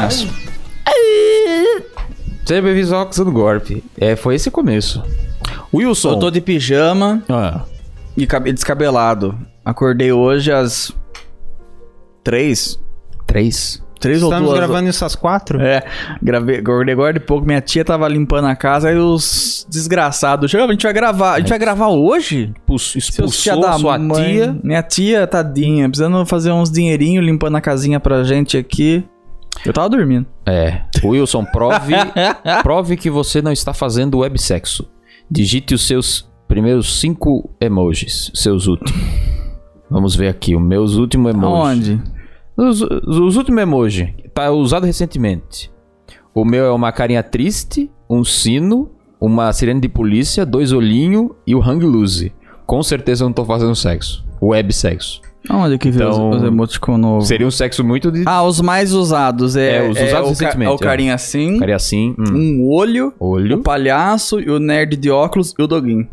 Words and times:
começo. 0.00 0.26
Seja 2.46 2.62
bem-vindo 2.62 2.94
ao 2.94 3.02
Acusando 3.02 3.30
Golpe. 3.30 3.84
É, 3.98 4.16
foi 4.16 4.34
esse 4.34 4.50
começo. 4.50 5.02
Wilson. 5.72 6.12
Eu 6.12 6.18
tô 6.18 6.30
de 6.30 6.40
pijama 6.40 7.22
Ah, 7.28 7.62
e 8.16 8.26
cabe- 8.26 8.52
descabelado. 8.52 9.38
Acordei 9.64 10.10
hoje 10.10 10.50
às 10.50 10.90
três. 12.24 12.78
três. 13.26 13.82
Três 14.00 14.22
ou 14.22 14.30
Estamos 14.30 14.48
duas. 14.48 14.58
gravando 14.58 14.88
isso 14.88 15.04
às 15.04 15.14
quatro? 15.14 15.60
É, 15.60 15.82
gravei, 16.22 16.56
acordei 16.60 16.94
agora 16.94 17.12
de 17.12 17.20
pouco. 17.20 17.46
Minha 17.46 17.60
tia 17.60 17.84
tava 17.84 18.08
limpando 18.08 18.46
a 18.46 18.56
casa 18.56 18.88
aí 18.88 18.96
os 18.96 19.66
desgraçados. 19.68 20.50
Chegou, 20.50 20.66
a 20.66 20.72
gente 20.72 20.82
vai 20.82 20.92
gravar. 20.94 21.34
A 21.34 21.38
gente 21.38 21.50
vai 21.50 21.58
gravar 21.58 21.88
hoje? 21.88 22.50
Expulsou, 22.56 22.92
Seus 23.02 23.04
expulsou 23.10 23.42
tia 23.42 23.56
da 23.60 23.72
sua 23.78 23.98
mãe. 23.98 24.32
tia. 24.32 24.56
Minha 24.64 24.82
tia, 24.82 25.26
tadinha, 25.26 25.86
precisando 25.86 26.24
fazer 26.24 26.50
uns 26.50 26.70
dinheirinhos 26.70 27.22
limpando 27.24 27.56
a 27.56 27.60
casinha 27.60 28.00
pra 28.00 28.24
gente 28.24 28.56
aqui. 28.56 29.04
Eu 29.64 29.72
tava 29.72 29.88
dormindo. 29.88 30.26
É. 30.46 30.82
Wilson, 31.04 31.44
prove, 31.44 31.92
prove 32.62 32.96
que 32.96 33.10
você 33.10 33.42
não 33.42 33.52
está 33.52 33.74
fazendo 33.74 34.18
websexo. 34.18 34.88
Digite 35.30 35.74
os 35.74 35.86
seus 35.86 36.30
primeiros 36.48 36.98
cinco 37.00 37.50
emojis. 37.60 38.30
Seus 38.34 38.66
últimos. 38.66 39.00
Vamos 39.90 40.14
ver 40.14 40.28
aqui, 40.28 40.54
os 40.54 40.62
meus 40.62 40.96
últimos 40.96 41.32
emojis. 41.32 41.88
Aonde? 41.90 42.02
Os, 42.56 42.80
os 42.82 43.36
últimos 43.36 43.62
emoji. 43.62 44.14
Tá 44.34 44.50
usado 44.50 44.86
recentemente. 44.86 45.70
O 46.34 46.44
meu 46.44 46.64
é 46.64 46.72
uma 46.72 46.92
carinha 46.92 47.22
triste, 47.22 47.90
um 48.08 48.22
sino, 48.24 48.90
uma 49.20 49.52
sirene 49.52 49.80
de 49.80 49.88
polícia, 49.88 50.46
dois 50.46 50.72
olhinhos 50.72 51.30
e 51.46 51.54
o 51.54 51.60
hang 51.60 51.84
loose. 51.84 52.32
Com 52.66 52.82
certeza 52.82 53.24
eu 53.24 53.28
não 53.28 53.32
tô 53.32 53.44
fazendo 53.44 53.74
sexo. 53.74 54.24
Web 54.40 54.72
sexo. 54.72 55.20
Aonde 55.48 55.78
que 55.78 55.88
Então, 55.88 56.30
os, 56.30 56.36
os 56.36 56.42
emoticon 56.44 56.98
novos? 56.98 57.26
Seria 57.28 57.46
um 57.46 57.50
sexo 57.50 57.82
muito 57.82 58.12
de. 58.12 58.22
Ah, 58.26 58.42
os 58.42 58.60
mais 58.60 58.92
usados. 58.92 59.56
É, 59.56 59.76
É, 59.86 59.88
os 59.88 59.96
usados 60.00 60.12
o, 60.12 60.22
ca- 60.22 60.28
recentemente, 60.46 60.70
é 60.70 60.74
o 60.74 60.74
é. 60.74 60.78
carinha 60.78 61.14
assim, 61.14 61.58
Carinha 61.58 61.76
assim. 61.76 62.14
hum. 62.18 62.24
um 62.34 62.68
olho, 62.70 63.12
o 63.18 63.26
Olho. 63.30 63.62
palhaço, 63.62 64.38
e 64.38 64.50
o 64.50 64.58
nerd 64.58 64.96
de 64.96 65.10
óculos 65.10 65.54
e 65.58 65.62
o 65.62 65.66
doguinho. 65.66 66.06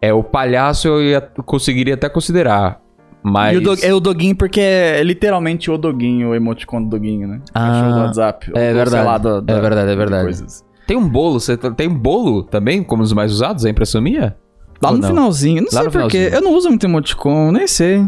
É, 0.00 0.12
o 0.12 0.22
palhaço 0.22 0.86
eu 0.88 1.02
ia, 1.02 1.20
conseguiria 1.20 1.94
até 1.94 2.08
considerar. 2.08 2.80
Mas. 3.22 3.54
E 3.54 3.58
o 3.58 3.60
do- 3.62 3.84
é 3.84 3.92
o 3.94 3.98
doguinho 3.98 4.36
porque 4.36 4.60
é 4.60 5.02
literalmente 5.02 5.70
o 5.70 5.78
doguinho, 5.78 6.28
o 6.30 6.34
emoticon 6.34 6.82
do 6.82 6.88
doguinho, 6.90 7.26
né? 7.26 7.40
Ah, 7.54 7.90
do 7.90 8.00
WhatsApp. 8.00 8.50
é 8.54 8.68
ou, 8.68 8.74
verdade. 8.74 8.90
sei 8.90 9.02
lá, 9.04 9.18
da- 9.18 9.40
da- 9.40 9.54
É 9.56 9.60
verdade, 9.60 9.90
é 9.90 9.96
verdade. 9.96 10.46
Tem 10.86 10.96
um 10.96 11.08
bolo, 11.08 11.40
você 11.40 11.56
tem 11.56 11.88
um 11.88 11.94
bolo 11.98 12.42
também, 12.42 12.82
como 12.82 13.02
os 13.02 13.12
mais 13.12 13.32
usados? 13.32 13.64
É 13.64 13.70
impressão 13.70 14.00
minha? 14.00 14.36
Lá 14.80 14.90
Ou 14.90 14.96
no 14.96 15.02
não? 15.02 15.08
finalzinho. 15.08 15.62
Não 15.62 15.68
Lá 15.72 15.90
sei 15.90 16.00
porquê. 16.00 16.30
Eu 16.32 16.40
não 16.40 16.52
uso 16.54 16.68
muito 16.68 16.84
emoticon, 16.86 17.50
nem 17.52 17.66
sei. 17.66 18.04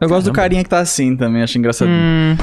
Eu 0.00 0.08
gosto 0.08 0.24
do 0.26 0.32
Caramba. 0.32 0.34
carinha 0.34 0.62
que 0.64 0.68
tá 0.68 0.80
assim 0.80 1.16
também, 1.16 1.42
acho 1.42 1.56
engraçadinho. 1.56 1.96
Hum, 1.96 2.36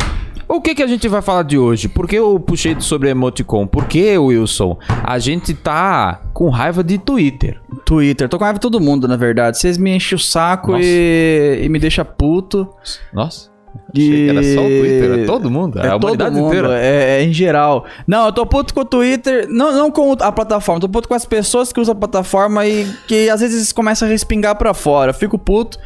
O 0.48 0.60
que, 0.60 0.74
que 0.74 0.82
a 0.82 0.88
gente 0.88 1.08
vai 1.08 1.22
falar 1.22 1.44
de 1.44 1.58
hoje? 1.58 1.88
Por 1.88 2.08
que 2.08 2.16
eu 2.16 2.40
puxei 2.40 2.76
sobre 2.80 3.10
emoticon? 3.10 3.68
Porque, 3.68 4.18
Wilson, 4.18 4.78
a 5.04 5.20
gente 5.20 5.54
tá 5.54 6.22
com 6.34 6.50
raiva 6.50 6.84
de 6.84 6.98
Twitter. 6.98 7.62
Twitter. 7.86 8.28
Tô 8.28 8.38
com 8.40 8.44
raiva 8.46 8.58
de 8.58 8.62
todo 8.62 8.80
mundo, 8.80 9.08
na 9.08 9.16
verdade. 9.16 9.58
Vocês 9.60 9.78
me 9.78 9.96
enchem 9.96 10.16
o 10.16 10.20
saco 10.20 10.76
e, 10.80 11.62
e 11.64 11.70
me 11.70 11.78
deixam 11.78 12.04
puto. 12.04 12.68
Nossa. 13.14 13.51
E... 13.94 14.02
Achei 14.02 14.26
que 14.26 14.30
era 14.30 14.44
só 14.56 14.62
o 14.62 14.70
Twitter, 14.70 15.20
é 15.20 15.26
todo 15.26 15.52
mundo, 15.52 15.80
é, 15.80 15.88
a 15.88 15.92
todo 15.92 16.04
humanidade 16.04 16.36
mundo, 16.36 16.48
inteira. 16.48 16.80
é, 16.80 17.20
é 17.20 17.24
em 17.24 17.34
geral. 17.34 17.86
Não, 18.08 18.26
eu 18.26 18.32
tô 18.32 18.46
puto 18.46 18.74
com 18.74 18.82
o 18.82 18.86
Twitter, 18.86 19.48
não, 19.50 19.72
não 19.72 19.92
com 19.92 20.14
a 20.20 20.32
plataforma, 20.32 20.80
tô 20.80 20.90
puto 20.90 21.08
com 21.08 21.14
as 21.14 21.26
pessoas 21.26 21.72
que 21.74 21.80
usam 21.80 21.94
a 21.94 21.98
plataforma 21.98 22.66
e 22.66 22.86
que 23.08 23.30
às 23.30 23.42
vezes 23.42 23.72
começa 23.72 24.06
a 24.06 24.08
respingar 24.08 24.56
pra 24.56 24.74
fora. 24.74 25.12
Eu 25.12 25.14
fico 25.14 25.38
puto, 25.38 25.78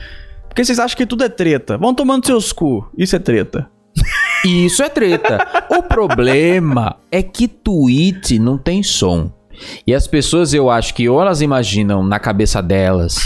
porque 0.48 0.64
vocês 0.64 0.80
acham 0.80 0.98
que 0.98 1.06
tudo 1.06 1.24
é 1.24 1.30
treta. 1.30 1.78
Vão 1.78 1.94
tomando 1.94 2.26
seus 2.26 2.52
cu, 2.52 2.88
isso 2.98 3.16
é 3.16 3.20
treta. 3.20 3.70
Isso 4.44 4.84
é 4.84 4.90
treta. 4.90 5.66
o 5.70 5.82
problema 5.82 6.98
é 7.12 7.24
que 7.24 7.48
tweet 7.48 8.38
não 8.38 8.58
tem 8.58 8.84
som. 8.84 9.32
E 9.86 9.94
as 9.94 10.08
pessoas, 10.08 10.54
eu 10.54 10.70
acho 10.70 10.94
que 10.94 11.08
ou 11.10 11.22
elas 11.22 11.42
imaginam 11.42 12.04
na 12.04 12.20
cabeça 12.20 12.62
delas 12.62 13.18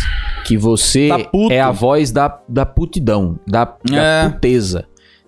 que 0.46 0.58
você 0.58 1.10
Tá 1.10 1.20
é 1.52 1.62
a 1.62 1.72
voz 1.72 2.12
da, 2.12 2.40
da 2.48 2.66
putidão, 2.66 3.40
da, 3.48 3.66
da 3.84 3.98
É. 3.98 4.30
puteza. 4.30 4.86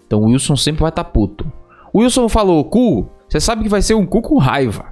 Então 0.08 0.22
o 0.22 0.26
Wilson 0.26 0.56
sempre 0.56 0.82
vai 0.82 0.90
estar 0.90 1.04
puto. 1.06 1.52
O 1.94 2.00
Wilson 2.00 2.28
falou 2.28 2.64
cu, 2.66 3.10
você 3.28 3.40
sabe 3.40 3.64
que 3.64 3.70
vai 3.70 3.82
ser 3.82 3.94
um 3.94 4.06
cu 4.06 4.22
com 4.22 4.38
raiva. 4.38 4.86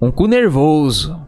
um 0.00 0.10
cu 0.10 0.26
nervoso. 0.26 1.18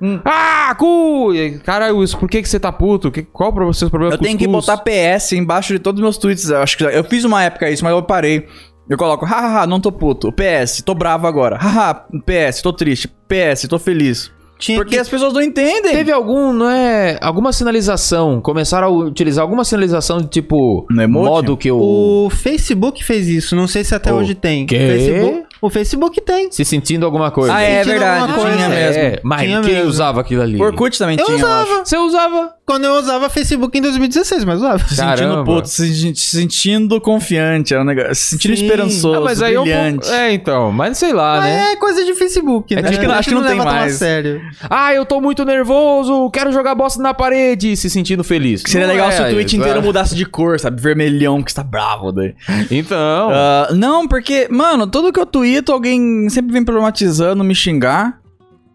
Um, 0.00 0.20
ah, 0.24 0.74
cu! 0.76 1.28
Caralho, 1.64 1.98
Wilson, 1.98 2.18
por 2.18 2.28
que, 2.28 2.42
que 2.42 2.48
você 2.48 2.58
tá 2.58 2.72
puto? 2.72 3.08
Que, 3.10 3.22
qual 3.22 3.54
o 3.56 3.72
seu 3.72 3.88
problema 3.88 4.14
Eu 4.14 4.18
tenho 4.18 4.36
que 4.36 4.48
botar 4.48 4.78
PS 4.78 5.32
embaixo 5.32 5.72
de 5.72 5.78
todos 5.78 6.00
os 6.00 6.02
meus 6.02 6.18
tweets. 6.18 6.50
Eu 6.50 6.58
acho 6.60 6.76
que 6.76 6.82
eu 6.82 7.04
fiz 7.04 7.24
uma 7.24 7.42
época 7.44 7.70
isso, 7.70 7.84
mas 7.84 7.92
eu 7.92 8.02
parei. 8.02 8.48
Eu 8.88 8.98
coloco, 8.98 9.24
hahaha, 9.24 9.66
não 9.66 9.80
tô 9.80 9.90
puto. 9.92 10.32
PS, 10.32 10.82
tô 10.82 10.94
bravo 10.94 11.26
agora. 11.26 11.56
Haha, 11.56 11.94
PS, 12.26 12.60
tô 12.62 12.72
triste. 12.72 13.08
PS, 13.28 13.66
tô 13.68 13.78
feliz. 13.78 14.30
tinha 14.58 14.78
Porque 14.78 14.94
que- 14.96 15.00
as 15.00 15.08
pessoas 15.08 15.32
não 15.32 15.40
entendem. 15.42 15.92
Teve 15.92 16.12
algum, 16.12 16.52
não 16.52 16.68
é? 16.68 17.18
Alguma 17.20 17.52
sinalização. 17.52 18.40
Começaram 18.40 18.86
a 18.86 18.90
utilizar 18.90 19.42
alguma 19.42 19.64
sinalização 19.64 20.18
de 20.20 20.28
tipo. 20.28 20.86
No 20.90 21.02
emoji? 21.02 21.28
modo 21.30 21.56
que 21.56 21.68
eu. 21.68 21.78
O 21.80 22.28
Facebook 22.30 23.02
fez 23.02 23.26
isso, 23.28 23.56
não 23.56 23.66
sei 23.66 23.82
se 23.82 23.94
até 23.94 24.12
O 24.12 24.16
hoje 24.16 24.34
tem. 24.34 24.66
quê? 24.66 24.76
O 24.76 24.78
Facebook, 24.88 25.46
o 25.62 25.70
Facebook 25.70 26.20
tem. 26.20 26.52
Se 26.52 26.64
sentindo 26.64 27.04
alguma 27.06 27.30
coisa. 27.32 27.54
Ah, 27.54 27.60
é 27.62 27.78
Sentindo 27.78 27.90
verdade, 27.92 28.20
alguma 28.20 28.38
tinha 28.38 28.56
coisa. 28.56 28.68
mesmo. 28.68 29.02
É, 29.02 29.20
mas 29.24 29.40
Tinha 29.42 29.60
quem 29.62 29.74
mesmo. 29.74 29.88
usava 29.90 30.20
aquilo 30.20 30.42
ali? 30.42 30.60
Orkut 30.62 30.96
também 30.98 31.16
Eu 31.18 31.24
tinha, 31.26 31.38
eu 31.38 31.46
acho. 31.46 31.62
usava. 31.70 31.84
Você 31.84 31.96
usava. 31.96 32.54
Quando 32.64 32.84
eu 32.84 32.94
usava 32.94 33.28
Facebook 33.28 33.76
em 33.76 33.82
2016, 33.82 34.44
mas 34.44 34.58
usava. 34.58 34.78
Se 34.86 34.96
Caramba. 34.96 35.16
sentindo 35.16 35.44
puto, 35.44 35.68
se 35.68 35.88
sentindo, 35.94 36.16
se 36.16 36.36
sentindo 36.36 37.00
confiante, 37.00 37.74
é 37.74 37.80
um 37.80 37.84
negócio. 37.84 38.14
Se 38.14 38.22
sentindo 38.30 38.56
Sim. 38.56 38.62
esperançoso, 38.64 39.18
Ah, 39.18 39.20
mas 39.20 39.42
aí 39.42 39.56
é 39.56 39.60
brilhante. 39.60 39.98
pouco- 40.06 40.14
É, 40.14 40.32
então. 40.32 40.70
Mas 40.72 40.96
sei 40.96 41.12
lá, 41.12 41.38
Mas 41.40 41.44
né? 41.44 41.72
é 41.72 41.76
coisa 41.76 42.04
de 42.04 42.14
Facebook, 42.14 42.72
É 42.72 42.80
né? 42.80 42.88
acho 42.88 43.00
que 43.00 43.06
não- 43.06 43.14
acho 43.16 43.28
que 43.30 43.34
não 43.34 43.42
tem 43.42 43.50
leva 43.52 43.64
tão 43.64 43.72
a 43.72 43.74
mais. 43.80 43.94
sério. 43.94 44.40
Ah, 44.70 44.94
eu 44.94 45.04
tô 45.04 45.20
muito 45.20 45.44
nervoso, 45.44 46.30
quero 46.30 46.52
jogar 46.52 46.76
bosta 46.76 47.02
na 47.02 47.12
parede, 47.12 47.76
se 47.76 47.90
sentindo 47.90 48.22
feliz. 48.22 48.62
Seria 48.64 48.86
Não 48.86 48.94
legal 48.94 49.08
é 49.10 49.12
se 49.12 49.22
o 49.22 49.30
tweet 49.30 49.46
isso, 49.48 49.56
inteiro 49.56 49.78
é. 49.80 49.82
mudasse 49.82 50.14
de 50.14 50.24
cor, 50.24 50.58
sabe? 50.60 50.80
Vermelhão, 50.80 51.42
que 51.42 51.50
está 51.50 51.64
bravo 51.64 52.12
daí. 52.12 52.32
Então. 52.70 53.28
Ah, 53.32 53.68
não, 53.74 54.06
porque, 54.06 54.46
mano, 54.48 54.86
tudo 54.86 55.12
que 55.12 55.18
eu 55.18 55.26
tweeto, 55.26 55.72
alguém 55.72 56.28
sempre 56.30 56.52
vem 56.52 56.64
problematizando, 56.64 57.42
me 57.42 57.56
xingar. 57.56 58.20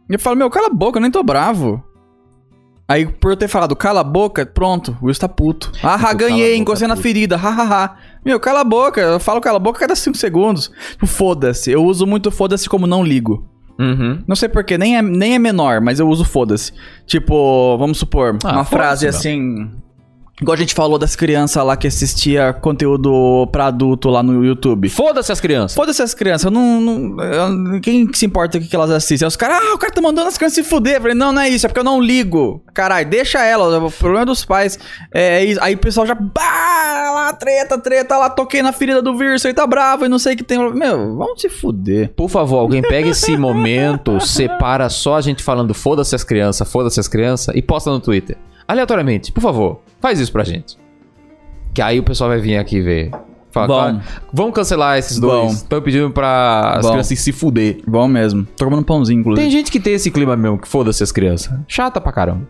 E 0.10 0.14
eu 0.14 0.20
falo, 0.20 0.36
meu, 0.36 0.50
cala 0.50 0.68
a 0.68 0.74
boca, 0.74 0.98
eu 0.98 1.02
nem 1.02 1.12
tô 1.12 1.22
bravo. 1.24 1.84
Aí, 2.88 3.06
por 3.06 3.32
eu 3.32 3.38
ter 3.38 3.48
falado, 3.50 3.76
cala 3.76 4.00
a 4.00 4.04
boca, 4.04 4.46
pronto, 4.46 4.98
o 5.02 5.06
Will 5.06 5.12
está 5.12 5.28
puto. 5.28 5.72
Ah, 5.84 5.96
a 6.10 6.14
ganhei, 6.14 6.56
encostei 6.56 6.88
na 6.88 6.96
puto. 6.96 7.04
ferida, 7.04 7.36
hahaha. 7.36 7.98
Meu, 8.24 8.40
cala 8.40 8.62
a 8.62 8.64
boca, 8.64 9.02
eu 9.02 9.20
falo 9.20 9.42
cala 9.42 9.58
a 9.58 9.60
boca 9.60 9.78
a 9.78 9.82
cada 9.82 9.96
5 9.96 10.16
segundos. 10.16 10.72
Tipo, 10.92 11.06
foda-se, 11.06 11.70
eu 11.70 11.84
uso 11.84 12.08
muito 12.08 12.32
foda-se 12.32 12.70
como 12.70 12.88
não 12.88 13.04
ligo. 13.04 13.46
Uhum. 13.78 14.24
Não 14.26 14.36
sei 14.36 14.48
porquê, 14.50 14.78
nem 14.78 14.98
é, 14.98 15.02
nem 15.02 15.36
é 15.36 15.40
menor, 15.40 15.82
mas 15.82 16.00
eu 16.00 16.08
uso 16.08 16.24
foda-se. 16.24 16.72
Tipo, 17.06 17.78
vamos 17.78 17.98
supor, 17.98 18.38
Ah, 18.44 18.54
uma 18.54 18.66
frase 18.66 19.06
assim. 19.08 19.70
Igual 20.40 20.54
a 20.54 20.58
gente 20.58 20.76
falou 20.76 21.00
das 21.00 21.16
crianças 21.16 21.64
lá 21.66 21.76
que 21.76 21.88
assistia 21.88 22.54
conteúdo 22.54 23.48
pra 23.52 23.66
adulto 23.66 24.08
lá 24.10 24.22
no 24.22 24.46
YouTube. 24.46 24.88
Foda-se 24.88 25.32
as 25.32 25.42
crianças. 25.42 25.74
Foda-se 25.76 26.00
as 26.04 26.14
crianças, 26.14 26.46
eu 26.46 26.52
não, 26.52 26.80
não- 26.80 27.24
eu- 27.24 27.82
Quem 27.82 28.06
que 28.06 28.16
se 28.18 28.28
importa 28.28 28.60
o 28.60 28.62
que 28.62 28.76
elas 28.76 28.92
assistem? 28.92 29.26
Aí 29.26 29.28
os 29.28 29.36
caras, 29.36 29.58
ah, 29.64 29.74
o 29.74 29.78
cara 29.80 29.92
tá 29.92 30.00
mandando 30.00 30.28
as 30.28 30.38
crianças 30.38 30.64
se 30.64 30.70
fuder. 30.70 30.98
Eu 30.98 31.02
falei, 31.02 31.16
não, 31.16 31.32
não 31.32 31.42
é 31.42 31.50
isso, 31.50 31.66
é 31.66 31.70
porque 31.70 31.80
eu 31.80 31.84
não 31.84 32.00
ligo. 32.00 32.62
Caralho, 32.72 33.10
deixa 33.10 33.44
ela, 33.44 33.80
o 33.84 33.92
problema 33.92 34.22
é 34.22 34.26
dos 34.26 34.46
pais. 34.46 34.78
É 35.12 35.44
isso. 35.44 35.60
Aí 35.64 35.74
o 35.74 35.78
pessoal 35.80 36.06
já, 36.06 36.14
bah, 36.14 37.12
lá, 37.16 37.34
treta, 37.34 37.78
treta, 37.80 38.16
lá, 38.18 38.30
toquei 38.30 38.62
na 38.62 38.72
ferida 38.72 39.02
do 39.02 39.18
vírus, 39.18 39.44
aí 39.44 39.56
tá 39.56 39.66
bravo 39.66 40.06
e 40.06 40.10
não 40.10 40.20
sei 40.20 40.36
o 40.36 40.38
que 40.38 40.44
tem. 40.44 40.60
Meu, 40.72 41.18
vamos 41.18 41.42
se 41.42 41.50
fuder. 41.50 42.12
Por 42.16 42.30
favor, 42.30 42.60
alguém 42.60 42.84
pega 42.84 43.10
esse 43.10 43.36
momento, 43.38 44.20
separa 44.24 44.88
só 44.88 45.16
a 45.16 45.22
gente 45.22 45.42
falando 45.42 45.74
foda-se 45.74 46.14
as 46.14 46.24
crianças, 46.24 46.72
foda-se 46.72 47.00
as 47.00 47.08
crianças 47.08 47.56
e 47.56 47.62
posta 47.64 47.90
no 47.90 48.00
Twitter. 48.00 48.38
Aleatoriamente, 48.68 49.32
por 49.32 49.42
favor, 49.42 49.80
faz 50.02 50.20
isso 50.20 50.32
pra 50.32 50.44
gente. 50.44 50.78
Que 51.74 51.82
aí 51.82 52.00
o 52.00 52.04
pessoal 52.04 52.30
vai 52.30 52.40
vir 52.40 52.58
aqui 52.58 52.82
ver. 52.82 53.12
Fala, 53.52 53.68
Vamos. 53.92 54.04
"Ah, 54.06 54.22
vamos 54.34 54.54
cancelar 54.54 54.98
esses 54.98 55.20
dois. 55.20 55.34
Vamos. 55.40 55.54
Estão 55.58 55.82
pedindo 55.82 56.12
pra 56.12 56.74
as 56.76 56.82
Vamos. 56.82 56.90
crianças 56.92 57.20
se 57.20 57.32
fuder. 57.32 57.78
Bom 57.88 58.08
mesmo. 58.08 58.46
Tô 58.58 58.66
comendo 58.66 58.84
pãozinho, 58.84 59.20
inclusive. 59.22 59.42
Tem 59.48 59.52
gente 59.52 59.72
que 59.72 59.80
tem 59.80 59.94
esse 59.94 60.12
clima 60.12 60.36
mesmo, 60.36 60.58
que 60.60 60.68
foda-se 60.68 61.02
as 61.02 61.12
crianças. 61.12 61.52
Chata 61.68 62.00
pra 62.02 62.12
caramba. 62.12 62.48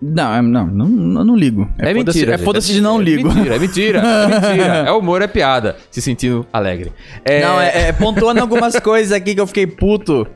Não, 0.00 0.34
é- 0.34 0.42
não, 0.42 0.66
não, 0.66 0.86
eu 1.20 1.24
não 1.24 1.36
ligo. 1.36 1.68
É, 1.78 1.92
foda-se- 1.94 2.18
mentira. 2.18 2.34
É 2.34 2.36
gente. 2.38 2.44
foda-se 2.44 2.72
de 2.72 2.80
não 2.80 3.00
É 3.00 3.04
ligo. 3.04 3.28
mentira, 3.32 3.54
é 3.54 3.58
mentira, 3.58 3.98
é 4.00 4.26
mentira. 4.48 4.74
É 4.88 4.92
humor, 4.92 5.22
é 5.22 5.26
piada. 5.28 5.76
Se 5.90 6.00
sentindo 6.02 6.44
alegre. 6.52 6.92
É... 7.24 7.40
Não, 7.42 7.60
é, 7.60 7.88
é 7.88 7.92
pontuando 7.92 8.40
algumas 8.40 8.78
coisas 8.80 9.12
aqui 9.12 9.34
que 9.34 9.40
eu 9.40 9.46
fiquei 9.46 9.66
puto 9.66 10.26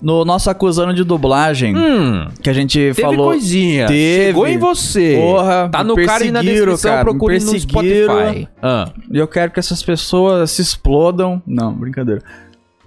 no 0.00 0.24
nosso 0.24 0.50
acusando 0.50 0.92
de 0.92 1.02
dublagem. 1.04 1.74
Hum, 1.76 2.28
Que 2.42 2.50
a 2.50 2.52
gente 2.52 2.78
teve 2.78 3.02
falou. 3.02 3.28
coisinha. 3.28 3.86
Teve. 3.86 4.26
Chegou 4.26 4.46
em 4.46 4.58
você. 4.58 5.16
Porra, 5.18 5.68
Tá 5.72 5.82
no 5.82 5.96
cara 5.96 6.24
e 6.24 6.30
na 6.30 6.42
descrição, 6.42 6.90
cara, 6.92 7.04
procure 7.04 7.38
no. 7.38 7.58
Spotify. 7.58 8.48
Ah. 8.62 8.90
E 9.10 9.16
eu 9.18 9.26
quero 9.26 9.50
que 9.52 9.58
essas 9.58 9.82
pessoas 9.82 10.50
se 10.50 10.62
explodam. 10.62 11.42
Não, 11.46 11.72
brincadeira. 11.72 12.22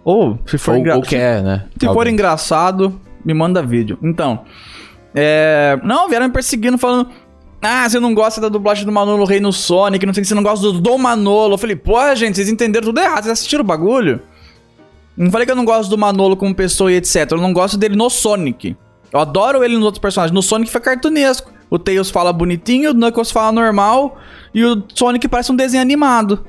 Ou, 0.03 0.39
se 0.45 0.57
for, 0.57 0.71
Ou, 0.73 0.77
engra- 0.79 0.95
ou 0.95 1.01
quer, 1.01 1.43
né? 1.43 1.65
se 1.79 1.85
for 1.87 2.07
engraçado, 2.07 2.99
me 3.23 3.33
manda 3.33 3.61
vídeo. 3.61 3.97
Então, 4.01 4.41
é... 5.13 5.77
Não, 5.83 6.07
vieram 6.07 6.27
me 6.27 6.33
perseguindo 6.33 6.77
falando... 6.77 7.09
Ah, 7.61 7.89
você 7.89 7.99
não 7.99 8.13
gosta 8.13 8.39
da 8.39 8.47
dublagem 8.47 8.85
do 8.85 8.91
Manolo 8.91 9.25
Rei 9.25 9.41
no 9.41 9.51
Sonic, 9.51 10.05
não 10.05 10.13
sei 10.13 10.21
que, 10.21 10.27
você 10.29 10.33
não 10.33 10.41
gosta 10.43 10.65
do, 10.71 10.79
do 10.79 10.97
Manolo. 10.97 11.55
Eu 11.55 11.57
falei, 11.57 11.75
porra, 11.75 12.15
gente, 12.15 12.35
vocês 12.37 12.47
entenderam 12.47 12.85
tudo 12.87 12.99
errado, 13.01 13.23
vocês 13.23 13.33
assistiram 13.33 13.63
o 13.65 13.67
bagulho? 13.67 14.21
Não 15.19 15.29
falei 15.29 15.45
que 15.45 15.51
eu 15.51 15.55
não 15.55 15.65
gosto 15.65 15.89
do 15.89 15.97
Manolo 15.97 16.37
como 16.37 16.55
pessoa 16.55 16.89
e 16.89 16.95
etc. 16.95 17.29
Eu 17.31 17.39
não 17.39 17.51
gosto 17.51 17.77
dele 17.77 17.95
no 17.95 18.09
Sonic. 18.09 18.77
Eu 19.11 19.19
adoro 19.19 19.63
ele 19.63 19.75
nos 19.75 19.83
outros 19.83 19.99
personagens. 19.99 20.33
No 20.33 20.41
Sonic 20.41 20.71
foi 20.71 20.79
cartunesco. 20.79 21.51
O 21.69 21.77
Tails 21.77 22.09
fala 22.09 22.31
bonitinho, 22.31 22.91
o 22.91 22.93
Knuckles 22.93 23.29
fala 23.29 23.51
normal 23.51 24.17
e 24.53 24.63
o 24.63 24.81
Sonic 24.95 25.27
parece 25.27 25.51
um 25.51 25.55
desenho 25.55 25.81
animado. 25.81 26.45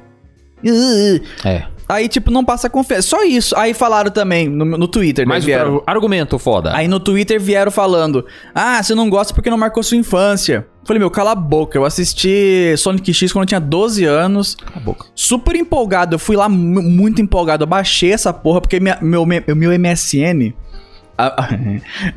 É. 1.44 1.64
Aí, 1.88 2.08
tipo, 2.08 2.30
não 2.30 2.44
passa 2.44 2.70
confiança. 2.70 3.08
Só 3.08 3.24
isso. 3.24 3.56
Aí 3.56 3.74
falaram 3.74 4.12
também 4.12 4.48
no, 4.48 4.64
no 4.64 4.86
Twitter, 4.86 5.26
né? 5.26 5.34
Mas 5.34 5.44
vieram. 5.44 5.82
argumento 5.84 6.38
foda. 6.38 6.74
Aí 6.74 6.86
no 6.86 7.00
Twitter 7.00 7.40
vieram 7.40 7.72
falando: 7.72 8.24
Ah, 8.54 8.80
você 8.80 8.94
não 8.94 9.10
gosta 9.10 9.34
porque 9.34 9.50
não 9.50 9.58
marcou 9.58 9.82
sua 9.82 9.96
infância. 9.96 10.66
Falei, 10.84 10.98
meu, 10.98 11.10
cala 11.10 11.32
a 11.32 11.34
boca. 11.34 11.78
Eu 11.78 11.84
assisti 11.84 12.74
Sonic 12.76 13.12
X 13.12 13.32
quando 13.32 13.42
eu 13.44 13.48
tinha 13.48 13.60
12 13.60 14.04
anos. 14.04 14.54
Cala 14.56 14.76
a 14.76 14.80
boca. 14.80 15.06
Super 15.14 15.54
empolgado. 15.54 16.14
Eu 16.14 16.18
fui 16.18 16.36
lá 16.36 16.48
mu- 16.48 16.82
muito 16.82 17.20
empolgado. 17.22 17.62
Eu 17.64 17.66
baixei 17.68 18.12
essa 18.12 18.32
porra 18.32 18.60
porque 18.60 18.80
minha- 18.80 18.98
meu, 19.00 19.24
meu, 19.26 19.42
meu 19.54 19.72
MSN. 19.78 20.52
a- 21.18 21.48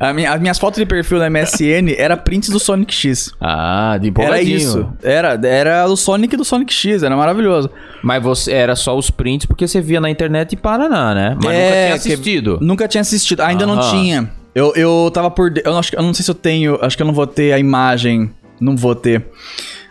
a 0.00 0.12
minha- 0.14 0.32
as 0.32 0.40
minhas 0.40 0.58
fotos 0.58 0.78
de 0.80 0.86
perfil 0.86 1.18
no 1.18 1.24
MSN 1.30 1.94
era 1.98 2.16
prints 2.16 2.48
do 2.48 2.58
Sonic 2.58 2.92
X. 2.94 3.32
Ah, 3.38 3.98
de 4.00 4.06
Era 4.08 4.08
empolgadinho. 4.08 4.56
isso. 4.56 4.88
Era, 5.02 5.38
era 5.46 5.86
o 5.86 5.94
Sonic 5.94 6.34
do 6.36 6.44
Sonic 6.44 6.72
X. 6.72 7.02
Era 7.02 7.14
maravilhoso. 7.14 7.70
Mas 8.02 8.22
você 8.22 8.50
era 8.52 8.74
só 8.74 8.96
os 8.96 9.10
prints 9.10 9.44
porque 9.46 9.68
você 9.68 9.80
via 9.80 10.00
na 10.00 10.08
internet 10.10 10.54
e 10.54 10.56
Paraná, 10.56 11.14
né? 11.14 11.36
Mas 11.42 11.52
É, 11.54 11.58
nunca 11.58 11.74
tinha 11.74 11.86
que- 11.86 11.92
assistido. 12.12 12.58
Nunca 12.62 12.88
tinha 12.88 13.00
assistido. 13.02 13.40
Ainda 13.42 13.66
não 13.66 13.74
Aham. 13.78 13.90
tinha. 13.90 14.30
Eu, 14.54 14.72
eu 14.74 15.10
tava 15.12 15.30
por. 15.30 15.52
Eu, 15.62 15.76
acho, 15.76 15.94
eu 15.94 16.02
não 16.02 16.14
sei 16.14 16.24
se 16.24 16.30
eu 16.30 16.34
tenho. 16.34 16.78
Acho 16.80 16.96
que 16.96 17.02
eu 17.02 17.06
não 17.06 17.12
vou 17.14 17.26
ter 17.26 17.52
a 17.52 17.58
imagem. 17.58 18.30
Não 18.60 18.76
vou 18.76 18.94
ter. 18.94 19.24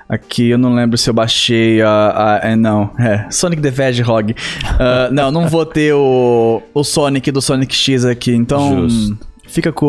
Aqui, 0.07 0.49
eu 0.49 0.57
não 0.57 0.75
lembro 0.75 0.97
se 0.97 1.09
eu 1.09 1.13
baixei 1.13 1.81
a. 1.81 2.39
a- 2.43 2.49
é, 2.49 2.55
não. 2.55 2.91
É. 2.99 3.25
Sonic 3.31 3.61
the 3.61 3.69
Hedgehog. 3.69 4.35
Ah, 4.79 5.09
não, 5.11 5.31
não 5.31 5.47
vou 5.47 5.65
ter 5.65 5.93
o, 5.93 6.61
o 6.73 6.83
Sonic 6.83 7.31
do 7.31 7.41
Sonic 7.41 7.73
X 7.73 8.05
aqui. 8.05 8.31
Então. 8.33 8.87
Justo. 8.89 9.17
Fica 9.45 9.71
com 9.71 9.85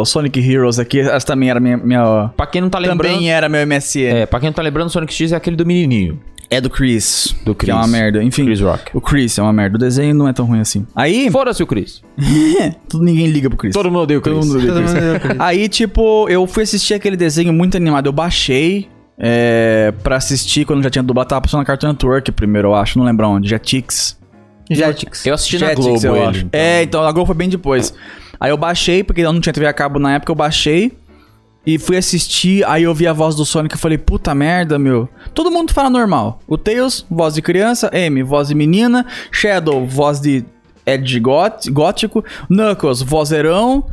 o 0.00 0.04
Sonic 0.04 0.40
Heroes 0.40 0.78
aqui. 0.78 0.98
Essa 1.00 1.26
também 1.26 1.50
era 1.50 1.60
minha. 1.60 1.76
minha 1.76 2.30
Pra 2.36 2.46
quem 2.46 2.60
não 2.62 2.70
tá 2.70 2.78
lembrando... 2.78 3.12
também 3.12 3.30
era 3.30 3.48
meu 3.48 3.66
MSN. 3.66 4.00
É, 4.06 4.26
pra 4.26 4.40
quem 4.40 4.48
não 4.48 4.54
tá 4.54 4.62
lembrando, 4.62 4.88
Sonic 4.90 5.12
X 5.12 5.32
é 5.32 5.36
aquele 5.36 5.56
do 5.56 5.66
menininho. 5.66 6.18
É 6.54 6.60
do 6.60 6.70
Chris. 6.70 7.34
Do 7.44 7.54
Que 7.54 7.70
é 7.70 7.74
Chris. 7.74 7.76
uma 7.76 7.86
merda. 7.86 8.22
Enfim. 8.22 8.44
Chris 8.44 8.60
Rock. 8.60 8.96
O 8.96 9.00
Chris 9.00 9.38
é 9.38 9.42
uma 9.42 9.52
merda. 9.52 9.76
O 9.76 9.78
desenho 9.78 10.14
não 10.14 10.28
é 10.28 10.32
tão 10.32 10.44
ruim 10.46 10.60
assim. 10.60 10.86
Aí. 10.94 11.28
Foda-se 11.32 11.62
o 11.62 11.66
Chris. 11.66 12.02
Ninguém 12.94 13.26
liga 13.26 13.48
pro 13.48 13.58
Chris. 13.58 13.72
Todo 13.74 13.90
mundo 13.90 14.02
odeia 14.02 14.18
o 14.18 14.22
Todo 14.22 14.34
Chris. 14.40 14.46
mundo 14.46 14.56
odeia 14.58 14.72
o 14.72 14.74
Todo 14.74 14.82
Chris. 14.84 14.94
mundo 14.94 15.04
odeia 15.06 15.16
o 15.16 15.20
Chris. 15.20 15.36
Aí, 15.40 15.68
tipo, 15.68 16.28
eu 16.28 16.46
fui 16.46 16.62
assistir 16.62 16.94
aquele 16.94 17.16
desenho 17.16 17.52
muito 17.52 17.76
animado. 17.76 18.06
Eu 18.06 18.12
baixei 18.12 18.88
é, 19.18 19.92
pra 20.02 20.16
assistir 20.16 20.64
quando 20.64 20.82
já 20.82 20.90
tinha 20.90 21.02
dublado. 21.02 21.28
Tava 21.28 21.40
passando 21.42 21.60
na 21.60 21.64
Cartoon 21.64 21.88
Network 21.88 22.30
primeiro, 22.32 22.68
eu 22.68 22.74
acho. 22.74 22.98
Não 22.98 23.04
lembro 23.06 23.26
onde. 23.28 23.48
Jetix. 23.48 24.18
Jetix. 24.70 25.26
Eu 25.26 25.34
assisti 25.34 25.58
na 25.58 25.68
Jetix, 25.68 25.84
Globo 25.86 26.06
eu 26.06 26.16
ele. 26.16 26.24
acho. 26.26 26.38
então. 26.46 26.60
É, 26.60 26.82
então 26.82 27.02
a 27.04 27.12
Globo 27.12 27.26
foi 27.26 27.34
bem 27.36 27.48
depois. 27.48 27.92
Aí 28.40 28.50
eu 28.50 28.56
baixei, 28.56 29.02
porque 29.04 29.20
eu 29.20 29.32
não 29.32 29.40
tinha 29.40 29.52
TV 29.52 29.66
a 29.66 29.72
cabo 29.72 29.98
na 29.98 30.14
época, 30.14 30.30
eu 30.32 30.36
baixei. 30.36 30.92
E 31.66 31.78
fui 31.78 31.96
assistir, 31.96 32.62
aí 32.66 32.82
eu 32.82 32.92
vi 32.94 33.06
a 33.06 33.12
voz 33.12 33.34
do 33.34 33.44
Sonic 33.44 33.74
e 33.74 33.78
falei, 33.78 33.96
puta 33.96 34.34
merda, 34.34 34.78
meu. 34.78 35.08
Todo 35.32 35.50
mundo 35.50 35.72
fala 35.72 35.88
normal. 35.88 36.38
O 36.46 36.58
Tails, 36.58 37.06
voz 37.10 37.34
de 37.34 37.40
criança. 37.42 37.90
Amy, 37.94 38.22
voz 38.22 38.48
de 38.48 38.54
menina. 38.54 39.06
Shadow, 39.32 39.86
voz 39.86 40.20
de 40.20 40.44
gót- 41.22 41.66
gótico. 41.70 42.22
Knuckles, 42.50 43.00
vozeirão. 43.00 43.86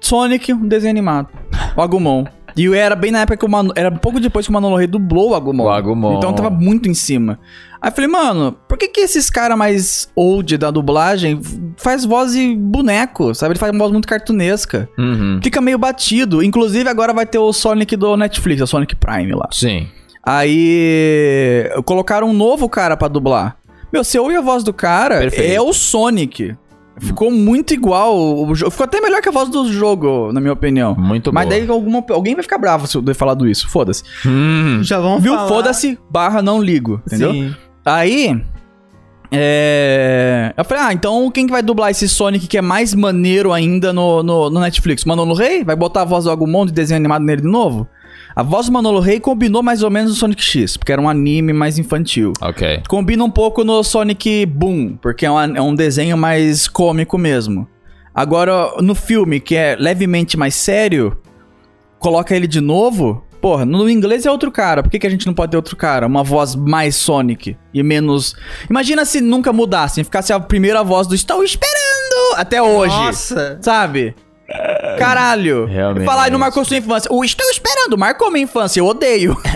Sonic, 0.00 0.52
um 0.52 0.66
desenho 0.68 0.90
animado. 0.92 1.28
O 1.76 1.82
Agumon. 1.82 2.24
E 2.56 2.66
era 2.74 2.96
bem 2.96 3.10
na 3.10 3.20
época 3.20 3.36
que 3.36 3.44
o 3.44 3.48
Mano... 3.48 3.72
Era 3.76 3.90
pouco 3.90 4.18
depois 4.18 4.46
que 4.46 4.50
o 4.50 4.52
Manolo 4.52 4.76
Rey 4.76 4.86
dublou 4.86 5.30
o 5.30 5.34
Agumon. 5.34 5.64
O 5.64 5.70
Agumon. 5.70 6.16
Então 6.16 6.32
tava 6.32 6.48
muito 6.48 6.88
em 6.88 6.94
cima. 6.94 7.38
Aí 7.80 7.90
eu 7.90 7.94
falei, 7.94 8.08
mano, 8.08 8.56
por 8.66 8.78
que 8.78 8.88
que 8.88 9.00
esses 9.00 9.28
caras 9.28 9.58
mais 9.58 10.08
old 10.16 10.56
da 10.56 10.70
dublagem 10.70 11.40
faz 11.76 12.04
voz 12.04 12.32
de 12.32 12.56
boneco, 12.56 13.34
sabe? 13.34 13.52
Ele 13.52 13.58
faz 13.58 13.70
uma 13.72 13.78
voz 13.78 13.92
muito 13.92 14.08
cartunesca. 14.08 14.88
Uhum. 14.98 15.38
Fica 15.42 15.60
meio 15.60 15.78
batido. 15.78 16.42
Inclusive 16.42 16.88
agora 16.88 17.12
vai 17.12 17.26
ter 17.26 17.38
o 17.38 17.52
Sonic 17.52 17.94
do 17.94 18.16
Netflix, 18.16 18.62
o 18.62 18.66
Sonic 18.66 18.96
Prime 18.96 19.32
lá. 19.32 19.48
Sim. 19.52 19.86
Aí 20.22 21.70
colocaram 21.84 22.28
um 22.28 22.32
novo 22.32 22.68
cara 22.68 22.96
pra 22.96 23.06
dublar. 23.06 23.58
Meu, 23.92 24.02
você 24.02 24.18
ouve 24.18 24.34
a 24.34 24.40
voz 24.40 24.64
do 24.64 24.72
cara, 24.72 25.18
Perfeito. 25.20 25.52
é 25.52 25.60
o 25.60 25.72
Sonic. 25.72 26.56
Ficou 26.98 27.30
muito 27.30 27.74
igual. 27.74 28.16
O 28.16 28.54
jogo 28.54 28.70
ficou 28.70 28.84
até 28.84 29.00
melhor 29.00 29.20
que 29.20 29.28
a 29.28 29.32
voz 29.32 29.48
do 29.50 29.70
jogo, 29.70 30.32
na 30.32 30.40
minha 30.40 30.52
opinião. 30.52 30.94
Muito 30.96 31.32
Mas 31.32 31.46
boa. 31.46 31.58
daí 31.58 31.68
alguma, 31.68 32.04
alguém 32.10 32.34
vai 32.34 32.42
ficar 32.42 32.58
bravo 32.58 32.86
se 32.86 32.96
eu 32.96 33.02
der 33.02 33.14
falado 33.14 33.46
isso. 33.46 33.68
Foda-se. 33.68 34.02
Hum. 34.24 34.80
Já 34.82 34.98
vão 34.98 35.20
Viu? 35.20 35.34
falar. 35.34 35.48
Foda-se, 35.48 35.98
barra 36.10 36.40
não 36.40 36.60
ligo. 36.62 37.02
Entendeu? 37.06 37.32
Sim. 37.32 37.54
Aí. 37.84 38.42
É. 39.30 40.54
Eu 40.56 40.64
falei, 40.64 40.84
ah, 40.84 40.92
então 40.92 41.30
quem 41.30 41.46
que 41.46 41.52
vai 41.52 41.62
dublar 41.62 41.90
esse 41.90 42.08
Sonic 42.08 42.46
que 42.46 42.56
é 42.56 42.62
mais 42.62 42.94
maneiro 42.94 43.52
ainda 43.52 43.92
no, 43.92 44.22
no, 44.22 44.48
no 44.48 44.60
Netflix? 44.60 45.04
Manolo 45.04 45.34
Rey? 45.34 45.64
Vai 45.64 45.76
botar 45.76 46.02
a 46.02 46.04
voz 46.04 46.24
do 46.24 46.30
Agumon 46.30 46.64
de 46.64 46.72
desenho 46.72 46.96
animado 46.98 47.24
nele 47.24 47.42
de 47.42 47.48
novo? 47.48 47.88
A 48.36 48.42
voz 48.42 48.66
do 48.66 48.72
Manolo 48.72 49.00
Rey 49.00 49.18
combinou 49.18 49.62
mais 49.62 49.82
ou 49.82 49.90
menos 49.90 50.10
no 50.10 50.16
Sonic 50.16 50.42
X, 50.42 50.76
porque 50.76 50.92
era 50.92 51.00
um 51.00 51.08
anime 51.08 51.54
mais 51.54 51.78
infantil. 51.78 52.34
Ok. 52.42 52.82
Combina 52.86 53.24
um 53.24 53.30
pouco 53.30 53.64
no 53.64 53.82
Sonic 53.82 54.44
Boom, 54.44 54.98
porque 55.00 55.24
é 55.24 55.30
um, 55.30 55.40
é 55.40 55.62
um 55.62 55.74
desenho 55.74 56.18
mais 56.18 56.68
cômico 56.68 57.16
mesmo. 57.16 57.66
Agora, 58.14 58.74
no 58.82 58.94
filme, 58.94 59.40
que 59.40 59.56
é 59.56 59.74
levemente 59.74 60.36
mais 60.36 60.54
sério, 60.54 61.16
coloca 61.98 62.36
ele 62.36 62.46
de 62.46 62.60
novo. 62.60 63.24
Porra, 63.40 63.64
no 63.64 63.88
inglês 63.88 64.26
é 64.26 64.30
outro 64.30 64.52
cara. 64.52 64.82
Por 64.82 64.90
que, 64.90 64.98
que 64.98 65.06
a 65.06 65.10
gente 65.10 65.26
não 65.26 65.32
pode 65.32 65.52
ter 65.52 65.56
outro 65.56 65.74
cara? 65.74 66.06
Uma 66.06 66.22
voz 66.22 66.54
mais 66.54 66.94
Sonic 66.94 67.56
e 67.72 67.82
menos. 67.82 68.36
Imagina 68.68 69.06
se 69.06 69.22
nunca 69.22 69.50
mudassem, 69.50 70.04
ficasse 70.04 70.30
a 70.34 70.38
primeira 70.38 70.84
voz 70.84 71.06
do 71.06 71.14
Estou 71.14 71.42
esperando 71.42 72.36
até 72.36 72.60
hoje. 72.60 72.94
Nossa. 72.94 73.58
Sabe? 73.62 74.14
Caralho. 74.98 75.66
Realmente. 75.66 76.04
Falar, 76.04 76.28
e 76.28 76.30
não 76.30 76.38
marcou 76.38 76.64
sua 76.64 76.76
infância. 76.76 77.10
O 77.12 77.24
Estou 77.24 77.48
esperando, 77.50 77.98
marcou 77.98 78.30
minha 78.30 78.44
infância, 78.44 78.80
eu 78.80 78.86
odeio. 78.86 79.36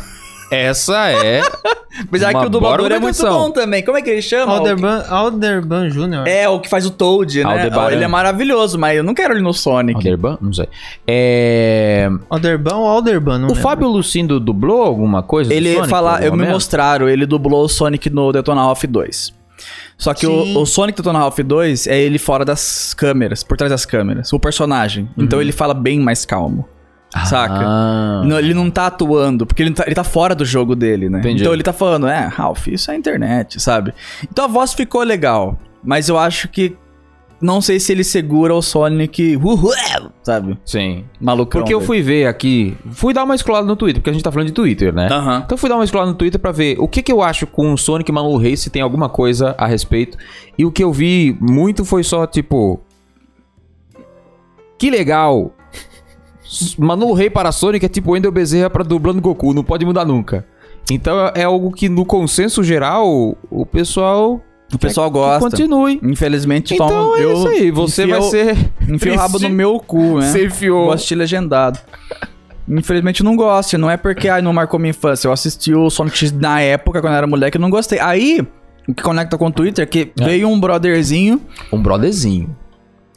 Essa 0.50 1.10
é. 1.10 1.42
Apesar 2.02 2.32
Uma 2.32 2.40
que 2.40 2.46
o 2.46 2.50
dublador 2.50 2.90
é 2.90 2.98
muito 2.98 3.22
bom 3.22 3.52
também. 3.52 3.84
Como 3.84 3.96
é 3.96 4.02
que 4.02 4.10
ele 4.10 4.22
chama? 4.22 4.52
Alderban, 4.54 5.04
Alderban 5.08 5.88
Jr. 5.90 6.26
É, 6.26 6.48
o 6.48 6.58
que 6.58 6.68
faz 6.68 6.84
o 6.86 6.90
Toad, 6.90 7.44
né? 7.44 7.50
Aldebaran. 7.50 7.92
Ele 7.92 8.02
é 8.02 8.08
maravilhoso, 8.08 8.76
mas 8.78 8.96
eu 8.96 9.04
não 9.04 9.14
quero 9.14 9.34
ele 9.34 9.42
no 9.42 9.52
Sonic. 9.52 9.96
Alderban? 9.96 10.38
Não 10.40 10.52
sei. 10.52 10.68
É... 11.06 12.08
Alderban 12.28 12.76
ou 12.76 12.86
Alderban, 12.88 13.38
não 13.38 13.46
O 13.46 13.48
lembro. 13.48 13.62
Fábio 13.62 13.88
Lucindo 13.88 14.40
dublou 14.40 14.82
alguma 14.82 15.22
coisa? 15.22 15.50
do 15.50 15.54
Ele 15.54 15.74
Sonic, 15.74 15.88
fala, 15.88 16.20
eu 16.20 16.34
me 16.34 16.46
mostraram, 16.46 17.08
ele 17.08 17.26
dublou 17.26 17.64
o 17.64 17.68
Sonic 17.68 18.10
no 18.10 18.32
Detona 18.32 18.62
Ralph 18.62 18.84
2. 18.84 19.39
Só 19.96 20.14
que 20.14 20.26
o, 20.26 20.58
o 20.58 20.66
Sonic 20.66 20.96
Detona 20.96 21.18
Ralph 21.18 21.38
2 21.38 21.86
é 21.86 22.00
ele 22.00 22.18
fora 22.18 22.44
das 22.44 22.94
câmeras, 22.94 23.42
por 23.42 23.56
trás 23.56 23.70
das 23.70 23.84
câmeras, 23.84 24.32
o 24.32 24.38
personagem. 24.38 25.08
Então 25.16 25.40
ele 25.40 25.52
fala 25.52 25.74
bem 25.74 26.00
mais 26.00 26.24
calmo. 26.24 26.66
Saca? 27.26 27.54
Uhum. 27.54 27.64
Ah. 27.66 28.22
Não, 28.24 28.38
ele 28.38 28.54
não 28.54 28.70
tá 28.70 28.86
atuando, 28.86 29.44
porque 29.44 29.62
ele 29.62 29.72
tá, 29.72 29.82
ele 29.84 29.94
tá 29.94 30.04
fora 30.04 30.34
do 30.34 30.44
jogo 30.44 30.76
dele, 30.76 31.08
né? 31.08 31.18
Entendi. 31.18 31.42
Então 31.42 31.52
ele 31.52 31.62
tá 31.62 31.72
falando, 31.72 32.06
é, 32.06 32.26
Ralph, 32.26 32.68
isso 32.68 32.90
é 32.90 32.96
internet, 32.96 33.60
sabe? 33.60 33.92
Então 34.30 34.44
a 34.44 34.48
voz 34.48 34.72
ficou 34.72 35.02
legal, 35.02 35.58
mas 35.82 36.08
eu 36.08 36.16
acho 36.16 36.48
que 36.48 36.76
não 37.40 37.60
sei 37.60 37.80
se 37.80 37.90
ele 37.90 38.04
segura 38.04 38.54
o 38.54 38.60
Sonic, 38.60 39.36
uhul, 39.36 39.72
sabe? 40.22 40.58
Sim. 40.64 41.04
Malucão. 41.18 41.60
Porque 41.60 41.72
eu 41.72 41.80
fui 41.80 42.02
ver 42.02 42.26
aqui. 42.26 42.76
Fui 42.92 43.14
dar 43.14 43.24
uma 43.24 43.34
escolada 43.34 43.66
no 43.66 43.76
Twitter, 43.76 44.00
porque 44.00 44.10
a 44.10 44.12
gente 44.12 44.22
tá 44.22 44.30
falando 44.30 44.48
de 44.48 44.52
Twitter, 44.52 44.92
né? 44.92 45.08
Aham. 45.10 45.42
Então 45.44 45.54
eu 45.54 45.58
fui 45.58 45.68
dar 45.68 45.76
uma 45.76 45.84
escolada 45.84 46.10
no 46.10 46.16
Twitter 46.16 46.38
pra 46.38 46.52
ver 46.52 46.76
o 46.78 46.86
que 46.86 47.02
que 47.02 47.10
eu 47.10 47.22
acho 47.22 47.46
com 47.46 47.72
o 47.72 47.78
Sonic 47.78 48.12
Manu 48.12 48.36
Rei, 48.36 48.56
se 48.56 48.68
tem 48.68 48.82
alguma 48.82 49.08
coisa 49.08 49.54
a 49.56 49.66
respeito. 49.66 50.18
E 50.58 50.64
o 50.66 50.70
que 50.70 50.84
eu 50.84 50.92
vi 50.92 51.36
muito 51.40 51.84
foi 51.84 52.04
só, 52.04 52.26
tipo... 52.26 52.80
Que 54.78 54.90
legal. 54.90 55.52
Manu 56.78 57.12
Rei 57.14 57.30
para 57.30 57.52
Sonic 57.52 57.86
é 57.86 57.88
tipo 57.88 58.12
Wendel 58.12 58.32
Bezerra 58.32 58.68
pra 58.68 58.84
dublando 58.84 59.20
Goku, 59.20 59.54
não 59.54 59.64
pode 59.64 59.86
mudar 59.86 60.04
nunca. 60.04 60.46
Então 60.90 61.30
é 61.34 61.44
algo 61.44 61.72
que 61.72 61.88
no 61.88 62.04
consenso 62.04 62.62
geral, 62.62 63.36
o 63.50 63.64
pessoal... 63.64 64.42
O 64.72 64.78
pessoal 64.78 65.08
que 65.10 65.14
gosta. 65.18 65.50
continue. 65.50 66.00
Infelizmente, 66.02 66.74
Então 66.74 66.88
toma- 66.88 67.18
é 67.18 67.24
eu 67.24 67.32
isso 67.34 67.48
aí, 67.48 67.70
você 67.70 68.06
vai 68.06 68.22
ser... 68.22 68.56
Enfio 68.88 69.14
o 69.14 69.16
rabo 69.16 69.38
no 69.38 69.48
meu 69.50 69.78
cu, 69.80 70.18
né? 70.20 70.30
Você 70.30 70.46
enfiou. 70.46 70.84
Vou 70.84 70.92
assistir 70.92 71.14
legendado. 71.16 71.78
Infelizmente 72.68 73.22
não 73.22 73.34
gosto. 73.36 73.76
Não 73.76 73.90
é 73.90 73.96
porque 73.96 74.28
ai, 74.28 74.40
não 74.42 74.52
marcou 74.52 74.78
minha 74.78 74.90
infância. 74.90 75.26
Eu 75.28 75.32
assisti 75.32 75.74
o 75.74 75.90
Sonic 75.90 76.16
X 76.16 76.32
na 76.32 76.60
época, 76.60 77.00
quando 77.00 77.12
eu 77.14 77.16
era 77.18 77.26
moleque, 77.26 77.56
eu 77.56 77.60
não 77.60 77.70
gostei. 77.70 77.98
Aí, 77.98 78.46
o 78.86 78.94
que 78.94 79.02
conecta 79.02 79.36
com 79.36 79.46
o 79.46 79.50
Twitter 79.50 79.82
é 79.82 79.86
que 79.86 80.12
É. 80.20 80.24
veio 80.24 80.48
um 80.48 80.58
brotherzinho 80.60 81.40
Um 81.72 81.82
brotherzinho. 81.82 82.54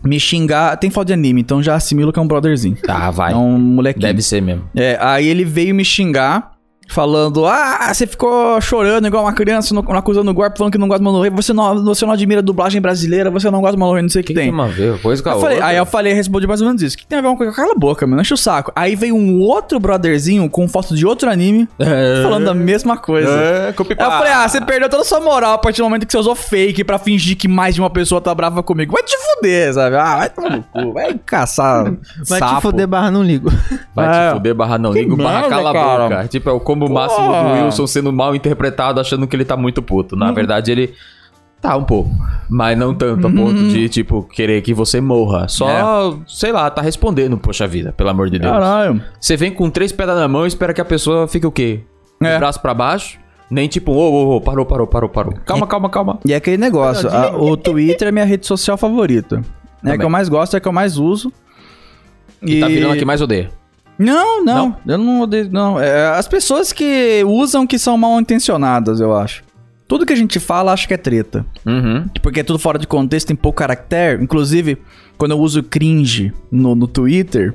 me 0.03 0.19
xingar. 0.19 0.75
Tem 0.77 0.89
foto 0.89 1.07
de 1.07 1.13
anime, 1.13 1.41
então 1.41 1.62
já 1.62 1.75
assimilo 1.75 2.12
que 2.12 2.17
é 2.19 2.22
um 2.22 2.27
brotherzinho. 2.27 2.75
Tá, 2.83 3.12
vai. 3.12 3.33
É 3.33 3.36
um 3.36 3.57
molequinho. 3.60 4.07
Deve 4.07 4.22
ser 4.24 4.41
mesmo. 4.41 4.63
É, 4.75 4.98
aí 5.00 5.27
ele 5.27 5.45
veio 5.45 5.74
me 5.75 5.86
xingar 5.86 6.52
Falando, 6.88 7.46
ah, 7.46 7.92
você 7.94 8.06
ficou 8.06 8.60
chorando 8.62 9.08
igual 9.08 9.24
uma 9.24 9.34
criança, 9.34 9.74
não, 9.74 9.82
acusando 9.96 10.30
o 10.30 10.34
golpe, 10.34 10.58
falando 10.58 10.72
que 10.74 10.78
não 10.78 10.88
gosta 10.88 11.00
de 11.00 11.06
Mano 11.06 11.22
Rei, 11.22 11.32
você 11.32 11.52
não, 11.54 11.84
você 11.84 12.06
não 12.06 12.13
admira 12.13 12.40
a 12.40 12.44
dublagem 12.44 12.80
brasileira, 12.82 13.32
você 13.32 13.50
não 13.50 13.62
gosta 13.62 13.75
de 13.75 13.80
Mano 13.80 13.94
Rei, 13.94 14.02
não 14.04 14.10
sei 14.10 14.22
o 14.22 14.24
que, 14.24 14.34
que 14.34 14.40
tem. 14.40 14.46
tem 14.46 14.54
uma 14.54 14.68
ver? 14.68 15.00
Coisa 15.02 15.24
com 15.24 15.30
a 15.30 15.34
Eu 15.34 15.40
falei- 15.40 15.62
aí 15.62 15.78
eu 15.78 15.86
falei, 15.86 16.13
respondi 16.13 16.46
mais 16.46 16.62
ou 16.62 16.68
menos 16.68 16.82
isso. 16.84 16.98
Que 16.98 17.06
tem 17.08 17.18
a 17.18 17.22
ver 17.22 17.28
uma 17.30 17.38
coisa? 17.38 17.52
Cala 17.54 17.72
a 17.72 17.75
boca, 17.75 18.06
meu, 18.06 18.16
não 18.16 18.22
enche 18.22 18.34
o 18.34 18.38
saco. 18.38 18.72
Aí 18.75 18.96
veio 18.96 19.16
um 19.16 19.40
outro 19.40 19.80
brotherzinho 19.80 20.48
com 20.50 20.68
foto 20.68 20.96
de 20.96 21.06
outro 21.06 21.30
anime, 21.30 21.68
falando 22.22 22.48
a 22.50 22.54
mesma 22.54 22.96
coisa. 22.98 23.30
É, 23.32 23.68
Aí 23.70 23.74
eu 24.06 24.12
falei, 24.12 24.32
ah, 24.34 24.48
você 24.48 24.62
perdeu 24.62 24.90
toda 24.90 25.02
a 25.02 25.06
sua 25.06 25.20
moral 25.20 25.54
a 25.54 25.58
partir 25.58 25.82
do 25.82 25.86
momento 25.86 26.06
que 26.06 26.12
você 26.12 26.18
usou 26.20 26.36
fake 26.36 26.84
pra 26.84 27.00
fingir 27.00 27.36
que 27.38 27.48
mais 27.48 27.74
de 27.75 27.82
uma 27.82 27.90
pessoa 27.90 28.22
tá 28.22 28.34
brava 28.36 28.62
comigo. 28.62 28.92
Vai 28.94 29.02
te 29.04 29.16
fuder, 29.18 29.74
sabe? 29.74 29.96
Ah, 29.96 30.18
vai 30.18 30.30
tomar 30.30 30.58
no 30.58 30.63
cu, 30.63 30.94
vai 30.94 31.20
caçar 31.25 31.86
Vai 32.28 32.40
sapo. 32.40 32.56
te 32.56 32.62
fuder 32.62 32.88
barra 32.88 33.10
não 33.10 33.24
ligo. 33.24 33.52
Vai 33.96 34.08
É. 34.08 34.30
te 34.30 34.34
fuder, 34.36 34.54
barra 34.54 34.78
não 34.78 34.92
Que 34.94 35.00
ligo, 35.00 35.16
barra 35.18 35.42
merda, 35.42 35.50
cala 35.56 35.70
a 35.70 35.74
cara. 35.74 36.04
boca. 36.10 36.28
Tipo, 36.28 36.50
é 36.50 36.54
o 36.54 36.60
combo 36.74 36.94
máximo 36.94 37.25
Porra. 37.27 37.44
do 37.58 37.63
Wilson 37.65 37.88
sendo 37.88 38.12
mal 38.13 38.36
interpretado, 38.36 39.00
achando 39.00 39.27
que 39.27 39.36
ele 39.36 39.46
tá 39.46 39.56
muito 39.58 39.82
puto. 39.82 40.15
Hum. 40.15 40.20
Na 40.20 40.32
verdade, 40.32 40.72
ele 40.72 40.94
tá 41.62 41.75
um 41.77 41.84
pouco. 41.84 42.10
Mas 42.50 42.77
não 42.77 42.94
tanto, 42.94 43.25
a 43.27 43.30
ponto 43.32 43.53
Hum. 43.62 43.68
de, 43.70 43.88
tipo, 43.89 44.24
querer 44.24 44.62
que 44.62 44.74
você 44.74 45.00
morra. 45.00 45.48
Só, 45.48 46.18
sei 46.27 46.51
lá, 46.51 46.70
tá 46.70 46.82
respondendo, 46.82 47.38
poxa 47.38 47.65
vida, 47.65 47.92
pelo 47.94 48.10
amor 48.10 48.30
de 48.30 48.38
Deus. 48.39 48.51
Caralho. 48.51 49.01
Você 49.20 49.38
vem 49.38 49.51
com 49.51 49.70
três 49.70 49.92
pedras 49.92 50.18
na 50.18 50.27
mão 50.27 50.44
e 50.44 50.48
espera 50.48 50.74
que 50.74 50.82
a 50.82 50.86
pessoa 50.86 51.27
fique 51.27 51.48
o 51.48 51.51
quê? 51.51 51.82
De 52.22 52.27
É. 52.27 52.38
braço 52.38 52.60
pra 52.62 52.74
baixo? 52.74 53.18
Nem 53.50 53.68
tipo, 53.68 53.92
ô, 53.92 54.12
ô, 54.12 54.36
ô, 54.38 54.42
parou, 54.42 54.65
parou, 54.65 54.88
parou, 54.88 55.10
parou. 55.10 55.34
Calma, 55.46 55.68
calma, 55.68 55.89
calma. 55.89 56.20
E 56.25 56.34
é 56.34 56.36
aquele 56.36 56.58
negócio, 56.58 57.08
a- 57.10 57.36
o 57.38 57.56
Twitter 57.56 58.08
é 58.08 58.12
minha 58.12 58.25
rede 58.25 58.46
social 58.48 58.77
favorita. 58.77 59.42
É 59.86 59.92
a 59.92 59.98
que 59.98 60.03
eu 60.06 60.10
mais 60.10 60.27
gosto, 60.30 60.56
é 60.56 60.58
a 60.58 60.60
que 60.60 60.68
eu 60.68 60.72
mais 60.74 60.98
uso. 60.98 61.32
E 62.42 62.60
tá 62.60 62.68
virando 62.68 62.94
a 62.94 62.98
que 62.98 63.06
mais 63.06 63.22
odeia. 63.22 63.50
Não, 63.98 64.44
não, 64.44 64.76
eu 64.88 64.98
não 64.98 65.22
odeio, 65.22 65.50
não. 65.52 65.80
É, 65.80 66.08
as 66.08 66.28
pessoas 66.28 66.74
que 66.74 67.24
usam 67.26 67.66
que 67.68 67.78
são 67.78 67.98
mal 67.98 68.20
intencionadas, 68.20 69.00
eu 69.00 69.16
acho. 69.16 69.44
Tudo 69.88 70.06
que 70.06 70.14
a 70.14 70.16
gente 70.18 70.40
fala, 70.40 70.74
acho 70.74 70.88
que 70.88 70.94
é 70.94 70.98
treta. 70.98 71.46
Uhum. 71.66 72.06
Porque 72.22 72.40
é 72.40 72.44
tudo 72.44 72.58
fora 72.58 72.80
de 72.80 72.88
contexto, 72.88 73.28
tem 73.28 73.36
pouco 73.36 73.60
caractere. 73.60 74.24
Inclusive, 74.24 74.78
quando 75.18 75.32
eu 75.32 75.40
uso 75.40 75.62
cringe 75.62 76.34
no, 76.52 76.74
no 76.74 76.88
Twitter, 76.88 77.54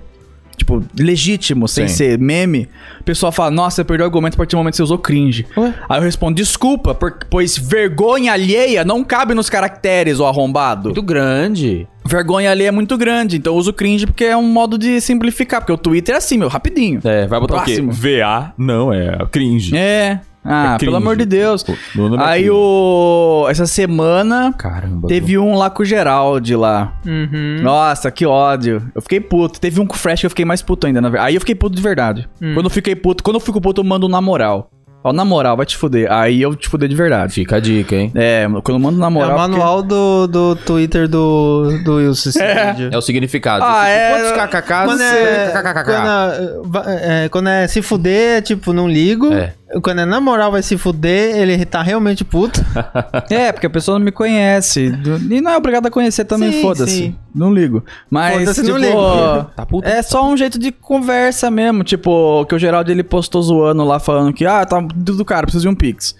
tipo, 0.58 0.82
legítimo, 0.98 1.66
sem 1.66 1.88
Sim. 1.88 1.94
ser 1.94 2.18
meme, 2.18 2.68
o 3.00 3.04
pessoal 3.04 3.32
fala, 3.32 3.50
nossa, 3.50 3.76
você 3.76 3.84
perdeu 3.84 4.04
o 4.04 4.08
argumento 4.08 4.34
a 4.34 4.36
partir 4.36 4.54
do 4.56 4.58
momento 4.58 4.72
que 4.72 4.76
você 4.76 4.82
usou 4.82 4.98
cringe. 4.98 5.46
Ué? 5.56 5.72
Aí 5.88 5.98
eu 5.98 6.02
respondo, 6.02 6.34
desculpa, 6.36 6.94
por- 6.94 7.18
pois 7.30 7.56
vergonha 7.56 8.32
alheia 8.32 8.84
não 8.84 9.02
cabe 9.02 9.34
nos 9.34 9.48
caracteres, 9.48 10.20
ô 10.20 10.26
arrombado. 10.26 10.88
Muito 10.88 11.02
grande. 11.02 11.86
Vergonha 12.04 12.50
alheia 12.50 12.68
é 12.68 12.72
muito 12.72 12.96
grande, 12.96 13.36
então 13.36 13.52
eu 13.52 13.58
uso 13.58 13.72
cringe 13.72 14.06
porque 14.06 14.24
é 14.24 14.36
um 14.36 14.42
modo 14.50 14.78
de 14.78 15.00
simplificar, 15.00 15.60
porque 15.60 15.72
o 15.72 15.76
Twitter 15.78 16.14
é 16.14 16.18
assim, 16.18 16.38
meu, 16.38 16.48
rapidinho. 16.48 17.00
É, 17.04 17.26
vai 17.26 17.38
botar 17.38 17.62
Próximo. 17.62 17.92
o 17.92 17.94
quê? 17.94 18.18
VA? 18.20 18.52
Não, 18.56 18.92
é 18.92 19.18
cringe. 19.30 19.76
É. 19.76 20.20
Ah, 20.45 20.75
É 20.75 20.78
pelo 20.78 20.97
amor 20.97 21.16
de 21.16 21.25
Deus. 21.26 21.64
Nome 21.95 22.16
é 22.16 22.21
Aí 22.23 22.50
o. 22.50 23.47
Essa 23.50 23.66
semana 23.66 24.52
Caramba. 24.57 25.09
teve 25.09 25.37
um 25.37 25.54
lá 25.57 25.68
com 25.68 25.83
o 25.83 25.85
Geraldi 25.87 26.54
lá. 26.57 26.95
Uhum. 27.07 27.59
Nossa, 27.62 28.11
que 28.11 28.25
ódio. 28.25 28.83
Eu 28.95 29.02
fiquei 29.02 29.21
puto. 29.21 29.61
Teve 29.61 29.80
um 29.80 29.87
com 29.87 29.95
o 29.95 29.99
Fresh 29.99 30.21
que 30.21 30.26
eu 30.26 30.30
fiquei 30.30 30.45
mais 30.45 30.62
puto 30.62 30.87
ainda, 30.87 31.00
na 31.00 31.09
verdade. 31.09 31.28
Aí 31.28 31.35
eu 31.35 31.40
fiquei 31.40 31.54
puto 31.54 31.75
de 31.76 31.83
verdade. 31.83 32.28
Hum. 32.40 32.54
Quando 32.54 32.66
eu 32.66 32.71
fiquei 32.71 32.95
puto, 32.95 33.23
quando 33.23 33.37
eu 33.37 33.40
fico 33.40 33.61
puto, 33.61 33.80
eu 33.80 33.85
mando 33.85 34.09
na 34.09 34.21
moral. 34.21 34.71
Ó, 35.04 35.12
na 35.12 35.25
moral, 35.25 35.57
vai 35.57 35.64
te 35.64 35.76
fuder. 35.76 36.11
Aí 36.11 36.42
eu 36.42 36.57
te 36.57 36.68
fuder 36.68 36.88
de 36.88 36.95
verdade. 36.97 37.33
Fica 37.33 37.57
a 37.57 37.61
dica, 37.61 37.95
hein? 37.95 38.11
É, 38.16 38.47
quando 38.64 38.78
eu 38.78 38.78
mando 38.80 38.99
na 38.99 39.07
É 39.07 39.11
moral. 39.11 39.37
o 39.37 39.38
manual 39.38 39.80
do, 39.83 40.26
do 40.26 40.57
Twitter 40.57 41.07
do, 41.07 41.78
do 41.85 41.97
Wilson 41.97 42.30
vídeo. 42.75 42.90
É 42.92 42.99
o 42.99 43.00
significado. 43.00 43.64
Ah, 43.64 43.87
é. 43.88 44.11
Quantos 44.11 44.33
kkk? 44.33 44.85
Quando 44.87 45.00
é, 45.02 45.52
quando, 45.85 46.88
é, 46.88 47.25
é, 47.25 47.28
quando 47.28 47.49
é 47.49 47.68
se 47.68 47.80
fuder, 47.80 48.38
é 48.38 48.40
tipo, 48.40 48.73
não 48.73 48.88
ligo. 48.88 49.33
É. 49.33 49.54
Quando 49.82 50.00
é 50.00 50.04
na 50.04 50.20
moral 50.20 50.50
vai 50.50 50.62
se 50.62 50.78
fuder, 50.78 51.37
ele 51.37 51.64
tá 51.64 51.82
realmente 51.82 52.25
puto. 52.25 52.64
É, 53.30 53.52
porque 53.52 53.66
a 53.66 53.70
pessoa 53.70 53.98
não 53.98 54.04
me 54.04 54.12
conhece. 54.12 54.92
E 55.30 55.40
não 55.40 55.50
é 55.50 55.56
obrigado 55.56 55.87
a 55.87 55.90
conhecer 55.90 56.25
também, 56.25 56.62
foda-se. 56.62 57.14
Não 57.34 57.52
ligo. 57.52 57.84
Mas, 58.10 58.54
tipo. 58.54 58.68
não 58.68 58.78
ligo. 58.78 59.50
Tá 59.54 59.66
puto? 59.66 59.87
É 59.87 60.00
só 60.02 60.26
um 60.26 60.37
jeito 60.37 60.58
de 60.58 60.72
conversa 60.72 61.50
mesmo. 61.50 61.84
Tipo, 61.84 62.44
que 62.46 62.54
o 62.54 62.58
Geraldo 62.58 62.90
ele 62.90 63.02
postou 63.02 63.42
zoando 63.42 63.84
lá, 63.84 63.98
falando 63.98 64.32
que, 64.32 64.46
ah, 64.46 64.64
tá 64.64 64.80
do 64.80 65.25
cara, 65.25 65.42
preciso 65.42 65.62
de 65.62 65.68
um 65.68 65.75
Pix. 65.75 66.14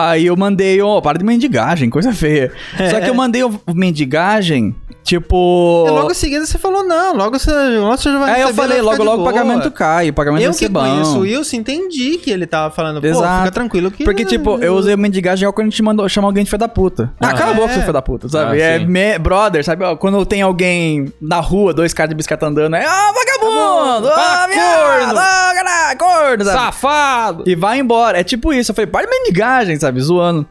Aí 0.00 0.26
eu 0.26 0.36
mandei, 0.36 0.80
ó, 0.80 1.00
para 1.00 1.18
de 1.18 1.24
mendigagem, 1.24 1.90
coisa 1.90 2.12
feia. 2.12 2.52
Só 2.90 3.00
que 3.00 3.10
eu 3.10 3.14
mandei 3.14 3.42
o 3.42 3.60
mendigagem, 3.74 4.74
tipo. 5.02 5.84
E 5.88 5.90
logo 5.90 6.12
em 6.12 6.14
seguida 6.14 6.46
você 6.46 6.56
falou, 6.56 6.84
não, 6.84 7.16
logo 7.16 7.36
você, 7.38 7.50
logo 7.50 7.96
você 7.96 8.12
já 8.12 8.18
vai 8.18 8.32
Aí 8.34 8.42
eu 8.42 8.54
falei, 8.54 8.80
logo, 8.80 9.02
logo 9.02 9.22
o 9.22 9.24
pagamento 9.24 9.70
cai, 9.72 10.10
o 10.10 10.12
pagamento 10.12 10.42
Eu 10.44 10.50
vai 10.50 10.58
ser 10.58 10.66
que 10.66 10.72
bom. 10.72 10.80
conheço 10.80 11.16
o 11.18 11.20
Wilson, 11.22 11.56
entendi 11.56 12.18
que 12.18 12.30
ele 12.30 12.46
tava 12.46 12.72
falando, 12.72 13.00
pô, 13.00 13.06
Exato. 13.08 13.38
fica 13.40 13.50
tranquilo 13.52 13.90
que... 13.90 14.04
Porque, 14.04 14.24
tipo, 14.24 14.58
eu 14.58 14.74
usei 14.74 14.94
o 14.94 14.98
mendigagem 14.98 15.42
igual 15.42 15.52
quando 15.52 15.66
a 15.66 15.70
gente 15.70 15.82
mandou, 15.82 16.08
chama 16.08 16.28
alguém 16.28 16.44
de 16.44 16.50
filho 16.50 16.60
da 16.60 16.68
puta. 16.68 17.12
Ah, 17.20 17.30
Ah, 17.30 17.34
cala 17.34 17.50
a 17.50 17.54
boca, 17.54 17.70
é. 17.70 17.72
seu 17.72 17.80
filho 17.82 17.92
da 17.92 18.02
puta, 18.02 18.28
sabe? 18.28 18.62
Ah, 18.62 18.66
é 18.66 18.78
me- 18.78 19.18
brother, 19.18 19.64
sabe? 19.64 19.84
Quando 19.96 20.24
tem 20.24 20.42
alguém 20.42 21.12
na 21.20 21.40
rua, 21.40 21.74
dois 21.74 21.92
caras 21.92 22.10
de 22.10 22.14
bicicleta 22.14 22.46
andando, 22.46 22.76
é, 22.76 22.84
ah, 22.86 23.12
vagabundo! 23.12 24.08
Ah, 24.14 24.44
Ah, 24.44 24.48
corno! 24.48 25.18
Ah, 25.18 25.52
caralho, 25.54 25.98
corno! 25.98 26.44
Safado! 26.44 27.44
E 27.46 27.54
vai 27.56 27.78
embora. 27.80 28.20
É 28.20 28.22
tipo 28.24 28.52
isso. 28.52 28.70
Eu 28.70 28.74
falei, 28.74 28.86
para 28.90 29.06
de 29.06 29.10
mendigagem, 29.10 29.76
sabe? 29.78 29.87
Zoando. 30.00 30.46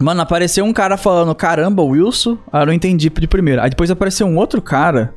Mano, 0.00 0.20
apareceu 0.20 0.64
um 0.64 0.72
cara 0.72 0.96
falando, 0.96 1.34
caramba, 1.34 1.82
Wilson. 1.82 2.38
Ah, 2.52 2.60
eu 2.60 2.66
não 2.66 2.72
entendi 2.72 3.10
de 3.10 3.26
primeiro. 3.26 3.60
Aí 3.60 3.70
depois 3.70 3.90
apareceu 3.90 4.26
um 4.26 4.36
outro 4.36 4.62
cara, 4.62 5.12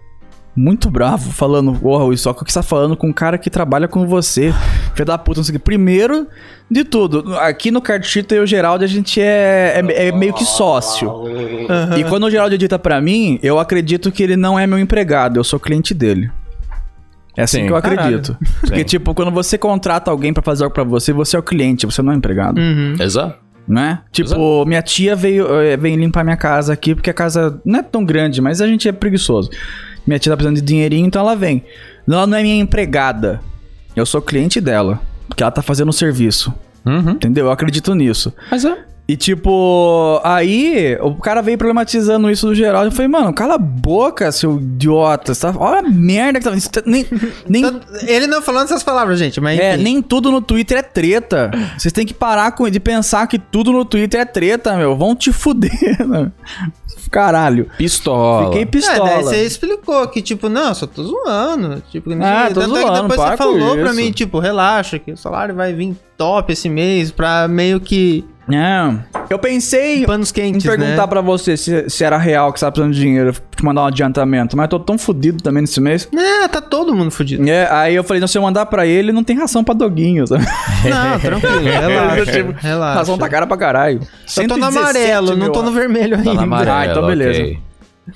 muito 0.55 0.89
bravo, 0.89 1.31
falando, 1.31 1.71
porra, 1.73 2.05
Wilson, 2.05 2.23
só 2.23 2.33
que 2.33 2.51
você 2.51 2.59
tá 2.59 2.63
falando 2.63 2.97
com 2.97 3.07
um 3.07 3.13
cara 3.13 3.37
que 3.37 3.49
trabalha 3.49 3.87
com 3.87 4.07
você. 4.07 4.53
Filho 4.93 5.05
da 5.05 5.17
puta, 5.17 5.39
não 5.39 5.43
sei 5.43 5.55
o 5.55 5.59
que. 5.59 5.63
Primeiro 5.63 6.27
de 6.69 6.83
tudo, 6.83 7.37
aqui 7.37 7.69
no 7.69 7.81
Cartita 7.81 8.35
e 8.35 8.39
o 8.39 8.45
Geraldo, 8.45 8.83
a 8.83 8.87
gente 8.87 9.21
é, 9.21 9.81
é, 9.87 10.07
é 10.07 10.11
meio 10.11 10.33
que 10.33 10.43
sócio. 10.43 11.09
Aham. 11.69 11.97
E 11.97 12.03
quando 12.05 12.23
o 12.23 12.31
Geraldo 12.31 12.55
edita 12.55 12.79
pra 12.79 12.99
mim, 12.99 13.39
eu 13.43 13.59
acredito 13.59 14.11
que 14.11 14.23
ele 14.23 14.35
não 14.35 14.57
é 14.57 14.65
meu 14.65 14.79
empregado, 14.79 15.39
eu 15.39 15.43
sou 15.43 15.59
cliente 15.59 15.93
dele. 15.93 16.31
É 17.35 17.43
assim 17.43 17.59
Sim. 17.61 17.67
que 17.67 17.71
eu 17.73 17.81
Caralho. 17.81 17.99
acredito. 17.99 18.37
Porque, 18.59 18.79
Sim. 18.79 18.83
tipo, 18.85 19.13
quando 19.13 19.31
você 19.31 19.57
contrata 19.57 20.11
alguém 20.11 20.33
pra 20.33 20.43
fazer 20.43 20.63
algo 20.63 20.73
pra 20.73 20.83
você, 20.83 21.13
você 21.13 21.35
é 21.35 21.39
o 21.39 21.43
cliente, 21.43 21.85
você 21.85 22.01
não 22.01 22.11
é 22.11 22.15
o 22.15 22.17
empregado. 22.17 22.59
Uhum. 22.59 22.95
Exato. 22.99 23.39
Né? 23.67 23.99
Tipo, 24.11 24.65
minha 24.65 24.81
tia 24.81 25.15
veio, 25.15 25.47
eh, 25.61 25.77
veio 25.77 25.95
limpar 25.95 26.23
minha 26.23 26.35
casa 26.35 26.73
aqui, 26.73 26.93
porque 26.95 27.09
a 27.09 27.13
casa 27.13 27.61
não 27.63 27.79
é 27.79 27.83
tão 27.83 28.03
grande, 28.03 28.41
mas 28.41 28.59
a 28.59 28.67
gente 28.67 28.87
é 28.87 28.91
preguiçoso. 28.91 29.49
Minha 30.05 30.19
tia 30.19 30.31
tá 30.31 30.35
precisando 30.35 30.55
de 30.57 30.61
dinheirinho, 30.63 31.05
então 31.07 31.21
ela 31.21 31.35
vem. 31.35 31.63
Ela 32.07 32.27
não 32.27 32.37
é 32.37 32.41
minha 32.41 32.59
empregada. 32.59 33.39
Eu 33.95 34.05
sou 34.05 34.21
cliente 34.21 34.59
dela. 34.59 34.99
Porque 35.27 35.43
ela 35.43 35.51
tá 35.51 35.61
fazendo 35.61 35.89
o 35.89 35.93
serviço. 35.93 36.53
Uhum. 36.85 37.11
Entendeu? 37.11 37.45
Eu 37.45 37.51
acredito 37.51 37.93
nisso. 37.95 38.33
Mas 38.49 38.65
é. 38.65 38.77
E 39.11 39.17
tipo, 39.17 40.21
aí 40.23 40.97
o 41.01 41.15
cara 41.15 41.41
veio 41.41 41.57
problematizando 41.57 42.29
isso 42.31 42.47
do 42.47 42.55
Geraldo. 42.55 42.87
Eu 42.87 42.91
falei, 42.93 43.09
mano, 43.09 43.33
cala 43.33 43.55
a 43.55 43.57
boca, 43.57 44.31
seu 44.31 44.57
idiota. 44.57 45.35
Tá... 45.35 45.53
Olha 45.57 45.79
a 45.79 45.83
merda 45.83 46.39
que 46.39 46.45
tá. 46.49 46.55
isso 46.55 46.71
tá- 46.71 46.81
Nem, 46.85 47.05
nem, 47.45 47.61
Então, 47.65 47.81
Ele 48.07 48.25
não 48.25 48.41
falando 48.41 48.65
essas 48.65 48.83
palavras, 48.83 49.19
gente, 49.19 49.41
mas 49.41 49.59
é, 49.59 49.73
enfim. 49.73 49.83
nem 49.83 50.01
tudo 50.01 50.31
no 50.31 50.41
Twitter 50.41 50.77
é 50.77 50.81
treta. 50.81 51.51
Vocês 51.77 51.91
têm 51.91 52.05
que 52.05 52.13
parar 52.13 52.53
com, 52.53 52.69
de 52.69 52.79
pensar 52.79 53.27
que 53.27 53.37
tudo 53.37 53.73
no 53.73 53.83
Twitter 53.83 54.21
é 54.21 54.25
treta, 54.25 54.77
meu. 54.77 54.95
Vão 54.95 55.13
te 55.13 55.33
fuder, 55.33 55.71
né? 56.07 56.31
Caralho. 57.09 57.69
Pistola. 57.77 58.45
Fiquei 58.45 58.61
É, 58.61 58.65
pistola. 58.65 59.09
daí 59.09 59.23
você 59.23 59.43
explicou 59.43 60.07
que, 60.07 60.21
tipo, 60.21 60.47
não, 60.47 60.73
só 60.73 60.87
tô 60.87 61.03
zoando. 61.03 61.83
Tipo, 61.91 62.09
que 62.11 62.23
Ah, 62.23 62.45
tô 62.47 62.61
tanto 62.61 62.77
é 62.77 62.79
que 62.79 62.85
zoando, 62.87 63.01
depois 63.09 63.29
você 63.29 63.37
falou 63.37 63.77
pra 63.77 63.93
mim, 63.93 64.11
tipo, 64.13 64.39
relaxa, 64.39 64.97
que 64.97 65.11
o 65.11 65.17
salário 65.17 65.53
vai 65.53 65.73
vir 65.73 65.97
top 66.17 66.53
esse 66.53 66.69
mês 66.69 67.11
pra 67.11 67.49
meio 67.49 67.81
que 67.81 68.23
É. 68.53 68.93
Eu 69.29 69.39
pensei 69.39 70.05
panos 70.05 70.29
em 70.31 70.33
quentes, 70.33 70.63
perguntar 70.65 70.95
né? 71.01 71.07
pra 71.07 71.21
você 71.21 71.55
se, 71.55 71.89
se 71.89 72.03
era 72.03 72.17
real 72.17 72.51
que 72.51 72.59
você 72.59 72.65
tava 72.65 72.71
precisando 72.73 72.93
de 72.93 72.99
dinheiro, 72.99 73.33
te 73.55 73.63
mandar 73.63 73.83
um 73.83 73.85
adiantamento, 73.85 74.57
mas 74.57 74.63
eu 74.65 74.69
tô 74.69 74.79
tão 74.79 74.97
fudido 74.97 75.41
também 75.41 75.61
nesse 75.61 75.79
mês. 75.79 76.07
É, 76.13 76.47
tá 76.47 76.59
todo 76.59 76.93
mundo 76.93 77.11
fudido. 77.11 77.47
É, 77.49 77.71
aí 77.71 77.95
eu 77.95 78.03
falei, 78.03 78.19
não, 78.19 78.27
se 78.27 78.37
eu 78.37 78.41
mandar 78.41 78.65
pra 78.65 78.85
ele, 78.85 79.11
não 79.11 79.23
tem 79.23 79.37
ração 79.37 79.63
pra 79.63 79.73
doguinho, 79.73 80.25
sabe? 80.27 80.43
Não, 80.89 81.19
tranquilo, 81.19 81.61
relaxa, 81.63 82.31
Tipo, 82.31 82.51
relaxa. 82.57 82.99
Ração 82.99 83.17
tá 83.17 83.29
cara 83.29 83.45
pra 83.47 83.55
caralho. 83.57 83.99
Eu 84.37 84.47
tô 84.47 84.57
no 84.57 84.65
117 84.65 84.77
amarelo, 84.77 85.37
não 85.37 85.51
tô 85.51 85.61
no 85.61 85.71
vermelho 85.71 86.15
ainda. 86.17 86.29
Tá 86.31 86.33
na 86.35 86.43
amarela, 86.43 86.79
Ah, 86.79 86.85
então 86.87 87.05
beleza. 87.05 87.39
ok. 87.41 87.59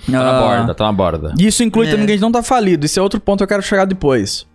Tá 0.07 0.11
na 0.11 0.29
Ah, 0.29 0.41
borda, 0.41 0.73
tá 0.75 0.83
na 0.85 0.91
borda. 0.91 1.33
Isso 1.39 1.63
inclui 1.63 1.87
É. 1.87 1.91
também 1.91 2.05
que 2.07 2.11
a 2.11 2.15
gente 2.15 2.21
não 2.23 2.31
tá 2.31 2.41
falido. 2.41 2.85
Isso 2.85 2.99
é 2.99 3.03
outro 3.03 3.19
ponto 3.19 3.37
que 3.37 3.43
eu 3.43 3.47
quero 3.47 3.61
chegar 3.61 3.85
depois. 3.85 4.45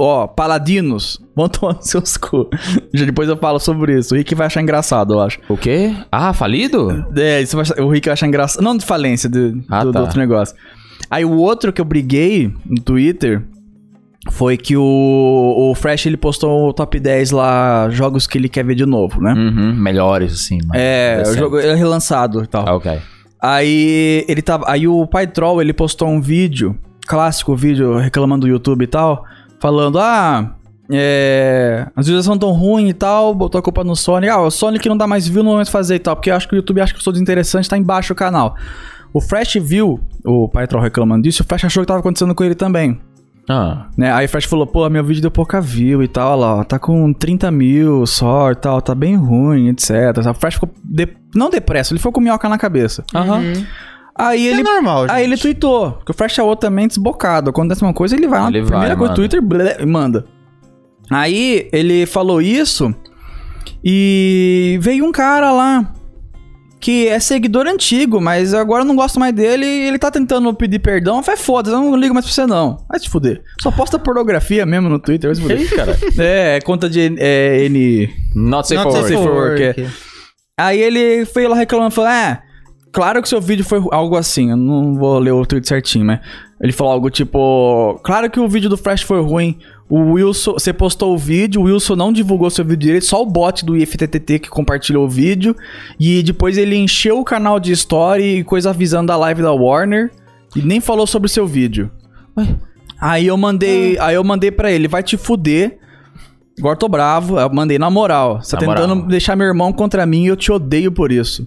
Ó, 0.00 0.28
paladinos, 0.28 1.20
vão 1.34 1.48
tomar 1.50 1.74
nos 1.74 1.88
seus 1.88 2.16
cu. 2.16 2.48
Já 2.94 3.04
depois 3.04 3.28
eu 3.28 3.36
falo 3.36 3.58
sobre 3.58 3.98
isso. 3.98 4.14
O 4.14 4.16
Rick 4.16 4.34
vai 4.34 4.46
achar 4.46 4.62
engraçado, 4.62 5.14
eu 5.14 5.20
acho. 5.20 5.40
O 5.48 5.56
quê? 5.56 5.92
Ah, 6.12 6.32
falido? 6.32 7.04
É, 7.16 7.42
isso 7.42 7.56
vai 7.56 7.64
o 7.84 7.88
Rick 7.90 8.06
vai 8.06 8.12
achar 8.12 8.26
engraçado. 8.28 8.62
Não 8.62 8.76
de 8.76 8.84
falência, 8.86 9.28
de- 9.28 9.60
Ah, 9.68 9.80
do, 9.80 9.86
do 9.86 9.92
tá. 9.92 10.00
outro 10.00 10.18
negócio. 10.18 10.54
Aí 11.10 11.24
o 11.24 11.32
outro 11.36 11.72
que 11.72 11.80
eu 11.80 11.84
briguei 11.84 12.52
no 12.64 12.80
Twitter 12.80 13.42
foi 14.30 14.56
que 14.56 14.76
o, 14.76 15.54
o 15.70 15.74
Fresh 15.74 16.06
ele 16.06 16.16
postou 16.16 16.68
o 16.68 16.72
top 16.72 17.00
10 17.00 17.30
lá, 17.30 17.88
jogos 17.90 18.26
que 18.26 18.36
ele 18.36 18.48
quer 18.48 18.64
ver 18.64 18.74
de 18.74 18.84
novo, 18.84 19.20
né? 19.20 19.32
Uhum, 19.32 19.74
melhores, 19.74 20.32
assim. 20.34 20.58
É, 20.74 21.22
o 21.26 21.34
jogo 21.34 21.58
é 21.58 21.74
relançado 21.74 22.44
e 22.44 22.46
tal. 22.46 22.68
Ah, 22.68 22.74
ok. 22.74 22.98
Aí 23.40 24.24
ele 24.28 24.42
tava. 24.42 24.64
Aí 24.68 24.86
o 24.86 25.06
Pai 25.06 25.26
Troll 25.26 25.62
ele 25.62 25.72
postou 25.72 26.08
um 26.08 26.20
vídeo, 26.20 26.76
clássico 27.06 27.56
vídeo, 27.56 27.96
reclamando 27.96 28.46
do 28.46 28.52
YouTube 28.52 28.82
e 28.82 28.86
tal, 28.86 29.24
falando: 29.60 29.98
Ah, 29.98 30.54
É, 30.90 31.86
as 31.94 32.06
visualizações 32.06 32.38
tão 32.40 32.50
ruins 32.52 32.90
e 32.90 32.94
tal, 32.94 33.34
botou 33.34 33.58
a 33.58 33.62
culpa 33.62 33.84
no 33.84 33.94
Sonic. 33.94 34.30
Ah, 34.32 34.40
o 34.40 34.50
Sonic 34.50 34.88
não 34.88 34.96
dá 34.96 35.06
mais 35.06 35.28
view, 35.28 35.42
não 35.42 35.56
vai 35.56 35.64
fazer 35.66 35.96
e 35.96 35.98
tal, 35.98 36.16
porque 36.16 36.30
eu 36.30 36.34
acho 36.34 36.48
que 36.48 36.54
o 36.54 36.56
YouTube 36.56 36.80
acha 36.80 36.92
que 36.94 36.98
eu 36.98 37.02
sou 37.02 37.12
desinteressante, 37.12 37.68
tá 37.68 37.76
embaixo 37.76 38.12
o 38.12 38.16
canal. 38.16 38.56
O 39.12 39.20
Fresh 39.20 39.54
viu, 39.60 40.00
o 40.24 40.48
Patrol 40.48 40.82
reclamando 40.82 41.22
disso, 41.24 41.42
o 41.42 41.46
Fresh 41.46 41.64
achou 41.64 41.82
que 41.82 41.86
tava 41.86 42.00
acontecendo 42.00 42.34
com 42.34 42.42
ele 42.44 42.54
também. 42.54 42.98
Ah, 43.50 43.86
Né? 43.96 44.12
Aí 44.12 44.26
o 44.26 44.28
Fresh 44.28 44.44
falou, 44.46 44.66
pô, 44.66 44.88
meu 44.90 45.02
vídeo 45.04 45.22
deu 45.22 45.30
pouca 45.30 45.60
view 45.60 46.02
e 46.02 46.08
tal, 46.08 46.32
olha 46.32 46.40
lá, 46.40 46.54
ó, 46.56 46.64
tá 46.64 46.78
com 46.78 47.12
30 47.12 47.50
mil 47.50 48.04
só 48.06 48.50
e 48.50 48.54
tal, 48.54 48.80
tá 48.82 48.94
bem 48.94 49.14
ruim, 49.16 49.68
etc. 49.68 49.90
O 50.30 50.34
Fresh 50.34 50.54
ficou, 50.54 50.70
de- 50.84 51.08
não 51.34 51.48
depresso, 51.50 51.92
ele 51.92 51.98
ficou 51.98 52.12
com 52.12 52.20
minhoca 52.20 52.48
na 52.48 52.56
cabeça. 52.58 53.04
aham. 53.14 53.42
Aí 54.18 54.48
ele, 54.48 54.60
é 54.60 54.64
normal, 54.64 55.02
gente. 55.02 55.12
aí 55.12 55.24
ele 55.24 55.36
tweetou, 55.36 56.00
que 56.04 56.10
o 56.10 56.14
Fresh 56.14 56.38
é 56.38 56.42
outro 56.42 56.68
também 56.68 56.88
desbocado. 56.88 57.50
Acontece 57.50 57.82
uma 57.82 57.94
coisa, 57.94 58.16
ele 58.16 58.26
vai 58.26 58.40
lá, 58.40 58.48
Ele 58.48 58.62
primeira 58.62 58.88
vai, 58.88 58.96
coisa, 58.96 59.12
manda. 59.12 59.14
Twitter, 59.14 59.40
blé, 59.40 59.76
e 59.80 59.86
manda. 59.86 60.26
Aí 61.08 61.68
ele 61.72 62.04
falou 62.04 62.42
isso 62.42 62.92
e 63.82 64.78
veio 64.82 65.04
um 65.04 65.12
cara 65.12 65.52
lá 65.52 65.94
que 66.80 67.08
é 67.08 67.18
seguidor 67.18 67.66
antigo, 67.66 68.20
mas 68.20 68.54
agora 68.54 68.82
eu 68.82 68.86
não 68.86 68.94
gosto 68.94 69.18
mais 69.18 69.34
dele 69.34 69.66
e 69.66 69.88
ele 69.88 69.98
tá 69.98 70.10
tentando 70.10 70.52
pedir 70.54 70.78
perdão. 70.78 71.22
Falei, 71.22 71.40
foda-se, 71.40 71.74
eu 71.74 71.80
não 71.80 71.96
ligo 71.96 72.14
mais 72.14 72.24
pra 72.24 72.34
você 72.34 72.46
não. 72.46 72.84
Vai 72.88 72.98
se 73.00 73.08
fuder. 73.08 73.42
Só 73.60 73.70
posta 73.70 73.98
pornografia 73.98 74.64
mesmo 74.64 74.88
no 74.88 74.98
Twitter, 74.98 75.28
vai 75.28 75.34
se 75.34 75.42
fuder. 75.42 75.76
Cara. 75.76 75.98
É, 76.18 76.60
conta 76.60 76.88
de 76.88 77.14
é, 77.18 77.64
N... 77.64 78.08
Not 78.34 78.68
safe 78.68 78.82
Not 78.82 78.96
for 78.96 79.02
safe 79.02 79.14
work. 79.16 79.24
for 79.24 79.32
for 79.32 79.42
work. 79.42 79.80
work, 79.80 79.92
Aí 80.56 80.80
ele 80.80 81.24
foi 81.24 81.46
lá 81.46 81.56
reclamando, 81.56 81.92
falou, 81.92 82.10
é, 82.10 82.42
claro 82.98 83.22
que 83.22 83.28
seu 83.28 83.40
vídeo 83.40 83.64
foi 83.64 83.80
algo 83.92 84.16
assim, 84.16 84.50
eu 84.50 84.56
não 84.56 84.96
vou 84.96 85.20
ler 85.20 85.30
o 85.30 85.46
tweet 85.46 85.68
certinho, 85.68 86.04
mas 86.04 86.18
ele 86.60 86.72
falou 86.72 86.92
algo 86.92 87.08
tipo, 87.08 87.96
claro 88.02 88.28
que 88.28 88.40
o 88.40 88.48
vídeo 88.48 88.68
do 88.68 88.76
Flash 88.76 89.02
foi 89.02 89.22
ruim, 89.22 89.56
o 89.88 90.14
Wilson, 90.14 90.54
você 90.54 90.72
postou 90.72 91.14
o 91.14 91.16
vídeo, 91.16 91.60
o 91.60 91.64
Wilson 91.66 91.94
não 91.94 92.12
divulgou 92.12 92.50
seu 92.50 92.64
vídeo 92.64 92.78
direito, 92.78 93.06
só 93.06 93.22
o 93.22 93.24
bot 93.26 93.64
do 93.64 93.76
IFTTT 93.76 94.40
que 94.40 94.48
compartilhou 94.48 95.06
o 95.06 95.08
vídeo, 95.08 95.54
e 96.00 96.24
depois 96.24 96.58
ele 96.58 96.74
encheu 96.74 97.20
o 97.20 97.24
canal 97.24 97.60
de 97.60 97.70
story 97.70 98.38
e 98.38 98.42
coisa 98.42 98.70
avisando 98.70 99.06
da 99.06 99.16
live 99.16 99.42
da 99.42 99.52
Warner, 99.52 100.10
e 100.56 100.60
nem 100.60 100.80
falou 100.80 101.06
sobre 101.06 101.26
o 101.26 101.30
seu 101.30 101.46
vídeo. 101.46 101.92
Aí 103.00 103.28
eu 103.28 103.36
mandei, 103.36 103.96
aí 104.00 104.16
eu 104.16 104.24
mandei 104.24 104.50
para 104.50 104.72
ele, 104.72 104.88
vai 104.88 105.04
te 105.04 105.16
fuder. 105.16 105.78
Agora 106.58 106.74
eu 106.74 106.78
tô 106.78 106.88
bravo, 106.88 107.38
eu 107.38 107.48
mandei 107.54 107.78
na 107.78 107.88
moral. 107.88 108.42
Você 108.42 108.56
tá 108.56 108.66
Na 108.66 108.74
tentando 108.74 108.96
moral. 108.96 109.08
deixar 109.08 109.36
meu 109.36 109.46
irmão 109.46 109.72
contra 109.72 110.04
mim 110.04 110.24
e 110.24 110.26
eu 110.26 110.36
te 110.36 110.50
odeio 110.50 110.90
por 110.90 111.12
isso. 111.12 111.46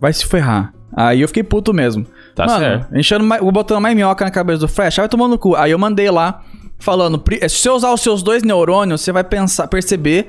Vai 0.00 0.12
se 0.12 0.24
ferrar. 0.26 0.72
Aí 0.96 1.20
eu 1.20 1.28
fiquei 1.28 1.42
puto 1.42 1.72
mesmo. 1.74 2.06
Tá 2.34 2.46
Mano, 2.46 2.58
certo. 2.60 2.96
enchendo 2.96 3.24
mais, 3.24 3.42
botando 3.42 3.80
mais 3.80 3.94
minhoca 3.94 4.24
na 4.24 4.30
cabeça 4.30 4.60
do 4.60 4.68
Flash, 4.68 4.98
aí 4.98 5.02
vai 5.02 5.08
tomando 5.08 5.32
no 5.32 5.38
cu. 5.38 5.54
Aí 5.56 5.70
eu 5.70 5.78
mandei 5.78 6.10
lá, 6.10 6.42
falando, 6.78 7.18
"Pri- 7.18 7.40
se 7.48 7.56
você 7.58 7.68
usar 7.70 7.92
os 7.92 8.00
seus 8.00 8.22
dois 8.22 8.42
neurônios, 8.42 9.00
você 9.00 9.12
vai 9.12 9.24
pensar, 9.24 9.66
perceber 9.68 10.28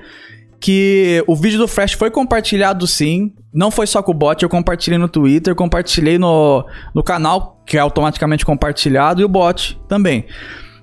que 0.59 1.23
o 1.27 1.35
vídeo 1.35 1.57
do 1.59 1.67
Flash 1.67 1.93
foi 1.93 2.11
compartilhado 2.11 2.85
sim. 2.85 3.31
Não 3.53 3.71
foi 3.71 3.87
só 3.87 4.01
com 4.03 4.11
o 4.11 4.13
bot, 4.13 4.43
eu 4.43 4.49
compartilhei 4.49 4.97
no 4.99 5.07
Twitter, 5.07 5.55
compartilhei 5.55 6.17
no, 6.19 6.65
no 6.93 7.01
canal, 7.03 7.61
que 7.65 7.77
é 7.77 7.79
automaticamente 7.79 8.45
compartilhado, 8.45 9.21
e 9.21 9.23
o 9.23 9.29
bot 9.29 9.79
também. 9.87 10.25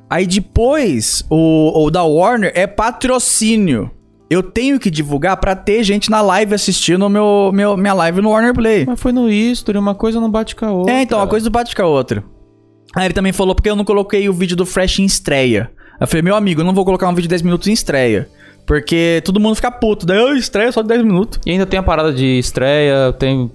Aí 0.08 0.26
depois, 0.26 1.24
o, 1.28 1.84
o 1.84 1.90
da 1.90 2.02
Warner 2.04 2.52
é 2.54 2.66
patrocínio. 2.66 3.90
Eu 4.28 4.42
tenho 4.42 4.78
que 4.80 4.90
divulgar 4.90 5.36
pra 5.36 5.54
ter 5.54 5.84
gente 5.84 6.10
na 6.10 6.20
live 6.20 6.54
assistindo 6.54 7.08
meu, 7.08 7.50
meu, 7.54 7.76
minha 7.76 7.94
live 7.94 8.20
no 8.20 8.30
Warner 8.30 8.52
Play. 8.52 8.84
Mas 8.84 9.00
foi 9.00 9.12
no 9.12 9.30
history, 9.30 9.78
uma 9.78 9.94
coisa 9.94 10.20
não 10.20 10.30
bate 10.30 10.56
com 10.56 10.66
a 10.66 10.70
outra. 10.72 10.94
É, 10.94 11.02
então, 11.02 11.18
uma 11.18 11.28
coisa 11.28 11.48
bate 11.48 11.74
com 11.74 11.82
a 11.82 11.86
outra. 11.86 12.24
Aí 12.94 13.06
ele 13.06 13.14
também 13.14 13.32
falou 13.32 13.54
porque 13.54 13.70
eu 13.70 13.76
não 13.76 13.84
coloquei 13.84 14.28
o 14.28 14.32
vídeo 14.32 14.56
do 14.56 14.66
Fresh 14.66 14.98
em 14.98 15.04
estreia. 15.04 15.70
Eu 16.00 16.06
falei, 16.06 16.22
meu 16.22 16.34
amigo, 16.34 16.60
eu 16.60 16.64
não 16.64 16.74
vou 16.74 16.84
colocar 16.84 17.08
um 17.08 17.14
vídeo 17.14 17.22
de 17.22 17.28
10 17.28 17.42
minutos 17.42 17.68
em 17.68 17.72
estreia. 17.72 18.28
Porque 18.66 19.22
todo 19.24 19.38
mundo 19.38 19.54
fica 19.54 19.70
puto. 19.70 20.04
Daí 20.04 20.18
eu 20.18 20.36
estreia 20.36 20.72
só 20.72 20.82
de 20.82 20.88
10 20.88 21.04
minutos. 21.04 21.38
E 21.46 21.52
ainda 21.52 21.64
tem 21.64 21.78
a 21.78 21.82
parada 21.82 22.12
de 22.12 22.38
estreia, 22.38 23.12
tem... 23.12 23.50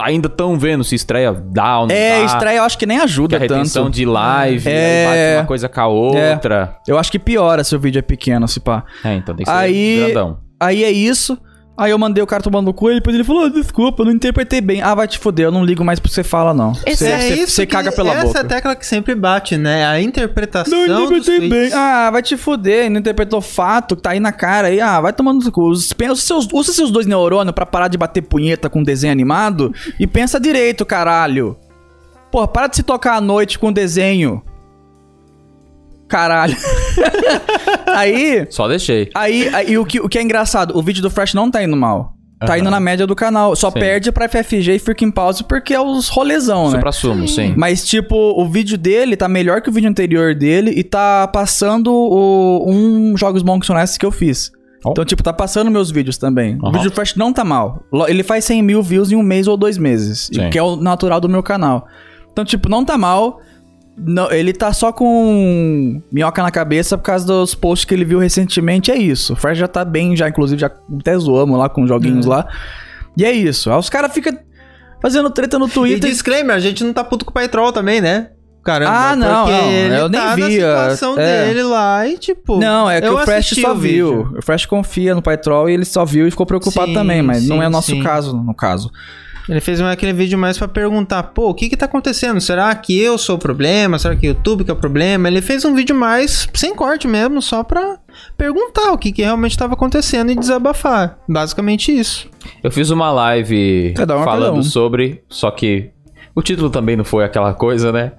ainda 0.00 0.28
estão 0.28 0.58
vendo 0.58 0.84
se 0.84 0.94
estreia 0.94 1.32
dá 1.32 1.80
ou 1.80 1.86
não 1.88 1.94
É, 1.94 2.20
dá. 2.20 2.24
estreia 2.26 2.56
eu 2.58 2.62
acho 2.64 2.78
que 2.78 2.86
nem 2.86 2.98
Que 2.98 3.04
ajuda 3.04 3.36
a 3.36 3.40
retenção 3.40 3.84
tanto. 3.84 3.94
de 3.94 4.04
live, 4.04 4.68
É. 4.70 5.36
uma 5.38 5.46
coisa 5.46 5.68
com 5.68 5.80
a 5.80 5.86
outra. 5.86 6.76
Eu 6.86 6.98
acho 6.98 7.10
que 7.10 7.18
piora 7.18 7.64
se 7.64 7.74
o 7.74 7.78
vídeo 7.80 7.98
é 7.98 8.02
pequeno, 8.02 8.46
se 8.46 8.60
pá. 8.60 8.84
É, 9.04 9.14
então 9.14 9.34
tem 9.34 9.44
que 9.44 9.50
ser 9.50 9.56
Aí, 9.56 10.04
grandão. 10.06 10.38
aí 10.60 10.84
é 10.84 10.90
isso. 10.90 11.38
Aí 11.74 11.90
eu 11.90 11.98
mandei 11.98 12.22
o 12.22 12.26
cara 12.26 12.42
tomando 12.42 12.66
no 12.66 12.74
cu 12.74 12.90
e 12.90 12.94
depois 12.96 13.14
ele 13.14 13.24
falou: 13.24 13.44
"Ah, 13.44 13.48
desculpa, 13.48 14.02
eu 14.02 14.06
não 14.06 14.12
interpretei 14.12 14.60
bem. 14.60 14.82
Ah, 14.82 14.94
vai 14.94 15.08
te 15.08 15.18
foder, 15.18 15.46
eu 15.46 15.50
não 15.50 15.64
ligo 15.64 15.82
mais 15.82 15.98
pro 15.98 16.08
que 16.08 16.14
você 16.14 16.22
fala, 16.22 16.52
não. 16.52 16.72
Esse 16.86 17.04
Você 17.04 17.10
é 17.10 17.18
você- 17.18 17.34
isso 17.34 17.52
você 17.54 17.66
caga 17.66 17.90
pela 17.90 18.12
essa 18.12 18.24
boca. 18.26 18.38
é 18.38 18.40
a 18.42 18.44
tecla 18.44 18.76
que 18.76 18.84
sempre 18.86 19.14
bate, 19.14 19.56
né? 19.56 19.86
A 19.86 19.98
interpretação 20.00 20.86
Não 20.86 21.04
interpretei 21.06 21.48
bem. 21.48 21.72
Ah, 21.72 22.10
vai 22.10 22.20
te 22.22 22.36
fuder. 22.36 22.90
Não 22.90 23.00
interpretou 23.00 23.40
fato 23.40 23.96
que 23.96 24.02
tá 24.02 24.10
aí 24.10 24.20
na 24.20 24.32
cara. 24.32 24.68
Aí, 24.68 24.80
ah, 24.82 25.00
vai 25.00 25.14
tomando 25.14 25.42
no 25.42 25.50
cu. 25.50 25.62
Usa 25.70 25.94
seus, 26.16 26.46
usa 26.52 26.72
seus 26.74 26.90
dois 26.90 27.06
neurônios 27.06 27.54
pra 27.54 27.64
parar 27.64 27.88
de 27.88 27.96
bater 27.96 28.20
punheta 28.20 28.68
com 28.68 28.82
desenho 28.82 29.12
animado 29.12 29.72
e 29.98 30.06
pensa 30.06 30.38
direito, 30.38 30.84
caralho. 30.84 31.56
Porra, 32.30 32.48
para 32.48 32.66
de 32.66 32.76
se 32.76 32.82
tocar 32.82 33.16
à 33.16 33.20
noite 33.20 33.58
com 33.58 33.72
desenho. 33.72 34.42
Caralho. 36.12 36.54
aí, 37.88 38.46
Só 38.50 38.68
deixei. 38.68 39.08
aí, 39.14 39.48
aí 39.54 39.78
o, 39.78 39.84
que, 39.86 39.98
o 39.98 40.10
que 40.10 40.18
é 40.18 40.22
engraçado, 40.22 40.76
o 40.76 40.82
vídeo 40.82 41.00
do 41.02 41.08
Fresh 41.08 41.32
não 41.32 41.50
tá 41.50 41.64
indo 41.64 41.74
mal. 41.74 42.12
Tá 42.38 42.52
Aham. 42.54 42.58
indo 42.58 42.70
na 42.70 42.80
média 42.80 43.06
do 43.06 43.14
canal. 43.14 43.56
Só 43.56 43.70
Sim. 43.70 43.78
perde 43.78 44.12
pra 44.12 44.28
FFG 44.28 44.74
e 44.74 44.78
Freaking 44.78 45.10
Pause 45.10 45.44
porque 45.44 45.72
é 45.72 45.80
os 45.80 46.08
rolezão, 46.08 46.66
né? 46.66 46.72
Supra-sumo, 46.76 47.26
sim. 47.28 47.54
Mas, 47.56 47.86
tipo, 47.86 48.14
o 48.14 48.46
vídeo 48.48 48.76
dele 48.76 49.16
tá 49.16 49.26
melhor 49.28 49.62
que 49.62 49.70
o 49.70 49.72
vídeo 49.72 49.88
anterior 49.88 50.34
dele 50.34 50.72
e 50.76 50.82
tá 50.82 51.26
passando 51.28 51.90
o, 51.92 52.64
um 52.68 53.16
Jogos 53.16 53.42
Monks 53.42 53.70
Honestos 53.70 53.96
que 53.96 54.04
eu 54.04 54.10
fiz. 54.10 54.50
Ó. 54.84 54.90
Então, 54.90 55.04
tipo, 55.04 55.22
tá 55.22 55.32
passando 55.32 55.70
meus 55.70 55.90
vídeos 55.90 56.18
também. 56.18 56.56
O 56.60 56.66
Aham. 56.66 56.72
vídeo 56.72 56.90
do 56.90 56.94
Fresh 56.94 57.14
não 57.14 57.32
tá 57.32 57.44
mal. 57.44 57.84
Ele 58.08 58.24
faz 58.24 58.44
100 58.44 58.60
mil 58.60 58.82
views 58.82 59.12
em 59.12 59.16
um 59.16 59.22
mês 59.22 59.46
ou 59.46 59.56
dois 59.56 59.78
meses. 59.78 60.28
Sim. 60.34 60.50
Que 60.50 60.58
é 60.58 60.62
o 60.62 60.74
natural 60.76 61.20
do 61.20 61.28
meu 61.28 61.44
canal. 61.44 61.86
Então, 62.32 62.44
tipo, 62.44 62.68
não 62.68 62.84
tá 62.84 62.98
mal. 62.98 63.40
Não, 63.96 64.30
ele 64.32 64.52
tá 64.52 64.72
só 64.72 64.90
com 64.92 66.00
minhoca 66.10 66.42
na 66.42 66.50
cabeça 66.50 66.96
por 66.96 67.04
causa 67.04 67.26
dos 67.26 67.54
posts 67.54 67.84
que 67.84 67.94
ele 67.94 68.04
viu 68.04 68.18
recentemente. 68.18 68.90
É 68.90 68.96
isso. 68.96 69.34
O 69.34 69.36
Fresh 69.36 69.58
já 69.58 69.68
tá 69.68 69.84
bem, 69.84 70.16
já, 70.16 70.28
inclusive, 70.28 70.60
já 70.60 70.70
até 71.00 71.16
zoamos 71.18 71.58
lá 71.58 71.68
com 71.68 71.86
joguinhos 71.86 72.26
lá. 72.26 72.46
E 73.16 73.24
é 73.24 73.32
isso. 73.32 73.70
Aí 73.70 73.78
os 73.78 73.90
caras 73.90 74.12
ficam 74.12 74.36
fazendo 75.00 75.28
treta 75.30 75.58
no 75.58 75.66
E 75.66 75.70
Twitter. 75.70 76.10
disclaimer, 76.10 76.56
a 76.56 76.60
gente 76.60 76.82
não 76.82 76.92
tá 76.92 77.04
puto 77.04 77.24
com 77.24 77.30
o 77.30 77.34
Patrol 77.34 77.72
também, 77.72 78.00
né? 78.00 78.30
Caramba, 78.64 78.92
Ah, 78.92 79.16
não, 79.16 79.44
porque 79.46 79.60
não, 79.60 79.70
ele 79.72 79.94
eu 79.96 80.08
nem 80.08 80.20
tá 80.20 80.26
na 80.28 80.34
vi, 80.36 80.52
situação 80.52 81.18
é. 81.18 81.46
dele 81.46 81.62
lá 81.64 82.06
e, 82.06 82.16
tipo... 82.16 82.60
Não, 82.60 82.88
é 82.88 83.00
que 83.00 83.08
o 83.08 83.18
Fresh 83.18 83.56
só 83.60 83.72
o 83.72 83.74
viu. 83.76 84.28
O 84.38 84.40
Fresh 84.42 84.66
confia 84.66 85.16
no 85.16 85.20
Patrol 85.20 85.68
e 85.68 85.74
ele 85.74 85.84
só 85.84 86.04
viu 86.04 86.28
e 86.28 86.30
ficou 86.30 86.46
preocupado 86.46 86.86
Sim, 86.86 86.94
também, 86.94 87.22
mas 87.22 87.46
não 87.48 87.58
sim, 87.58 87.64
é 87.64 87.68
nosso 87.68 87.90
sim. 87.90 88.02
caso, 88.02 88.36
no 88.36 88.54
caso. 88.54 88.90
Ele 89.48 89.60
fez 89.60 89.80
um, 89.80 89.86
aquele 89.86 90.12
vídeo 90.12 90.38
mais 90.38 90.56
pra 90.56 90.68
perguntar, 90.68 91.22
pô, 91.24 91.48
o 91.50 91.54
que 91.54 91.68
que 91.68 91.76
tá 91.76 91.86
acontecendo? 91.86 92.40
Será 92.40 92.74
que 92.74 92.98
eu 92.98 93.18
sou 93.18 93.36
o 93.36 93.38
problema? 93.38 93.98
Será 93.98 94.14
que 94.14 94.26
o 94.26 94.30
YouTube 94.30 94.64
que 94.64 94.70
é 94.70 94.74
o 94.74 94.76
problema? 94.76 95.28
Ele 95.28 95.42
fez 95.42 95.64
um 95.64 95.74
vídeo 95.74 95.94
mais 95.96 96.48
sem 96.54 96.74
corte 96.74 97.08
mesmo, 97.08 97.42
só 97.42 97.64
pra 97.64 97.98
perguntar 98.36 98.92
o 98.92 98.98
que 98.98 99.10
que 99.10 99.22
realmente 99.22 99.58
tava 99.58 99.74
acontecendo 99.74 100.30
e 100.30 100.36
desabafar. 100.36 101.18
Basicamente 101.28 101.90
isso. 101.96 102.28
Eu 102.62 102.70
fiz 102.70 102.90
uma 102.90 103.10
live 103.10 103.92
Cada 103.96 104.16
um 104.16 104.22
é 104.22 104.24
cada 104.24 104.30
falando 104.30 104.58
um. 104.58 104.62
sobre, 104.62 105.22
só 105.28 105.50
que 105.50 105.90
o 106.34 106.42
título 106.42 106.70
também 106.70 106.96
não 106.96 107.04
foi 107.04 107.24
aquela 107.24 107.52
coisa, 107.52 107.90
né? 107.90 108.12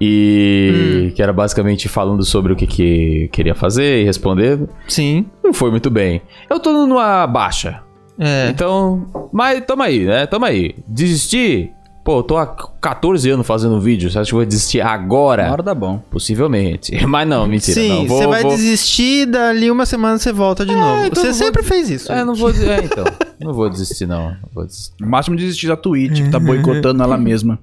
E 0.00 1.12
que 1.16 1.22
era 1.22 1.32
basicamente 1.32 1.88
falando 1.88 2.22
sobre 2.24 2.52
o 2.52 2.56
que, 2.56 2.66
que 2.66 3.28
queria 3.32 3.54
fazer 3.54 4.02
e 4.02 4.04
respondendo. 4.04 4.68
Sim. 4.86 5.26
Não 5.42 5.54
foi 5.54 5.70
muito 5.70 5.88
bem. 5.90 6.20
Eu 6.50 6.60
tô 6.60 6.86
numa 6.86 7.26
baixa. 7.26 7.82
É. 8.18 8.48
Então, 8.50 9.06
mas 9.32 9.62
tamo 9.66 9.82
aí, 9.82 10.04
né? 10.04 10.26
Tamo 10.26 10.44
aí. 10.44 10.74
Desistir? 10.86 11.72
Pô, 12.04 12.20
eu 12.20 12.22
tô 12.22 12.36
há 12.36 12.46
14 12.46 13.28
anos 13.30 13.44
fazendo 13.44 13.80
vídeo. 13.80 14.08
Você 14.08 14.16
acha 14.16 14.28
que 14.28 14.34
eu 14.34 14.38
vou 14.38 14.46
desistir 14.46 14.80
agora? 14.80 15.46
Na 15.46 15.52
hora 15.52 15.62
dá 15.62 15.74
bom. 15.74 15.98
Possivelmente. 16.08 16.94
Mas 17.04 17.28
não, 17.28 17.48
mentira. 17.48 17.80
Sim, 17.80 17.88
não. 17.88 18.06
Vou, 18.06 18.18
você 18.18 18.26
vai 18.28 18.42
vou... 18.42 18.52
desistir, 18.52 19.26
dali 19.26 19.68
uma 19.72 19.84
semana 19.84 20.16
você 20.16 20.32
volta 20.32 20.64
de 20.64 20.72
novo. 20.72 21.04
então 21.06 21.20
Você 21.22 21.30
eu 21.30 21.34
vou- 21.34 21.46
sempre 21.46 21.62
fez 21.64 21.90
isso. 21.90 22.12
É, 22.12 22.24
não 22.24 22.36
vou. 22.36 22.50
É, 22.50 22.78
então. 22.84 23.04
Não 23.40 23.52
vou 23.52 23.68
desistir, 23.68 24.06
não. 24.06 24.30
Não 24.30 24.48
vou 24.54 24.64
desistir. 24.64 24.92
No 25.00 25.08
máximo 25.08 25.36
desistir 25.36 25.66
da 25.66 25.76
Twitch, 25.76 26.22
que 26.22 26.30
tá 26.30 26.38
boicotando 26.38 27.02
ela 27.02 27.18
mesma. 27.18 27.58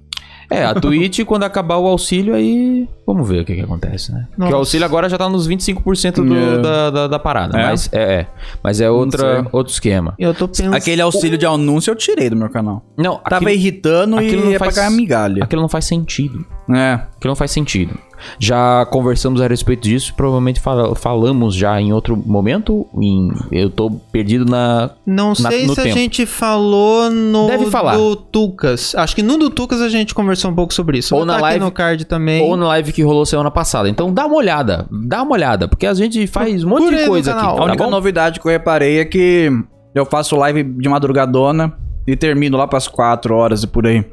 É, 0.53 0.65
a 0.65 0.73
Twitch, 0.75 1.21
quando 1.25 1.43
acabar 1.43 1.77
o 1.77 1.87
auxílio, 1.87 2.33
aí. 2.35 2.87
Vamos 3.05 3.27
ver 3.27 3.41
o 3.41 3.45
que, 3.45 3.55
que 3.55 3.61
acontece, 3.61 4.11
né? 4.13 4.25
Porque 4.29 4.41
o 4.41 4.45
Nossa. 4.45 4.55
auxílio 4.57 4.85
agora 4.85 5.09
já 5.09 5.17
tá 5.17 5.27
nos 5.27 5.47
25% 5.47 6.15
do, 6.23 6.35
É. 6.35 6.57
da, 6.61 6.89
da, 6.89 7.07
da 7.07 7.19
parada. 7.19 7.59
É? 7.59 7.63
Mas 7.65 7.89
é, 7.91 8.13
é. 8.13 8.27
Mas 8.63 8.79
é 8.79 8.89
outra, 8.89 9.45
outro 9.51 9.73
esquema. 9.73 10.13
Eu 10.17 10.33
tô 10.33 10.47
pensando... 10.47 10.73
Aquele 10.75 11.01
auxílio 11.01 11.37
de 11.37 11.45
anúncio 11.45 11.91
eu 11.91 11.95
tirei 11.95 12.29
do 12.29 12.35
meu 12.35 12.49
canal. 12.49 12.83
Não, 12.97 13.17
Tava 13.17 13.35
aquilo, 13.37 13.51
irritando 13.51 14.17
aquilo 14.17 14.41
e 14.41 14.45
não 14.45 14.51
ia 14.51 14.59
faz- 14.59 14.75
pagar 14.75 14.89
migalha. 14.91 15.43
aquilo 15.43 15.61
não 15.61 15.69
faz 15.69 15.85
sentido. 15.85 16.45
É. 16.73 16.93
Aquilo 16.93 17.31
não 17.31 17.35
faz 17.35 17.51
sentido. 17.51 17.93
Já 18.39 18.85
conversamos 18.85 19.41
a 19.41 19.47
respeito 19.47 19.83
disso, 19.83 20.13
provavelmente 20.15 20.59
fala- 20.59 20.95
falamos 20.95 21.55
já 21.55 21.79
em 21.81 21.91
outro 21.93 22.15
momento. 22.15 22.87
Em, 22.99 23.31
eu 23.51 23.69
tô 23.69 23.89
perdido 24.11 24.45
na. 24.45 24.91
Não 25.05 25.29
Na- 25.29 25.49
sei 25.51 25.65
no 25.67 25.73
se 25.75 25.79
a 25.81 25.83
tempo. 25.83 25.95
gente 25.97 26.25
falou 26.25 27.09
no 27.09 27.47
Deve 27.47 27.65
falar. 27.67 27.95
do 27.95 28.15
Tucas. 28.15 28.93
Acho 28.95 29.15
que 29.15 29.23
no 29.23 29.37
do 29.37 29.49
Tucas 29.49 29.81
a 29.81 29.89
gente 29.89 30.13
conversou 30.13 30.51
um 30.51 30.55
pouco 30.55 30.73
sobre 30.73 30.97
isso. 30.97 31.13
Ou 31.15 31.19
Vou 31.21 31.25
na 31.25 31.33
live- 31.39 31.57
aqui 31.57 31.65
no 31.65 31.71
card 31.71 32.05
também. 32.05 32.41
Ou 32.43 32.55
na 32.57 32.67
live 32.67 32.91
que 32.93 33.01
rolou 33.03 33.25
semana 33.25 33.51
passada. 33.51 33.89
Então 33.89 34.13
dá 34.13 34.25
uma 34.25 34.35
olhada, 34.35 34.87
dá 34.91 35.21
uma 35.23 35.33
olhada, 35.33 35.67
porque 35.67 35.85
a 35.85 35.93
gente 35.93 36.25
faz 36.27 36.63
um 36.63 36.69
monte 36.69 36.93
aí 36.93 37.03
de 37.03 37.07
coisa 37.07 37.31
aqui. 37.31 37.45
A 37.45 37.53
Tá 37.53 37.63
única 37.63 37.83
bom? 37.83 37.89
novidade 37.89 38.39
que 38.39 38.47
eu 38.47 38.51
reparei 38.51 38.99
é 38.99 39.05
que 39.05 39.49
eu 39.95 40.05
faço 40.05 40.35
live 40.35 40.63
de 40.63 40.89
madrugadona 40.89 41.73
e 42.07 42.15
termino 42.15 42.57
lá 42.57 42.67
pras 42.67 42.87
4 42.87 43.35
horas 43.35 43.63
e 43.63 43.67
por 43.67 43.85
aí. 43.87 44.03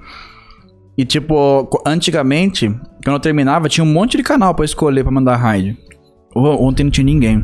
E 1.00 1.04
tipo, 1.06 1.66
antigamente, 1.86 2.68
quando 3.02 3.14
eu 3.16 3.20
terminava, 3.20 3.70
tinha 3.70 3.82
um 3.82 3.90
monte 3.90 4.18
de 4.18 4.22
canal 4.22 4.54
pra 4.54 4.66
escolher 4.66 5.02
pra 5.02 5.10
mandar 5.10 5.36
raid. 5.36 5.74
Ontem 6.36 6.84
não 6.84 6.90
tinha 6.90 7.06
ninguém. 7.06 7.42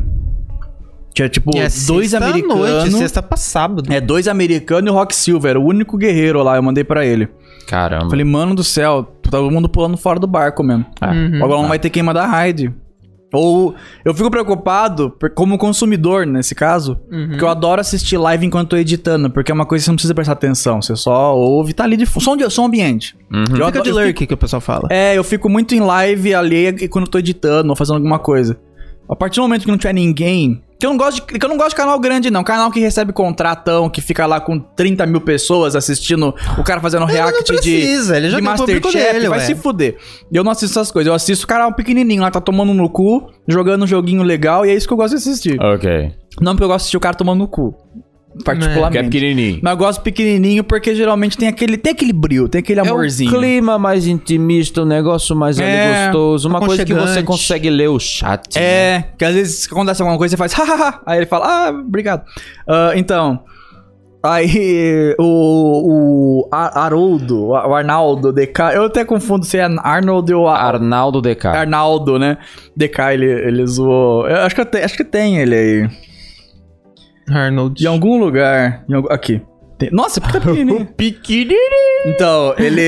Tinha 1.11 1.27
tipo 1.27 1.49
é 1.57 1.67
dois 1.87 2.13
americanos. 2.13 2.93
Sexta 2.93 3.23
pra 3.23 3.35
sábado. 3.35 3.91
É, 3.91 3.99
dois 3.99 4.27
americanos 4.27 4.87
e 4.87 4.93
o 4.93 4.93
Rock 4.93 5.15
Silver, 5.15 5.49
era 5.49 5.59
o 5.59 5.65
único 5.65 5.97
guerreiro 5.97 6.43
lá, 6.43 6.55
eu 6.55 6.61
mandei 6.61 6.83
pra 6.83 7.03
ele. 7.03 7.27
Caramba. 7.65 8.11
Falei, 8.11 8.23
mano 8.23 8.53
do 8.53 8.63
céu, 8.63 9.03
todo 9.23 9.49
mundo 9.49 9.67
pulando 9.67 9.97
fora 9.97 10.19
do 10.19 10.27
barco 10.27 10.61
mesmo. 10.61 10.85
Ah, 11.01 11.11
Uhum. 11.11 11.43
Agora 11.43 11.59
não 11.63 11.67
vai 11.67 11.79
ter 11.79 11.89
quem 11.89 12.03
mandar 12.03 12.27
raid. 12.27 12.71
Ou 13.33 13.75
eu 14.05 14.13
fico 14.13 14.31
preocupado, 14.31 15.09
por- 15.09 15.29
como 15.31 15.57
consumidor 15.57 16.25
nesse 16.25 16.55
caso, 16.55 16.97
Uhum. 17.11 17.27
porque 17.29 17.43
eu 17.43 17.49
adoro 17.49 17.81
assistir 17.81 18.17
live 18.17 18.45
enquanto 18.45 18.69
tô 18.69 18.77
editando, 18.77 19.29
porque 19.29 19.51
é 19.51 19.53
uma 19.53 19.65
coisa 19.65 19.81
que 19.81 19.85
você 19.85 19.91
não 19.91 19.95
precisa 19.95 20.13
prestar 20.15 20.33
atenção, 20.33 20.81
você 20.81 20.95
só 20.95 21.35
ouve, 21.35 21.73
tá 21.73 21.83
ali 21.83 21.97
de 21.97 22.05
som, 22.05 22.37
de, 22.37 22.49
som 22.49 22.65
ambiente. 22.65 23.17
Uhum. 23.31 23.39
Eu 23.41 23.47
Fica 23.47 23.67
adoro- 23.67 23.83
de 23.83 23.91
lurk 23.91 24.25
que 24.27 24.33
o 24.33 24.37
pessoal 24.37 24.61
fala. 24.61 24.87
É, 24.89 25.17
eu 25.17 25.23
fico 25.25 25.49
muito 25.49 25.75
em 25.75 25.79
live 25.81 26.33
alheia 26.33 26.73
quando 26.89 27.05
eu 27.05 27.11
tô 27.11 27.19
editando 27.19 27.69
ou 27.69 27.75
fazendo 27.75 27.95
alguma 27.97 28.17
coisa. 28.19 28.57
A 29.09 29.15
partir 29.15 29.35
do 29.37 29.41
momento 29.43 29.63
que 29.65 29.71
não 29.71 29.77
tiver 29.77 29.93
ninguém. 29.93 30.61
Que 30.79 30.85
eu 30.85 30.91
não 30.91 30.97
gosto 30.97 31.25
de, 31.25 31.39
que 31.39 31.43
eu 31.43 31.49
não 31.49 31.57
gosto 31.57 31.69
de 31.71 31.75
canal 31.75 31.99
grande, 31.99 32.29
não. 32.29 32.43
Canal 32.43 32.69
que 32.69 32.79
recebe 32.79 33.11
contratão, 33.11 33.89
que 33.89 33.99
fica 33.99 34.25
lá 34.27 34.39
com 34.39 34.59
30 34.59 35.05
mil 35.07 35.21
pessoas 35.21 35.75
assistindo 35.75 36.35
o 36.57 36.63
cara 36.63 36.79
fazendo 36.79 37.05
react 37.05 37.33
não 37.33 37.57
precisa, 37.57 38.13
de, 38.13 38.19
ele 38.19 38.29
já 38.29 38.37
de 38.37 38.43
Masterchef. 38.43 39.13
dele, 39.13 39.27
vai 39.27 39.39
ué. 39.39 39.45
se 39.45 39.55
fuder. 39.55 39.97
E 40.31 40.35
eu 40.35 40.43
não 40.43 40.51
assisto 40.51 40.77
essas 40.79 40.91
coisas. 40.91 41.07
Eu 41.07 41.15
assisto 41.15 41.45
o 41.45 41.47
cara 41.47 41.71
pequenininho 41.71 42.21
lá, 42.21 42.29
tá 42.29 42.39
tomando 42.39 42.73
no 42.73 42.89
cu, 42.89 43.27
jogando 43.47 43.83
um 43.83 43.87
joguinho 43.87 44.21
legal, 44.21 44.65
e 44.65 44.69
é 44.69 44.75
isso 44.75 44.87
que 44.87 44.93
eu 44.93 44.97
gosto 44.97 45.15
de 45.15 45.17
assistir. 45.17 45.59
Ok. 45.59 46.13
Não 46.39 46.53
porque 46.53 46.63
eu 46.63 46.67
gosto 46.67 46.77
de 46.77 46.83
assistir 46.83 46.97
o 46.97 46.99
cara 46.99 47.15
tomando 47.15 47.39
no 47.39 47.47
cu. 47.47 47.75
Particularmente. 48.45 48.91
Que 48.91 48.97
é 48.97 49.03
pequenininho. 49.03 49.59
Mas 49.63 49.71
eu 49.71 49.77
gosto 49.77 50.01
pequenininho 50.01 50.63
porque 50.63 50.93
geralmente 50.93 51.35
tem 51.37 51.47
aquele, 51.47 51.75
tem 51.77 51.91
aquele 51.93 52.13
brilho, 52.13 52.47
tem 52.47 52.59
aquele 52.59 52.79
É 52.79 52.83
um 52.83 52.87
amorzinho. 52.87 53.31
clima 53.31 53.79
mais 53.79 54.05
intimista, 54.05 54.83
um 54.83 54.85
negócio 54.85 55.35
mais 55.35 55.59
ali 55.59 55.67
É, 55.67 56.05
gostoso, 56.05 56.47
uma 56.47 56.59
coisa 56.59 56.85
que 56.85 56.93
você 56.93 57.23
consegue 57.23 57.69
ler 57.69 57.87
o 57.89 57.99
chat. 57.99 58.55
né? 58.55 58.61
É, 58.63 59.03
que 59.17 59.25
às 59.25 59.33
vezes 59.33 59.67
acontece 59.71 60.01
alguma 60.01 60.17
coisa, 60.17 60.37
você 60.37 60.37
faz 60.37 60.53
hahaha. 60.57 61.01
Aí 61.05 61.17
ele 61.19 61.25
fala, 61.25 61.45
ah, 61.47 61.69
obrigado. 61.71 62.23
Ah, 62.67 62.91
então. 62.95 63.39
Aí 64.23 65.15
o, 65.19 66.43
o 66.43 66.49
Ar- 66.51 66.77
Haroldo, 66.77 67.45
o 67.47 67.55
Arnaldo 67.55 68.33
DK, 68.33 68.59
eu 68.75 68.83
até 68.85 69.05
confundo 69.05 69.45
se 69.45 69.57
é 69.57 69.63
Arnold 69.63 70.33
ou 70.33 70.47
Ar 70.47 70.75
Arnaldo 70.75 71.21
DK. 71.21 71.47
Arnaldo, 71.47 72.19
né? 72.19 72.37
DK, 72.75 72.99
ele, 73.13 73.25
ele 73.25 73.65
zoou. 73.65 74.27
Eu 74.27 74.37
acho 74.41 74.53
que, 74.53 74.61
eu 74.61 74.65
te- 74.65 74.77
acho 74.83 74.97
que 74.97 75.03
tem 75.03 75.37
ele 75.37 75.55
aí. 75.55 75.89
Arnold. 77.29 77.83
Em 77.83 77.87
algum 77.87 78.17
lugar. 78.19 78.83
Em 78.89 78.93
algum- 78.93 79.11
aqui. 79.11 79.41
Tem- 79.77 79.91
Nossa, 79.91 80.19
porque 80.19 80.39
tá 80.39 80.43
pequenininho. 80.43 80.85
Pequenininho. 80.97 81.57
Então, 82.07 82.55
ele 82.57 82.81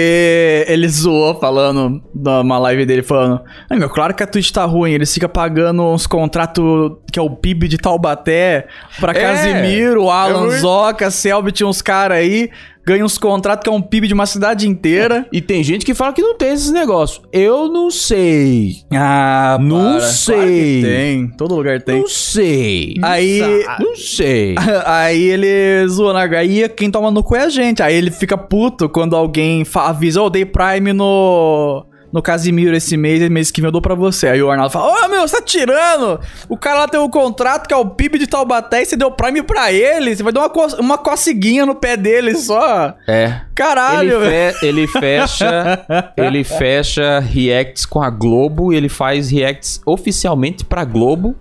ele 0.67 0.87
zoou 0.89 1.39
falando 1.39 2.01
numa 2.15 2.57
live 2.57 2.83
dele 2.85 3.03
falando: 3.03 3.41
"Ai, 3.69 3.77
meu, 3.77 3.89
claro 3.89 4.13
que 4.15 4.23
a 4.23 4.27
Twitch 4.27 4.49
tá 4.51 4.65
ruim, 4.65 4.91
eles 4.93 5.13
ficam 5.13 5.29
pagando 5.29 5.83
uns 5.83 6.07
contratos 6.07 6.93
que 7.11 7.19
é 7.19 7.21
o 7.21 7.29
PIB 7.29 7.67
de 7.67 7.77
Taubaté 7.77 8.65
pra 8.99 9.11
É, 9.11 9.15
Casimiro, 9.21 10.09
Alan 10.09 10.45
eu- 10.45 10.51
Zoca, 10.59 11.11
Selby, 11.11 11.51
tinha 11.51 11.67
uns 11.67 11.81
caras 11.81 12.17
aí, 12.17 12.49
ganha 12.85 13.05
uns 13.05 13.17
contratos 13.17 13.63
que 13.63 13.69
é 13.69 13.71
um 13.73 13.81
PIB 13.81 14.07
de 14.07 14.13
uma 14.13 14.25
cidade 14.25 14.67
inteira. 14.67 15.25
E 15.31 15.41
tem 15.41 15.63
gente 15.63 15.85
que 15.85 15.93
fala 15.93 16.13
que 16.13 16.21
não 16.21 16.35
tem 16.35 16.53
esses 16.53 16.71
negócios. 16.71 17.21
Eu 17.31 17.67
não 17.67 17.91
sei. 17.91 18.77
Ah, 18.91 19.57
Não 19.61 19.97
para. 19.97 20.01
sei. 20.01 20.81
Claro 20.81 20.95
tem, 20.95 21.27
todo 21.37 21.55
lugar 21.55 21.81
tem. 21.81 21.99
Não 21.99 22.07
sei. 22.07 22.95
Aí, 23.01 23.41
Não 23.79 23.95
sei. 23.95 24.55
Aí 24.85 25.23
ele 25.23 25.87
zoou 25.87 26.13
na 26.13 26.23
aí 26.23 26.67
quem 26.69 26.91
toma 26.91 27.09
no 27.11 27.23
cu 27.23 27.35
é 27.35 27.43
a 27.43 27.49
gente. 27.49 27.81
Aí 27.81 27.95
ele 27.95 28.11
fica 28.11 28.37
puto 28.37 28.87
quando 28.89 29.15
alguém 29.15 29.63
avisa, 29.75 30.21
ô, 30.21 30.29
dei 30.29 30.45
Prime 30.45 30.93
no. 30.93 31.85
No 32.11 32.21
Casimiro 32.23 32.75
esse 32.75 32.97
mês, 32.97 33.21
e 33.21 33.29
mês 33.29 33.51
que 33.51 33.61
vem 33.61 33.67
eu 33.67 33.71
dou 33.71 33.81
pra 33.81 33.93
você. 33.93 34.27
Aí 34.29 34.41
o 34.41 34.49
Arnaldo 34.49 34.71
fala: 34.73 35.05
Ô 35.05 35.09
meu, 35.09 35.27
você 35.27 35.37
tá 35.37 35.41
tirando? 35.43 36.19
O 36.49 36.57
cara 36.57 36.79
lá 36.79 36.87
tem 36.87 36.99
um 36.99 37.09
contrato 37.09 37.67
que 37.67 37.73
é 37.73 37.77
o 37.77 37.85
PIB 37.85 38.17
de 38.17 38.25
Taubaté 38.27 38.81
e 38.81 38.85
você 38.85 38.95
deu 38.97 39.11
Prime 39.11 39.43
pra 39.43 39.71
ele. 39.71 40.15
Você 40.15 40.23
vai 40.23 40.33
dar 40.33 40.41
uma, 40.41 40.49
co 40.49 40.65
uma 40.79 40.97
coceguinha 40.97 41.65
no 41.67 41.75
pé 41.75 41.95
dele 41.95 42.35
só. 42.35 42.95
É. 43.07 43.25
Ele, 43.25 43.35
Caralho. 43.53 44.21
fe- 44.21 44.55
ele 44.65 44.87
fecha 44.87 45.85
ele 46.17 46.43
fecha 46.43 47.19
reacts 47.19 47.85
com 47.85 48.01
a 48.01 48.09
Globo 48.09 48.73
e 48.73 48.75
ele 48.75 48.89
faz 48.89 49.29
reacts 49.29 49.79
oficialmente 49.85 50.65
pra 50.65 50.83
Globo, 50.85 51.35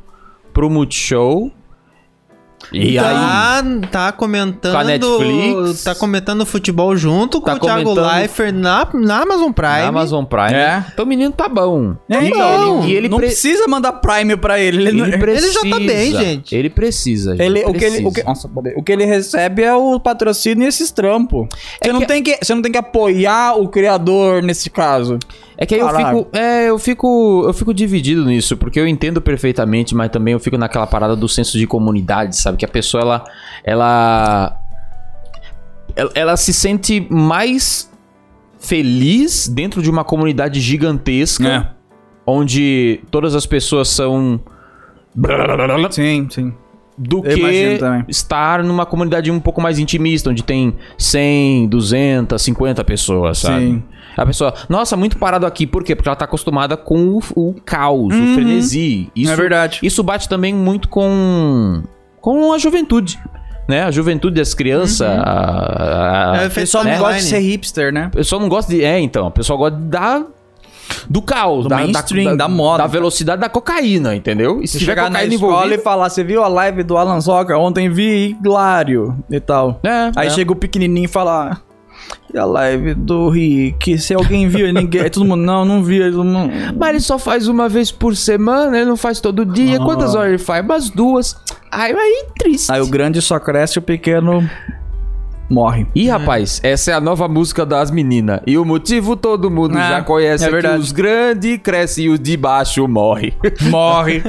pro 0.52 0.68
Multishow. 0.68 1.50
E 2.72 2.98
aí, 2.98 3.04
tá, 3.04 3.62
tá 3.90 4.12
comentando. 4.12 4.72
Com 4.72 4.78
a 4.78 4.84
Netflix. 4.84 5.84
Tá 5.84 5.94
comentando 5.94 6.44
futebol 6.44 6.96
junto 6.96 7.40
com 7.40 7.46
Tá 7.46 7.54
o 7.54 7.60
Thiago 7.60 7.94
Leifert 7.94 8.52
na, 8.54 8.86
na 8.94 9.22
Amazon 9.22 9.52
Prime. 9.52 9.68
na 9.82 9.86
Amazon 9.88 10.24
Prime. 10.24 10.52
É. 10.54 10.84
Então 10.92 11.04
o 11.04 11.08
menino 11.08 11.32
tá 11.32 11.48
bom. 11.48 11.94
É, 12.10 12.22
E 12.22 12.28
então, 12.28 12.80
ele- 12.82 12.92
e 12.92 12.96
ele 12.96 13.08
não 13.08 13.16
pre- 13.18 13.28
precisa 13.28 13.66
mandar 13.68 13.92
Prime 13.94 14.36
pra 14.36 14.60
ele. 14.60 14.78
Ele, 14.88 15.00
Ele, 15.02 15.10
não- 15.12 15.18
precisa. 15.18 15.52
já 15.52 15.60
tá 15.70 15.78
bem, 15.78 16.12
gente. 16.12 16.54
Ele 16.54 16.68
precisa. 16.68 17.30
gente, 17.36 17.42
Ele, 17.42 17.64
o, 17.64 17.72
que 17.72 17.84
ele, 17.84 18.06
o, 18.06 18.12
que, 18.12 18.22
nossa, 18.22 18.50
o 18.76 18.82
que 18.82 18.92
ele 18.92 19.04
recebe 19.04 19.62
é 19.62 19.74
o 19.74 19.98
patrocínio 20.00 20.64
e 20.64 20.68
esses 20.68 20.90
trampos. 20.90 21.46
Você, 21.82 21.88
É 21.90 21.92
não 21.92 22.00
que- 22.00 22.06
tem 22.06 22.22
que, 22.22 22.38
você 22.42 22.54
não 22.54 22.60
tem 22.62 22.72
que 22.72 22.78
apoiar 22.78 23.54
o 23.58 23.68
criador 23.68 24.42
nesse 24.42 24.68
caso. 24.68 25.18
É 25.60 25.66
que 25.66 25.74
aí 25.74 25.80
eu 25.80 25.88
fico, 25.88 26.28
é, 26.32 26.70
eu 26.70 26.78
fico, 26.78 27.44
eu 27.44 27.52
fico 27.52 27.74
dividido 27.74 28.24
nisso, 28.24 28.56
porque 28.56 28.78
eu 28.78 28.86
entendo 28.86 29.20
perfeitamente, 29.20 29.92
mas 29.92 30.08
também 30.08 30.32
eu 30.32 30.38
fico 30.38 30.56
naquela 30.56 30.86
parada 30.86 31.16
do 31.16 31.28
senso 31.28 31.58
de 31.58 31.66
comunidade, 31.66 32.36
sabe? 32.36 32.56
Que 32.56 32.64
a 32.64 32.68
pessoa 32.68 33.02
ela 33.02 33.24
ela 33.64 34.56
ela, 35.96 36.10
ela 36.14 36.36
se 36.36 36.54
sente 36.54 37.04
mais 37.10 37.90
feliz 38.60 39.48
dentro 39.48 39.82
de 39.82 39.90
uma 39.90 40.04
comunidade 40.04 40.60
gigantesca, 40.60 41.74
onde 42.24 43.00
todas 43.10 43.34
as 43.34 43.44
pessoas 43.44 43.88
são 43.88 44.40
Sim, 45.90 46.28
sim. 46.30 46.54
do 46.96 47.18
Eu 47.24 47.34
que 47.34 48.06
estar 48.08 48.62
numa 48.62 48.86
comunidade 48.86 49.28
um 49.28 49.40
pouco 49.40 49.60
mais 49.60 49.80
intimista, 49.80 50.30
onde 50.30 50.44
tem 50.44 50.76
100, 50.96 51.66
200, 51.66 52.40
50 52.40 52.84
pessoas, 52.84 53.38
sabe? 53.38 53.66
Sim. 53.66 53.82
A 54.18 54.26
pessoa, 54.26 54.52
nossa, 54.68 54.96
muito 54.96 55.16
parado 55.16 55.46
aqui, 55.46 55.66
por 55.66 55.84
quê? 55.84 55.94
Porque 55.94 56.08
ela 56.08 56.16
tá 56.16 56.24
acostumada 56.24 56.76
com 56.76 57.18
o, 57.18 57.22
o 57.36 57.54
caos, 57.64 58.14
o 58.14 58.34
frenesi. 58.34 59.08
Isso, 59.14 59.30
é 59.32 59.36
verdade. 59.36 59.78
Isso 59.82 60.02
bate 60.02 60.28
também 60.28 60.52
muito 60.52 60.88
com, 60.88 61.82
com 62.20 62.52
a 62.52 62.58
juventude, 62.58 63.18
né? 63.68 63.84
A 63.84 63.90
juventude 63.90 64.34
das 64.34 64.54
crianças. 64.54 65.02
a- 65.08 65.22
a- 65.22 66.32
a- 66.38 66.42
É, 66.42 66.46
O 66.48 66.50
pessoal 66.50 66.82
não 66.84 66.90
online. 66.90 67.06
gosta 67.06 67.22
de 67.22 67.28
ser 67.28 67.38
hipster, 67.38 67.92
né? 67.92 68.08
o 68.12 68.16
pessoal 68.16 68.40
não 68.40 68.48
gosta 68.48 68.72
de. 68.72 68.82
É, 68.84 68.98
então, 68.98 69.28
o 69.28 69.30
pessoal 69.30 69.56
gosta 69.58 69.76
dar. 69.78 70.22
Do 71.08 71.20
caos, 71.20 71.64
Do 71.64 71.68
da, 71.68 71.76
mainstream, 71.76 72.34
da 72.34 72.48
moda. 72.48 72.78
Da 72.82 72.86
velocidade 72.86 73.40
da 73.42 73.48
cocaína, 73.50 74.16
entendeu? 74.16 74.62
E 74.62 74.66
se 74.66 74.78
Se 74.78 74.84
chegar 74.86 75.10
na 75.10 75.22
escola 75.22 75.52
envolvida. 75.52 75.74
e 75.74 75.78
falar, 75.78 76.08
você 76.08 76.24
viu 76.24 76.42
a 76.42 76.48
live 76.48 76.82
do 76.82 76.96
Alan 76.96 77.20
Zoca? 77.20 77.56
Ontem 77.58 77.90
vi 77.90 78.34
hilário 78.42 79.14
e 79.30 79.38
tal. 79.38 79.78
É, 79.84 80.10
Aí 80.16 80.28
é. 80.28 80.30
chega 80.30 80.50
o 80.50 80.56
pequenininho 80.56 81.04
e 81.04 81.08
fala... 81.08 81.58
"Ah, 82.12 82.16
E 82.34 82.38
a 82.38 82.44
live 82.44 82.94
do 82.94 83.28
Rick? 83.30 83.98
Se 83.98 84.12
alguém 84.14 84.48
viu, 84.48 84.72
ninguém... 84.72 85.00
Aí 85.02 85.10
todo 85.10 85.24
mundo, 85.24 85.42
não, 85.42 85.64
não 85.64 85.82
vi. 85.82 86.02
aí 86.02 86.10
todo 86.10 86.24
mundo- 86.24 86.52
Mas 86.76 86.90
ele 86.90 87.00
só 87.00 87.18
faz 87.18 87.48
uma 87.48 87.68
vez 87.68 87.90
por 87.90 88.14
semana, 88.16 88.76
ele 88.76 88.86
não 88.86 88.96
faz 88.96 89.20
todo 89.20 89.44
dia. 89.46 89.76
Ah. 89.80 89.84
Quantas 89.84 90.14
horas 90.14 90.28
ele 90.28 90.38
faz? 90.38 90.64
Umas 90.64 90.90
duas. 90.90 91.36
Aí, 91.70 91.92
aí 91.92 92.26
triste. 92.38 92.70
Aí 92.70 92.80
o 92.80 92.86
grande 92.86 93.20
só 93.22 93.38
cresce, 93.38 93.78
o 93.78 93.82
pequeno 93.82 94.48
morre. 95.50 95.86
Ih, 95.94 96.08
rapaz, 96.08 96.60
essa 96.62 96.90
é 96.90 96.94
a 96.94 97.00
nova 97.00 97.26
música 97.26 97.64
das 97.64 97.90
meninas. 97.90 98.40
E 98.46 98.58
o 98.58 98.64
motivo 98.66 99.16
todo 99.16 99.50
mundo 99.50 99.78
É, 99.78 99.88
já 99.88 100.02
conhece 100.02 100.44
é 100.44 100.46
é 100.46 100.50
que 100.50 100.54
verdade. 100.54 100.78
os 100.82 100.92
grandes 100.92 101.58
crescem 101.62 102.04
e 102.04 102.08
os 102.10 102.20
de 102.20 102.36
baixo 102.36 102.86
morrem. 102.86 103.32
Morre. 103.70 104.22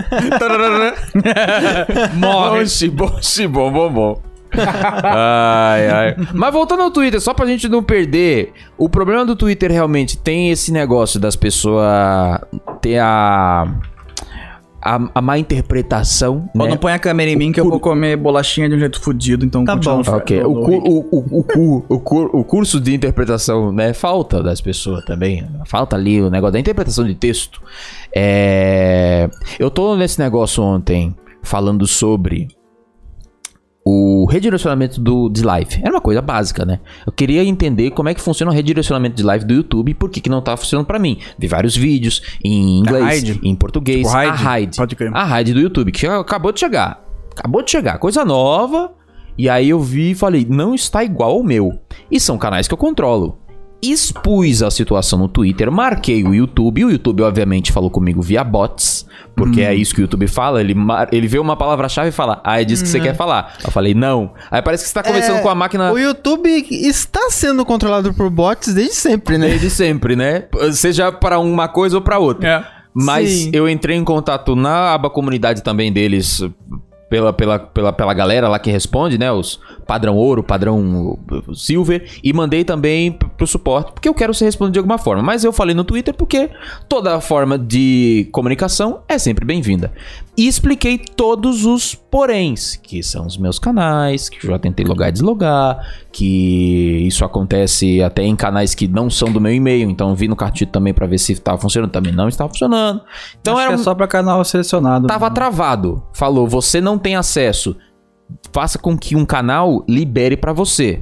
Morre. 2.15 2.61
Oxi, 2.61 2.93
oxi, 2.97 3.47
bom, 3.47 3.71
bom, 3.71 3.91
bom. 3.91 4.21
Ai, 4.53 5.87
ai. 5.89 6.15
Mas 6.33 6.51
voltando 6.53 6.83
ao 6.83 6.91
Twitter, 6.91 7.19
só 7.21 7.33
pra 7.33 7.45
gente 7.45 7.67
não 7.69 7.83
perder, 7.83 8.51
o 8.77 8.89
problema 8.89 9.25
do 9.25 9.35
Twitter 9.35 9.71
realmente 9.71 10.17
tem 10.17 10.49
esse 10.51 10.71
negócio 10.71 11.19
das 11.19 11.35
pessoas 11.35 11.85
ter 12.81 12.99
a 12.99 13.67
a, 14.81 14.97
a 15.15 15.21
má 15.21 15.37
interpretação, 15.37 16.49
né? 16.55 16.69
não 16.69 16.77
põe 16.77 16.93
a 16.93 16.99
câmera 16.99 17.29
em 17.29 17.35
mim 17.35 17.51
que 17.51 17.59
eu 17.59 17.69
vou 17.69 17.81
comer 17.81 18.15
bolachinha 18.15 18.69
de 18.69 18.75
um 18.75 18.79
jeito 18.79 19.01
fudido, 19.01 19.43
então 19.45 19.65
Tá 19.65 19.75
bom. 19.75 20.01
no- 20.01 20.13
Ok, 20.15 20.41
no- 20.41 20.49
o, 20.51 20.63
cu- 20.63 20.71
o, 20.71 20.99
o, 21.11 21.39
o, 21.39 21.43
cu- 21.43 21.85
o, 21.89 21.99
cur- 21.99 22.29
o 22.33 22.43
curso 22.45 22.79
de 22.79 22.95
interpretação, 22.95 23.73
né? 23.73 23.91
Falta 23.91 24.41
das 24.41 24.61
pessoas 24.61 25.03
também. 25.03 25.45
Falta 25.65 25.97
ali 25.97 26.21
o 26.21 26.29
negócio 26.29 26.53
da 26.53 26.59
interpretação 26.61 27.05
de 27.05 27.13
texto. 27.13 27.61
É... 28.15 29.29
Eu 29.59 29.69
tô 29.69 29.97
nesse 29.97 30.17
negócio 30.17 30.63
ontem 30.63 31.13
falando 31.43 31.85
sobre 31.85 32.47
o 33.83 34.25
redirecionamento 34.25 34.99
do, 34.99 35.29
de 35.29 35.43
live. 35.43 35.79
Era 35.81 35.91
uma 35.91 36.01
coisa 36.01 36.21
básica, 36.21 36.65
né? 36.65 36.79
Eu 37.05 37.11
queria 37.11 37.43
entender 37.43 37.91
como 37.91 38.09
é 38.09 38.13
que 38.13 38.21
funciona 38.21 38.51
o 38.51 38.55
redirecionamento 38.55 39.15
de 39.15 39.23
live 39.23 39.45
do 39.45 39.53
YouTube 39.53 39.89
e 39.91 39.93
por 39.93 40.09
que, 40.09 40.21
que 40.21 40.29
não 40.29 40.41
tá 40.41 40.55
funcionando 40.55 40.85
pra 40.85 40.99
mim. 40.99 41.19
Vi 41.37 41.47
vários 41.47 41.75
vídeos 41.75 42.21
em 42.43 42.79
inglês, 42.79 43.03
raid? 43.03 43.39
em 43.43 43.55
português. 43.55 44.01
Tipo 44.01 44.13
raid? 44.13 44.29
A 44.29 44.35
raid. 44.35 44.77
A 45.13 45.23
raid 45.23 45.53
do 45.53 45.59
YouTube, 45.59 45.91
que 45.91 46.05
acabou 46.05 46.51
de 46.51 46.59
chegar. 46.59 47.03
Acabou 47.31 47.63
de 47.63 47.71
chegar. 47.71 47.97
Coisa 47.97 48.25
nova. 48.25 48.93
E 49.37 49.47
aí 49.49 49.69
eu 49.69 49.79
vi 49.79 50.11
e 50.11 50.15
falei, 50.15 50.45
não 50.47 50.75
está 50.75 51.03
igual 51.03 51.31
ao 51.31 51.43
meu. 51.43 51.79
E 52.11 52.19
são 52.19 52.37
canais 52.37 52.67
que 52.67 52.73
eu 52.73 52.77
controlo. 52.77 53.39
Expus 53.81 54.61
a 54.61 54.69
situação 54.69 55.19
no 55.19 55.27
Twitter, 55.27 55.71
marquei 55.71 56.23
o 56.23 56.33
YouTube. 56.33 56.85
O 56.85 56.91
YouTube, 56.91 57.23
obviamente, 57.23 57.71
falou 57.71 57.89
comigo 57.89 58.21
via 58.21 58.43
bots. 58.43 59.07
Porque 59.35 59.61
é 59.61 59.73
isso 59.73 59.95
que 59.95 60.01
o 60.01 60.03
YouTube 60.03 60.27
fala. 60.27 60.59
Ele, 60.59 60.75
ele 61.13 61.27
vê 61.27 61.39
uma 61.39 61.55
palavra-chave 61.55 62.09
e 62.09 62.11
fala, 62.11 62.41
ah, 62.43 62.61
é 62.61 62.65
disso 62.65 62.83
que 62.83 62.89
você 62.89 62.99
quer 62.99 63.15
falar. 63.15 63.55
Eu 63.63 63.71
falei, 63.71 63.93
não. 63.93 64.33
Aí 64.51 64.61
parece 64.61 64.83
que 64.83 64.89
você 64.89 64.93
tá 64.93 65.01
conversando 65.03 65.37
É, 65.37 65.41
com 65.41 65.49
a 65.49 65.55
máquina 65.55 65.93
O 65.93 65.97
YouTube 65.97 66.49
está 66.69 67.29
sendo 67.29 67.65
controlado 67.65 68.13
por 68.13 68.29
bots 68.29 68.73
desde 68.73 68.95
sempre, 68.95 69.37
né? 69.37 69.47
desde 69.47 69.69
sempre, 69.69 70.15
né? 70.15 70.43
Seja 70.73 71.09
para 71.09 71.39
uma 71.39 71.69
coisa 71.69 71.95
ou 71.95 72.01
para 72.01 72.19
outra. 72.19 72.49
É. 72.49 72.79
Mas 72.93 73.29
Sim. 73.29 73.51
eu 73.53 73.69
entrei 73.69 73.95
em 73.95 74.03
contato 74.03 74.55
na 74.55 74.93
aba 74.93 75.09
comunidade 75.09 75.63
também 75.63 75.93
deles, 75.93 76.43
pela, 77.09 77.33
pela, 77.33 77.59
pela, 77.59 77.91
pela 77.91 78.13
galera 78.13 78.47
lá 78.47 78.59
que 78.59 78.69
responde, 78.69 79.17
né? 79.17 79.31
Os 79.31 79.59
padrão 79.87 80.15
ouro, 80.15 80.43
padrão 80.43 81.17
silver. 81.55 82.07
E 82.23 82.31
mandei 82.31 82.63
também 82.63 83.11
pro 83.11 83.47
suporte, 83.47 83.91
porque 83.91 84.07
eu 84.07 84.13
quero 84.13 84.33
ser 84.33 84.45
respondido 84.45 84.73
de 84.73 84.79
alguma 84.79 84.97
forma. 84.97 85.23
Mas 85.23 85.43
eu 85.43 85.51
falei 85.51 85.75
no 85.75 85.83
Twitter 85.83 86.13
porque 86.13 86.49
toda 86.87 87.19
forma 87.19 87.57
de 87.57 88.29
comunicação 88.31 89.01
é 89.07 89.17
sempre 89.17 89.43
bem-vinda. 89.43 89.91
E 90.37 90.47
expliquei 90.47 90.97
todos 90.97 91.65
os 91.65 91.93
poréns, 91.93 92.77
que 92.77 93.03
são 93.03 93.25
os 93.25 93.37
meus 93.37 93.59
canais, 93.59 94.29
que 94.29 94.45
eu 94.45 94.51
já 94.51 94.59
tentei 94.59 94.85
logar 94.85 95.09
e 95.09 95.11
deslogar, 95.11 95.85
que 96.13 97.05
isso 97.05 97.25
acontece 97.25 98.01
até 98.01 98.23
em 98.23 98.35
canais 98.35 98.73
que 98.73 98.87
não 98.87 99.09
são 99.09 99.31
do 99.31 99.41
meu 99.41 99.53
e-mail. 99.53 99.89
Então 99.89 100.15
vi 100.15 100.27
no 100.27 100.35
cartito 100.35 100.71
também 100.71 100.93
pra 100.93 101.07
ver 101.07 101.17
se 101.17 101.33
estava 101.33 101.57
funcionando, 101.57 101.91
também 101.91 102.13
não 102.13 102.29
estava 102.29 102.49
funcionando. 102.49 103.01
Então 103.41 103.57
Acho 103.57 103.65
era 103.65 103.73
é 103.73 103.77
só 103.77 103.93
pra 103.95 104.07
canal 104.07 104.43
selecionado. 104.45 105.07
Tava 105.07 105.29
travado. 105.29 106.03
Falou, 106.13 106.47
você 106.47 106.79
não 106.79 106.97
tem 106.99 107.15
acesso. 107.15 107.75
Faça 108.53 108.77
com 108.77 108.97
que 108.97 109.15
um 109.15 109.25
canal 109.25 109.83
libere 109.87 110.37
pra 110.37 110.53
você. 110.53 111.01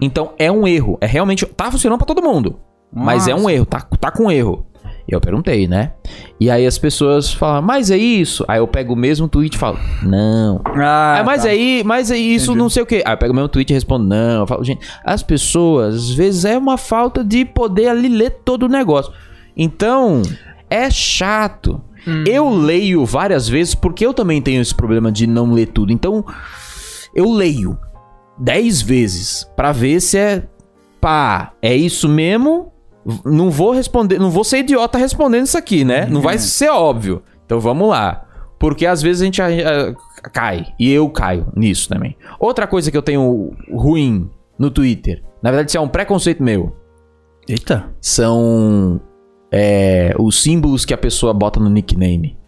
Então 0.00 0.32
é 0.38 0.50
um 0.52 0.66
erro. 0.68 0.96
É 1.00 1.06
realmente. 1.06 1.44
Tá 1.46 1.70
funcionando 1.70 1.98
pra 1.98 2.06
todo 2.06 2.22
mundo. 2.22 2.58
Mas 2.92 3.28
é 3.28 3.34
um 3.34 3.48
erro, 3.48 3.64
tá, 3.66 3.80
tá 4.00 4.10
com 4.10 4.30
erro. 4.30 4.66
Eu 5.08 5.20
perguntei, 5.20 5.66
né? 5.66 5.92
E 6.38 6.48
aí 6.50 6.64
as 6.66 6.78
pessoas 6.78 7.32
falam, 7.32 7.62
mas 7.62 7.90
é 7.90 7.96
isso? 7.96 8.44
Aí 8.46 8.58
eu 8.58 8.68
pego 8.68 8.92
o 8.92 8.96
mesmo 8.96 9.26
tweet 9.28 9.54
e 9.54 9.58
falo, 9.58 9.76
não. 10.02 10.60
Ah, 10.66 11.18
Ah, 11.20 11.24
mas 11.24 11.42
tá. 11.42 11.48
aí, 11.48 11.82
mas 11.84 12.10
é 12.12 12.16
isso, 12.16 12.54
não 12.54 12.68
sei 12.68 12.82
o 12.82 12.86
que. 12.86 13.02
Aí 13.04 13.12
eu 13.12 13.16
pego 13.18 13.32
o 13.32 13.34
mesmo 13.36 13.48
tweet 13.48 13.70
e 13.70 13.74
respondo, 13.74 14.04
não. 14.06 14.40
Eu 14.40 14.46
falo, 14.46 14.62
gente, 14.62 14.86
as 15.04 15.22
pessoas, 15.22 15.94
às 15.96 16.10
vezes 16.10 16.44
é 16.44 16.56
uma 16.56 16.76
falta 16.78 17.24
de 17.24 17.44
poder 17.44 17.88
ali 17.88 18.08
ler 18.08 18.30
todo 18.44 18.64
o 18.64 18.68
negócio. 18.68 19.12
Então, 19.56 20.22
é 20.68 20.88
chato. 20.90 21.80
Eu 22.26 22.48
leio 22.48 23.04
várias 23.04 23.48
vezes 23.48 23.74
porque 23.74 24.04
eu 24.04 24.14
também 24.14 24.40
tenho 24.40 24.60
esse 24.60 24.74
problema 24.74 25.10
de 25.10 25.26
não 25.26 25.52
ler 25.52 25.66
tudo. 25.66 25.92
Então, 25.92 26.24
eu 27.14 27.30
leio 27.30 27.78
dez 28.38 28.80
vezes 28.80 29.50
pra 29.56 29.72
ver 29.72 30.00
se 30.00 30.18
é 30.18 30.48
pá, 31.00 31.52
é 31.60 31.74
isso 31.74 32.08
mesmo? 32.08 32.72
Não 33.24 33.50
vou 33.50 33.72
responder, 33.72 34.18
não 34.18 34.30
vou 34.30 34.44
ser 34.44 34.58
idiota 34.58 34.98
respondendo 34.98 35.46
isso 35.46 35.56
aqui, 35.56 35.84
né? 35.84 36.06
Não 36.06 36.20
vai 36.20 36.38
ser 36.38 36.68
óbvio. 36.68 37.22
Então 37.46 37.58
vamos 37.58 37.88
lá. 37.88 38.26
Porque 38.58 38.84
às 38.84 39.00
vezes 39.00 39.22
a 39.22 39.24
gente 39.24 39.40
cai. 40.32 40.66
E 40.78 40.90
eu 40.90 41.08
caio 41.08 41.46
nisso 41.56 41.88
também. 41.88 42.14
Outra 42.38 42.66
coisa 42.66 42.90
que 42.90 42.96
eu 42.96 43.02
tenho 43.02 43.56
ruim 43.72 44.30
no 44.58 44.70
Twitter. 44.70 45.22
Na 45.42 45.50
verdade, 45.50 45.70
isso 45.70 45.78
é 45.78 45.80
um 45.80 45.88
preconceito 45.88 46.42
meu. 46.42 46.76
Eita. 47.48 47.90
São 48.02 49.00
é, 49.52 50.14
os 50.18 50.42
símbolos 50.42 50.84
que 50.84 50.94
a 50.94 50.98
pessoa 50.98 51.32
bota 51.34 51.58
no 51.60 51.68
nickname. 51.70 52.38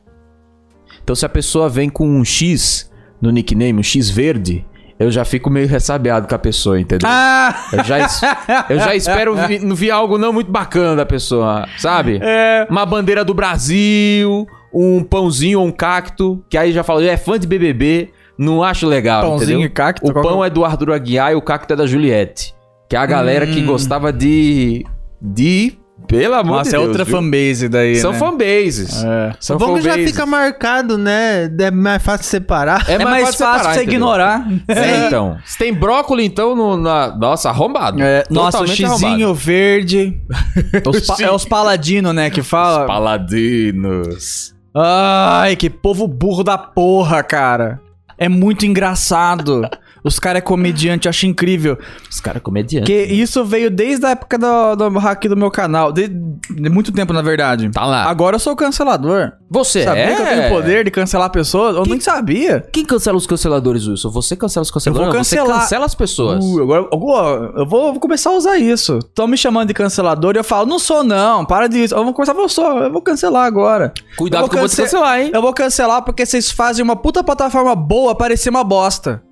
Então, 1.03 1.17
se 1.17 1.27
a 1.27 1.29
pessoa 1.29 1.69
vem 1.69 1.89
com 1.89 2.07
um 2.09 2.25
X 2.25 2.91
no 3.21 3.31
nickname, 3.31 3.81
um 3.81 3.83
X 3.83 4.09
verde, 4.09 4.65
eu 4.99 5.11
já 5.11 5.25
fico 5.25 5.51
meio 5.51 5.67
ressabiado 5.67 6.29
com 6.29 6.35
a 6.35 6.39
pessoa, 6.39 6.79
entendeu? 6.81 7.09
Ah! 7.11 7.67
Eu 7.73 7.83
já, 7.85 7.99
es- 7.99 8.21
eu 8.69 8.79
já 8.79 8.95
espero 8.95 9.35
vi, 9.49 9.59
vi 9.75 9.91
algo 9.91 10.17
não 10.17 10.33
muito 10.33 10.51
bacana 10.51 10.95
da 10.95 11.05
pessoa, 11.07 11.67
sabe? 11.79 12.21
É. 12.23 12.67
Uma 12.71 12.87
bandeira 12.87 13.25
do 13.25 13.35
Brasil, 13.35 14.47
um 14.73 15.03
pãozinho 15.03 15.59
ou 15.61 15.67
um 15.67 15.73
cacto, 15.73 16.45
que 16.49 16.57
aí 16.57 16.73
já 16.73 16.85
falou, 16.85 17.03
é 17.03 17.17
fã 17.17 17.37
de 17.39 17.47
BBB, 17.49 18.11
não 18.39 18.63
acho 18.63 18.87
legal, 18.87 19.23
Pãozinho 19.23 19.51
entendeu? 19.59 19.67
e 19.67 19.71
cacto? 19.71 20.09
O 20.09 20.13
Qual 20.13 20.23
pão 20.25 20.45
é 20.45 20.49
do 20.51 20.65
Arthur 20.65 20.93
Aguiar 20.93 21.33
e 21.33 21.35
o 21.35 21.43
cacto 21.43 21.73
é 21.73 21.77
da 21.77 21.87
Juliette. 21.87 22.55
Que 22.89 22.95
é 22.95 22.99
a 22.99 23.07
galera 23.07 23.47
que 23.47 23.61
gostava 23.63 24.13
de... 24.13 24.85
De... 25.21 25.79
Pelo 26.07 26.35
amor 26.35 26.59
Nossa, 26.59 26.71
de 26.71 26.77
é 26.77 26.79
Deus. 26.79 26.89
outra 26.89 27.05
viu? 27.05 27.17
fanbase 27.17 27.69
daí, 27.69 27.97
São 27.97 28.13
né? 28.13 28.19
fanbases. 28.19 29.03
É. 29.05 29.33
São 29.41 29.57
Bom 29.57 29.75
que 29.75 29.81
já 29.83 29.91
fanbases. 29.93 30.11
fica 30.11 30.27
marcado, 30.27 30.99
né? 30.99 31.51
É 31.59 31.71
mais 31.71 32.03
fácil 32.03 32.27
separar. 32.27 32.85
É, 32.89 32.99
mais 33.03 33.35
fácil 33.35 33.39
separar, 33.39 33.63
você 33.65 33.71
entendeu? 33.83 33.95
ignorar. 33.95 34.47
É, 34.69 35.07
então. 35.07 35.39
Se 35.45 35.57
tem 35.59 35.73
brócolis, 35.73 36.27
então, 36.27 36.55
no, 36.55 36.77
na... 36.77 37.15
Nossa, 37.17 37.49
arrombado. 37.49 38.03
É, 38.03 38.25
nossa, 38.31 38.63
o 38.63 38.67
xizinho 38.67 38.91
arrombado. 38.91 39.35
verde. 39.35 40.21
Os 40.87 41.07
pa- 41.07 41.17
é 41.21 41.31
os 41.31 41.45
paladinos, 41.45 42.15
né, 42.15 42.29
que 42.31 42.43
fala. 42.43 42.87
Paladinos. 42.87 44.55
Ai, 44.75 45.57
que 45.57 45.69
povo 45.71 46.07
burro 46.09 46.43
da 46.43 46.57
porra, 46.59 47.23
cara. 47.23 47.81
É 48.19 48.29
muito 48.29 48.65
engraçado. 48.67 49.63
Os 50.05 50.19
caras 50.19 50.39
é 50.39 50.41
comediante, 50.41 51.07
eu 51.07 51.11
acho 51.11 51.27
incrível. 51.27 51.79
Os 52.11 52.21
caras 52.21 52.43
comediantes. 52.43 52.89
Porque 52.93 53.13
isso 53.15 53.45
veio 53.45 53.71
desde 53.71 54.05
a 54.07 54.11
época 54.11 54.37
do, 54.39 54.75
do 54.77 54.99
hack 54.99 55.25
do 55.29 55.37
meu 55.37 55.51
canal. 55.51 55.93
De, 55.93 56.09
de 56.09 56.69
muito 56.69 56.91
tempo, 56.93 57.13
na 57.13 57.23
verdade. 57.23 57.71
Tá 57.71 57.85
lá. 57.87 58.05
Agora 58.05 58.35
eu 58.37 58.41
sou 58.41 58.57
cancelador. 58.57 59.33
Você 59.49 59.85
Sabia 59.85 60.03
é? 60.03 60.15
que 60.17 60.23
eu 60.23 60.27
tenho 60.27 60.49
poder 60.49 60.85
de 60.85 60.91
cancelar 60.91 61.31
pessoas? 61.31 61.77
Eu 61.77 61.85
nem 61.85 62.01
sabia. 62.01 62.67
Quem 62.73 62.85
cancela 62.85 63.17
os 63.17 63.27
canceladores, 63.27 63.87
Wilson? 63.87 64.11
Você 64.11 64.35
cancela 64.35 64.63
os 64.63 64.71
canceladores? 64.71 65.07
Eu 65.07 65.13
vou 65.13 65.19
Não, 65.19 65.25
Você 65.25 65.37
cancelar. 65.37 65.61
cancela 65.61 65.85
as 65.87 65.95
pessoas. 65.95 66.45
Uh, 66.45 66.63
agora, 66.63 67.53
eu 67.57 67.67
vou, 67.67 67.93
vou 67.93 68.01
começar 68.01 68.31
a 68.31 68.33
usar 68.35 68.57
isso. 68.59 68.99
Estão 68.99 69.27
me 69.27 69.37
chamando 69.37 69.69
de 69.69 69.75
cancelador 69.75 70.35
e 70.35 70.39
eu 70.39 70.45
falo, 70.45 70.67
não 70.67 70.79
sou 70.79 71.05
não, 71.05 71.45
para 71.45 71.67
disso. 71.69 71.95
Eu 71.95 72.03
vou 72.03 72.13
começar, 72.15 72.35
eu 72.35 72.49
sou, 72.49 72.79
eu 72.79 72.91
vou 72.93 73.03
cancelar 73.03 73.45
agora. 73.47 73.93
Cuidado 74.17 74.45
eu 74.45 74.49
que 74.49 74.57
eu 74.57 74.61
vou 74.61 74.69
te 74.69 74.77
cance- 74.77 74.83
cancelar, 74.91 75.21
hein? 75.21 75.31
Eu 75.35 75.43
vou 75.43 75.53
cancelar 75.53 76.03
porque 76.03 76.25
vocês 76.27 76.51
fazem 76.51 76.83
uma 76.83 76.97
puta 76.97 77.23
plataforma 77.23 77.77
boa 77.77 78.15
parecer 78.15 78.49
uma 78.51 78.65
bosta. 78.65 79.23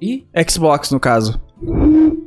Ih, 0.00 0.24
Xbox, 0.48 0.90
no 0.90 1.00
caso. 1.00 1.40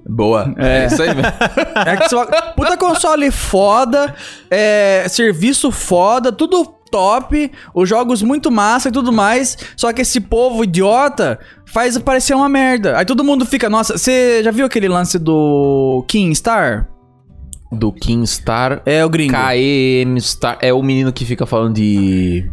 boa. 0.08 0.54
É. 0.58 0.88
isso 0.88 1.02
aí 1.02 1.10
mesmo. 1.10 1.32
Xbox, 2.08 2.32
puta 2.56 2.78
console 2.78 3.32
foda, 3.32 4.16
é, 4.50 5.06
serviço 5.08 5.72
foda, 5.72 6.32
tudo 6.32 6.66
top, 6.90 7.52
os 7.74 7.88
jogos 7.88 8.22
muito 8.24 8.52
massa 8.52 8.90
e 8.90 8.92
tudo 8.92 9.12
mais. 9.12 9.58
Só 9.78 9.94
que 9.94 10.02
esse 10.02 10.20
povo 10.20 10.64
idiota 10.64 11.40
faz 11.66 11.98
parecer 11.98 12.34
uma 12.34 12.50
merda. 12.50 12.98
Aí 12.98 13.06
todo 13.06 13.24
mundo 13.24 13.46
fica, 13.46 13.70
nossa, 13.70 13.98
você 13.98 14.44
já 14.44 14.52
viu 14.52 14.66
aquele 14.66 14.88
lance 14.88 15.20
do 15.20 16.04
King 16.08 16.36
Star? 16.36 16.90
Do 17.72 17.92
Kingstar. 17.92 18.82
É 18.86 19.06
o 19.06 19.10
gringo. 19.10 19.34
KM 19.34 20.20
Star. 20.20 20.58
É 20.62 20.74
o 20.74 20.82
menino 20.82 21.14
que 21.14 21.24
fica 21.24 21.46
falando 21.46 21.76
de. 21.76 22.50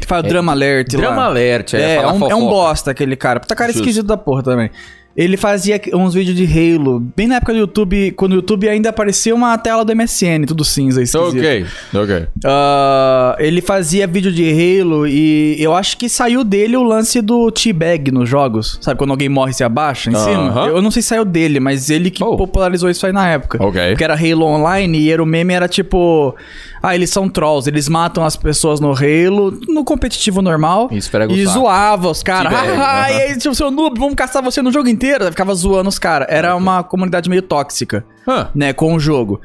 Que 0.00 0.06
faz 0.06 0.24
o 0.24 0.28
Drama 0.28 0.52
Alert 0.52 0.92
lá. 0.94 1.00
Drama 1.00 1.24
Alert. 1.24 1.74
É, 1.74 1.96
é, 1.96 1.96
fala 2.02 2.12
um, 2.12 2.30
é 2.30 2.34
um 2.34 2.48
bosta 2.48 2.90
aquele 2.90 3.16
cara. 3.16 3.40
Puta 3.40 3.54
cara 3.54 3.70
Justo. 3.70 3.82
esquisito 3.82 4.06
da 4.06 4.16
porra 4.16 4.42
também. 4.42 4.70
Ele 5.14 5.36
fazia 5.36 5.78
uns 5.92 6.14
vídeos 6.14 6.34
de 6.34 6.46
Halo, 6.46 6.98
bem 7.14 7.26
na 7.28 7.34
época 7.34 7.52
do 7.52 7.58
YouTube, 7.58 8.12
quando 8.12 8.32
o 8.32 8.36
YouTube 8.36 8.66
ainda 8.66 8.88
aparecia 8.88 9.34
uma 9.34 9.58
tela 9.58 9.84
do 9.84 9.94
MSN, 9.94 10.46
tudo 10.46 10.64
cinza, 10.64 11.02
esquisito. 11.02 11.36
Ok, 11.38 11.66
ok. 11.92 12.26
Ah, 12.46 13.36
ele 13.38 13.60
fazia 13.60 14.06
vídeo 14.06 14.32
de 14.32 14.42
Halo 14.50 15.06
e 15.06 15.56
eu 15.62 15.74
acho 15.74 15.98
que 15.98 16.08
saiu 16.08 16.42
dele 16.42 16.78
o 16.78 16.82
lance 16.82 17.20
do 17.20 17.50
teabag 17.50 18.10
nos 18.10 18.26
jogos. 18.26 18.78
Sabe, 18.80 18.96
quando 18.96 19.10
alguém 19.10 19.28
morre 19.28 19.50
e 19.50 19.54
se 19.54 19.62
abaixa 19.62 20.08
em 20.10 20.14
cima? 20.14 20.48
Aham. 20.48 20.68
Eu 20.68 20.80
não 20.80 20.90
sei 20.90 21.02
se 21.02 21.08
saiu 21.08 21.26
dele, 21.26 21.60
mas 21.60 21.90
ele 21.90 22.10
que 22.10 22.24
Oh. 22.24 22.34
popularizou 22.38 22.88
isso 22.88 23.04
aí 23.04 23.12
na 23.12 23.28
época. 23.28 23.62
Ok. 23.62 23.88
Porque 23.90 24.04
era 24.04 24.14
Halo 24.14 24.46
Online 24.46 24.98
e 24.98 25.10
era 25.12 25.22
o 25.22 25.26
meme 25.26 25.52
era 25.52 25.68
tipo... 25.68 26.34
Ah, 26.82 26.94
eles 26.94 27.10
são 27.10 27.28
trolls, 27.28 27.68
eles 27.68 27.88
matam 27.88 28.24
as 28.24 28.36
pessoas 28.36 28.80
no 28.80 28.90
Halo, 28.92 29.58
no 29.68 29.84
competitivo 29.84 30.42
normal. 30.42 30.88
E 30.90 30.96
esfrega 30.98 31.32
o 31.32 31.36
E 31.36 31.46
zoava 31.46 32.10
os 32.10 32.22
caras. 32.22 32.52
Ah, 32.52 33.10
e 33.10 33.22
aí, 33.22 33.38
tipo, 33.38 33.54
seu 33.54 33.70
noob, 33.70 33.98
vamos 33.98 34.14
caçar 34.14 34.42
você 34.42 34.60
no 34.60 34.72
jogo 34.72 34.88
inteiro. 34.88 35.24
Ficava 35.26 35.54
zoando 35.54 35.88
os 35.88 35.98
caras. 35.98 36.26
Era 36.30 36.56
uma 36.56 36.82
comunidade 36.82 37.30
meio 37.30 37.42
tóxica 37.42 38.04
Hã. 38.26 38.48
né, 38.54 38.72
com 38.72 38.94
o 38.94 38.98
jogo. 39.00 39.40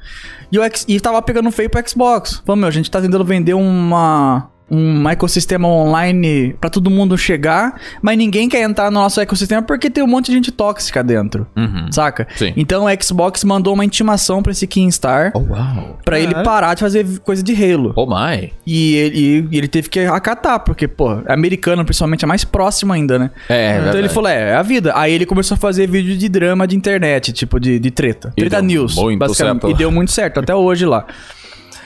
E, 0.51 0.57
o 0.57 0.63
X, 0.63 0.85
e 0.87 0.99
tava 0.99 1.21
pegando 1.21 1.51
feio 1.51 1.69
pro 1.69 1.87
Xbox. 1.87 2.41
Falando, 2.45 2.61
meu, 2.61 2.69
a 2.69 2.71
gente 2.71 2.89
tá 2.89 2.99
tentando 3.01 3.23
vender 3.23 3.53
uma, 3.53 4.49
um 4.69 5.07
ecossistema 5.07 5.67
online 5.67 6.53
pra 6.59 6.69
todo 6.69 6.89
mundo 6.89 7.17
chegar, 7.17 7.79
mas 8.01 8.17
ninguém 8.17 8.49
quer 8.49 8.61
entrar 8.63 8.91
no 8.91 8.99
nosso 8.99 9.21
ecossistema 9.21 9.61
porque 9.61 9.89
tem 9.89 10.03
um 10.03 10.07
monte 10.07 10.25
de 10.27 10.33
gente 10.33 10.51
tóxica 10.51 11.01
dentro. 11.03 11.47
Uhum. 11.55 11.89
Saca? 11.91 12.27
Sim. 12.35 12.51
Então 12.57 12.85
o 12.85 13.03
Xbox 13.03 13.43
mandou 13.45 13.73
uma 13.73 13.85
intimação 13.85 14.43
pra 14.43 14.51
esse 14.51 14.67
Kingstar 14.67 15.31
Oh, 15.33 15.39
uau. 15.39 15.97
pra 16.03 16.19
ele 16.19 16.33
parar 16.43 16.73
de 16.73 16.81
fazer 16.81 17.05
coisa 17.19 17.41
de 17.41 17.53
Halo. 17.53 17.93
Oh, 17.95 18.05
my. 18.05 18.51
E 18.65 18.95
ele, 18.95 19.47
e 19.51 19.57
ele 19.57 19.67
teve 19.69 19.89
que 19.89 20.01
acatar, 20.01 20.59
porque, 20.59 20.87
pô, 20.87 21.21
americano, 21.27 21.85
principalmente, 21.85 22.25
é 22.25 22.27
mais 22.27 22.43
próximo 22.43 22.91
ainda, 22.91 23.17
né? 23.17 23.31
É, 23.47 23.69
então 23.71 23.75
verdade. 23.83 23.97
ele 23.99 24.09
falou, 24.09 24.29
é, 24.29 24.49
é 24.51 24.55
a 24.55 24.63
vida. 24.63 24.91
Aí 24.95 25.13
ele 25.13 25.25
começou 25.25 25.55
a 25.55 25.57
fazer 25.57 25.87
vídeo 25.87 26.17
de 26.17 26.27
drama 26.27 26.67
de 26.67 26.75
internet, 26.75 27.31
tipo, 27.31 27.57
de, 27.59 27.79
de 27.79 27.89
treta. 27.91 28.33
E 28.35 28.41
Treta 28.41 28.61
news, 28.61 28.95
muito 28.95 29.19
basicamente. 29.19 29.61
certo. 29.61 29.73
E 29.73 29.77
deu 29.77 29.89
muito 29.91 30.11
certo, 30.11 30.39
até 30.41 30.53
hoje 30.53 30.85
lá. 30.85 31.05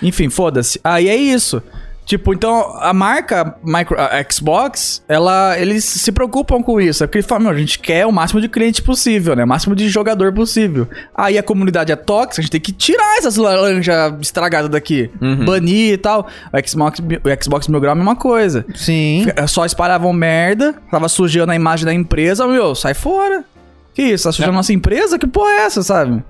Enfim, 0.02 0.30
foda-se. 0.30 0.80
Aí 0.84 1.08
é 1.08 1.16
isso. 1.16 1.62
Tipo, 2.06 2.34
então 2.34 2.76
a 2.80 2.94
marca 2.94 3.56
micro, 3.64 3.96
a 3.98 4.22
Xbox, 4.30 5.04
ela, 5.08 5.58
eles 5.58 5.86
se 5.86 6.12
preocupam 6.12 6.62
com 6.62 6.82
isso. 6.82 7.04
É 7.04 7.08
porque 7.08 7.20
eles 7.20 7.28
falam, 7.28 7.46
meu, 7.46 7.54
a 7.54 7.58
gente 7.58 7.80
quer 7.80 8.06
o 8.06 8.12
máximo 8.12 8.42
de 8.42 8.50
cliente 8.50 8.82
possível, 8.82 9.36
né? 9.36 9.44
O 9.44 9.48
máximo 9.48 9.76
de 9.76 9.88
jogador 9.88 10.34
possível. 10.34 10.88
Aí 11.16 11.38
a 11.38 11.44
comunidade 11.44 11.92
é 11.92 11.96
tóxica, 11.96 12.42
a 12.42 12.44
gente 12.44 12.52
tem 12.52 12.60
que 12.60 12.74
tirar 12.74 13.18
essas 13.18 13.38
laranjas 13.38 14.14
estragadas 14.20 14.70
daqui. 14.70 15.10
Uhum. 15.22 15.46
Banir 15.46 15.94
e 15.94 15.98
tal. 15.98 16.28
O 16.52 16.68
Xbox, 16.68 17.00
o 17.00 17.44
Xbox 17.44 17.68
Mil 17.68 17.80
Grau 17.80 17.92
é 17.92 17.94
a 17.94 17.96
mesma 17.96 18.16
coisa. 18.16 18.66
Sim. 18.76 19.28
É, 19.36 19.48
Só 19.48 19.66
espalhavam 19.66 20.12
merda, 20.12 20.76
tava 20.90 21.08
sujando 21.08 21.52
a 21.52 21.56
imagem 21.56 21.86
da 21.86 21.94
empresa, 21.94 22.46
meu, 22.46 22.76
sai 22.76 22.94
fora. 22.94 23.46
Que 23.94 24.04
isso, 24.04 24.26
tá 24.26 24.32
sujando 24.32 24.54
nossa 24.54 24.74
empresa? 24.74 25.20
Que 25.20 25.28
porra 25.28 25.52
é 25.52 25.66
essa, 25.66 25.84
sabe? 25.84 26.24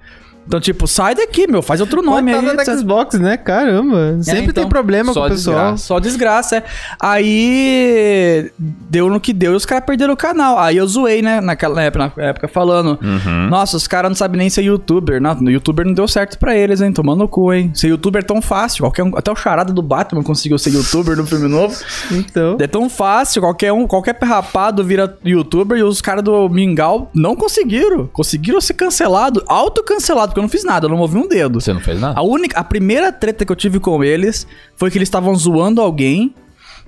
Então, 0.47 0.59
tipo, 0.59 0.87
sai 0.87 1.15
daqui, 1.15 1.47
meu, 1.47 1.61
faz 1.61 1.79
outro 1.81 2.01
nome 2.01 2.31
aí. 2.31 2.37
Coitada 2.39 2.57
da 2.57 2.63
etc. 2.63 2.79
Xbox, 2.79 3.19
né? 3.19 3.37
Caramba. 3.37 4.17
Sempre 4.21 4.43
então, 4.43 4.63
tem 4.63 4.69
problema 4.69 5.13
com 5.13 5.19
o 5.19 5.29
pessoal. 5.29 5.77
Só 5.77 5.99
desgraça, 5.99 6.57
é. 6.57 6.63
Aí 6.99 8.51
deu 8.59 9.09
no 9.09 9.19
que 9.19 9.33
deu 9.33 9.53
e 9.53 9.55
os 9.55 9.65
caras 9.65 9.85
perderam 9.85 10.13
o 10.13 10.17
canal. 10.17 10.59
Aí 10.59 10.77
eu 10.77 10.87
zoei, 10.87 11.21
né, 11.21 11.39
naquela 11.39 11.81
época, 11.81 12.11
na 12.17 12.23
época 12.23 12.47
falando: 12.47 12.99
Uhum. 13.01 13.49
Nossa, 13.49 13.77
os 13.77 13.87
caras 13.87 14.09
não 14.09 14.15
sabem 14.15 14.39
nem 14.39 14.49
ser 14.49 14.63
youtuber. 14.63 15.21
Não, 15.21 15.35
no 15.35 15.51
youtuber 15.51 15.85
não 15.85 15.93
deu 15.93 16.07
certo 16.07 16.37
pra 16.37 16.55
eles, 16.55 16.81
hein? 16.81 16.91
Tomando 16.91 17.19
no 17.19 17.27
cu, 17.27 17.53
hein? 17.53 17.71
Ser 17.73 17.87
youtuber 17.87 18.21
é 18.21 18.25
tão 18.25 18.41
fácil. 18.41 18.83
Qualquer 18.83 19.03
um, 19.03 19.15
até 19.15 19.31
o 19.31 19.35
charada 19.35 19.71
do 19.71 19.81
Batman 19.81 20.23
conseguiu 20.23 20.57
ser 20.57 20.71
youtuber 20.71 21.15
no 21.15 21.25
filme 21.25 21.47
novo. 21.47 21.75
Então. 22.11 22.57
É 22.59 22.67
tão 22.67 22.89
fácil, 22.89 23.41
qualquer 23.41 23.71
um, 23.71 23.87
qualquer 23.87 24.13
perrapado 24.13 24.83
vira 24.83 25.17
youtuber 25.23 25.77
e 25.77 25.83
os 25.83 26.01
caras 26.01 26.23
do 26.23 26.49
Mingau 26.49 27.09
não 27.13 27.35
conseguiram. 27.35 28.07
Conseguiram 28.07 28.59
ser 28.59 28.73
cancelado, 28.73 29.43
autocancelado, 29.47 30.30
porque 30.31 30.39
eu 30.39 30.43
não 30.43 30.49
fiz 30.49 30.63
nada, 30.63 30.85
eu 30.85 30.89
não 30.89 30.97
movi 30.97 31.17
um 31.17 31.27
dedo. 31.27 31.59
Você 31.61 31.71
não 31.73 31.79
fez 31.81 31.99
nada? 31.99 32.19
A 32.19 32.23
única, 32.23 32.59
a 32.59 32.63
primeira 32.63 33.11
treta 33.11 33.45
que 33.45 33.51
eu 33.51 33.55
tive 33.55 33.79
com 33.79 34.03
eles 34.03 34.47
foi 34.75 34.89
que 34.89 34.97
eles 34.97 35.07
estavam 35.07 35.33
zoando 35.35 35.81
alguém. 35.81 36.33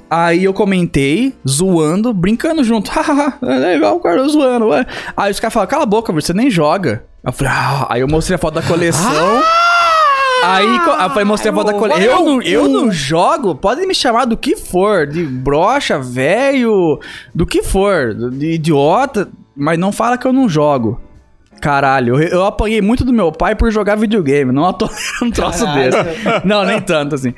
Aí 0.10 0.44
eu 0.44 0.54
comentei, 0.54 1.34
zoando, 1.48 2.14
brincando 2.14 2.64
junto. 2.64 2.90
Hahaha, 2.92 3.38
é 3.42 3.46
legal 3.60 3.98
o 3.98 4.00
cara 4.00 4.28
zoando, 4.28 4.68
ué. 4.68 4.86
Aí 5.18 5.32
os 5.32 5.40
caras 5.40 5.54
falaram, 5.54 5.70
cala 5.70 5.84
a 5.84 5.88
boca, 5.88 6.12
você 6.14 6.34
nem 6.34 6.50
joga. 6.52 7.04
Eu 7.26 7.32
falei, 7.32 7.54
ah, 7.56 7.88
aí 7.90 8.02
eu 8.02 8.08
mostrei 8.08 8.36
a 8.36 8.38
foto 8.38 8.56
da 8.56 8.62
coleção. 8.62 9.42
Aí, 10.44 10.80
co- 10.80 10.92
aí 10.92 11.10
falei, 11.10 11.24
mostrei 11.24 11.52
a 11.52 11.56
foto 11.56 11.68
da 11.68 11.74
coleção. 11.74 12.04
Eu 12.04 12.26
não, 12.26 12.42
eu 12.42 12.68
não 12.68 12.92
jogo, 12.92 13.56
podem 13.56 13.88
me 13.88 13.96
chamar 13.96 14.26
do 14.26 14.36
que 14.36 14.58
for, 14.58 15.08
de 15.08 15.24
brocha, 15.24 15.98
velho, 15.98 17.00
do 17.34 17.46
que 17.46 17.64
for, 17.64 18.14
de 18.14 18.52
idiota, 18.52 19.30
mas 19.56 19.80
não 19.80 19.92
fala 19.94 20.18
que 20.18 20.28
eu 20.28 20.34
não 20.34 20.50
jogo. 20.50 21.00
Caralho, 21.64 22.22
eu, 22.22 22.44
apanhei 22.44 22.82
muito 22.82 23.06
do 23.06 23.14
meu 23.14 23.32
pai 23.32 23.56
por 23.56 23.72
jogar 23.72 23.96
videogame, 23.96 24.52
não 24.52 24.66
atolero 24.66 24.98
um 25.24 25.32
troço 25.32 25.66
desse. 25.74 25.98
Não, 26.44 26.66
nem 26.66 26.82
tanto 26.82 27.16
assim. 27.16 27.34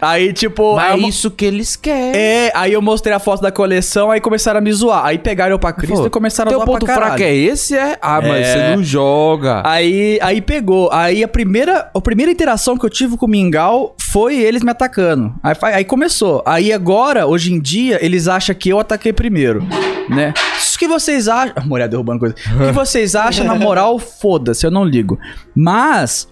Aí, 0.00 0.32
tipo. 0.32 0.76
Mas 0.76 0.94
é 0.94 1.06
isso 1.06 1.30
que 1.30 1.44
eles 1.44 1.76
querem. 1.76 2.18
É, 2.18 2.50
aí 2.54 2.72
eu 2.72 2.80
mostrei 2.80 3.14
a 3.14 3.18
foto 3.18 3.42
da 3.42 3.52
coleção, 3.52 4.10
aí 4.10 4.18
começaram 4.18 4.56
a 4.56 4.60
me 4.62 4.72
zoar. 4.72 5.04
Aí 5.04 5.18
pegaram 5.18 5.52
eu 5.52 5.58
pra 5.58 5.74
Cristo 5.74 5.98
Pô, 6.00 6.06
e 6.06 6.08
começaram 6.08 6.48
a 6.48 6.52
Teu 6.52 6.58
zoar 6.60 6.66
ponto 6.66 6.86
pra 6.86 6.94
caralho. 6.94 7.12
fraco 7.18 7.22
é 7.30 7.36
esse? 7.36 7.76
É? 7.76 7.98
Ah, 8.00 8.18
mas 8.22 8.46
É. 8.46 8.52
você 8.70 8.76
não 8.76 8.82
joga. 8.82 9.62
Aí, 9.66 10.18
aí 10.22 10.40
pegou. 10.40 10.90
Aí 10.90 11.22
a 11.22 11.28
primeira, 11.28 11.90
a 11.94 12.00
primeira 12.00 12.32
interação 12.32 12.78
que 12.78 12.86
eu 12.86 12.88
tive 12.88 13.18
com 13.18 13.26
o 13.26 13.28
Mingau 13.28 13.94
foi 14.00 14.38
eles 14.38 14.62
me 14.62 14.70
atacando. 14.70 15.34
Aí, 15.42 15.54
aí 15.74 15.84
começou. 15.84 16.42
Aí 16.46 16.72
agora, 16.72 17.26
hoje 17.26 17.52
em 17.52 17.60
dia, 17.60 18.02
eles 18.02 18.26
acham 18.26 18.54
que 18.54 18.70
eu 18.70 18.80
ataquei 18.80 19.12
primeiro, 19.12 19.66
né? 20.08 20.32
O 20.80 20.86
que 20.86 20.88
vocês 20.88 21.28
acham... 21.28 21.52
A 21.56 21.60
mulher 21.60 21.88
derrubando 21.88 22.20
coisa. 22.20 22.34
O 22.56 22.66
que 22.68 22.72
vocês 22.72 23.14
acham, 23.14 23.44
na 23.44 23.54
moral, 23.54 23.98
foda-se, 23.98 24.64
eu 24.64 24.70
não 24.70 24.82
ligo. 24.82 25.18
Mas... 25.54 26.26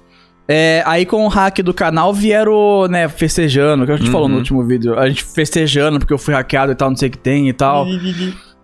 é, 0.48 0.82
aí 0.86 1.04
com 1.04 1.26
o 1.26 1.28
hack 1.28 1.58
do 1.58 1.74
canal 1.74 2.14
vieram, 2.14 2.88
né, 2.88 3.06
festejando, 3.10 3.84
que 3.84 3.92
a 3.92 3.96
gente 3.96 4.10
falou 4.10 4.26
no 4.26 4.36
último 4.38 4.64
vídeo, 4.64 4.98
a 4.98 5.06
gente 5.06 5.22
festejando 5.22 5.98
porque 5.98 6.14
eu 6.14 6.18
fui 6.18 6.32
hackeado 6.32 6.72
e 6.72 6.74
tal, 6.74 6.88
não 6.88 6.96
sei 6.96 7.08
o 7.08 7.12
que 7.12 7.18
tem 7.18 7.50
e 7.50 7.52
tal. 7.52 7.86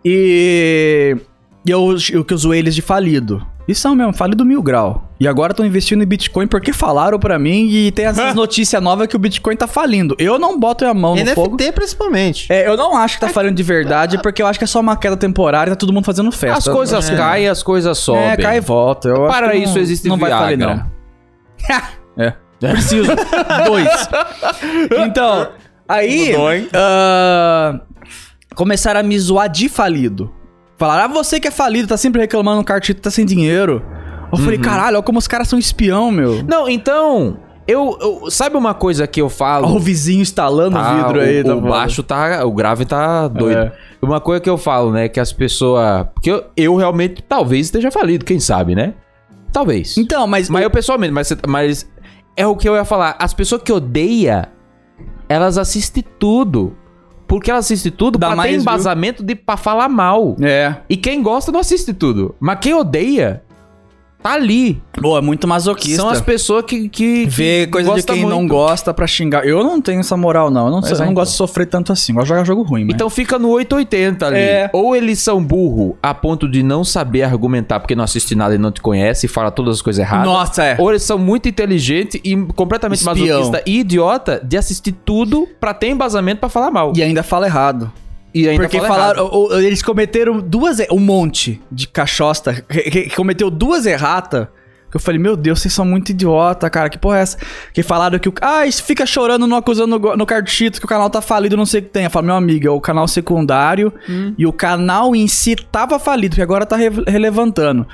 E, 0.03 1.14
e 1.66 1.70
eu, 1.70 1.94
eu 2.11 2.25
que 2.25 2.33
eu 2.33 2.38
zoei 2.38 2.61
eles 2.61 2.75
de 2.75 2.81
falido. 2.81 3.47
Isso 3.66 3.81
são 3.81 3.94
mesmo, 3.94 4.12
falido 4.12 4.44
mil 4.44 4.62
grau. 4.62 5.09
E 5.18 5.27
agora 5.27 5.53
estão 5.53 5.64
investindo 5.64 6.03
em 6.03 6.07
Bitcoin 6.07 6.46
porque 6.46 6.72
falaram 6.72 7.18
pra 7.18 7.38
mim 7.38 7.66
e 7.70 7.90
tem 7.90 8.05
essas 8.05 8.35
notícias 8.37 8.83
novas 8.83 9.07
que 9.07 9.16
o 9.16 9.18
Bitcoin 9.18 9.57
tá 9.57 9.66
falindo. 9.66 10.14
Eu 10.18 10.38
não 10.38 10.59
boto 10.59 10.85
a 10.85 10.92
mão 10.92 11.14
no 11.14 11.20
NFT 11.22 11.35
fogo. 11.35 11.57
principalmente. 11.74 12.53
É, 12.53 12.68
eu 12.68 12.77
não 12.77 12.94
acho 12.96 13.14
que 13.14 13.22
tá 13.22 13.29
falindo 13.29 13.55
de 13.55 13.62
verdade, 13.62 14.18
porque 14.18 14.42
eu 14.42 14.46
acho 14.46 14.59
que 14.59 14.64
é 14.64 14.68
só 14.68 14.81
uma 14.81 14.96
queda 14.96 15.16
temporária, 15.16 15.72
tá 15.72 15.77
todo 15.77 15.92
mundo 15.92 16.05
fazendo 16.05 16.31
festa. 16.31 16.59
As 16.59 16.68
coisas 16.68 17.09
caem, 17.11 17.48
as 17.48 17.62
coisas 17.62 17.96
sobem. 17.96 18.22
É, 18.22 18.37
cai 18.37 18.59
e 18.59 18.61
volta. 18.61 19.09
Eu 19.09 19.27
Para 19.27 19.46
acho 19.46 19.57
que 19.57 19.64
isso 19.64 19.74
não, 19.74 19.83
existe 19.83 20.09
Não 20.09 20.16
vai 20.18 20.31
falir, 20.31 20.59
Viagra. 20.59 20.87
não. 22.16 22.22
é. 22.24 22.35
Preciso. 22.61 23.11
Dois. 23.66 24.09
Então, 25.07 25.48
aí. 25.88 26.33
Mudou, 26.33 26.53
hein? 26.53 26.68
ah, 26.72 27.81
começaram 28.55 29.00
a 29.00 29.03
me 29.03 29.18
zoar 29.18 29.48
de 29.48 29.68
falido. 29.68 30.33
Falaram, 30.76 31.04
ah, 31.04 31.08
você 31.08 31.38
que 31.38 31.48
é 31.48 31.50
falido, 31.50 31.88
tá 31.88 31.96
sempre 31.96 32.20
reclamando 32.20 32.58
no 32.58 32.64
cartito, 32.64 33.00
tá 33.00 33.10
sem 33.10 33.24
dinheiro. 33.24 33.82
Eu 34.32 34.38
falei, 34.38 34.58
caralho, 34.58 34.96
olha 34.96 35.02
como 35.04 35.18
os 35.18 35.28
caras 35.28 35.46
são 35.48 35.58
espião, 35.58 36.10
meu. 36.10 36.42
Não, 36.42 36.68
então, 36.68 37.37
eu, 37.68 37.96
eu- 38.00 38.30
Sabe 38.30 38.56
uma 38.56 38.74
coisa 38.74 39.06
que 39.06 39.20
eu 39.20 39.28
falo? 39.28 39.66
Olha 39.68 39.76
o 39.76 39.78
vizinho 39.78 40.20
instalando 40.22 40.76
o 40.76 40.80
Tá, 40.80 40.94
vidro 40.96 41.20
aí. 41.20 41.40
o, 41.40 41.44
tá 41.44 41.54
o 41.54 41.60
baixo 41.60 42.02
tá. 42.02 42.44
O 42.44 42.52
grave 42.52 42.84
tá 42.84 43.28
doido. 43.28 43.58
É. 43.58 43.72
Uma 44.02 44.20
coisa 44.20 44.40
que 44.40 44.50
eu 44.50 44.58
falo, 44.58 44.90
né? 44.90 45.08
Que 45.08 45.20
as 45.20 45.32
pessoas. 45.32 46.06
Porque 46.12 46.30
eu, 46.30 46.44
eu 46.56 46.74
realmente 46.76 47.22
talvez 47.22 47.66
esteja 47.66 47.90
falido, 47.92 48.24
quem 48.24 48.40
sabe, 48.40 48.74
né? 48.74 48.94
Talvez. 49.52 49.96
Então, 49.96 50.26
mas. 50.26 50.50
Mas 50.50 50.62
eu 50.64 50.70
pessoalmente, 50.70 51.12
mas, 51.12 51.32
mas 51.46 51.88
é 52.37 52.44
o 52.46 52.56
que 52.56 52.68
eu 52.68 52.74
ia 52.74 52.84
falar. 52.84 53.14
As 53.20 53.32
pessoas 53.32 53.62
que 53.62 53.72
odeiam, 53.72 54.42
elas 55.28 55.56
assistem 55.56 56.04
tudo. 56.18 56.76
Porque 57.26 57.50
elas 57.50 57.64
assistem 57.66 57.92
tudo 57.92 58.18
Dá 58.18 58.28
pra 58.28 58.37
mais 58.37 58.50
ter 58.50 58.56
view. 58.56 58.62
embasamento 58.62 59.22
de, 59.22 59.34
pra 59.34 59.56
falar 59.56 59.88
mal. 59.88 60.37
É. 60.40 60.74
E 60.88 60.96
quem 60.96 61.22
gosta 61.22 61.50
não 61.52 61.60
assiste 61.60 61.94
tudo. 61.94 62.34
Mas 62.40 62.58
quem 62.60 62.74
odeia, 62.74 63.42
tá 64.24 64.32
ali. 64.32 64.82
Pô, 65.00 65.18
é 65.18 65.20
muito 65.20 65.46
masoquista. 65.46 66.00
São 66.00 66.08
as 66.08 66.20
pessoas 66.22 66.64
que. 66.64 66.88
que 66.88 67.26
que 67.26 67.66
coisa 67.66 67.90
de 67.90 67.94
gostam 67.96 68.16
quem 68.16 68.24
não 68.24 68.38
muito. 68.38 68.50
gosta 68.50 68.94
pra 68.94 69.06
xingar. 69.06 69.46
Eu 69.46 69.62
não 69.62 69.82
tenho 69.82 70.00
essa 70.00 70.16
moral, 70.16 70.50
não. 70.50 70.66
Eu 70.66 70.72
não, 70.72 70.80
sei, 70.82 70.92
eu 70.92 70.96
é, 70.96 70.98
não 71.00 71.04
então. 71.06 71.14
gosto 71.14 71.32
de 71.32 71.37
sofrer 71.37 71.66
tanto 71.66 71.92
assim. 71.92 72.12
Eu 72.12 72.16
gosto 72.16 72.26
de 72.26 72.28
jogar 72.30 72.44
jogo 72.44 72.62
ruim, 72.62 72.84
mas... 72.84 72.94
Então 72.94 73.10
fica 73.10 73.38
no 73.38 73.50
880 73.50 74.26
ali. 74.26 74.38
É. 74.38 74.70
Ou 74.72 74.96
eles 74.96 75.18
são 75.18 75.44
burro 75.44 75.98
a 76.02 76.14
ponto 76.14 76.48
de 76.48 76.62
não 76.62 76.82
saber 76.84 77.22
argumentar 77.22 77.80
porque 77.80 77.94
não 77.94 78.04
assiste 78.04 78.34
nada 78.34 78.54
e 78.54 78.58
não 78.58 78.72
te 78.72 78.80
conhece 78.80 79.26
e 79.26 79.28
fala 79.28 79.50
todas 79.50 79.74
as 79.74 79.82
coisas 79.82 80.00
erradas. 80.00 80.26
Nossa, 80.26 80.64
é. 80.64 80.76
Ou 80.78 80.90
eles 80.90 81.02
são 81.02 81.18
muito 81.18 81.46
inteligentes 81.46 82.18
e 82.24 82.34
completamente 82.54 83.00
Espião. 83.00 83.40
masoquista 83.40 83.62
e 83.66 83.80
idiota 83.80 84.40
de 84.42 84.56
assistir 84.56 84.92
tudo 84.92 85.46
pra 85.60 85.74
ter 85.74 85.88
embasamento 85.88 86.40
pra 86.40 86.48
falar 86.48 86.70
mal. 86.70 86.94
E 86.96 87.02
ainda 87.02 87.22
fala 87.22 87.46
errado. 87.46 87.92
E 88.35 88.49
ainda 88.49 88.62
Porque 88.64 88.79
fala 88.79 88.88
falaram, 88.88 89.20
errado. 89.27 89.35
o- 89.37 89.49
o- 89.55 89.61
eles 89.61 89.81
cometeram 89.83 90.40
duas, 90.40 90.79
um 90.90 90.99
monte 90.99 91.61
de 91.70 91.87
cachosta, 91.87 92.55
que, 92.68 92.83
que- 92.90 93.11
cometeu 93.11 93.49
duas 93.51 93.87
erratas. 93.87 94.49
Que 94.90 94.97
eu 94.97 95.01
falei, 95.01 95.18
meu 95.20 95.37
Deus, 95.37 95.61
vocês 95.61 95.75
são 95.75 95.85
muito 95.85 96.11
idiota, 96.11 96.70
cara, 96.70 96.88
que 96.88 96.97
porra 96.97 97.18
é 97.18 97.23
essa? 97.23 97.37
Que 97.73 97.83
falaram 97.83 98.16
que 98.16 98.29
o. 98.29 98.35
Ah, 98.40 98.62
fica 98.70 99.05
chorando, 99.05 99.44
não 99.44 99.57
acusando 99.57 99.99
no, 99.99 100.16
no 100.16 100.25
cartito 100.25 100.79
que 100.79 100.85
o 100.87 100.88
canal 100.88 101.11
tá 101.11 101.20
falido, 101.20 101.57
não 101.57 101.66
sei 101.66 101.81
o 101.81 101.83
que 101.83 101.88
tem. 101.90 102.05
Eu 102.05 102.11
falo, 102.11 102.27
meu 102.27 102.37
amigo, 102.37 102.68
é 102.68 102.70
o 102.70 102.81
canal 102.81 103.09
secundário 103.09 103.92
e 104.38 104.47
o 104.47 104.53
canal 104.53 105.14
em 105.16 105.27
si 105.27 105.57
tava 105.57 105.99
falido, 105.99 106.37
que 106.37 106.42
agora 106.42 106.64
tá 106.64 106.77
re- 106.77 106.90
relevantando. 107.09 107.85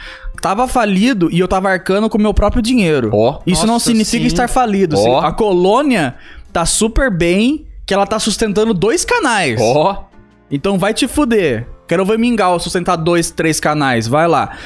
Tava 0.43 0.69
falido 0.69 1.31
e 1.33 1.39
eu 1.39 1.49
tava 1.49 1.71
arcando 1.71 2.09
com 2.11 2.19
o 2.19 2.21
meu 2.21 2.35
próprio 2.35 2.61
dinheiro. 2.63 3.11
Ó. 3.15 3.41
Isso 3.47 3.67
não 3.67 3.75
Nossa, 3.75 3.87
significa 3.87 4.21
sim. 4.21 4.27
estar 4.27 4.49
falido. 4.49 4.99
Ó. 4.99 5.21
A 5.21 5.33
colônia 5.33 6.17
tá 6.53 6.67
super 6.67 7.11
bem, 7.11 7.67
que 7.87 7.95
ela 7.95 8.07
tá 8.07 8.19
sustentando 8.19 8.75
dois 8.75 9.07
canais. 9.07 9.59
Ó. 9.59 10.05
Então 10.51 10.79
vai 10.79 10.93
te 10.93 11.07
fuder. 11.07 11.67
Quero 11.87 12.05
ver 12.05 12.19
Mingau 12.19 12.59
sustentar 12.59 12.97
dois, 12.97 13.31
três 13.31 13.61
canais. 13.61 14.07
Vai 14.09 14.27
lá. 14.29 14.57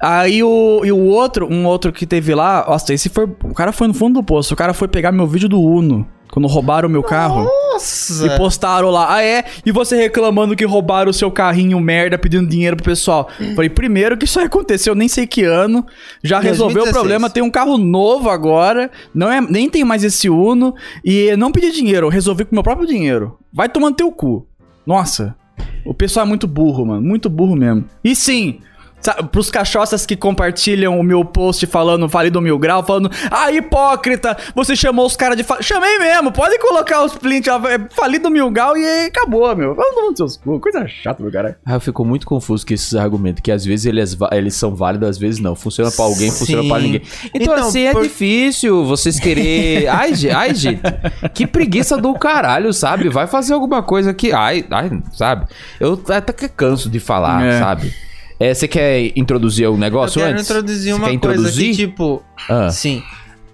Aí 0.00 0.42
o, 0.44 0.82
e 0.84 0.92
o 0.92 1.04
outro, 1.06 1.52
um 1.52 1.66
outro 1.66 1.92
que 1.92 2.06
teve 2.06 2.34
lá, 2.34 2.64
nossa, 2.68 2.94
esse 2.94 3.08
foi. 3.08 3.24
O 3.24 3.54
cara 3.54 3.72
foi 3.72 3.88
no 3.88 3.94
fundo 3.94 4.20
do 4.20 4.22
poço. 4.22 4.54
O 4.54 4.56
cara 4.56 4.72
foi 4.72 4.88
pegar 4.88 5.10
meu 5.10 5.26
vídeo 5.26 5.48
do 5.48 5.60
Uno. 5.60 6.06
Quando 6.30 6.46
roubaram 6.46 6.88
o 6.88 6.92
meu 6.92 7.02
carro. 7.02 7.44
Nossa! 7.44 8.26
E 8.26 8.36
postaram 8.36 8.90
lá, 8.90 9.14
ah 9.14 9.22
é? 9.22 9.44
E 9.64 9.72
você 9.72 9.96
reclamando 9.96 10.54
que 10.54 10.64
roubaram 10.64 11.10
o 11.10 11.14
seu 11.14 11.30
carrinho 11.30 11.80
merda, 11.80 12.18
pedindo 12.18 12.48
dinheiro 12.48 12.76
pro 12.76 12.84
pessoal. 12.84 13.28
Falei, 13.54 13.70
primeiro 13.70 14.16
que 14.16 14.24
isso 14.24 14.38
aconteceu, 14.38 14.94
nem 14.94 15.08
sei 15.08 15.26
que 15.26 15.44
ano. 15.44 15.86
Já 16.22 16.38
resolveu 16.38 16.82
o 16.82 16.84
2016. 16.84 16.92
problema, 16.92 17.30
tem 17.30 17.42
um 17.42 17.50
carro 17.50 17.78
novo 17.78 18.28
agora. 18.30 18.90
Não 19.14 19.30
é, 19.32 19.40
nem 19.40 19.70
tem 19.70 19.84
mais 19.84 20.04
esse 20.04 20.28
Uno. 20.28 20.74
E 21.04 21.34
não 21.36 21.50
pedi 21.50 21.72
dinheiro, 21.72 22.08
resolvi 22.08 22.44
com 22.44 22.52
o 22.52 22.54
meu 22.56 22.62
próprio 22.62 22.86
dinheiro. 22.86 23.38
Vai 23.52 23.68
tomando 23.68 23.96
teu 23.96 24.12
cu. 24.12 24.46
Nossa, 24.88 25.36
o 25.84 25.92
pessoal 25.92 26.24
é 26.24 26.28
muito 26.30 26.46
burro, 26.46 26.86
mano. 26.86 27.06
Muito 27.06 27.28
burro 27.28 27.54
mesmo. 27.54 27.84
E 28.02 28.16
sim. 28.16 28.60
Sa- 29.00 29.14
Pros 29.22 29.50
cachoças 29.50 30.04
que 30.06 30.16
compartilham 30.16 30.98
o 30.98 31.02
meu 31.02 31.24
post 31.24 31.66
falando 31.66 32.08
Falido 32.08 32.40
Mil 32.40 32.58
Grau, 32.58 32.82
falando 32.84 33.10
Ah, 33.30 33.50
hipócrita, 33.52 34.36
você 34.54 34.74
chamou 34.76 35.06
os 35.06 35.16
caras 35.16 35.36
de 35.36 35.42
fa... 35.44 35.60
Chamei 35.62 35.98
mesmo, 35.98 36.32
pode 36.32 36.58
colocar 36.58 37.04
os 37.04 37.14
plints 37.14 37.52
ó, 37.52 37.58
é 37.68 37.78
Falido 37.90 38.30
Mil 38.30 38.50
Grau 38.50 38.76
e 38.76 38.84
aí 38.84 39.06
acabou, 39.06 39.54
meu 39.56 39.74
Vamos 39.74 39.94
tomar 39.94 40.08
nos 40.08 40.16
seus 40.16 40.36
cu, 40.36 40.58
coisa 40.60 40.86
chata 40.88 41.22
do 41.22 41.30
cara 41.30 41.58
Ah, 41.64 41.74
eu 41.74 41.80
fico 41.80 42.04
muito 42.04 42.26
confuso 42.26 42.66
com 42.66 42.74
esses 42.74 42.94
argumentos, 42.94 43.40
que 43.42 43.52
às 43.52 43.64
vezes 43.64 43.86
eles, 43.86 44.16
eles 44.32 44.54
são 44.54 44.74
válidos, 44.74 45.08
às 45.08 45.18
vezes 45.18 45.40
não. 45.40 45.54
Funciona 45.54 45.90
pra 45.90 46.04
alguém, 46.04 46.30
funciona 46.30 46.62
Sim. 46.62 46.68
pra 46.68 46.78
ninguém. 46.78 47.02
Então, 47.34 47.54
Então, 47.54 47.68
assim, 47.68 47.82
é 47.82 47.92
por- 47.92 48.02
difícil 48.02 48.84
vocês 48.84 49.18
querer... 49.18 49.86
Ai, 49.90 50.14
gente, 50.14 50.34
ai, 50.34 50.54
gente, 50.54 50.80
que 51.34 51.46
preguiça 51.46 51.96
do 51.96 52.12
caralho, 52.14 52.72
sabe? 52.72 53.08
Vai 53.08 53.26
fazer 53.26 53.54
alguma 53.54 53.82
coisa 53.82 54.12
que... 54.14 54.32
Ai, 54.32 54.64
ai, 54.70 54.90
sabe? 55.12 55.46
Eu 55.80 56.00
até 56.08 56.32
que 56.32 56.48
canso 56.48 56.88
de 56.90 57.00
falar, 57.00 57.42
É. 57.44 57.58
sabe? 57.58 57.92
É, 58.40 58.54
você 58.54 58.68
quer 58.68 59.12
introduzir 59.16 59.68
o 59.68 59.74
Eu 59.74 59.78
negócio 59.78 60.20
quero 60.20 60.32
antes? 60.32 60.48
introduzir 60.48 60.92
Você 60.92 60.98
uma 60.98 61.08
quer 61.08 61.18
coisa 61.18 61.34
introduzir? 61.36 61.70
que, 61.70 61.76
tipo. 61.76 62.22
Ah. 62.48 62.70
Sim. 62.70 63.02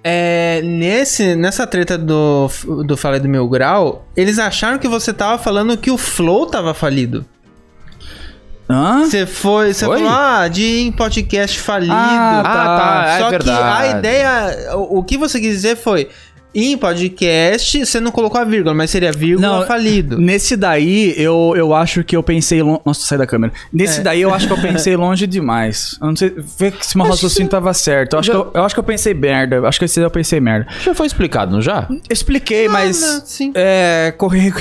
É, 0.06 0.60
nesse, 0.62 1.34
nessa 1.34 1.66
treta 1.66 1.96
do, 1.96 2.48
do 2.86 2.94
Falei 2.96 3.18
do 3.20 3.28
Meu 3.28 3.48
Grau, 3.48 4.06
eles 4.14 4.38
acharam 4.38 4.78
que 4.78 4.86
você 4.86 5.14
tava 5.14 5.42
falando 5.42 5.76
que 5.78 5.90
o 5.90 5.96
Flow 5.96 6.44
tava 6.46 6.74
falido. 6.74 7.24
Hã? 8.68 9.04
Você 9.04 9.26
foi, 9.26 9.72
você 9.74 9.84
falou, 9.86 10.08
ah, 10.08 10.48
de 10.48 10.92
podcast 10.96 11.58
falido. 11.60 11.92
Ah, 11.94 12.42
tá, 12.42 13.04
é 13.08 13.18
Só 13.18 13.24
que 13.26 13.30
verdade. 13.32 13.86
a 13.94 13.98
ideia, 13.98 14.76
o, 14.76 14.98
o 14.98 15.04
que 15.04 15.16
você 15.18 15.38
quis 15.40 15.54
dizer 15.56 15.76
foi, 15.76 16.08
em 16.54 16.76
podcast, 16.76 17.84
você 17.84 18.00
não 18.00 18.10
colocou 18.10 18.40
a 18.40 18.44
vírgula, 18.44 18.74
mas 18.74 18.90
seria 18.90 19.10
vírgula 19.12 19.60
Não, 19.60 19.66
falido. 19.66 20.18
Nesse 20.18 20.56
daí, 20.56 21.14
eu, 21.16 21.54
eu 21.56 21.74
acho 21.74 22.04
que 22.04 22.16
eu 22.16 22.22
pensei 22.22 22.62
longe. 22.62 22.80
Nossa, 22.84 23.06
sai 23.06 23.18
da 23.18 23.26
câmera. 23.26 23.52
Nesse 23.72 24.00
É. 24.00 24.02
daí, 24.02 24.20
eu 24.22 24.32
acho 24.32 24.46
que 24.46 24.52
eu 24.52 24.60
pensei 24.60 24.96
longe 24.96 25.26
demais. 25.26 25.96
Eu 26.00 26.08
não 26.08 26.16
sei 26.16 26.32
vê 26.58 26.72
se 26.80 26.96
meu 26.96 27.06
raciocínio 27.06 27.48
que- 27.48 27.50
tava 27.50 27.72
certo. 27.74 28.14
Eu 28.14 28.18
acho, 28.20 28.26
Já- 28.26 28.32
que 28.32 28.38
eu, 28.38 28.50
eu 28.54 28.64
acho 28.64 28.74
que 28.74 28.78
eu 28.80 28.84
pensei 28.84 29.14
merda. 29.14 29.56
Eu 29.56 29.66
acho 29.66 29.78
que 29.78 29.84
esse 29.84 29.96
daí 29.96 30.06
eu 30.06 30.10
pensei 30.10 30.40
merda. 30.40 30.66
Já 30.82 30.94
foi 30.94 31.06
explicado, 31.06 31.52
não 31.52 31.60
já? 31.60 31.88
Expliquei, 32.10 32.68
mas. 32.68 33.00
não, 33.00 33.22
sim. 33.24 33.52
É. 33.54 34.14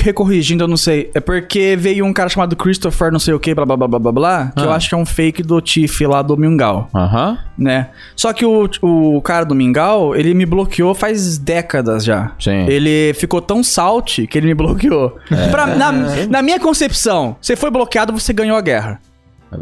Recorrigindo, 0.03 0.63
eu 0.63 0.67
não 0.67 0.77
sei. 0.77 1.09
É 1.13 1.19
porque 1.19 1.75
veio 1.79 2.05
um 2.05 2.13
cara 2.13 2.29
chamado 2.29 2.55
Christopher, 2.55 3.11
não 3.11 3.19
sei 3.19 3.33
o 3.33 3.39
que, 3.39 3.53
blá 3.53 3.65
blá 3.65 3.75
blá 3.77 3.87
blá 3.87 3.99
blá 3.99 4.11
blá. 4.11 4.51
Que 4.55 4.63
eu 4.63 4.71
Ah. 4.71 4.75
acho 4.75 4.89
que 4.89 4.95
é 4.95 4.97
um 4.97 5.05
fake 5.05 5.43
do 5.43 5.59
Tiff 5.61 6.05
lá 6.05 6.21
do 6.21 6.35
Mingau. 6.37 6.89
Aham. 6.95 7.37
né? 7.55 7.89
Só 8.15 8.33
que 8.33 8.43
o, 8.43 8.67
o 8.81 9.21
cara 9.21 9.45
do 9.45 9.53
Mingau, 9.53 10.15
ele 10.15 10.33
me 10.33 10.43
bloqueou 10.45 10.95
faz 10.95 11.37
décadas 11.37 11.82
já. 12.03 12.31
Sim. 12.39 12.65
Ele 12.67 13.13
ficou 13.15 13.41
tão 13.41 13.63
salty 13.63 14.27
que 14.27 14.37
ele 14.37 14.47
me 14.47 14.53
bloqueou. 14.53 15.17
Pra- 15.51 15.67
na, 15.67 15.91
na 16.29 16.41
minha 16.41 16.59
concepção, 16.59 17.35
você 17.41 17.55
foi 17.55 17.69
bloqueado, 17.71 18.13
você 18.13 18.33
ganhou 18.33 18.57
a 18.57 18.61
guerra. 18.61 18.99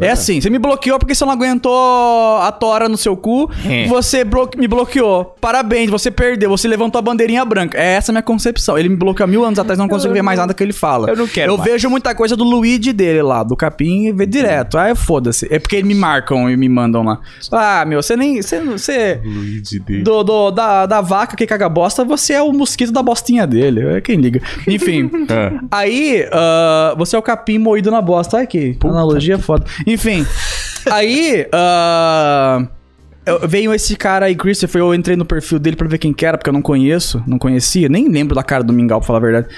É 0.00 0.10
assim, 0.10 0.40
você 0.40 0.50
me 0.50 0.58
bloqueou 0.58 0.98
porque 0.98 1.14
você 1.14 1.24
não 1.24 1.32
aguentou 1.32 2.36
a 2.38 2.50
tora 2.52 2.88
no 2.88 2.96
seu 2.96 3.16
cu, 3.16 3.50
É. 3.66 3.86
você 3.86 4.24
me 4.56 4.66
bloqueou. 4.68 5.34
Parabéns, 5.40 5.90
você 5.90 6.10
perdeu, 6.10 6.50
você 6.50 6.66
levantou 6.68 6.98
a 6.98 7.02
bandeirinha 7.02 7.44
branca. 7.44 7.78
É 7.78 7.94
essa 7.94 8.10
a 8.10 8.14
minha 8.14 8.22
concepção. 8.22 8.78
Ele 8.78 8.88
me 8.88 8.96
bloqueou 8.96 9.28
mil 9.28 9.44
anos 9.44 9.58
atrás, 9.58 9.78
não 9.78 9.88
consigo 9.88 10.12
ver 10.12 10.22
mais 10.22 10.38
nada 10.38 10.54
que 10.54 10.62
ele 10.62 10.72
fala. 10.72 11.08
eu 11.10 11.16
não 11.16 11.26
quero 11.26 11.52
Eu 11.52 11.58
mais. 11.58 11.70
vejo 11.70 11.88
muita 11.90 12.14
coisa 12.14 12.36
do 12.36 12.44
Luigi 12.44 12.92
dele 12.92 13.22
lá, 13.22 13.42
do 13.42 13.56
Capim, 13.56 14.06
e 14.06 14.12
vê 14.12 14.26
direto. 14.26 14.76
Ah, 14.78 14.94
foda-se. 14.94 15.46
É 15.50 15.58
porque 15.58 15.82
me 15.82 15.94
marcam 15.94 16.48
e 16.50 16.56
me 16.56 16.68
mandam 16.68 17.02
lá. 17.02 17.18
Ah, 17.50 17.84
meu, 17.84 18.02
você 18.02 18.16
nem. 18.16 18.40
Você. 18.42 18.60
você 18.62 19.20
do, 20.02 20.22
do- 20.22 20.50
da, 20.50 20.86
da 20.86 21.00
vaca 21.00 21.36
que 21.36 21.46
caga 21.46 21.68
bosta, 21.68 22.04
você 22.04 22.34
é 22.34 22.42
o 22.42 22.52
mosquito 22.52 22.92
da 22.92 23.02
bostinha 23.02 23.46
dele. 23.46 23.96
É 23.96 24.00
quem 24.00 24.16
liga. 24.16 24.40
Enfim. 24.66 25.10
aí, 25.70 26.26
ah, 26.32 26.94
você 26.96 27.16
é 27.16 27.18
o 27.18 27.22
capim 27.22 27.58
moído 27.58 27.90
na 27.90 28.00
bosta. 28.00 28.38
Ai, 28.38 28.46
que 28.46 28.76
analogia 28.84 29.38
foda. 29.38 29.64
Enfim. 29.86 30.26
Aí, 30.90 31.46
ah, 31.52 32.66
eu- 33.24 33.46
veio 33.46 33.72
esse 33.72 33.94
cara 33.96 34.26
aí, 34.26 34.34
Christopher, 34.34 34.80
eu 34.80 34.92
entrei 34.92 35.16
no 35.16 35.24
perfil 35.24 35.58
dele 35.60 35.76
pra 35.76 35.86
ver 35.86 35.98
quem 35.98 36.12
que 36.12 36.26
era, 36.26 36.36
porque 36.36 36.50
eu 36.50 36.52
não 36.52 36.60
conheço, 36.62 37.22
não 37.24 37.38
conhecia, 37.38 37.88
nem 37.88 38.08
lembro 38.08 38.34
da 38.34 38.42
cara 38.42 38.64
do 38.64 38.72
Mingau, 38.72 38.98
pra 38.98 39.06
falar 39.06 39.18
a 39.20 39.22
verdade. 39.22 39.48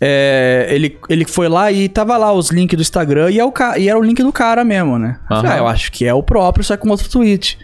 É, 0.00 0.68
ele, 0.70 0.96
ele 1.08 1.24
foi 1.24 1.48
lá 1.48 1.72
e 1.72 1.88
tava 1.88 2.16
lá 2.18 2.32
os 2.32 2.50
links 2.50 2.76
do 2.76 2.82
Instagram 2.82 3.30
e, 3.30 3.40
é 3.40 3.44
o 3.44 3.52
e 3.78 3.88
era 3.88 3.98
o 3.98 4.02
link 4.02 4.22
do 4.22 4.32
cara 4.32 4.62
mesmo, 4.62 4.98
né? 4.98 5.18
Eu 5.30 5.36
falei, 5.36 5.50
Aham. 5.52 5.54
ah, 5.54 5.58
eu 5.62 5.66
acho 5.66 5.90
que 5.90 6.04
é 6.04 6.12
o 6.14 6.22
próprio, 6.22 6.62
só 6.62 6.76
com 6.76 6.88
outro 6.90 7.08
tweet. 7.08 7.58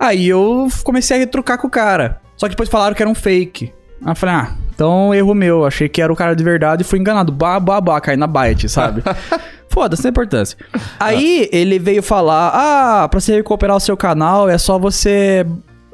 Aí 0.00 0.26
eu 0.26 0.66
comecei 0.82 1.16
a 1.16 1.20
retrucar 1.20 1.58
com 1.58 1.66
o 1.68 1.70
cara. 1.70 2.20
Só 2.36 2.46
que 2.46 2.50
depois 2.54 2.68
falaram 2.68 2.94
que 2.94 3.02
era 3.02 3.10
um 3.10 3.14
fake. 3.14 3.72
Aí 4.04 4.10
eu 4.12 4.16
falei, 4.16 4.34
ah, 4.34 4.50
então 4.74 5.14
erro 5.14 5.34
meu. 5.34 5.64
Achei 5.64 5.88
que 5.88 6.02
era 6.02 6.12
o 6.12 6.16
cara 6.16 6.34
de 6.34 6.42
verdade 6.42 6.82
e 6.82 6.84
fui 6.84 6.98
enganado. 6.98 7.30
Bah, 7.32 7.60
bah, 7.60 7.80
bah, 7.80 8.00
caí 8.00 8.16
na 8.16 8.26
bite, 8.26 8.68
sabe? 8.68 9.02
Foda-se, 9.76 10.00
não 10.00 10.04
tem 10.04 10.08
importância. 10.10 10.56
Aí 10.98 11.50
ele 11.52 11.78
veio 11.78 12.02
falar: 12.02 12.50
ah, 12.54 13.06
pra 13.10 13.20
você 13.20 13.34
recuperar 13.36 13.76
o 13.76 13.80
seu 13.80 13.94
canal 13.94 14.48
é 14.48 14.56
só 14.56 14.78
você 14.78 15.44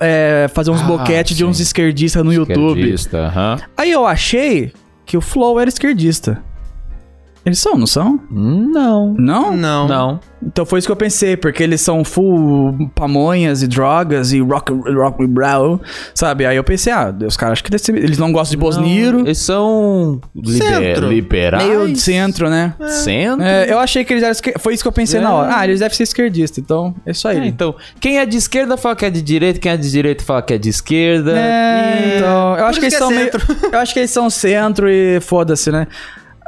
é, 0.01 0.49
fazer 0.55 0.70
uns 0.70 0.80
Ah, 0.83 0.85
boquetes 0.85 1.37
de 1.37 1.45
uns 1.45 1.59
esquerdistas 1.59 2.24
no 2.24 2.33
YouTube. 2.33 2.78
Esquerdista, 2.78 3.18
aham. 3.26 3.59
Aí 3.76 3.91
eu 3.91 4.07
achei 4.07 4.72
que 5.05 5.16
o 5.16 5.20
Flow 5.20 5.59
era 5.59 5.68
esquerdista. 5.68 6.41
Eles 7.45 7.59
são, 7.59 7.76
não 7.76 7.86
são? 7.88 8.20
Não. 8.30 9.14
Não? 9.18 9.57
Não. 9.57 9.88
Não. 9.88 10.20
Então 10.45 10.64
foi 10.64 10.78
isso 10.78 10.86
que 10.88 10.93
eu 10.93 10.97
pensei, 10.97 11.36
porque 11.36 11.62
eles 11.62 11.80
são 11.80 12.05
full 12.05 12.90
pamonhas 12.95 13.62
e 13.62 13.66
drogas 13.68 14.32
e 14.32 14.40
rock, 14.40 14.72
rock 14.72 15.22
and 15.24 15.34
roll, 15.59 15.80
sabe? 16.14 16.47
Aí 16.47 16.57
eu 16.57 16.62
pensei, 16.64 16.93
ah, 16.93 17.12
os 17.26 17.36
caras 17.36 17.53
acho 17.55 17.64
que 17.64 17.78
ser- 17.78 17.97
eles 17.97 18.18
não 18.18 18.32
gostam 18.32 18.53
de 18.53 18.57
bosniro, 18.59 19.20
Eles 19.20 19.38
são 19.38 20.20
liber, 20.34 20.62
Centro. 20.68 21.09
liberais. 21.09 21.64
meio 21.64 21.88
de 21.93 22.01
centro, 22.01 22.49
né? 22.51 22.74
Centro? 22.88 23.45
É, 23.45 23.72
eu 23.72 23.78
achei 23.78 24.05
que 24.05 24.12
eles 24.12 24.22
eram. 24.22 24.34
Foi 24.61 24.74
isso 24.74 24.82
que 24.82 24.88
eu 24.88 24.93
pensei 24.93 25.18
É. 25.20 25.22
na 25.22 25.32
hora. 25.32 25.57
Ah, 25.57 25.64
eles 25.64 25.80
devem 25.80 25.97
ser 25.97 26.03
esquerdistas, 26.05 26.59
então 26.59 26.95
é 27.07 27.11
isso 27.12 27.26
aí. 27.28 27.38
É, 27.38 27.47
então, 27.47 27.74
quem 28.01 28.18
é 28.18 28.26
de 28.26 28.36
esquerda 28.36 28.76
fala 28.76 28.95
que 28.97 29.05
é 29.05 29.11
de 29.11 29.22
direita, 29.22 29.59
quem 29.61 29.70
é 29.72 29.76
de 29.76 29.90
direita 29.90 30.22
fala 30.24 30.43
que 30.43 30.55
é 30.55 30.59
de 30.59 30.68
esquerda. 30.68 31.32
É, 31.36 32.14
E- 32.14 32.16
então, 32.18 32.57
eu 32.57 32.66
acho 32.66 32.80
que 32.80 32.86
isso 32.86 32.97
eles 32.97 32.97
que 32.97 32.97
é 32.97 32.99
são 32.99 33.11
meio... 33.11 33.30
Eu 33.72 33.78
acho 33.78 33.93
que 33.93 33.99
eles 34.01 34.11
são 34.11 34.28
centro 34.30 34.88
e 34.88 35.20
foda-se, 35.20 35.70
né? 35.70 35.86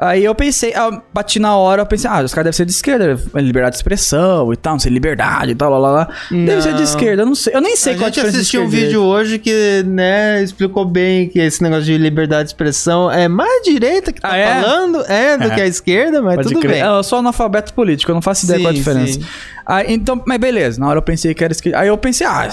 Aí 0.01 0.25
eu 0.25 0.35
pensei, 0.35 0.75
ah, 0.75 1.01
bati 1.13 1.39
na 1.39 1.57
hora, 1.57 1.83
eu 1.83 1.87
pensei, 1.87 2.11
ah, 2.11 2.21
os 2.23 2.35
caras 2.35 2.47
devem 2.47 2.53
ser 2.53 2.65
de 2.65 2.73
esquerda, 2.73 3.17
liberdade 3.37 3.75
de 3.75 3.79
expressão 3.79 4.53
e 4.53 4.57
tal, 4.57 4.73
não 4.73 4.81
sei, 4.81 4.91
liberdade 4.91 5.53
e 5.53 5.55
tal, 5.55 5.71
lá, 5.71 5.79
lá, 5.79 5.91
lá. 5.91 6.09
Deve 6.31 6.63
ser 6.63 6.75
de 6.75 6.83
esquerda, 6.83 7.23
eu 7.23 7.27
não 7.27 7.35
sei, 7.37 7.55
eu 7.55 7.61
nem 7.61 7.77
sei 7.77 7.93
a 7.93 7.97
qual 7.97 8.07
a 8.07 8.09
gente 8.09 8.15
diferença 8.17 8.37
de 8.37 8.41
assistiu 8.41 8.63
um 8.65 8.69
vídeo 8.69 9.01
hoje 9.03 9.39
que, 9.39 9.85
né, 9.87 10.43
explicou 10.43 10.85
bem 10.85 11.29
que 11.29 11.39
esse 11.39 11.63
negócio 11.63 11.85
de 11.85 11.97
liberdade 11.97 12.43
de 12.43 12.49
expressão 12.49 13.09
é 13.09 13.29
mais 13.29 13.61
a 13.61 13.63
direita 13.63 14.13
que 14.13 14.21
tá 14.21 14.33
Ah, 14.33 14.37
é? 14.37 14.61
falando, 14.63 15.01
é, 15.07 15.39
do 15.39 15.45
É. 15.45 15.55
que 15.55 15.61
a 15.61 15.67
esquerda, 15.67 16.21
mas 16.21 16.35
Pode 16.37 16.49
tudo 16.49 16.61
crer. 16.61 16.73
bem. 16.73 16.83
Ah, 16.83 16.97
Eu 16.97 17.03
sou 17.05 17.21
analfabeto 17.21 17.73
político, 17.73 18.11
eu 18.11 18.15
não 18.17 18.23
faço 18.23 18.47
ideia 18.47 18.59
Sim, 18.59 18.65
qual 18.65 18.71
a 18.73 18.75
diferença. 18.75 19.13
sim. 19.21 19.25
Aí, 19.65 19.87
então, 19.95 20.21
mas 20.27 20.39
beleza, 20.39 20.81
na 20.81 20.89
hora 20.89 20.99
eu 20.99 21.03
pensei 21.03 21.33
que 21.35 21.45
era 21.45 21.53
esquerda. 21.53 21.79
Aí 21.79 21.87
eu 21.89 21.97
pensei, 21.97 22.27
ah, 22.27 22.49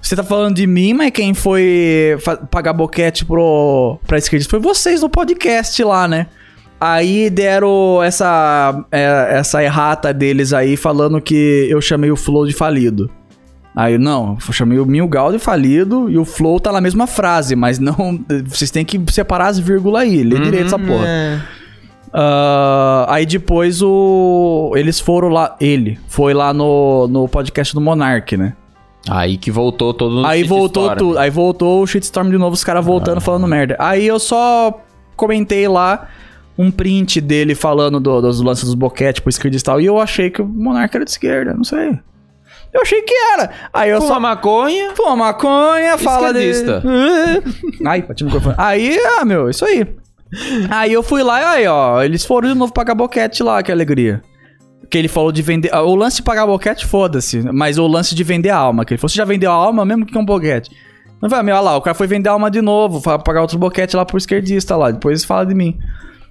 você 0.00 0.16
tá 0.16 0.24
falando 0.24 0.54
de 0.56 0.66
mim, 0.66 0.94
mas 0.94 1.10
quem 1.10 1.34
foi 1.34 2.16
pagar 2.50 2.72
boquete 2.72 3.26
pro, 3.26 3.98
pra 4.06 4.16
esquerda 4.16 4.46
foi 4.48 4.58
vocês 4.58 5.02
no 5.02 5.10
podcast 5.10 5.84
lá, 5.84 6.08
né? 6.08 6.26
Aí 6.80 7.28
deram 7.28 8.02
essa, 8.02 8.84
é, 8.90 9.38
essa 9.38 9.62
errata 9.62 10.14
deles 10.14 10.52
aí 10.52 10.76
falando 10.76 11.20
que 11.20 11.66
eu 11.68 11.80
chamei 11.80 12.10
o 12.10 12.16
Flow 12.16 12.46
de 12.46 12.54
falido. 12.54 13.10
Aí, 13.76 13.98
não, 13.98 14.36
eu 14.46 14.52
chamei 14.52 14.78
o 14.78 14.86
Milgal 14.86 15.30
de 15.30 15.38
falido 15.38 16.10
e 16.10 16.18
o 16.18 16.24
Flow 16.24 16.58
tá 16.58 16.72
na 16.72 16.80
mesma 16.80 17.06
frase, 17.06 17.54
mas 17.54 17.78
não. 17.78 18.18
Vocês 18.46 18.70
têm 18.70 18.84
que 18.84 19.00
separar 19.12 19.48
as 19.48 19.58
vírgulas 19.58 20.02
aí, 20.02 20.22
lê 20.22 20.40
direito 20.40 20.66
essa 20.66 20.78
porra. 20.78 21.06
É. 21.06 21.40
Ah, 22.12 23.06
aí 23.08 23.26
depois 23.26 23.80
o. 23.82 24.72
Eles 24.74 24.98
foram 24.98 25.28
lá. 25.28 25.56
Ele 25.60 25.98
foi 26.08 26.34
lá 26.34 26.52
no, 26.52 27.06
no 27.08 27.28
podcast 27.28 27.74
do 27.74 27.80
Monark, 27.80 28.36
né? 28.36 28.54
Aí 29.08 29.38
que 29.38 29.50
voltou 29.50 29.94
todo 29.94 30.26
aí 30.26 30.42
voltou 30.42 30.94
tudo. 30.94 31.18
Aí 31.18 31.30
voltou 31.30 31.82
o 31.82 31.86
shitstorm 31.86 32.30
de 32.30 32.36
novo, 32.36 32.54
os 32.54 32.64
caras 32.64 32.84
voltando 32.84 33.20
falando 33.20 33.46
merda. 33.46 33.76
Aí 33.78 34.06
eu 34.06 34.18
só 34.18 34.78
comentei 35.16 35.66
lá 35.68 36.08
um 36.58 36.70
print 36.70 37.20
dele 37.20 37.54
falando 37.54 37.98
do- 38.00 38.20
dos 38.20 38.40
lances 38.42 38.64
dos 38.64 38.74
boquete 38.74 39.22
pro 39.22 39.30
esquerda 39.30 39.56
e 39.56 39.60
tal. 39.62 39.80
E 39.80 39.86
eu 39.86 39.98
achei 40.00 40.30
que 40.30 40.42
o 40.42 40.46
Monark 40.46 40.94
era 40.94 41.04
de 41.04 41.10
esquerda, 41.10 41.54
não 41.54 41.64
sei. 41.64 41.98
Eu 42.72 42.82
achei 42.82 43.02
que 43.02 43.14
era. 43.34 43.50
Aí 43.72 43.90
eu 43.90 44.00
Fuma 44.00 44.14
só. 44.14 44.20
maconha. 44.20 44.92
Fuma 44.94 45.16
maconha, 45.16 45.98
fala 45.98 46.32
de... 46.32 46.52
Ai, 47.84 48.02
bati 48.02 48.22
no 48.22 48.28
microfone. 48.30 48.54
Aí, 48.58 48.98
ah, 49.18 49.24
meu, 49.24 49.48
isso 49.50 49.64
aí. 49.64 49.86
Aí 50.70 50.92
eu 50.92 51.02
fui 51.02 51.22
lá 51.24 51.40
e 51.40 51.44
aí, 51.44 51.66
ó, 51.66 52.00
eles 52.02 52.24
foram 52.24 52.48
de 52.52 52.54
novo 52.54 52.72
pagar 52.72 52.94
boquete 52.94 53.42
lá, 53.42 53.60
que 53.62 53.72
alegria. 53.72 54.22
Que 54.88 54.96
ele 54.98 55.08
falou 55.08 55.32
de 55.32 55.42
vender. 55.42 55.70
ah, 55.72 55.82
O 55.82 55.94
lance 55.96 56.16
de 56.16 56.22
pagar 56.22 56.46
boquete, 56.46 56.86
foda-se. 56.86 57.40
Mas 57.52 57.78
o 57.78 57.86
lance 57.88 58.14
de 58.14 58.22
vender 58.22 58.50
a 58.50 58.56
alma. 58.56 58.84
Que 58.84 58.92
ele 58.94 58.98
falou: 58.98 59.08
você 59.08 59.16
já 59.16 59.24
vendeu 59.24 59.50
a 59.50 59.54
alma 59.54 59.84
mesmo 59.84 60.06
que 60.06 60.16
é 60.16 60.20
um 60.20 60.24
boquete? 60.24 60.70
Não 61.20 61.28
vai, 61.28 61.42
meu, 61.42 61.54
olha 61.54 61.62
lá, 61.62 61.76
o 61.76 61.82
cara 61.82 61.94
foi 61.94 62.06
vender 62.06 62.28
alma 62.28 62.50
de 62.50 62.62
novo, 62.62 63.00
pagar 63.02 63.42
outro 63.42 63.58
boquete 63.58 63.94
lá 63.96 64.06
pro 64.06 64.16
esquerdista 64.16 64.74
lá, 64.76 64.90
depois 64.90 65.22
fala 65.24 65.44
de 65.44 65.54
mim. 65.54 65.76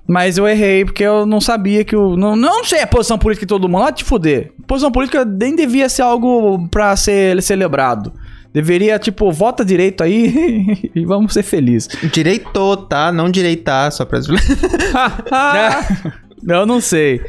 Mas 0.10 0.40
eu 0.40 0.48
errei, 0.48 0.84
porque 0.84 1.04
eu 1.04 1.24
não 1.24 1.40
sabia 1.40 1.86
que 1.86 1.96
o. 1.96 2.18
Não, 2.18 2.36
não 2.36 2.64
sei 2.64 2.82
a 2.82 2.88
posição 2.88 3.20
política 3.20 3.46
de 3.46 3.50
todo 3.50 3.70
mundo, 3.70 3.84
lá 3.84 3.92
te 3.92 4.04
fuder. 4.04 4.52
Posição 4.66 4.92
política 4.92 5.24
nem 5.24 5.56
devia 5.56 5.88
ser 5.88 6.02
algo 6.02 6.68
pra 6.70 6.96
ser 6.96 7.40
celebrado. 7.44 8.12
Deveria, 8.52 8.98
tipo, 8.98 9.32
vota 9.32 9.64
direito 9.64 10.04
aí 10.04 10.90
e 10.96 11.06
vamos 11.06 11.32
ser 11.32 11.44
felizes. 11.44 11.90
Direitou, 12.12 12.76
tá? 12.76 13.12
Não 13.12 13.30
direitar, 13.30 13.92
só 13.92 14.04
pra... 14.04 14.20
Eu 16.48 16.66
não 16.66 16.82
sei. 16.82 17.22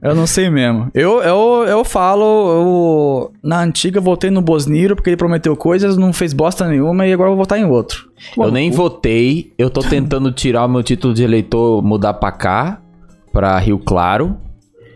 Eu 0.00 0.14
não 0.14 0.26
sei 0.26 0.50
mesmo. 0.50 0.90
Eu, 0.94 1.22
eu, 1.22 1.64
eu 1.66 1.84
falo, 1.84 2.24
eu, 2.24 3.32
na 3.42 3.60
antiga 3.62 4.00
votei 4.00 4.30
no 4.30 4.42
Bosniro 4.42 4.94
porque 4.94 5.10
ele 5.10 5.16
prometeu 5.16 5.56
coisas, 5.56 5.96
não 5.96 6.12
fez 6.12 6.32
bosta 6.32 6.68
nenhuma 6.68 7.06
e 7.06 7.12
agora 7.12 7.30
eu 7.30 7.34
vou 7.34 7.44
votar 7.44 7.58
em 7.58 7.64
outro. 7.64 8.08
Eu 8.36 8.50
nem 8.50 8.70
votei, 8.70 9.52
eu 9.58 9.70
tô 9.70 9.80
tentando 9.80 10.30
tirar 10.32 10.64
o 10.64 10.68
meu 10.68 10.82
título 10.82 11.14
de 11.14 11.22
eleitor, 11.22 11.82
mudar 11.82 12.14
pra 12.14 12.32
cá, 12.32 12.80
pra 13.32 13.58
Rio 13.58 13.78
Claro. 13.78 14.38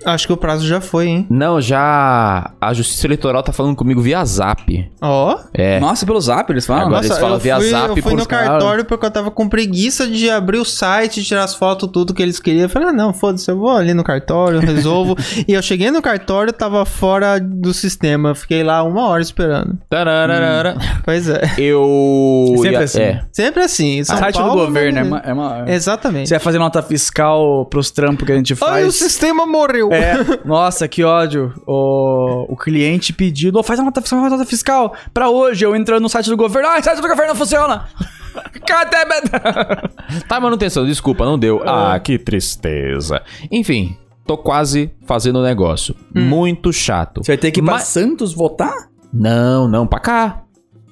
Acho 0.05 0.27
que 0.27 0.33
o 0.33 0.37
prazo 0.37 0.67
já 0.67 0.81
foi, 0.81 1.07
hein? 1.09 1.27
Não, 1.31 1.61
já. 1.61 2.53
A 2.61 2.73
Justiça 2.73 3.07
Eleitoral 3.07 3.43
tá 3.43 3.53
falando 3.53 3.77
comigo 3.77 4.01
via 4.01 4.25
zap. 4.25 4.91
Ó. 5.01 5.39
É. 5.53 5.79
Nossa, 5.81 6.07
pelo 6.07 6.21
zap 6.21 6.51
eles 6.53 6.65
falam. 6.67 6.83
Agora 6.87 6.97
Nossa, 6.97 7.09
eles 7.09 7.19
falam 7.19 7.37
eu 7.37 7.41
via 7.41 7.57
fui, 7.57 7.71
zap 7.71 7.89
eu 7.97 8.03
fui 8.03 8.15
no 8.15 8.27
cartório 8.27 8.85
porque 8.85 9.07
eu 9.07 9.11
tava 9.11 9.31
com 9.31 9.49
preguiça 9.49 10.07
de 10.07 10.31
abrir 10.31 10.59
o 10.59 10.65
site, 10.65 11.23
tirar 11.23 11.45
as 11.45 11.55
fotos, 11.55 11.89
tudo 11.93 12.15
que 12.15 12.23
eles 12.23 12.41
queriam. 12.41 12.63
Eu 12.63 12.69
falei, 12.69 12.89
ah, 12.89 12.93
não, 12.93 13.13
foda-se, 13.13 13.51
eu 13.51 13.59
vou 13.59 13.71
ali 13.71 13.93
no 13.93 14.03
cartório, 14.05 14.61
resolvo. 14.61 15.17
e 15.47 15.53
eu 15.53 15.63
cheguei 15.63 15.91
no 15.91 16.01
cartório, 16.01 16.53
tava 16.53 16.85
fora 16.85 17.39
do 17.39 17.75
sistema. 17.75 18.35
Fiquei 18.35 18.63
lá 18.63 18.83
uma 18.83 19.07
hora 19.07 19.23
esperando. 19.23 19.79
Tararara. 19.89 20.77
Pois 21.05 21.29
é. 21.29 21.43
Eu. 21.59 22.55
Sempre 22.57 22.71
ia- 22.73 22.81
assim. 22.81 23.01
É. 23.01 23.25
Sempre 23.33 23.63
assim. 23.63 24.05
São 24.05 24.17
site 24.17 24.35
Paulo, 24.37 24.61
do 24.61 24.67
governo 24.67 24.99
é 24.99 25.03
né? 25.03 25.09
uma, 25.09 25.19
é 25.19 25.33
uma- 25.33 25.65
Exatamente. 25.71 26.29
Você 26.29 26.35
vai 26.35 26.41
fazer 26.43 26.59
nota 26.59 26.83
fiscal 26.83 27.67
pros 27.67 27.91
trampos 27.91 28.25
que 28.27 28.33
a 28.33 28.37
gente 28.37 28.53
Ai, 28.53 28.57
o 28.57 28.85
faz. 28.87 28.95
sistema 28.97 29.47
morreu. 29.47 29.90
É, 29.91 30.15
nossa, 30.47 30.87
que 30.87 31.03
ódio. 31.03 31.53
O, 31.67 32.47
o 32.53 32.57
cliente 32.57 33.13
pedindo, 33.13 33.59
"Ô, 33.59 33.63
faz 33.63 33.79
uma 33.81 33.87
nota 33.87 34.01
fiscal, 34.01 34.19
uma 34.21 34.31
nota 34.31 34.45
fiscal 34.47 34.95
pra 35.13 35.29
hoje. 35.29 35.65
Eu 35.65 35.75
entrando 35.75 36.03
no 36.03 36.09
site 36.09 36.31
do 36.31 36.37
governo, 36.37 36.69
ah, 36.69 36.79
o 36.79 36.83
site 36.83 36.97
do 36.97 37.03
governo 37.09 37.29
não 37.29 37.35
funciona. 37.35 37.87
Cadê? 38.67 38.97
Tá, 40.29 40.41
manutenção, 40.41 40.85
desculpa, 40.87 41.25
não 41.25 41.39
deu. 41.39 41.61
Ah, 41.67 41.99
que 41.99 42.19
tristeza. 42.19 43.21
Enfim, 43.51 43.97
tô 44.27 44.37
quase 44.39 44.91
fazendo 45.07 45.41
o 45.41 45.43
negócio. 45.43 45.95
Muito 46.15 46.73
chato. 46.73 47.23
Você 47.25 47.33
vai 47.33 47.39
ter 47.39 47.51
que 47.51 47.61
ir 47.61 47.63
pra 47.63 47.75
Mas- 47.75 47.85
Santos 47.85 48.33
votar? 48.33 48.73
Não, 49.13 49.67
não, 49.69 49.87
pra 49.87 49.99
cá. 50.01 50.43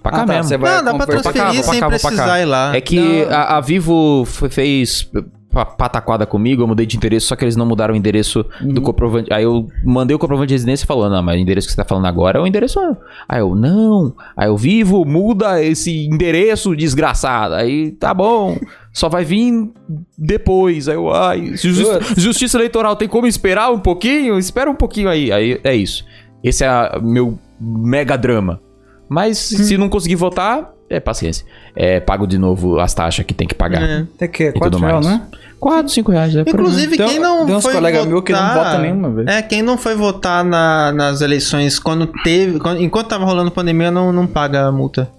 Pra 0.03 0.13
cá 0.13 0.23
Ah, 0.23 0.27
tá, 0.27 0.33
mesmo. 0.35 0.45
você 0.49 0.57
vai 0.57 0.77
Não, 0.77 0.85
dá 0.85 0.95
pra 0.95 1.07
transferir 1.07 1.33
pra 1.43 1.47
cá, 1.47 1.53
sem 1.53 1.63
pra 1.63 1.73
cá, 1.73 1.89
pra 1.89 1.99
cá. 1.99 2.09
precisar 2.09 2.41
ir 2.41 2.45
lá. 2.45 2.77
É 2.77 2.81
que 2.81 3.25
a, 3.25 3.57
a 3.57 3.61
Vivo 3.61 4.25
fez 4.25 5.09
pataquada 5.65 6.27
comigo, 6.27 6.63
eu 6.63 6.67
mudei 6.67 6.87
de 6.87 6.97
endereço, 6.97 7.27
só 7.29 7.37
que 7.37 7.45
eles 7.45 7.57
não 7.57 7.67
mudaram 7.67 7.95
o 7.95 7.97
endereço 7.97 8.45
Uhum. 8.61 8.69
do 8.75 8.81
comprovante. 8.83 9.33
Aí 9.33 9.43
eu 9.45 9.69
mandei 9.85 10.15
o 10.15 10.19
comprovante 10.19 10.49
de 10.49 10.55
residência 10.55 10.85
e 10.85 10.87
falou, 10.87 11.09
não, 11.11 11.23
mas 11.23 11.37
o 11.37 11.41
endereço 11.43 11.67
que 11.67 11.73
você 11.73 11.77
tá 11.77 11.85
falando 11.85 12.07
agora 12.07 12.39
é 12.39 12.43
o 12.43 12.47
endereço. 12.47 12.79
Aí 13.29 13.41
eu, 13.41 13.55
não. 13.55 14.15
Aí 14.37 14.49
eu, 14.49 14.57
Vivo, 14.57 15.05
muda 15.05 15.63
esse 15.63 16.07
endereço, 16.07 16.75
desgraçado. 16.77 17.55
Aí, 17.55 17.93
tá 17.93 18.13
bom. 18.13 18.57
Só 18.93 19.09
vai 19.09 19.25
vir 19.25 19.71
depois. 20.17 20.89
Aí 20.89 20.95
eu, 20.97 21.13
ai, 21.13 21.57
se 21.57 21.71
justi- 21.73 22.21
justiça 22.21 22.57
eleitoral 22.59 22.97
tem 22.97 23.09
como 23.09 23.27
esperar 23.27 23.71
um 23.71 23.79
pouquinho? 23.79 24.39
Espera 24.39 24.71
um 24.71 24.75
pouquinho 24.75 25.09
aí. 25.09 25.31
Aí 25.31 25.61
é 25.63 25.75
isso. 25.75 26.05
Esse 26.43 26.65
é 26.65 26.99
meu 27.01 27.39
mega 27.61 28.17
drama. 28.17 28.61
Mas 29.09 29.39
se 29.39 29.75
Hum. 29.77 29.81
não 29.81 29.89
conseguir 29.89 30.17
votar, 30.17 30.71
é 30.91 31.01
paciência. 31.01 31.45
É, 31.77 32.01
pago 32.01 32.27
de 32.27 32.39
novo 32.39 32.79
as 32.79 32.93
taxas 32.95 33.25
que 33.25 33.35
tem 33.35 33.47
que 33.47 33.55
pagar. 33.55 33.83
É. 33.83 34.05
Tem 34.17 34.29
que 34.29 34.53
tudo 34.53 34.59
quatro 34.61 34.79
reais, 34.81 35.07
mais. 35.07 35.19
né? 35.21 35.27
4, 35.61 35.89
5 35.93 36.13
reais. 36.13 36.37
É. 36.37 36.41
Inclusive, 36.43 36.97
Tem- 36.97 37.07
quem 37.09 37.19
não 37.19 37.45
tem 37.45 37.57
uns 37.57 37.63
foi 37.65 37.73
colegas 37.75 37.99
votar... 38.01 38.13
meus 38.13 38.25
que 38.25 38.33
não 38.33 38.55
votam 38.55 38.81
nenhuma 38.81 39.11
vez. 39.11 39.27
É, 39.27 39.43
quem 39.43 39.61
não 39.61 39.77
foi 39.77 39.97
votar 39.97 40.45
na- 40.45 40.93
nas 40.93 41.21
eleições 41.21 41.81
quando 41.81 42.07
teve... 42.23 42.61
quando- 42.61 42.81
enquanto 42.81 43.09
tava 43.09 43.25
rolando 43.25 43.51
pandemia, 43.51 43.91
não, 43.91 44.13
não 44.13 44.25
paga 44.27 44.67
a 44.69 44.73
multa. 44.73 45.11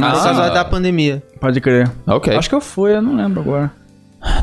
Ah. 0.00 0.10
Por 0.12 0.22
causa 0.22 0.50
da 0.50 0.64
pandemia. 0.64 1.22
Pode 1.40 1.58
crer. 1.62 1.90
Ok. 2.06 2.36
Acho 2.36 2.48
que 2.50 2.54
eu 2.54 2.60
fui, 2.60 2.94
eu 2.94 3.00
não 3.00 3.16
lembro 3.16 3.40
agora. 3.40 3.70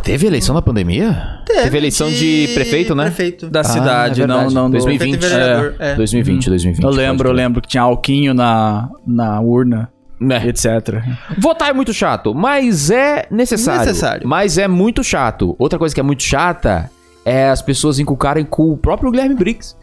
Teve 0.03 0.25
eleição 0.25 0.55
na 0.55 0.61
pandemia? 0.61 1.41
Teve 1.45 1.77
eleição 1.77 2.09
de 2.09 2.49
prefeito, 2.55 2.95
né? 2.95 3.03
Prefeito. 3.03 3.49
Da 3.49 3.59
Ah, 3.59 3.63
cidade, 3.63 4.21
é 4.23 4.27
não, 4.27 4.49
não 4.49 4.65
do... 4.69 4.71
2020. 4.77 5.17
Prefeito 5.19 5.25
e 5.25 5.37
vereador. 5.37 5.75
É. 5.79 5.95
2020, 5.95 6.49
2020. 6.49 6.83
Eu 6.83 6.89
lembro, 6.89 7.29
eu 7.29 7.33
lembro 7.33 7.61
que 7.61 7.67
tinha 7.67 7.83
alquinho 7.83 8.33
na, 8.33 8.89
na 9.05 9.39
urna, 9.41 9.89
crer. 10.19 10.45
É. 10.45 10.47
etc. 10.47 11.03
Votar 11.37 11.69
é 11.69 11.73
muito 11.73 11.93
chato, 11.93 12.33
mas 12.33 12.89
é 12.89 13.27
necessário. 13.29 13.85
Necessário. 13.85 14.27
Mas 14.27 14.57
é 14.57 14.67
muito 14.67 15.03
chato. 15.03 15.55
Outra 15.59 15.77
coisa 15.79 15.93
que 15.93 15.99
é 15.99 16.03
muito 16.03 16.23
chata 16.23 16.89
é 17.25 17.49
as 17.49 17.61
pessoas 17.61 17.99
inculcarem 17.99 18.45
com 18.45 18.71
o 18.71 18.77
próprio 18.77 19.11
Guilherme 19.11 19.35
Briggs. 19.35 19.75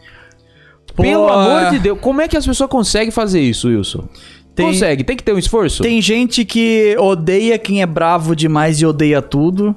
Pelo 0.95 1.25
Pô, 1.27 1.33
amor 1.33 1.61
é. 1.63 1.69
de 1.71 1.79
Deus, 1.79 1.97
como 1.99 2.21
é 2.21 2.27
que 2.27 2.37
as 2.37 2.45
pessoas 2.45 2.69
conseguem 2.69 3.11
fazer 3.11 3.41
isso, 3.41 3.67
Wilson? 3.67 4.07
Tem- 4.55 4.67
Consegue, 4.67 5.03
tem 5.03 5.17
que 5.17 5.23
ter 5.23 5.33
um 5.33 5.37
esforço. 5.39 5.81
Tem 5.81 5.99
gente 5.99 6.45
que 6.45 6.95
odeia 6.99 7.57
quem 7.57 7.81
é 7.81 7.85
bravo 7.85 8.35
demais 8.35 8.79
e 8.79 8.85
odeia 8.85 9.21
tudo. 9.21 9.75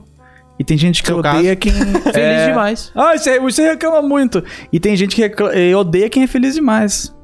E 0.58 0.64
tem 0.64 0.76
gente 0.76 1.02
que 1.02 1.08
Seu 1.08 1.18
odeia 1.18 1.56
quem. 1.56 1.72
Feliz 1.72 2.14
é... 2.14 2.48
demais. 2.48 2.92
Ah, 2.94 3.16
você, 3.16 3.40
você 3.40 3.70
reclama 3.70 4.02
muito. 4.06 4.44
E 4.72 4.78
tem 4.78 4.94
gente 4.96 5.16
que 5.16 5.74
odeia 5.74 6.10
quem 6.10 6.22
é 6.24 6.26
feliz 6.26 6.54
demais. 6.54 7.14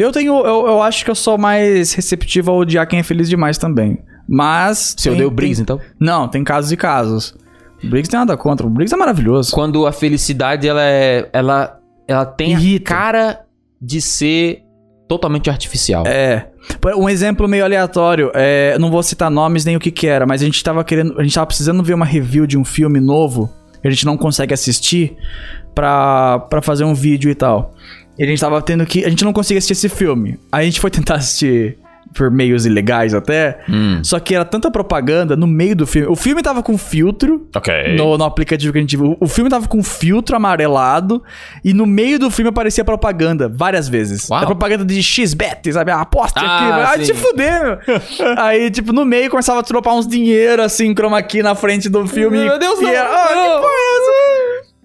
Eu 0.00 0.12
tenho. 0.12 0.34
Eu, 0.38 0.66
eu 0.66 0.82
acho 0.82 1.04
que 1.04 1.10
eu 1.10 1.14
sou 1.14 1.36
mais 1.36 1.92
receptivo 1.92 2.50
a 2.50 2.54
odiar 2.54 2.86
quem 2.88 3.00
é 3.00 3.02
feliz 3.02 3.28
demais 3.28 3.58
também. 3.58 3.98
Mas. 4.28 4.94
Você 4.96 5.08
tem- 5.08 5.12
odeia 5.12 5.28
o 5.28 5.30
Briggs, 5.30 5.60
então? 5.60 5.78
Não, 5.98 6.26
tem 6.28 6.42
casos 6.42 6.72
e 6.72 6.76
casos. 6.76 7.34
O 7.82 7.88
Briggs 7.88 8.10
tem 8.10 8.18
nada 8.18 8.36
contra. 8.36 8.66
O 8.66 8.70
Briggs 8.70 8.94
é 8.94 8.96
maravilhoso. 8.98 9.52
Quando 9.52 9.86
a 9.86 9.92
felicidade, 9.92 10.68
ela 10.68 10.82
é... 10.82 11.28
Ela, 11.32 11.78
ela 12.06 12.24
tem 12.26 12.52
Irrita. 12.52 12.92
a 12.92 12.96
cara 12.96 13.40
de 13.80 14.00
ser 14.00 14.62
totalmente 15.08 15.50
artificial. 15.50 16.06
É. 16.06 16.50
Um 16.96 17.08
exemplo 17.08 17.48
meio 17.48 17.64
aleatório, 17.64 18.30
é, 18.34 18.78
não 18.78 18.90
vou 18.90 19.02
citar 19.02 19.30
nomes 19.30 19.64
nem 19.64 19.76
o 19.76 19.80
que 19.80 19.90
que 19.90 20.06
era, 20.06 20.24
mas 20.24 20.40
a 20.40 20.44
gente 20.44 20.62
tava 20.62 20.84
querendo, 20.84 21.18
a 21.18 21.22
gente 21.24 21.34
tava 21.34 21.46
precisando 21.46 21.82
ver 21.82 21.94
uma 21.94 22.04
review 22.04 22.46
de 22.46 22.56
um 22.56 22.64
filme 22.64 23.00
novo, 23.00 23.50
que 23.82 23.88
a 23.88 23.90
gente 23.90 24.06
não 24.06 24.16
consegue 24.16 24.54
assistir 24.54 25.16
pra 25.74 26.46
fazer 26.62 26.84
um 26.84 26.94
vídeo 26.94 27.30
e 27.30 27.34
tal. 27.34 27.74
E 28.20 28.24
a 28.24 28.26
gente 28.26 28.38
tava 28.38 28.60
tendo 28.60 28.84
que, 28.84 29.02
a 29.02 29.08
gente 29.08 29.24
não 29.24 29.32
conseguia 29.32 29.56
assistir 29.58 29.72
esse 29.72 29.88
filme. 29.88 30.38
Aí 30.52 30.62
a 30.62 30.64
gente 30.70 30.78
foi 30.78 30.90
tentar 30.92 31.14
assistir 31.14 31.78
por 32.12 32.28
meios 32.28 32.66
ilegais 32.66 33.14
até, 33.14 33.60
Hum. 33.68 34.00
só 34.02 34.18
que 34.18 34.34
era 34.34 34.44
tanta 34.44 34.68
propaganda 34.68 35.36
no 35.36 35.46
meio 35.46 35.76
do 35.76 35.86
filme. 35.86 36.08
O 36.10 36.16
filme 36.16 36.42
tava 36.42 36.60
com 36.60 36.76
filtro, 36.76 37.46
Ok. 37.54 37.72
no, 37.96 38.18
no 38.18 38.24
aplicativo 38.24 38.72
que 38.72 38.78
a 38.78 38.80
gente 38.80 38.96
viu. 38.96 39.16
O 39.20 39.28
filme 39.28 39.48
tava 39.48 39.68
com 39.68 39.80
filtro 39.80 40.34
amarelado 40.34 41.22
e 41.64 41.72
no 41.72 41.86
meio 41.86 42.18
do 42.18 42.28
filme 42.28 42.48
aparecia 42.48 42.84
propaganda 42.84 43.48
várias 43.48 43.88
vezes. 43.88 44.28
Uau. 44.28 44.42
A 44.42 44.46
propaganda 44.46 44.84
de 44.84 45.00
XBet, 45.00 45.72
sabe? 45.72 45.92
A 45.92 46.00
aposta 46.00 46.40
Ah, 46.40 46.56
aqui. 46.88 46.98
Ai, 47.00 47.04
sim. 47.06 47.12
te 47.12 47.14
fuder. 47.18 47.78
Aí, 48.38 48.70
tipo, 48.72 48.92
no 48.92 49.04
meio 49.04 49.30
começava 49.30 49.60
a 49.60 49.62
dropar 49.62 49.94
uns 49.94 50.08
dinheiro 50.08 50.62
assim, 50.62 50.92
chroma 50.92 51.16
aqui 51.16 51.44
na 51.44 51.54
frente 51.54 51.88
do 51.88 52.04
filme. 52.08 52.38
Meu 52.38 52.58
Deus, 52.58 52.80
e 52.80 52.82
não, 52.82 52.90
era, 52.90 53.08
ah, 53.08 53.28
que 53.28 53.34
porra 53.34 53.70
é 53.70 53.96
essa? 53.96 54.29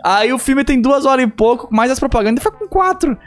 Aí 0.05 0.31
o 0.31 0.37
filme 0.37 0.63
tem 0.63 0.79
duas 0.79 1.03
horas 1.03 1.25
e 1.25 1.27
pouco, 1.27 1.67
mais 1.73 1.89
as 1.89 1.99
propagandas 1.99 2.43
foi 2.43 2.51
com 2.51 2.67
quatro. 2.67 3.17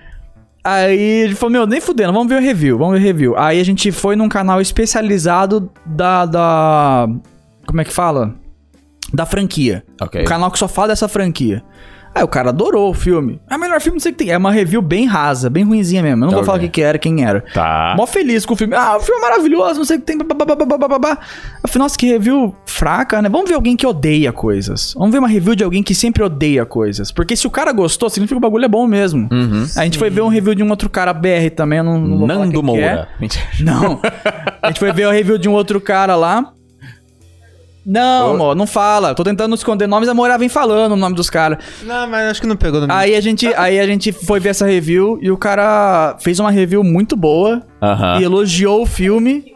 Aí 0.62 0.96
ele 0.96 1.34
falou, 1.34 1.50
meu, 1.50 1.66
nem 1.66 1.80
fudendo, 1.80 2.12
vamos 2.12 2.28
ver 2.28 2.36
o 2.36 2.40
review, 2.40 2.78
vamos 2.78 2.94
ver 2.94 3.00
o 3.00 3.02
review. 3.02 3.36
Aí 3.36 3.60
a 3.60 3.64
gente 3.64 3.90
foi 3.90 4.14
num 4.14 4.28
canal 4.28 4.60
especializado 4.60 5.72
da. 5.84 6.24
da 6.24 7.08
como 7.66 7.80
é 7.80 7.84
que 7.84 7.92
fala? 7.92 8.32
Da 9.12 9.26
franquia. 9.26 9.84
Ok. 10.00 10.22
Um 10.22 10.24
canal 10.24 10.52
que 10.52 10.58
só 10.58 10.68
fala 10.68 10.88
dessa 10.88 11.08
franquia. 11.08 11.64
Aí 12.14 12.22
o 12.24 12.28
cara 12.28 12.48
adorou 12.50 12.90
o 12.90 12.94
filme. 12.94 13.40
É 13.48 13.56
o 13.56 13.60
melhor 13.60 13.80
filme 13.80 14.00
que 14.00 14.12
tem. 14.12 14.30
É 14.30 14.36
uma 14.36 14.50
review 14.50 14.82
bem 14.82 15.06
rasa, 15.06 15.48
bem 15.48 15.64
ruinzinha 15.64 16.02
mesmo. 16.02 16.24
Eu 16.24 16.26
não 16.26 16.30
vou 16.30 16.38
Ok. 16.38 16.46
falar 16.46 16.58
o 16.58 16.60
que, 16.62 16.68
que 16.68 16.82
era, 16.82 16.98
quem 16.98 17.24
era. 17.24 17.44
Tá. 17.54 17.94
Mó 17.96 18.06
feliz 18.06 18.44
com 18.44 18.54
o 18.54 18.56
filme. 18.56 18.74
Ah, 18.74 18.96
o 18.96 19.00
filme 19.00 19.20
é 19.20 19.22
maravilhoso, 19.22 19.78
não 19.78 19.84
sei 19.84 19.96
o 19.96 20.00
que 20.00 20.06
tem. 20.06 20.18
babá. 20.18 21.18
Eu 21.62 21.68
falei, 21.68 21.82
nossa, 21.84 21.96
que 21.96 22.06
review 22.06 22.54
fraca, 22.66 23.22
né? 23.22 23.28
Vamos 23.28 23.48
ver 23.48 23.54
alguém 23.54 23.76
que 23.76 23.86
odeia 23.86 24.32
coisas. 24.32 24.94
Vamos 24.96 25.12
ver 25.12 25.18
uma 25.18 25.28
review 25.28 25.54
de 25.54 25.62
alguém 25.64 25.82
que 25.82 25.94
sempre 25.94 26.22
odeia 26.22 26.66
coisas. 26.66 27.12
Porque 27.12 27.36
se 27.36 27.46
o 27.46 27.50
cara 27.50 27.72
gostou, 27.72 28.10
significa 28.10 28.34
que 28.34 28.38
o 28.38 28.48
bagulho 28.48 28.64
é 28.64 28.68
bom 28.68 28.86
mesmo. 28.86 29.28
Uhum. 29.30 29.66
A 29.76 29.84
gente 29.84 29.98
foi 29.98 30.10
ver 30.10 30.22
um 30.22 30.28
review 30.28 30.54
de 30.54 30.62
um 30.62 30.70
outro 30.70 30.88
cara 30.90 31.12
BR 31.12 31.50
também, 31.54 31.78
eu 31.78 31.84
não, 31.84 31.98
não 32.00 32.18
vou 32.18 32.26
falar 32.28 32.40
Nando 32.40 32.52
que 32.52 32.58
é. 32.58 32.62
Moura. 32.62 33.08
Mentira. 33.20 33.44
Não. 33.60 34.00
A 34.62 34.68
gente 34.68 34.80
foi 34.80 34.92
ver 34.92 35.06
o 35.06 35.10
review 35.10 35.38
de 35.38 35.48
um 35.48 35.52
outro 35.52 35.80
cara 35.80 36.16
lá. 36.16 36.52
Não, 37.90 38.32
amor, 38.34 38.54
não 38.54 38.66
fala. 38.66 39.14
Tô 39.14 39.24
tentando 39.24 39.54
esconder 39.54 39.86
nomes, 39.86 40.08
a 40.10 40.14
Moura 40.14 40.36
vem 40.36 40.48
falando 40.50 40.92
o 40.92 40.96
nome 40.96 41.16
dos 41.16 41.30
caras. 41.30 41.58
Não, 41.82 42.06
mas 42.06 42.30
acho 42.32 42.40
que 42.42 42.46
não 42.46 42.54
pegou 42.56 42.86
no. 42.86 42.92
Aí 42.92 43.14
a 43.16 43.20
gente, 43.20 43.46
aí 43.56 43.80
a 43.80 43.86
gente 43.86 44.12
foi 44.12 44.38
ver 44.38 44.50
essa 44.50 44.66
review 44.66 45.18
e 45.22 45.30
o 45.30 45.38
cara 45.38 46.16
fez 46.20 46.38
uma 46.38 46.50
review 46.50 46.84
muito 46.84 47.16
boa 47.16 47.62
Aham. 47.80 48.20
e 48.20 48.24
elogiou 48.24 48.82
o 48.82 48.86
filme. 48.86 49.54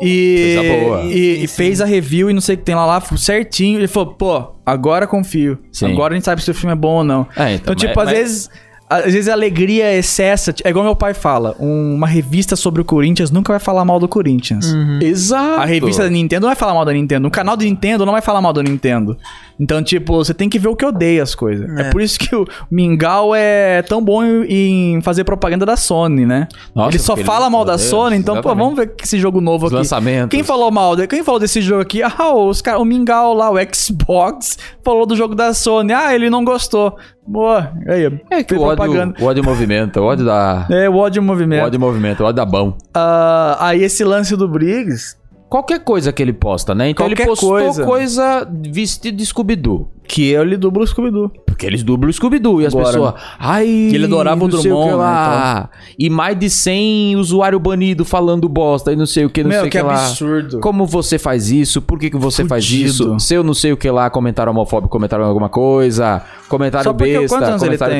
E, 0.00 0.54
Coisa 0.56 0.84
boa. 0.86 1.02
e, 1.04 1.44
e 1.44 1.46
fez 1.48 1.80
a 1.80 1.86
review 1.86 2.28
e 2.28 2.32
não 2.34 2.40
sei 2.40 2.54
o 2.54 2.58
que 2.58 2.64
tem 2.64 2.74
lá, 2.74 2.84
lá 2.84 3.00
certinho. 3.16 3.78
Ele 3.78 3.88
falou, 3.88 4.12
pô, 4.14 4.52
agora 4.64 5.06
confio. 5.06 5.58
Sim. 5.72 5.90
Agora 5.92 6.12
a 6.12 6.16
gente 6.16 6.24
sabe 6.24 6.42
se 6.42 6.50
o 6.50 6.54
filme 6.54 6.72
é 6.72 6.76
bom 6.76 6.96
ou 6.96 7.04
não. 7.04 7.26
É, 7.36 7.54
então, 7.54 7.72
Então, 7.72 7.74
tipo, 7.74 7.94
mas- 7.96 8.08
às 8.08 8.12
mas- 8.14 8.18
vezes 8.18 8.50
às 8.88 9.04
vezes 9.12 9.28
a 9.28 9.32
alegria 9.32 9.92
excessa. 9.96 10.54
É 10.64 10.70
igual 10.70 10.84
meu 10.84 10.96
pai 10.96 11.12
fala: 11.14 11.54
um- 11.58 11.94
uma 11.94 12.06
revista 12.06 12.54
sobre 12.56 12.80
o 12.80 12.84
Corinthians 12.84 13.30
nunca 13.30 13.52
vai 13.52 13.60
falar 13.60 13.84
mal 13.84 13.98
do 13.98 14.06
Corinthians. 14.08 14.66
Exato. 15.00 15.60
A 15.60 15.64
revista 15.64 16.02
da 16.04 16.10
Nintendo 16.10 16.42
não 16.42 16.48
vai 16.48 16.56
falar 16.56 16.74
mal 16.74 16.84
da 16.84 16.92
Nintendo. 16.92 17.26
O 17.28 17.30
canal 17.30 17.56
da 17.56 17.64
Nintendo 17.64 18.04
não 18.06 18.12
vai 18.12 18.22
falar 18.22 18.40
mal 18.40 18.52
da 18.52 18.62
Nintendo. 18.62 19.16
Então, 19.58 19.82
tipo, 19.82 20.12
você 20.16 20.34
tem 20.34 20.48
que 20.50 20.58
ver 20.58 20.68
o 20.68 20.76
que 20.76 20.84
odeia 20.84 21.22
as 21.22 21.34
coisas. 21.34 21.66
É, 21.78 21.82
É. 21.82 21.90
por 21.90 22.02
isso 22.02 22.18
que 22.18 22.34
o 22.36 22.46
Mingau 22.70 23.34
é 23.34 23.80
tão 23.82 24.02
bom 24.04 24.22
em 24.22 25.00
fazer 25.00 25.24
propaganda 25.24 25.64
da 25.64 25.76
Sony, 25.76 26.26
né? 26.26 26.46
Nossa, 26.74 26.90
ele 26.90 26.98
só 26.98 27.16
fala 27.16 27.48
mal 27.48 27.64
da 27.64 27.76
Deus, 27.76 27.88
Sony, 27.88 28.16
então, 28.16 28.34
pô, 28.34 28.40
exatamente. 28.50 28.62
vamos 28.64 28.76
ver 28.78 28.94
esse 29.02 29.18
jogo 29.18 29.40
novo 29.40 29.64
Os 29.66 29.72
aqui. 29.72 29.78
lançamentos. 29.78 30.28
Quem 30.30 30.42
falou 30.44 30.70
mal? 30.70 30.94
de- 30.94 31.06
Quem 31.06 31.24
falou 31.24 31.40
desse 31.40 31.62
jogo 31.62 31.80
aqui? 31.80 32.02
Ah, 32.02 32.34
os 32.34 32.60
cara, 32.60 32.78
o 32.78 32.84
Mingau 32.84 33.32
lá, 33.32 33.50
o 33.50 33.56
Xbox, 33.74 34.58
falou 34.84 35.06
do 35.06 35.16
jogo 35.16 35.34
da 35.34 35.54
Sony. 35.54 35.92
Ah, 35.92 36.14
ele 36.14 36.28
não 36.28 36.44
gostou. 36.44 36.96
Boa. 37.26 37.72
Aí, 37.88 38.04
É 38.30 38.44
que 38.44 38.54
o 38.54 38.60
ódio, 38.62 38.75
o 39.20 39.24
ódio 39.24 39.44
movimenta, 39.44 40.00
o 40.00 40.04
ódio 40.04 40.24
da... 40.24 40.66
É, 40.70 40.88
o 40.88 40.96
ódio 40.96 41.20
em 41.20 41.24
O 41.24 41.26
movimento. 41.26 41.64
ódio 41.64 41.80
movimenta, 41.80 42.22
o 42.22 42.26
ódio 42.26 42.36
da 42.36 42.44
bom. 42.44 42.76
Ah, 42.94 43.56
aí 43.60 43.82
esse 43.82 44.04
lance 44.04 44.36
do 44.36 44.48
Briggs, 44.48 45.16
Qualquer 45.48 45.78
coisa 45.80 46.12
que 46.12 46.20
ele 46.22 46.32
posta, 46.32 46.74
né? 46.74 46.90
Então 46.90 47.06
Qualquer 47.06 47.22
ele 47.22 47.30
postou 47.30 47.50
coisa. 47.50 47.84
coisa. 47.84 48.48
vestido 48.70 49.16
de 49.16 49.24
Scooby-Doo. 49.26 49.88
que 50.08 50.28
eu 50.30 50.42
lhe 50.44 50.56
dublo 50.56 50.82
o 50.82 50.86
Scooby-Doo. 50.86 51.30
Porque 51.46 51.64
eles 51.66 51.82
dublam 51.82 52.10
o 52.10 52.12
Scooby-Doo. 52.12 52.60
E 52.62 52.66
as 52.66 52.74
Agora. 52.74 52.86
pessoas. 52.92 53.14
Ai. 53.38 53.66
ele 53.68 54.04
adorava 54.04 54.44
o 54.44 54.48
Drummond, 54.48 54.86
né, 54.90 54.94
lá. 54.94 55.70
E 55.98 56.10
mais 56.10 56.38
de 56.38 56.50
100 56.50 57.16
usuário 57.16 57.58
banido 57.58 58.04
falando 58.04 58.48
bosta 58.48 58.92
e 58.92 58.96
não 58.96 59.06
sei 59.06 59.24
o 59.24 59.30
que, 59.30 59.42
não 59.42 59.50
Meu, 59.50 59.60
sei 59.60 59.68
o 59.68 59.70
que 59.70 59.78
que, 59.78 59.84
lá. 59.84 59.94
absurdo. 60.06 60.60
Como 60.60 60.84
você 60.84 61.18
faz 61.18 61.50
isso? 61.50 61.80
Por 61.80 61.98
que, 61.98 62.10
que 62.10 62.16
você 62.16 62.44
faz 62.44 62.64
Fudido. 62.64 62.88
isso? 62.90 63.20
Se 63.20 63.34
eu 63.34 63.42
não 63.42 63.54
sei 63.54 63.72
o 63.72 63.76
que 63.76 63.90
lá, 63.90 64.10
comentário 64.10 64.50
homofóbico, 64.50 64.90
comentário 64.90 65.24
alguma 65.24 65.48
coisa. 65.48 66.22
Comentário 66.48 66.84
Só 66.84 66.92
besta, 66.92 67.28
quantos 67.28 67.48
anos 67.48 67.62
ele 67.62 67.78
comentário 67.78 67.94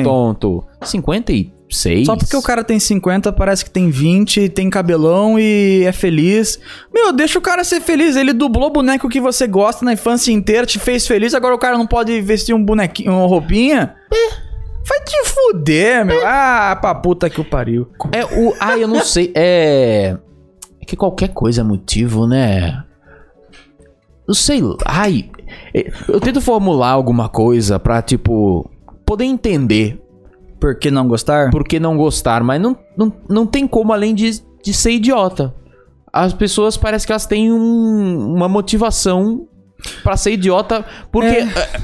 tem? 1.67 2.03
tonto. 2.03 2.03
56? 2.03 2.05
Só 2.05 2.15
porque 2.15 2.35
o 2.37 2.41
cara 2.41 2.63
tem 2.63 2.79
50, 2.79 3.31
parece 3.33 3.65
que 3.65 3.71
tem 3.71 3.89
20, 3.89 4.49
tem 4.49 4.69
cabelão 4.69 5.37
e 5.39 5.83
é 5.85 5.91
feliz. 5.91 6.59
Meu, 6.93 7.11
deixa 7.11 7.37
o 7.37 7.41
cara 7.41 7.63
ser 7.63 7.81
feliz. 7.81 8.15
Ele 8.15 8.33
dublou 8.33 8.67
o 8.67 8.73
boneco 8.73 9.09
que 9.09 9.19
você 9.19 9.47
gosta 9.47 9.83
na 9.83 9.93
infância 9.93 10.31
inteira, 10.31 10.65
te 10.65 10.79
fez 10.79 11.05
feliz, 11.05 11.33
agora 11.33 11.53
o 11.53 11.59
cara 11.59 11.77
não 11.77 11.87
pode 11.87 12.19
vestir 12.21 12.53
um 12.53 12.63
bonequinho, 12.63 13.11
uma 13.11 13.27
roupinha. 13.27 13.95
Vai 14.87 15.01
te 15.01 15.29
fuder, 15.29 16.05
meu. 16.05 16.25
Ah, 16.25 16.77
pra 16.79 16.95
puta 16.95 17.29
que 17.29 17.41
o 17.41 17.45
pariu. 17.45 17.89
É 18.13 18.23
o. 18.23 18.55
Ai, 18.59 18.83
eu 18.83 18.87
não 18.87 19.03
sei. 19.03 19.33
É. 19.35 20.17
É 20.81 20.85
que 20.85 20.95
qualquer 20.95 21.29
coisa 21.29 21.59
é 21.59 21.63
motivo, 21.63 22.25
né? 22.25 22.83
Eu 24.25 24.33
sei 24.33 24.61
lá. 24.61 24.77
Ai. 24.85 25.29
é, 25.73 25.91
Eu 26.07 26.21
tento 26.21 26.39
formular 26.39 26.91
alguma 26.91 27.27
coisa 27.27 27.77
pra, 27.77 28.01
tipo. 28.01 28.69
Poder 29.05 29.25
entender 29.25 30.01
Por 30.59 30.75
que 30.75 30.89
não 30.91 31.07
gostar? 31.07 31.49
por 31.51 31.63
que 31.63 31.79
não 31.79 31.95
gostar, 31.97 32.43
mas 32.43 32.59
não, 32.61 32.77
não, 32.97 33.13
não 33.29 33.45
tem 33.45 33.67
como 33.67 33.93
além 33.93 34.13
de, 34.15 34.41
de 34.63 34.73
ser 34.73 34.91
idiota. 34.91 35.53
As 36.11 36.33
pessoas 36.33 36.75
parece 36.77 37.05
que 37.05 37.11
elas 37.11 37.25
têm 37.27 37.51
um- 37.51 38.33
uma 38.33 38.47
motivação 38.49 39.47
pra 40.03 40.17
ser 40.17 40.31
idiota, 40.31 40.83
porque 41.11 41.27
É. 41.27 41.43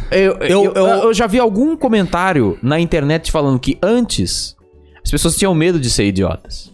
é, 0.10 0.20
eu, 0.26 0.38
eu, 0.40 0.64
Eu- 0.74 0.86
eu- 1.04 1.14
já 1.14 1.28
vi 1.28 1.38
algum 1.40 1.78
comentário 1.78 2.58
na 2.64 2.80
internet 2.80 3.32
falando 3.32 3.60
que 3.60 3.78
antes 3.84 4.56
as 5.04 5.12
pessoas 5.12 5.36
tinham 5.38 5.54
medo 5.54 5.80
de 5.80 5.90
ser 5.90 6.06
idiotas. 6.08 6.74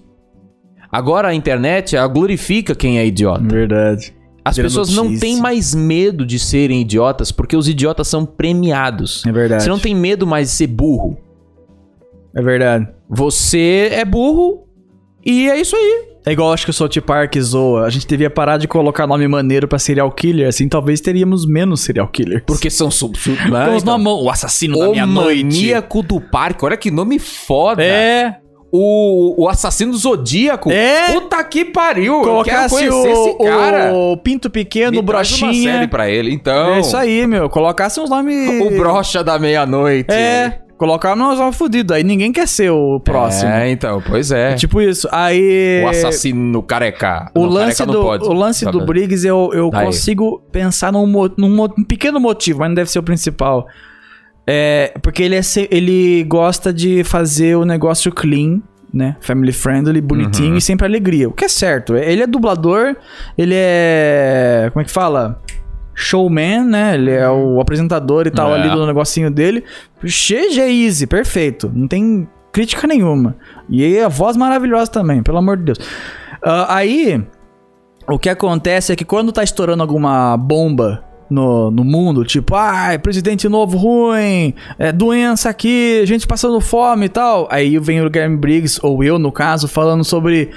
Agora 0.91 1.27
a 1.27 1.33
internet 1.33 1.95
ela 1.95 2.07
glorifica 2.07 2.73
quem 2.73 2.97
é 2.97 3.05
idiota. 3.05 3.43
Verdade. 3.43 4.13
As 4.43 4.55
pessoas 4.55 4.95
não 4.95 5.03
notícia. 5.03 5.27
têm 5.27 5.37
mais 5.39 5.75
medo 5.75 6.25
de 6.25 6.39
serem 6.39 6.81
idiotas 6.81 7.31
porque 7.31 7.55
os 7.57 7.67
idiotas 7.67 8.07
são 8.07 8.25
premiados. 8.25 9.23
É 9.27 9.31
verdade. 9.31 9.63
Você 9.63 9.69
não 9.69 9.77
tem 9.77 9.93
medo 9.93 10.25
mais 10.25 10.47
de 10.49 10.53
ser 10.55 10.67
burro. 10.67 11.17
É 12.35 12.41
verdade. 12.41 12.87
Você 13.09 13.89
é 13.91 14.05
burro 14.05 14.65
e 15.25 15.49
é 15.49 15.59
isso 15.59 15.75
aí. 15.75 16.09
É 16.25 16.31
igual 16.33 16.51
acho 16.53 16.65
que 16.65 16.69
o 16.69 16.73
South 16.73 16.89
Park 17.05 17.35
zoa. 17.39 17.85
A 17.85 17.89
gente 17.89 18.05
devia 18.05 18.29
parar 18.29 18.57
de 18.57 18.67
colocar 18.67 19.07
nome 19.07 19.27
maneiro 19.27 19.67
pra 19.67 19.79
serial 19.79 20.11
killer, 20.11 20.47
assim 20.47 20.67
talvez 20.67 20.99
teríamos 21.01 21.45
menos 21.47 21.81
serial 21.81 22.07
killers. 22.09 22.43
Porque 22.45 22.69
são 22.69 22.91
sub, 22.91 23.17
sub 23.17 23.37
Com 23.37 23.49
né? 23.49 23.69
os 23.75 23.81
Então, 23.81 23.97
nomes- 23.97 24.25
o 24.25 24.29
assassino 24.29 24.77
da 24.77 24.89
o 24.89 24.91
meia-noite. 24.91 25.43
maníaco 25.43 26.03
do 26.03 26.19
parque. 26.21 26.63
Olha 26.65 26.77
que 26.77 26.91
nome 26.91 27.17
foda. 27.19 27.81
É, 27.83 28.35
O, 28.71 29.45
o 29.45 29.49
assassino 29.49 29.91
do 29.93 29.97
zodíaco. 29.97 30.69
É. 30.69 31.11
Puta 31.13 31.43
que 31.43 31.65
pariu. 31.65 32.13
eu 32.13 32.19
quero 32.21 32.29
colocasse 32.69 32.75
conhecer 32.75 33.09
esse 33.11 33.29
o, 33.31 33.37
cara. 33.43 33.91
o 33.95 34.15
Pinto 34.17 34.47
Pequeno, 34.47 34.91
Me 34.91 34.99
o 34.99 35.03
traz 35.03 35.41
uma 35.41 35.51
série 35.53 35.87
pra 35.87 36.07
ele, 36.07 36.31
então. 36.31 36.75
É 36.75 36.79
isso 36.81 36.95
aí, 36.95 37.25
meu. 37.25 37.49
Colocasse 37.49 37.99
uns 37.99 38.11
nomes. 38.11 38.61
O 38.61 38.69
brocha 38.77 39.23
da 39.23 39.39
meia-noite. 39.39 40.11
É, 40.13 40.59
colocar 40.79 41.13
uns 41.13 41.37
nomes 41.37 41.55
fudidos. 41.57 41.95
Aí 41.95 42.03
ninguém 42.03 42.31
quer 42.31 42.47
ser 42.47 42.71
o 42.71 42.99
próximo. 42.99 43.51
É, 43.51 43.69
então, 43.69 44.01
pois 44.07 44.31
é. 44.31 44.55
Tipo 44.55 44.81
isso. 44.81 45.07
Aí. 45.11 45.83
o 45.85 45.89
assassino 45.89 46.63
careca. 46.63 47.29
O 47.35 47.41
Não, 47.41 47.49
lance, 47.49 47.77
careca 47.83 47.85
do, 47.99 48.01
pode. 48.03 48.23
o 48.25 48.33
lance 48.33 48.65
Tá 48.65 48.71
do. 48.71 48.85
Briggs, 48.85 49.23
eu, 49.27 49.51
eu 49.53 49.69
Daí. 49.69 49.85
consigo 49.85 50.41
pensar 50.51 50.91
num, 50.91 51.05
num 51.37 51.49
mo- 51.55 51.73
um 51.77 51.83
pequeno 51.83 52.19
motivo, 52.19 52.59
mas 52.59 52.69
não 52.69 52.75
deve 52.75 52.89
ser 52.89 52.97
o 52.97 53.03
principal. 53.03 53.67
É, 54.47 54.93
porque 55.03 55.21
ele, 55.21 55.35
é 55.35 55.41
ele 55.69 56.23
gosta 56.23 56.73
de 56.73 57.03
fazer 57.03 57.55
o 57.55 57.65
negócio 57.65 58.11
clean, 58.11 58.61
né? 58.91 59.15
Family 59.21 59.51
friendly, 59.51 60.01
bonitinho 60.01 60.51
Uhum. 60.51 60.57
e 60.57 60.61
sempre 60.61 60.87
alegria. 60.87 61.29
O 61.29 61.31
que 61.33 61.45
é 61.45 61.47
certo. 61.49 61.95
Ele 61.95 62.23
é 62.23 62.25
dublador, 62.25 62.95
ele 63.37 63.53
é. 63.55 64.69
Como 64.73 64.81
é 64.81 64.85
que 64.85 64.91
fala? 64.91 65.39
Showman, 65.99 66.63
né? 66.63 66.93
Ele 66.95 67.11
é 67.11 67.29
o 67.29 67.59
apresentador 67.59 68.25
e 68.25 68.31
tal 68.31 68.55
É. 68.55 68.59
ali 68.59 68.69
do 68.69 68.87
negocinho 68.87 69.29
dele. 69.29 69.63
GG 70.01 70.59
Easy, 70.59 71.05
perfeito. 71.05 71.69
Não 71.75 71.87
tem 71.87 72.27
crítica 72.53 72.87
nenhuma. 72.87 73.35
E 73.69 73.99
a 73.99 74.07
voz 74.07 74.37
maravilhosa 74.37 74.89
também, 74.89 75.21
pelo 75.21 75.37
amor 75.37 75.57
de 75.57 75.63
Deus. 75.65 75.79
Ah, 76.41 76.77
aí, 76.77 77.21
o 78.07 78.17
que 78.17 78.29
acontece 78.29 78.93
é 78.93 78.95
que 78.95 79.03
quando 79.03 79.31
tá 79.33 79.43
estourando 79.43 79.83
alguma 79.83 80.37
bomba 80.37 81.03
no, 81.29 81.69
no 81.69 81.83
mundo, 81.83 82.23
tipo, 82.23 82.55
ai, 82.55 82.97
presidente 82.97 83.47
novo 83.49 83.77
ruim, 83.77 84.53
é, 84.79 84.91
doença 84.93 85.49
aqui, 85.49 86.01
gente 86.05 86.25
passando 86.25 86.59
fome 86.61 87.05
e 87.05 87.09
tal, 87.09 87.47
aí 87.51 87.77
vem 87.77 88.01
o 88.01 88.09
Guilherme 88.09 88.37
Briggs, 88.37 88.79
ou 88.81 89.03
eu 89.03 89.19
no 89.19 89.31
caso, 89.33 89.67
falando 89.67 90.03
sobre. 90.05 90.49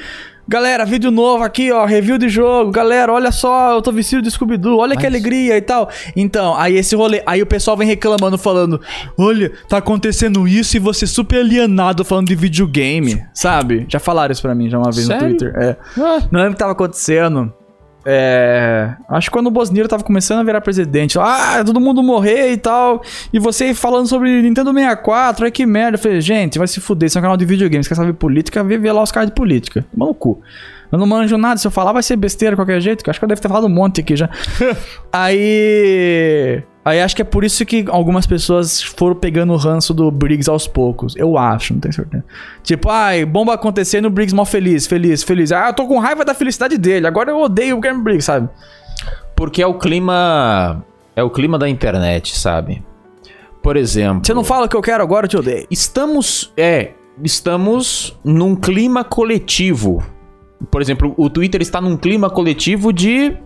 Galera, 0.49 0.85
vídeo 0.85 1.11
novo 1.11 1.45
aqui, 1.45 1.71
ó, 1.71 1.85
review 1.85 2.19
de 2.19 2.29
jogo. 2.29 2.71
Galera, 2.73 3.13
olha 3.13 3.31
só, 3.31 3.73
eu 3.75 3.81
tô 3.81 3.93
vestido 3.93 4.21
de 4.23 4.31
Scooby-Doo, 4.31 4.79
olha 4.79 4.97
que 4.97 5.05
Mas- 5.05 5.13
alegria 5.13 5.57
e 5.57 5.61
tal. 5.63 5.89
Então, 6.17 6.55
aí 6.57 6.77
esse 6.77 6.97
rolê, 6.97 7.23
aí 7.25 7.41
o 7.41 7.47
pessoal 7.47 7.77
vem 7.77 7.87
reclamando, 7.87 8.37
falando: 8.37 8.81
Olha, 9.17 9.53
tá 9.69 9.79
acontecendo 9.79 10.47
isso 10.49 10.77
e 10.77 10.81
você 10.81 11.07
super 11.07 11.39
alienado 11.41 12.05
falando 12.05 12.27
de 12.27 12.35
videogame, 12.35 13.23
sabe? 13.33 13.87
Já 13.89 14.01
falaram 14.01 14.33
isso 14.33 14.43
pra 14.43 14.55
mim 14.55 14.69
já 14.69 14.79
uma 14.79 14.91
vez 14.91 15.07
Sério? 15.07 15.29
no 15.29 15.37
Twitter. 15.37 15.55
É. 15.63 15.77
Ah, 15.99 16.23
Não 16.31 16.41
lembro 16.41 16.51
o 16.51 16.55
que 16.55 16.59
tava 16.59 16.73
acontecendo. 16.73 17.53
É. 18.05 18.95
Acho 19.09 19.29
que 19.29 19.33
quando 19.33 19.47
o 19.47 19.51
Bosniro 19.51 19.89
tava 19.89 20.03
começando 20.03 20.41
a 20.41 20.43
virar 20.43 20.61
presidente. 20.61 21.19
Ah, 21.19 21.63
todo 21.65 21.81
mundo 21.81 22.03
morrer 22.03 22.53
e 22.53 22.57
tal. 22.57 23.03
E 23.33 23.39
você 23.39 23.75
falando 23.75 24.07
sobre 24.07 24.43
Nintendo 24.43 24.73
64, 24.73 25.45
ai 25.45 25.51
que 25.51 25.65
merda. 25.65 25.97
Eu 25.97 26.01
falei, 26.01 26.21
gente, 26.21 26.59
vai 26.59 26.67
se 26.67 26.81
fuder, 26.81 27.07
isso 27.07 27.19
é 27.19 27.21
um 27.21 27.23
canal 27.23 27.37
de 27.37 27.45
videogames. 27.45 27.87
Quer 27.87 27.95
saber 27.95 28.13
política? 28.15 28.63
Vê, 28.65 28.79
vê 28.79 28.91
lá 28.91 29.03
os 29.03 29.13
caras 29.13 29.29
de 29.29 29.35
política. 29.35 29.85
Cu. 30.19 30.41
Eu 30.91 30.99
não 30.99 31.07
manjo 31.07 31.39
nada. 31.39 31.57
Se 31.57 31.67
eu 31.67 31.71
falar, 31.71 31.93
vai 31.93 32.03
ser 32.03 32.17
besteira 32.17 32.55
de 32.55 32.57
qualquer 32.57 32.81
jeito. 32.81 33.03
Que 33.03 33.09
eu 33.09 33.13
acho 33.13 33.21
que 33.21 33.25
eu 33.25 33.29
devo 33.29 33.41
ter 33.41 33.49
falado 33.49 33.67
um 33.67 33.71
monte 33.71 34.01
aqui 34.01 34.15
já. 34.17 34.29
aí. 35.13 36.63
Aí 36.85 37.01
acho 37.01 37.15
que 37.15 37.23
é 37.23 37.25
por 37.25 37.45
isso 37.45 37.65
que 37.65 37.85
algumas 37.89 38.27
pessoas 38.27 38.83
foram 38.83 39.15
pegando 39.15 39.53
o 39.53 39.57
ranço 39.57 39.95
do 39.95 40.11
Briggs 40.11 40.51
aos 40.51 40.67
poucos. 40.67 41.15
Eu 41.17 41.39
acho, 41.39 41.75
não 41.75 41.81
tenho 41.81 41.95
certeza. 41.95 42.25
Tipo, 42.63 42.91
ai, 42.91 43.25
bomba 43.25 43.55
acontecendo, 43.55 44.07
o 44.07 44.11
Briggs 44.11 44.35
mal 44.35 44.45
feliz, 44.45 44.87
feliz, 44.87 45.23
feliz. 45.23 45.53
Ah, 45.53 45.69
eu 45.69 45.75
tô 45.75 45.87
com 45.87 45.99
raiva 45.99 46.25
da 46.25 46.35
felicidade 46.35 46.77
dele. 46.77 47.07
Agora 47.07 47.31
eu 47.31 47.39
odeio 47.39 47.77
o 47.77 47.81
Guilherme 47.81 48.03
Briggs, 48.03 48.27
sabe? 48.27 48.49
Porque 49.37 49.63
é 49.63 49.67
o 49.67 49.79
clima. 49.79 50.85
É 51.15 51.23
o 51.23 51.31
clima 51.31 51.57
da 51.57 51.69
internet, 51.69 52.37
sabe? 52.37 52.83
Por 53.63 53.77
exemplo. 53.77 54.27
Você 54.27 54.35
não 54.35 54.43
fala 54.43 54.67
o 54.67 54.69
que 54.69 54.77
eu 54.77 54.83
quero 54.83 55.05
agora, 55.05 55.27
eu 55.27 55.29
te 55.29 55.37
odeio. 55.37 55.67
Estamos. 55.71 56.53
É. 56.57 56.93
Estamos 57.23 58.19
num 58.25 58.57
clima 58.57 59.05
coletivo. 59.05 60.03
Por 60.71 60.81
exemplo, 60.81 61.15
o 61.17 61.31
Twitter 61.31 61.61
está 61.61 61.81
num 61.81 61.97
clima 61.97 62.29
coletivo 62.29 62.93
de 62.93 63.37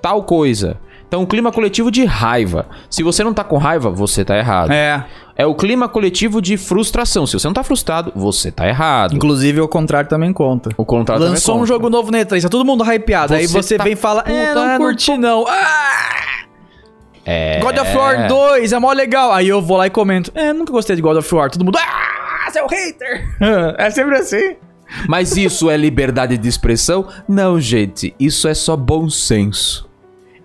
tal 0.00 0.24
coisa. 0.24 0.78
Então, 1.12 1.20
um 1.20 1.26
clima 1.26 1.52
coletivo 1.52 1.90
de 1.90 2.06
raiva. 2.06 2.64
Se 2.88 3.02
você 3.02 3.22
não 3.22 3.34
tá 3.34 3.44
com 3.44 3.58
raiva, 3.58 3.90
você 3.90 4.24
tá 4.24 4.34
errado. 4.34 4.72
É, 4.72 5.04
É. 5.36 5.44
o 5.44 5.54
clima 5.54 5.86
coletivo 5.86 6.40
de 6.40 6.56
frustração. 6.56 7.26
Se 7.26 7.34
você 7.34 7.46
não 7.46 7.52
tá 7.52 7.62
frustrado, 7.62 8.10
você 8.16 8.50
tá 8.50 8.66
errado. 8.66 9.14
Inclusive, 9.14 9.60
o 9.60 9.68
contrário 9.68 10.08
também 10.08 10.32
conta. 10.32 10.70
O 10.74 10.86
contrário 10.86 11.22
Lançou 11.22 11.60
um 11.60 11.66
jogo 11.66 11.90
novo 11.90 12.10
na 12.10 12.20
E3, 12.20 12.40
tá 12.40 12.48
todo 12.48 12.64
mundo 12.64 12.82
hypeado. 12.82 13.34
Aí 13.34 13.46
Você 13.46 13.62
você 13.62 13.76
tá 13.76 13.84
vem 13.84 13.92
e 13.92 13.96
fala, 13.96 14.24
é, 14.26 14.54
não 14.54 14.66
não 14.66 14.78
curti 14.78 15.18
não. 15.18 15.44
Ah! 15.46 16.46
É. 17.26 17.60
God 17.60 17.76
of 17.76 17.94
War 17.94 18.26
2 18.26 18.72
é 18.72 18.78
mó 18.78 18.90
legal. 18.90 19.32
Aí 19.32 19.48
eu 19.48 19.60
vou 19.60 19.76
lá 19.76 19.86
e 19.86 19.90
comento, 19.90 20.32
é, 20.34 20.50
nunca 20.54 20.72
gostei 20.72 20.96
de 20.96 21.02
God 21.02 21.18
of 21.18 21.34
War. 21.34 21.50
Todo 21.50 21.62
mundo, 21.62 21.76
ah, 21.78 22.50
seu 22.50 22.66
hater. 22.66 23.22
é 23.76 23.90
sempre 23.90 24.16
assim. 24.16 24.56
Mas 25.06 25.36
isso 25.36 25.68
é 25.68 25.76
liberdade 25.76 26.38
de 26.38 26.48
expressão? 26.48 27.06
Não, 27.28 27.60
gente. 27.60 28.14
Isso 28.18 28.48
é 28.48 28.54
só 28.54 28.74
bom 28.76 29.10
senso. 29.10 29.91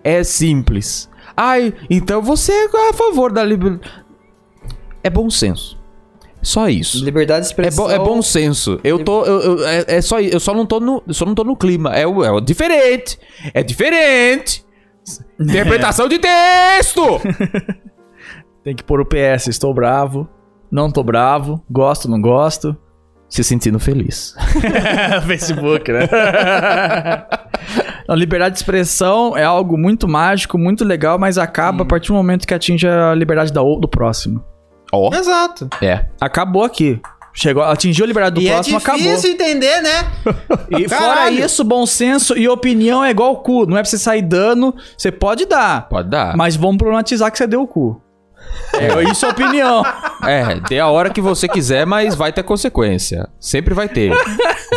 É 0.10 0.24
simples. 0.24 1.10
Ai, 1.36 1.74
então 1.89 2.22
você 2.22 2.51
é 2.51 2.89
a 2.89 2.93
favor 2.93 3.32
da 3.32 3.43
liberdade. 3.43 3.89
É 5.03 5.10
bom 5.10 5.30
senso. 5.30 5.78
Só 6.41 6.70
isso. 6.70 7.03
Liberdade 7.03 7.41
de 7.41 7.47
É, 7.47 7.49
expressão. 7.51 7.86
bo- 7.86 7.91
é 7.91 7.97
bom 7.99 8.22
senso. 8.22 8.80
Eu 8.84 9.03
tô. 9.03 9.26
Eu, 9.26 9.41
eu- 9.41 9.68
é, 9.68 9.86
é 9.88 10.01
só, 10.01 10.20
eu 10.22 10.39
só 10.39 10.53
não 10.53 10.66
tô 10.66 10.80
no. 10.80 11.03
eu 11.08 11.14
só 11.14 11.26
não 11.26 11.36
tô 11.36 11.43
no 11.43 11.55
clima. 11.58 11.93
É, 11.95 12.08
o- 12.08 12.24
é 12.24 12.32
o 12.32 12.39
diferente. 12.39 13.20
É 13.53 13.62
diferente. 13.64 14.64
Interpretação 15.39 16.08
de 16.08 16.20
texto! 16.20 17.01
Tem 18.64 18.76
que 18.76 18.84
pôr 18.84 18.99
o 19.01 19.05
PS. 19.05 19.47
Estou 19.47 19.74
bravo. 19.74 20.28
Não 20.72 20.91
tô 20.91 21.03
bravo. 21.03 21.64
Gosto, 21.70 22.10
não 22.10 22.22
gosto. 22.22 22.76
Se 23.30 23.43
sentindo 23.43 23.80
feliz. 23.80 24.36
Facebook, 25.28 25.91
né? 25.91 26.08
Não, 28.08 28.16
liberdade 28.16 28.53
de 28.53 28.60
expressão 28.60 29.36
é 29.36 29.43
algo 29.43 29.78
muito 29.78 30.08
mágico, 30.08 30.58
muito 30.58 30.84
legal, 30.86 31.20
mas 31.20 31.38
acaba 31.38 31.84
a 31.84 31.86
partir 31.86 32.08
do 32.08 32.14
momento 32.14 32.47
que 32.47 32.53
atinge 32.53 32.88
a 32.88 33.14
liberdade 33.14 33.51
da, 33.51 33.62
do 33.62 33.88
próximo. 33.88 34.43
Ó. 34.93 35.14
Exato. 35.14 35.68
É. 35.82 36.05
Acabou 36.22 36.64
aqui. 36.64 37.01
Chegou, 37.34 37.62
atingiu 37.62 38.03
a 38.03 38.08
liberdade 38.08 38.34
do 38.36 38.41
e 38.41 38.47
é 38.47 38.53
próximo, 38.53 38.80
difícil 38.80 39.32
acabou. 39.32 39.32
entender, 39.32 39.82
né? 39.82 40.12
E 40.80 40.89
fora 40.89 41.01
Caralho. 41.16 41.45
isso, 41.45 41.64
bom 41.64 41.86
senso 41.86 42.36
e 42.36 42.49
opinião 42.49 43.03
é 43.03 43.12
igual 43.12 43.34
o 43.34 43.38
cu. 43.38 43.68
Não 43.68 43.78
é 43.78 43.82
pra 43.82 43.89
você 43.89 43.97
sair 43.97 44.24
dando, 44.24 44.74
você 44.97 45.12
pode 45.12 45.45
dar. 45.45 45.88
Pode 45.88 46.10
dar. 46.10 46.36
Mas 46.36 46.55
vamos 46.55 46.78
problematizar 46.78 47.32
que 47.32 47.38
você 47.38 47.45
deu 47.45 47.62
o 47.62 47.68
cu. 47.68 48.01
É, 48.74 49.03
isso 49.12 49.26
é 49.26 49.30
opinião. 49.30 49.84
É, 50.26 50.60
dê 50.68 50.80
a 50.80 50.88
hora 50.88 51.10
que 51.12 51.22
você 51.22 51.47
quiser, 51.47 51.86
mas 51.86 52.16
vai 52.16 52.32
ter 52.34 52.41
consequência. 52.43 53.30
Sempre 53.39 53.74
vai 53.74 53.88
ter. 53.88 54.12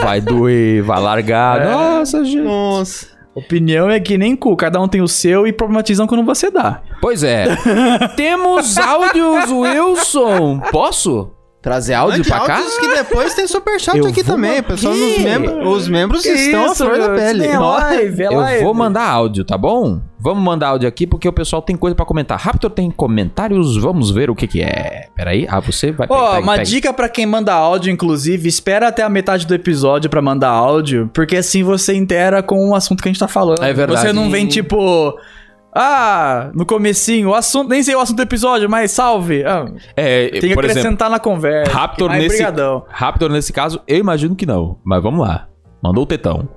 Vai 0.03 0.21
doer, 0.21 0.83
vai 0.83 1.01
largar. 1.01 1.63
É. 1.63 1.71
Nossa, 1.71 2.25
gente. 2.25 2.43
Nossa. 2.43 3.07
Opinião 3.35 3.91
é 3.91 4.01
que 4.01 4.19
nem 4.19 4.37
cu. 4.37 4.57
Cada 4.57 4.81
um 4.81 4.89
tem 4.89 5.01
o 5.01 5.09
seu 5.09 5.47
e 5.47 5.53
problematizam 5.53 6.07
quando 6.07 6.25
você 6.25 6.51
dá. 6.51 6.83
Pois 7.01 7.23
é. 7.23 7.47
Temos 8.17 8.77
áudios, 8.79 9.51
Wilson. 9.51 10.61
Posso 10.71 11.31
trazer 11.63 11.95
áudio 11.95 12.25
pra 12.25 12.41
cá? 12.41 12.57
áudios 12.57 12.79
que 12.79 12.89
depois 12.89 13.35
tem 13.35 13.47
superchat 13.47 13.99
Eu 13.99 14.07
aqui 14.07 14.25
também. 14.25 14.63
Pessoal, 14.63 14.95
Que? 14.95 15.19
os, 15.19 15.19
membros, 15.25 15.77
os 15.77 15.89
membros 15.89 16.25
estão 16.25 16.71
à 16.71 16.75
flor 16.75 16.99
da 16.99 17.09
pele. 17.11 17.47
É 17.47 17.59
live, 17.59 18.23
é 18.23 18.27
Eu 18.27 18.37
live. 18.37 18.65
vou 18.65 18.75
mandar 18.75 19.09
áudio, 19.09 19.45
tá 19.45 19.59
bom? 19.59 20.01
Vamos 20.23 20.43
mandar 20.45 20.69
áudio 20.69 20.87
aqui 20.89 21.07
porque 21.07 21.27
o 21.27 21.33
pessoal 21.33 21.63
tem 21.63 21.77
coisa 21.77 21.95
pra 21.95 22.05
comentar. 22.05 22.39
Raptor 22.39 22.71
tem 22.71 22.91
comentários, 22.91 23.77
vamos 23.77 24.11
ver 24.11 24.29
o 24.31 24.35
que 24.35 24.47
que 24.47 24.61
é. 24.63 25.09
Peraí, 25.17 25.47
ah, 25.49 25.61
você 25.61 25.91
vai... 25.93 26.07
Ó, 26.11 26.31
pega, 26.33 26.43
uma 26.43 26.53
pega. 26.55 26.65
dica 26.65 26.93
pra 26.93 27.09
quem 27.09 27.25
manda 27.25 27.55
áudio, 27.55 27.91
inclusive, 27.91 28.47
espera 28.49 28.89
até 28.89 29.03
a 29.03 29.09
metade 29.09 29.47
do 29.47 29.55
episódio 29.55 30.11
pra 30.11 30.21
mandar 30.21 30.51
áudio, 30.51 31.11
porque 31.15 31.37
assim 31.37 31.63
você 31.63 31.95
intera 31.95 32.43
com 32.43 32.69
o 32.71 32.75
assunto 32.75 33.03
que 33.03 33.09
a 33.09 33.13
gente 33.13 33.19
tá 33.21 33.29
falando. 33.29 33.63
É 33.65 33.73
verdade. 33.73 34.01
Você 34.03 34.13
não 34.13 34.31
vem 34.31 34.47
tipo, 34.47 35.19
ah, 35.75 36.51
no 36.55 36.67
comecinho, 36.67 37.31
o 37.31 37.35
assunto, 37.35 37.69
nem 37.69 37.83
sei 37.83 37.95
o 37.95 38.01
assunto 38.01 38.17
do 38.17 38.23
episódio, 38.23 38.69
mas 38.69 38.91
salve. 38.91 39.45
Ah, 39.45 39.67
É, 39.97 40.29
tem 40.29 40.41
que 40.41 40.55
por 40.55 40.65
exemplo, 40.65 40.81
acrescentar 40.81 41.11
na 41.11 41.19
conversa. 41.19 41.73
Raptor 41.73 42.11
nesse, 42.11 42.29
brigadão. 42.29 42.85
Raptor 42.89 43.31
nesse 43.31 43.53
caso, 43.53 43.81
eu 43.87 43.99
imagino 43.99 44.35
que 44.35 44.47
não. 44.47 44.79
Mas 44.85 45.03
vamos 45.03 45.27
lá. 45.27 45.49
Mandou 45.83 46.05
o 46.05 46.07
tetão. 46.07 46.49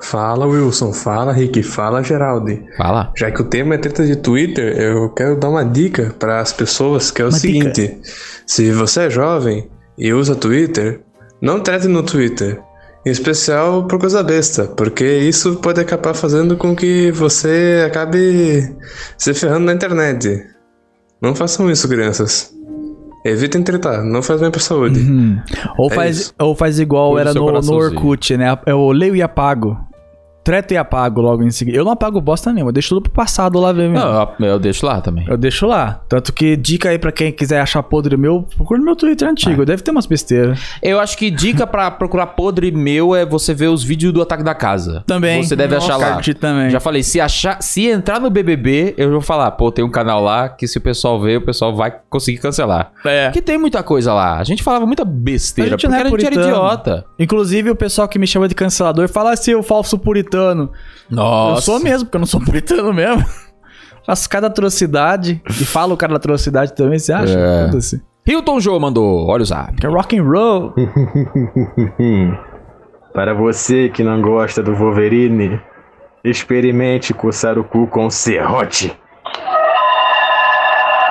Fala 0.00 0.46
Wilson, 0.46 0.92
fala 0.92 1.32
Rick, 1.32 1.62
fala 1.62 2.02
Geraldi. 2.02 2.64
Fala. 2.76 3.12
Já 3.16 3.30
que 3.30 3.42
o 3.42 3.44
tema 3.44 3.74
é 3.74 3.78
treta 3.78 4.06
de 4.06 4.14
Twitter, 4.16 4.78
eu 4.78 5.08
quero 5.10 5.36
dar 5.36 5.48
uma 5.48 5.64
dica 5.64 6.14
para 6.18 6.40
as 6.40 6.52
pessoas 6.52 7.10
que 7.10 7.20
é 7.20 7.24
o 7.24 7.28
Uma 7.28 7.38
seguinte: 7.38 7.98
se 8.46 8.70
você 8.70 9.06
é 9.06 9.10
jovem 9.10 9.68
e 9.96 10.12
usa 10.12 10.36
Twitter, 10.36 11.00
não 11.42 11.60
trete 11.60 11.88
no 11.88 12.02
Twitter. 12.02 12.60
Em 13.08 13.10
especial 13.10 13.84
por 13.84 13.98
coisa 13.98 14.22
besta, 14.22 14.64
porque 14.66 15.02
isso 15.02 15.56
pode 15.56 15.80
acabar 15.80 16.12
fazendo 16.12 16.58
com 16.58 16.76
que 16.76 17.10
você 17.10 17.82
acabe 17.86 18.76
se 19.16 19.32
ferrando 19.32 19.64
na 19.64 19.72
internet. 19.72 20.44
Não 21.22 21.34
façam 21.34 21.70
isso, 21.70 21.88
crianças. 21.88 22.52
Evitem 23.24 23.62
tretar, 23.62 24.04
não 24.04 24.22
faz 24.22 24.42
bem 24.42 24.50
pra 24.50 24.60
saúde. 24.60 25.00
Hum. 25.00 25.40
Ou, 25.78 25.90
É 25.90 25.94
faz, 25.94 26.18
isso. 26.20 26.34
ou 26.38 26.54
faz 26.54 26.78
igual 26.78 27.12
Cuide 27.12 27.20
era 27.22 27.32
no, 27.32 27.50
no. 27.62 27.72
Orkut, 27.72 28.36
né? 28.36 28.58
Eu 28.66 28.90
leio 28.90 29.16
e 29.16 29.22
apago. 29.22 29.74
Treto 30.48 30.72
e 30.72 30.78
apago 30.78 31.20
logo 31.20 31.42
em 31.42 31.50
seguida. 31.50 31.76
Eu 31.76 31.84
não 31.84 31.92
apago 31.92 32.18
bosta 32.22 32.50
nenhuma, 32.50 32.70
eu 32.70 32.72
deixo 32.72 32.88
tudo 32.88 33.02
pro 33.02 33.12
passado 33.12 33.60
lá 33.60 33.70
ver 33.70 33.90
mesmo. 33.90 33.98
Não, 34.02 34.34
eu, 34.40 34.46
eu 34.46 34.58
deixo 34.58 34.86
lá 34.86 34.98
também. 34.98 35.26
Eu 35.28 35.36
deixo 35.36 35.66
lá. 35.66 36.00
Tanto 36.08 36.32
que 36.32 36.56
dica 36.56 36.88
aí 36.88 36.98
pra 36.98 37.12
quem 37.12 37.30
quiser 37.30 37.60
achar 37.60 37.82
podre 37.82 38.16
meu, 38.16 38.46
procura 38.56 38.80
no 38.80 38.86
meu 38.86 38.96
Twitter 38.96 39.28
antigo. 39.28 39.66
Deve 39.66 39.82
ter 39.82 39.90
umas 39.90 40.06
besteiras. 40.06 40.58
Eu 40.82 40.98
acho 41.00 41.18
que 41.18 41.30
dica 41.30 41.66
pra 41.66 41.90
procurar 41.90 42.28
podre 42.28 42.70
meu 42.70 43.14
é 43.14 43.26
você 43.26 43.52
ver 43.52 43.66
os 43.66 43.84
vídeos 43.84 44.10
do 44.10 44.22
Ataque 44.22 44.42
da 44.42 44.54
Casa. 44.54 45.04
Também. 45.06 45.42
Você 45.42 45.54
deve 45.54 45.76
achar 45.76 45.98
lá. 45.98 46.18
Também. 46.40 46.70
Já 46.70 46.80
falei, 46.80 47.02
se 47.02 47.20
achar, 47.20 47.60
se 47.60 47.86
entrar 47.86 48.18
no 48.18 48.30
BBB, 48.30 48.94
eu 48.96 49.10
vou 49.10 49.20
falar, 49.20 49.50
pô, 49.50 49.70
tem 49.70 49.84
um 49.84 49.90
canal 49.90 50.24
lá 50.24 50.48
que 50.48 50.66
se 50.66 50.78
o 50.78 50.80
pessoal 50.80 51.20
ver, 51.20 51.36
o 51.36 51.42
pessoal 51.42 51.76
vai 51.76 51.94
conseguir 52.08 52.38
cancelar. 52.38 52.90
É. 53.04 53.26
Porque 53.26 53.42
tem 53.42 53.58
muita 53.58 53.82
coisa 53.82 54.14
lá. 54.14 54.38
A 54.38 54.44
gente 54.44 54.62
falava 54.62 54.86
muita 54.86 55.04
besteira, 55.04 55.74
A 55.74 55.76
gente 55.76 55.88
não 55.88 55.94
é 55.94 56.00
a 56.00 56.08
gente 56.08 56.24
era 56.24 56.34
idiota. 56.34 57.04
Inclusive, 57.18 57.68
o 57.68 57.76
pessoal 57.76 58.08
que 58.08 58.18
me 58.18 58.26
chama 58.26 58.48
de 58.48 58.54
cancelador 58.54 59.10
fala 59.10 59.32
assim, 59.32 59.54
o 59.54 59.62
falso 59.62 59.98
puritano. 59.98 60.37
Nossa. 61.10 61.58
Eu 61.58 61.62
sou 61.62 61.80
mesmo, 61.80 62.06
porque 62.06 62.16
eu 62.16 62.20
não 62.20 62.26
sou 62.26 62.40
puritano 62.40 62.92
mesmo. 62.92 63.24
Faço 64.06 64.28
cada 64.28 64.46
atrocidade 64.46 65.42
e 65.48 65.64
falo 65.64 65.96
cada 65.96 66.16
atrocidade 66.16 66.74
também, 66.74 66.98
você 66.98 67.12
acha? 67.12 67.38
É. 67.38 67.70
Hilton 68.26 68.60
Joe 68.60 68.80
mandou, 68.80 69.26
olha 69.26 69.42
o 69.42 69.46
zap. 69.46 69.74
Que 69.76 69.86
é 69.86 69.88
rock 69.88 70.18
and 70.18 70.22
roll. 70.22 70.74
Para 73.12 73.34
você 73.34 73.88
que 73.88 74.02
não 74.02 74.22
gosta 74.22 74.62
do 74.62 74.74
Wolverine, 74.74 75.60
experimente 76.22 77.12
coçar 77.12 77.58
o 77.58 77.64
cu 77.64 77.86
com 77.86 78.08
serrote. 78.10 78.96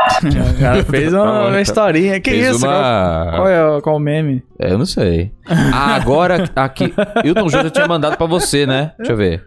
O 0.57 0.59
cara 0.59 0.83
fez 0.83 1.13
uma, 1.13 1.47
uma 1.47 1.61
historinha. 1.61 2.19
Que 2.19 2.31
Fez 2.31 2.55
isso? 2.55 2.65
uma- 2.65 3.25
Qual, 3.29 3.35
qual 3.35 3.47
é, 3.47 3.81
qual 3.81 3.95
o 3.95 3.99
meme? 3.99 4.43
É, 4.59 4.71
eu 4.73 4.77
não 4.77 4.85
sei. 4.85 5.31
Ah, 5.47 5.95
agora 5.95 6.45
aqui. 6.55 6.93
Hilton 7.23 7.49
já 7.49 7.69
tinha 7.69 7.87
mandado 7.87 8.17
pra 8.17 8.27
você, 8.27 8.65
né? 8.65 8.91
Deixa 8.97 9.13
eu 9.13 9.17
ver. 9.17 9.43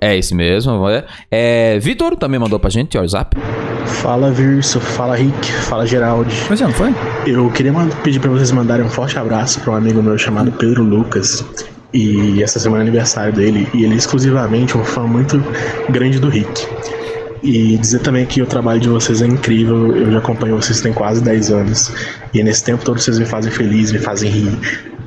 É 0.00 0.16
esse 0.16 0.34
mesmo. 0.34 0.88
é. 0.88 1.04
É, 1.30 1.78
Vitor 1.78 2.16
também 2.16 2.40
mandou 2.40 2.58
pra 2.58 2.70
gente, 2.70 2.96
olha 2.96 3.04
o 3.04 3.08
zap. 3.08 3.36
Fala 3.84 4.30
Virso, 4.30 4.80
fala 4.80 5.14
Rick, 5.14 5.52
fala 5.52 5.86
Geraldi. 5.86 6.34
Mas 6.48 6.58
já 6.58 6.66
não 6.66 6.74
foi? 6.74 6.94
Eu 7.26 7.50
queria 7.50 7.72
pedir 8.02 8.18
pra 8.18 8.30
vocês 8.30 8.50
mandarem 8.50 8.84
um 8.84 8.88
forte 8.88 9.18
abraço 9.18 9.60
para 9.60 9.72
um 9.72 9.76
amigo 9.76 10.02
meu 10.02 10.16
chamado 10.16 10.50
Pedro 10.52 10.82
Lucas. 10.82 11.44
E 11.92 12.42
essa 12.42 12.58
semana 12.58 12.82
é 12.82 12.86
aniversário 12.86 13.32
dele. 13.32 13.68
E 13.74 13.84
ele 13.84 13.94
é 13.94 13.96
exclusivamente 13.96 14.76
um 14.76 14.84
fã 14.84 15.02
muito 15.02 15.42
grande 15.90 16.18
do 16.18 16.28
Rick. 16.28 16.66
E 17.42 17.76
dizer 17.78 18.00
também 18.00 18.26
que 18.26 18.42
o 18.42 18.46
trabalho 18.46 18.80
de 18.80 18.88
vocês 18.88 19.22
é 19.22 19.26
incrível. 19.26 19.96
Eu 19.96 20.12
já 20.12 20.18
acompanho 20.18 20.56
vocês 20.56 20.80
tem 20.80 20.92
quase 20.92 21.22
10 21.22 21.50
anos. 21.50 21.92
E 22.32 22.42
nesse 22.42 22.64
tempo 22.64 22.84
todo 22.84 22.98
vocês 22.98 23.18
me 23.18 23.26
fazem 23.26 23.50
feliz, 23.50 23.92
me 23.92 23.98
fazem 23.98 24.30
rir. 24.30 24.58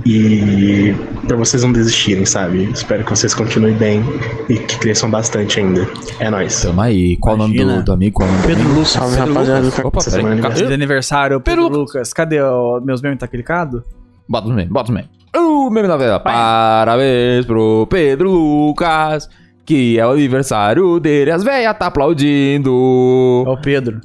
E 0.05 0.95
pra 1.27 1.35
vocês 1.35 1.61
não 1.63 1.73
desistirem, 1.73 2.25
sabe? 2.25 2.63
Espero 2.71 3.03
que 3.03 3.09
vocês 3.09 3.33
continuem 3.33 3.75
bem 3.75 4.01
e 4.47 4.57
que 4.57 4.77
cresçam 4.79 5.09
bastante 5.09 5.59
ainda. 5.59 5.87
É 6.19 6.29
nóis. 6.29 6.61
Tamo 6.61 6.81
aí. 6.81 7.17
Qual 7.17 7.35
o 7.35 7.37
nome 7.37 7.57
do, 7.57 7.83
do 7.83 7.91
amigo? 7.91 8.15
Qual 8.15 8.29
o 8.29 8.31
nome 8.31 8.47
Pedro? 8.47 8.69
Lucas. 8.69 8.89
Salve 8.89 9.17
rapaziada 9.17 9.59
Lucas. 9.59 9.85
Opa, 9.85 10.03
peraí. 10.03 10.63
é 10.63 10.67
de 10.67 10.73
aniversário, 10.73 11.41
Pedro 11.41 11.63
Pedro 11.63 11.79
Lucas. 11.79 12.13
Cadê 12.13 12.41
o 12.41 12.79
meus 12.79 13.01
memes? 13.01 13.19
Tá 13.19 13.27
clicado? 13.27 13.83
Bota 14.27 14.47
os 14.47 14.55
memes, 14.55 14.71
bota 14.71 14.89
os 14.89 14.95
memes. 14.95 15.09
Uh, 15.35 15.69
meme 15.69 15.87
da 15.87 15.97
vela. 15.97 16.19
Parabéns 16.19 17.45
pro 17.45 17.85
Pedro 17.87 18.31
Lucas, 18.31 19.29
que 19.69 19.99
é 19.99 20.07
o 20.07 20.13
aniversário 20.13 20.99
dele. 20.99 21.29
As 21.29 21.43
velhas 21.43 21.77
tá 21.77 21.85
É 21.85 21.87
aplaudindo. 21.89 22.73
o 22.73 23.55
Pedro. 23.61 24.01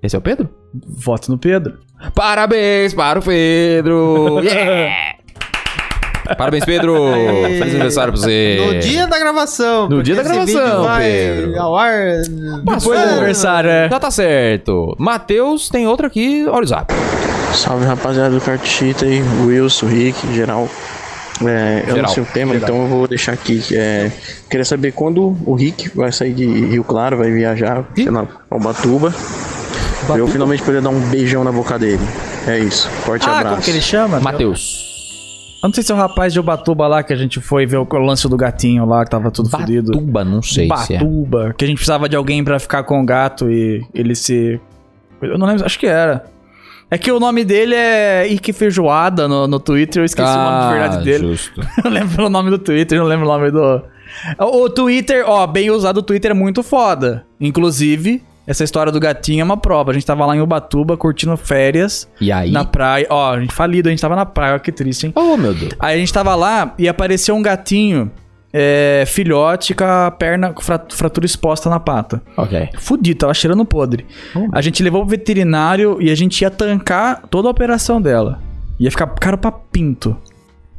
Esse 0.00 0.14
é 0.14 0.18
o 0.20 0.22
Pedro? 0.22 0.48
Voto 0.86 1.32
no 1.32 1.36
Pedro. 1.36 1.78
Parabéns 2.14 2.94
para 2.94 3.18
o 3.18 3.22
Pedro. 3.22 4.40
Yeah! 4.46 4.94
Parabéns, 6.38 6.64
Pedro. 6.64 6.94
Feliz 7.42 7.74
aniversário 7.74 8.12
pra 8.12 8.22
você. 8.22 8.56
No 8.64 8.78
dia 8.78 9.06
da 9.08 9.18
gravação. 9.18 9.88
No 9.88 10.00
dia 10.00 10.14
da 10.14 10.22
gravação, 10.22 10.86
Pedro. 10.96 11.60
Ao 11.60 11.76
ar. 11.76 12.18
Depois 12.64 13.00
do 13.00 13.08
aniversário, 13.10 13.68
é. 13.68 13.88
Já 13.90 13.98
tá 13.98 14.10
certo. 14.12 14.94
Matheus 14.96 15.68
tem 15.68 15.88
outro 15.88 16.06
aqui. 16.06 16.46
Olha 16.46 16.62
o 16.62 16.66
zap. 16.66 16.94
Salve 17.52 17.84
rapaziada 17.84 18.30
do 18.30 18.40
Cartchita 18.40 19.04
aí, 19.04 19.20
Wilson, 19.44 19.86
Rick, 19.86 20.32
geral. 20.32 20.68
É, 21.48 21.80
eu 21.82 21.86
Geral. 21.86 22.02
não 22.02 22.08
sei 22.08 22.22
o 22.22 22.26
tema, 22.26 22.54
então 22.56 22.82
eu 22.82 22.86
vou 22.88 23.06
deixar 23.08 23.32
aqui. 23.32 23.62
É, 23.72 24.10
queria 24.50 24.64
saber 24.64 24.92
quando 24.92 25.36
o 25.46 25.54
Rick 25.54 25.90
vai 25.96 26.10
sair 26.12 26.32
de 26.32 26.44
Rio 26.46 26.84
Claro, 26.84 27.16
vai 27.18 27.30
viajar, 27.30 27.84
sei 27.94 28.10
lá, 28.10 28.26
pra 28.48 28.58
Ubatuba. 28.58 29.14
Pra 30.06 30.18
eu 30.18 30.26
finalmente 30.26 30.62
poder 30.62 30.82
dar 30.82 30.90
um 30.90 30.98
beijão 31.10 31.44
na 31.44 31.52
boca 31.52 31.78
dele. 31.78 32.02
É 32.46 32.58
isso. 32.58 32.88
Forte 33.04 33.24
Ah, 33.28 33.36
abraço. 33.38 33.48
como 33.50 33.62
que 33.62 33.70
ele 33.70 33.80
chama? 33.80 34.18
Matheus. 34.20 34.90
Eu 35.62 35.68
não 35.68 35.74
sei 35.74 35.84
se 35.84 35.92
é 35.92 35.94
o 35.94 35.98
rapaz 35.98 36.32
de 36.32 36.40
Ubatuba 36.40 36.88
lá 36.88 37.04
que 37.04 37.12
a 37.12 37.16
gente 37.16 37.40
foi 37.40 37.64
ver 37.66 37.76
o 37.76 37.86
lance 37.98 38.28
do 38.28 38.36
gatinho 38.36 38.84
lá, 38.84 39.04
que 39.04 39.10
tava 39.12 39.30
tudo 39.30 39.48
fodido. 39.48 39.92
Batuba, 39.92 40.24
não 40.24 40.42
sei 40.42 40.68
se 40.84 40.94
é. 40.94 40.98
Batuba. 40.98 41.54
Que 41.56 41.64
a 41.64 41.68
gente 41.68 41.76
precisava 41.76 42.08
de 42.08 42.16
alguém 42.16 42.42
pra 42.42 42.58
ficar 42.58 42.82
com 42.82 43.00
o 43.00 43.06
gato 43.06 43.48
e 43.48 43.80
ele 43.94 44.16
se. 44.16 44.60
Eu 45.20 45.38
não 45.38 45.46
lembro, 45.46 45.64
acho 45.64 45.78
que 45.78 45.86
era. 45.86 46.24
É 46.92 46.98
que 46.98 47.10
o 47.10 47.18
nome 47.18 47.42
dele 47.42 47.74
é 47.74 48.26
Ike 48.28 48.52
Feijoada 48.52 49.26
no, 49.26 49.48
no 49.48 49.58
Twitter, 49.58 50.02
eu 50.02 50.04
esqueci 50.04 50.28
o 50.30 50.34
nome 50.36 50.66
de 50.66 50.72
verdade 50.78 51.04
dele. 51.04 51.24
Ah, 51.24 51.28
Justo. 51.30 51.60
Eu 51.82 51.90
lembro 51.90 52.26
o 52.26 52.28
nome 52.28 52.50
do 52.50 52.58
Twitter, 52.58 52.98
não 52.98 53.06
lembro 53.06 53.24
o 53.26 53.28
nome 53.32 53.50
do. 53.50 53.82
O 54.38 54.64
o 54.64 54.68
Twitter, 54.68 55.24
ó, 55.26 55.46
bem 55.46 55.70
usado, 55.70 55.96
o 55.96 56.02
Twitter 56.02 56.32
é 56.32 56.34
muito 56.34 56.62
foda. 56.62 57.24
Inclusive, 57.40 58.22
essa 58.46 58.62
história 58.62 58.92
do 58.92 59.00
gatinho 59.00 59.40
é 59.40 59.44
uma 59.44 59.56
prova. 59.56 59.90
A 59.90 59.94
gente 59.94 60.04
tava 60.04 60.26
lá 60.26 60.36
em 60.36 60.42
Ubatuba 60.42 60.94
curtindo 60.96 61.34
férias 61.36 62.06
E 62.20 62.30
aí? 62.30 62.50
na 62.50 62.62
praia. 62.62 63.06
Ó, 63.08 63.32
a 63.32 63.40
gente 63.40 63.54
falido, 63.54 63.88
a 63.88 63.90
gente 63.90 64.00
tava 64.02 64.14
na 64.14 64.26
praia, 64.26 64.56
ó, 64.56 64.58
que 64.58 64.70
triste, 64.70 65.06
hein? 65.06 65.12
Oh, 65.16 65.36
meu 65.38 65.54
Deus. 65.54 65.72
Aí 65.80 65.96
a 65.96 65.98
gente 65.98 66.12
tava 66.12 66.34
lá 66.34 66.74
e 66.78 66.86
apareceu 66.88 67.34
um 67.34 67.40
gatinho, 67.40 68.10
é, 68.52 69.04
filhote, 69.06 69.74
com 69.74 69.84
a 69.84 70.10
perna, 70.10 70.52
com 70.52 70.60
fra- 70.62 70.84
fratura 70.92 71.24
exposta 71.26 71.70
na 71.70 71.80
pata. 71.80 72.22
Ok. 72.36 72.68
Fudido, 72.78 73.18
tava 73.20 73.34
cheirando 73.34 73.64
podre. 73.64 74.06
A 74.52 74.60
gente 74.60 74.82
levou 74.82 75.00
pro 75.02 75.10
veterinário 75.10 75.96
e 76.00 76.10
a 76.10 76.14
gente 76.14 76.42
ia 76.42 76.50
tancar 76.50 77.22
toda 77.30 77.48
a 77.48 77.50
operação 77.50 78.00
dela. 78.00 78.38
Ia 78.78 78.90
ficar 78.90 79.06
caro 79.06 79.38
pra 79.38 79.50
pinto. 79.52 80.16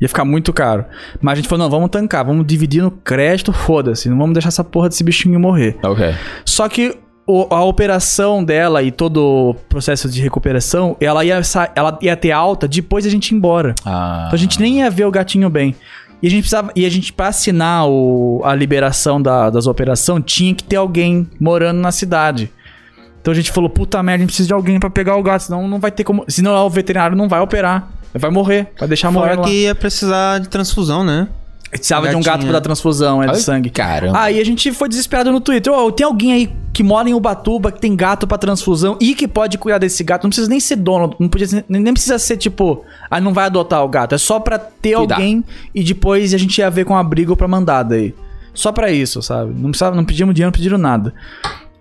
Ia 0.01 0.09
ficar 0.09 0.26
muito 0.26 0.51
caro. 0.51 0.84
Mas 1.21 1.34
a 1.34 1.36
gente 1.38 1.47
falou, 1.47 1.63
não, 1.65 1.71
vamos 1.71 1.89
tancar, 1.89 2.26
vamos 2.26 2.45
dividir 2.45 2.82
no 2.84 2.91
crédito, 2.91 3.53
foda-se. 3.53 4.09
Não 4.09 4.17
vamos 4.17 4.34
deixar 4.34 4.49
essa 4.49 4.63
porra 4.63 4.89
desse 4.89 5.03
bichinho 5.03 5.39
morrer. 5.39 5.78
Ok. 5.82 6.13
Só 6.43 6.67
que 6.67 6.97
o- 7.26 7.47
a 7.49 7.63
operação 7.63 8.43
dela 8.43 8.84
e 8.84 8.91
todo 8.91 9.17
o 9.24 9.53
processo 9.69 10.09
de 10.09 10.21
recuperação, 10.21 10.97
ela 10.99 11.24
ia, 11.24 11.39
ela 11.74 11.97
ia 12.01 12.17
ter 12.17 12.32
alta 12.32 12.67
depois 12.67 13.05
da 13.05 13.09
gente 13.09 13.30
ir 13.30 13.36
embora. 13.36 13.74
Ah. 13.86 14.24
Então 14.28 14.36
a 14.36 14.39
gente 14.39 14.59
nem 14.59 14.80
ia 14.80 14.89
ver 14.89 15.05
o 15.05 15.11
gatinho 15.11 15.49
bem. 15.49 15.74
E 16.24 16.28
a 16.28 16.30
gente 16.30 16.39
precisava. 16.43 16.71
E 16.74 16.86
a 16.86 16.89
gente, 16.89 17.11
pra 17.11 17.28
assinar 17.28 17.86
o- 17.88 18.41
a 18.45 18.55
liberação 18.55 19.21
da- 19.21 19.49
das 19.49 19.67
operações, 19.67 20.24
tinha 20.26 20.55
que 20.55 20.63
ter 20.63 20.78
alguém 20.78 21.28
morando 21.38 21.80
na 21.82 21.91
cidade. 21.91 22.49
Então 23.21 23.32
a 23.32 23.36
gente 23.36 23.51
falou, 23.51 23.69
puta 23.69 24.01
merda, 24.01 24.15
a 24.15 24.19
gente 24.21 24.28
precisa 24.30 24.47
de 24.47 24.53
alguém 24.53 24.80
pra 24.80 24.89
pegar 24.89 25.17
o 25.17 25.21
gato, 25.24 25.43
senão 25.43 25.67
não 25.67 25.80
vai 25.80 25.91
ter 25.91 26.03
como. 26.05 26.24
Senão 26.30 26.55
o 26.65 26.69
veterinário 26.69 27.15
não 27.15 27.28
vai 27.28 27.41
operar. 27.41 27.89
Vai 28.13 28.32
morrer. 28.32 28.71
Vai 28.80 28.88
deixar 28.88 29.11
morrer 29.11 29.36
Fora 29.36 29.47
que 29.47 29.63
ia 29.63 29.76
precisar 29.76 30.39
de 30.39 30.47
transfusão, 30.47 31.03
né? 31.03 31.28
Precisava 31.74 32.07
de 32.09 32.15
um 32.15 32.21
gato 32.21 32.43
pra 32.43 32.51
dar 32.53 32.61
transfusão, 32.61 33.21
é 33.21 33.26
de 33.28 33.34
Ai, 33.34 33.39
sangue. 33.39 33.69
Caramba. 33.69 34.19
Aí 34.19 34.39
a 34.39 34.45
gente 34.45 34.71
foi 34.71 34.88
desesperado 34.88 35.32
no 35.32 35.41
Twitter. 35.41 35.71
Ô, 35.74 35.91
tem 35.91 36.05
alguém 36.05 36.32
aí 36.34 36.53
que 36.71 36.82
mora 36.84 37.09
em 37.09 37.13
Ubatuba, 37.13 37.71
que 37.71 37.80
tem 37.80 37.95
gato 37.95 38.26
pra 38.28 38.38
transfusão 38.38 38.97
e 39.01 39.13
que 39.13 39.28
pode 39.28 39.57
cuidar 39.57 39.78
desse 39.80 40.03
gato. 40.03 40.24
Não 40.24 40.30
precisa 40.30 40.49
nem 40.49 40.59
ser 40.59 40.76
dono, 40.78 41.15
não 41.19 41.28
podia 41.30 41.47
ser- 41.47 41.65
nem 41.67 41.82
nem 41.82 41.93
precisa 41.93 42.17
ser 42.17 42.38
tipo, 42.38 42.84
ah, 43.11 43.19
não 43.21 43.34
vai 43.34 43.45
adotar 43.45 43.84
o 43.84 43.88
gato. 43.89 44.15
É 44.15 44.17
só 44.17 44.39
pra 44.39 44.57
ter 44.57 44.95
Cuidar. 44.95 45.15
alguém 45.15 45.43
e 45.74 45.84
depois 45.84 46.34
a 46.34 46.38
gente 46.38 46.57
ia 46.57 46.69
ver 46.69 46.86
com 46.86 46.95
abrigo 46.95 47.36
pra 47.36 47.47
mandar 47.47 47.84
daí. 47.84 48.13
Só 48.53 48.71
pra 48.71 48.91
isso, 48.91 49.21
sabe? 49.21 49.53
Não 49.55 49.69
precisava, 49.71 49.95
não 49.95 50.05
pedimos 50.05 50.34
dinheiro, 50.36 50.47
não 50.49 50.53
pediram 50.57 50.78
nada. 50.78 51.13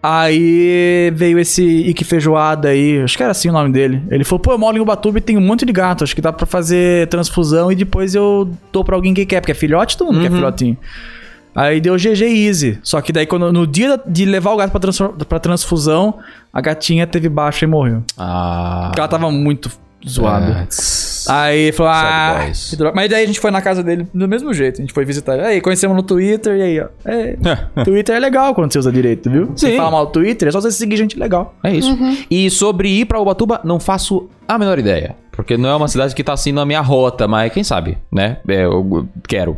Aí 0.03 1.13
veio 1.15 1.39
esse 1.39 1.63
Ike 1.63 2.05
Feijoada 2.05 2.69
aí, 2.71 3.01
acho 3.03 3.17
que 3.17 3.23
era 3.23 3.31
assim 3.31 3.49
o 3.49 3.53
nome 3.53 3.71
dele. 3.71 4.03
Ele 4.11 4.25
falou, 4.25 4.41
pô, 4.41 4.51
eu 4.53 4.59
moro 4.59 4.77
em 4.77 4.81
Ubatuba 4.81 5.19
e 5.19 5.21
tem 5.21 5.37
um 5.39 5.41
monte 5.41 5.65
de 5.65 5.73
gato, 5.73 6.03
acho 6.03 6.15
que 6.15 6.21
dá 6.21 6.33
pra 6.33 6.45
fazer 6.45 7.07
transfusão 7.07 7.71
e 7.71 7.77
depois 7.77 8.13
eu 8.15 8.51
dou 8.73 8.85
pra 8.85 8.97
alguém 8.97 9.15
que 9.15 9.25
quer, 9.25 9.41
porque 9.41 9.53
é 9.53 9.55
filhote, 9.55 9.97
todo 9.97 10.13
mundo 10.13 10.23
quer 10.23 10.33
filhotinho. 10.33 10.77
Aí 11.55 11.81
deu 11.81 11.95
GG 11.97 12.23
Easy. 12.25 12.79
Só 12.83 13.01
que 13.01 13.13
daí, 13.13 13.27
quando, 13.27 13.53
no 13.53 13.67
dia 13.67 14.01
de 14.07 14.25
levar 14.25 14.53
o 14.53 14.57
gato 14.57 14.71
pra, 14.71 14.81
transfor- 14.81 15.13
pra 15.29 15.39
transfusão, 15.39 16.19
a 16.53 16.61
gatinha 16.61 17.07
teve 17.07 17.29
baixa 17.29 17.65
e 17.65 17.69
morreu. 17.69 18.03
Ah. 18.19 18.85
Porque 18.87 18.99
ela 19.01 19.09
tava 19.09 19.31
muito 19.31 19.71
zoada. 20.09 20.69
É. 20.69 21.33
Aí 21.33 21.73
falou, 21.73 21.93
Sad 21.93 22.07
ah, 22.07 22.43
boys. 22.45 22.71
que 22.71 22.77
droga. 22.77 22.97
mas 22.97 23.11
daí 23.11 23.25
a 23.25 23.27
gente 23.27 23.41
foi 23.41 23.51
na 23.51 23.63
casa 23.63 23.83
dele 23.83 24.07
do 24.13 24.27
mesmo 24.27 24.53
jeito. 24.53 24.79
A 24.79 24.83
gente 24.83 24.93
foi 24.93 25.05
visitar. 25.05 25.39
Aí 25.41 25.61
conhecemos 25.61 25.97
no 25.97 26.03
Twitter 26.03 26.57
e 26.57 26.63
aí, 26.63 26.81
ó. 26.81 26.89
É, 27.05 27.37
Twitter 27.85 28.17
é 28.17 28.19
legal 28.19 28.55
quando 28.55 28.73
você 28.73 28.79
usa 28.79 28.91
direito, 28.91 29.31
viu? 29.31 29.53
Você 29.55 29.71
Sim. 29.71 29.77
fala 29.77 29.91
mal 29.91 30.07
do 30.07 30.13
Twitter, 30.13 30.49
é 30.49 30.51
só 30.51 30.61
você 30.61 30.73
seguir 30.73 30.97
gente 30.97 31.19
legal. 31.19 31.55
É 31.63 31.75
isso. 31.75 31.97
E 32.31 32.51
sobre 32.51 32.89
ir 32.89 33.05
pra 33.05 33.21
Ubatuba, 33.21 33.61
não 33.65 33.79
faço 33.79 34.29
a 34.47 34.59
menor 34.59 34.79
ideia. 34.79 35.17
Porque 35.31 35.57
não 35.57 35.69
é 35.69 35.77
uma 35.77 35.89
cidade 35.89 36.15
que 36.15 36.23
tá 36.23 36.35
assim 36.35 36.53
na 36.53 36.65
minha 36.67 36.81
rota, 36.81 37.27
mas 37.27 37.53
quem 37.53 37.65
sabe, 37.65 37.97
né? 38.13 38.39
É, 38.47 38.65
eu 38.65 39.09
quero. 39.27 39.57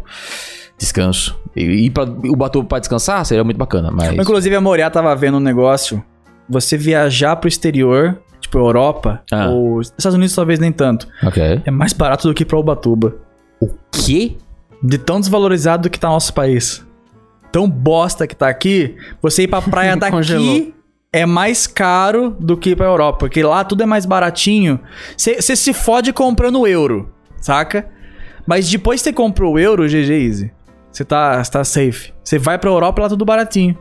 Descanso. 0.78 1.38
E 1.56 1.62
ir 1.86 1.90
pra 1.90 2.04
Ubatuba 2.04 2.66
pra 2.66 2.78
descansar 2.78 3.24
seria 3.24 3.44
muito 3.44 3.56
bacana, 3.56 3.90
mas. 3.90 4.12
Inclusive, 4.12 4.54
a 4.54 4.60
Moriá 4.60 4.90
tava 4.90 5.14
vendo 5.16 5.38
um 5.38 5.40
negócio. 5.40 6.02
Você 6.48 6.76
viajar 6.76 7.36
pro 7.36 7.48
exterior, 7.48 8.18
tipo 8.54 8.58
Europa, 8.66 9.22
Ah. 9.32 9.48
ou 9.48 9.80
Estados 9.80 10.14
Unidos 10.14 10.34
talvez 10.34 10.58
nem 10.58 10.70
tanto, 10.72 11.08
Ok. 11.22 11.62
é 11.64 11.70
mais 11.70 11.92
barato 11.92 12.28
do 12.28 12.34
que 12.34 12.44
pra 12.44 12.58
Ubatuba. 12.58 13.16
Que? 13.90 14.36
De 14.82 14.98
tão 14.98 15.18
desvalorizado 15.20 15.88
que 15.90 15.98
tá 15.98 16.08
nosso 16.08 16.32
país. 16.34 16.84
Tão 17.50 17.68
bosta 17.68 18.26
que 18.26 18.34
tá 18.36 18.48
aqui, 18.48 18.96
você 19.22 19.44
ir 19.44 19.48
pra 19.48 19.62
praia 19.62 19.96
daqui 19.96 20.12
Congelou. 20.16 20.72
é 21.12 21.24
mais 21.24 21.66
caro 21.66 22.36
do 22.38 22.56
que 22.56 22.70
ir 22.70 22.76
pra 22.76 22.86
Europa. 22.86 23.18
Porque 23.20 23.42
lá 23.42 23.64
tudo 23.64 23.82
é 23.82 23.86
mais 23.86 24.04
baratinho. 24.04 24.78
Você 25.16 25.40
se 25.56 25.72
fode 25.72 26.12
comprando 26.12 26.66
euro, 26.66 27.08
saca? 27.40 27.88
Mas 28.46 28.68
depois 28.68 29.00
que 29.00 29.04
você 29.04 29.12
comprou 29.12 29.54
o 29.54 29.58
euro, 29.58 29.88
GG 29.88 30.12
Easy. 30.12 30.52
Você 30.94 31.04
tá, 31.04 31.42
tá 31.42 31.64
safe. 31.64 32.12
Você 32.22 32.38
vai 32.38 32.56
pra 32.56 32.70
Europa, 32.70 33.02
lá 33.02 33.08
tudo 33.08 33.24
baratinho. 33.24 33.76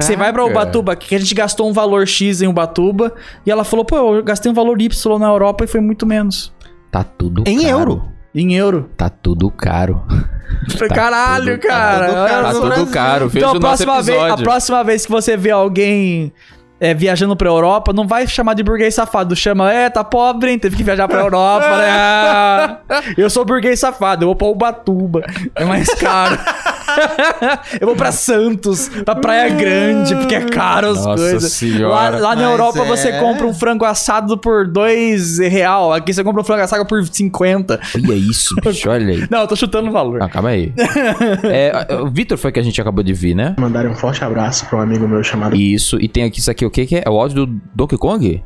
Você 0.00 0.14
vai 0.14 0.32
pra 0.32 0.44
Ubatuba, 0.44 0.94
que 0.94 1.12
a 1.16 1.18
gente 1.18 1.34
gastou 1.34 1.68
um 1.68 1.72
valor 1.72 2.06
X 2.06 2.40
em 2.40 2.46
Ubatuba, 2.46 3.12
e 3.44 3.50
ela 3.50 3.64
falou, 3.64 3.84
pô, 3.84 4.14
eu 4.14 4.22
gastei 4.22 4.50
um 4.52 4.54
valor 4.54 4.80
Y 4.80 5.18
na 5.18 5.26
Europa 5.26 5.64
e 5.64 5.66
foi 5.66 5.80
muito 5.80 6.06
menos. 6.06 6.54
Tá 6.88 7.02
tudo 7.02 7.42
Em 7.48 7.62
caro. 7.62 7.68
euro. 7.68 8.02
Em 8.32 8.54
euro. 8.54 8.88
Tá 8.96 9.08
tudo 9.08 9.50
caro. 9.50 10.00
Falei, 10.78 10.88
Caralho, 10.88 11.58
tudo- 11.58 11.68
cara. 11.68 12.06
tá 12.06 12.12
tudo 12.12 12.28
caro 12.28 12.44
Tá 12.44 12.74
tudo 12.76 12.90
caro. 12.92 13.30
Então, 13.34 13.50
a 13.50 13.58
próxima, 13.60 14.00
vez, 14.02 14.22
a 14.22 14.36
próxima 14.36 14.84
vez 14.84 15.04
que 15.04 15.10
você 15.10 15.36
vê 15.36 15.50
alguém 15.50 16.32
é, 16.80 16.92
viajando 16.94 17.36
pra 17.36 17.48
Europa, 17.48 17.92
não 17.92 18.06
vai 18.06 18.26
chamar 18.26 18.54
de 18.54 18.62
burguês 18.62 18.94
safado. 18.94 19.34
Chama, 19.34 19.72
é, 19.72 19.88
tá 19.88 20.04
pobre, 20.04 20.50
hein? 20.50 20.58
Teve 20.58 20.76
que 20.76 20.82
viajar 20.84 21.08
pra 21.08 21.20
Europa, 21.20 21.76
né? 21.78 21.88
Ah, 21.90 22.78
Eu 23.16 23.30
sou 23.30 23.44
burguês 23.44 23.80
safado, 23.80 24.24
eu 24.24 24.28
vou 24.28 24.36
pra 24.36 24.46
Ubatuba. 24.48 25.24
É 25.54 25.64
mais 25.64 25.88
caro. 25.94 26.38
eu 27.80 27.86
vou 27.86 27.96
pra 27.96 28.12
Santos, 28.12 28.88
pra 29.04 29.14
Praia 29.14 29.48
Grande, 29.50 30.14
porque 30.16 30.34
é 30.34 30.44
caro 30.46 30.88
as 30.90 31.04
Nossa 31.04 31.22
coisas. 31.22 31.52
senhora. 31.52 32.18
Lá, 32.18 32.28
lá 32.28 32.36
na 32.36 32.42
Europa 32.42 32.80
é. 32.80 32.84
você 32.84 33.12
compra 33.18 33.46
um 33.46 33.54
frango 33.54 33.84
assado 33.84 34.38
por 34.38 34.66
dois 34.66 35.38
real. 35.38 35.92
Aqui 35.92 36.12
você 36.12 36.22
compra 36.22 36.40
um 36.40 36.44
frango 36.44 36.62
assado 36.62 36.86
por 36.86 37.04
50. 37.04 37.80
Olha 37.94 38.14
isso, 38.14 38.54
bicho, 38.56 38.88
olha 38.88 39.06
aí. 39.06 39.26
Não, 39.30 39.40
eu 39.40 39.46
tô 39.46 39.56
chutando 39.56 39.88
o 39.88 39.92
valor. 39.92 40.22
Ah, 40.22 40.28
calma 40.28 40.50
aí. 40.50 40.72
É, 41.44 41.94
o 41.94 42.08
Vitor 42.08 42.38
foi 42.38 42.52
que 42.52 42.60
a 42.60 42.62
gente 42.62 42.80
acabou 42.80 43.02
de 43.02 43.12
vir, 43.12 43.34
né? 43.34 43.54
Mandarem 43.58 43.90
um 43.90 43.94
forte 43.94 44.22
abraço 44.24 44.66
pra 44.66 44.78
um 44.78 44.82
amigo 44.82 45.06
meu 45.06 45.22
chamado 45.22 45.56
Isso. 45.56 45.98
E 46.00 46.08
tem 46.08 46.24
aqui 46.24 46.40
isso 46.40 46.50
aqui, 46.50 46.64
o 46.64 46.70
que 46.70 46.86
que 46.86 46.96
é? 46.96 47.02
É 47.04 47.10
o 47.10 47.18
áudio 47.18 47.46
do 47.46 47.60
Donkey 47.74 47.98
Kong? 47.98 48.42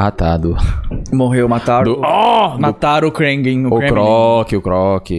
Ah, 0.00 0.12
tá. 0.12 0.36
Do, 0.36 0.56
Morreu, 1.12 1.48
mataram. 1.48 1.94
do, 1.94 2.00
oh, 2.00 2.48
do 2.50 2.60
Mataram 2.60 3.08
o 3.08 3.10
Krangin. 3.12 3.66
O 3.66 3.70
Kremlin. 3.78 3.88
Croc, 3.92 4.52
o 4.52 4.60
Croc. 4.62 5.10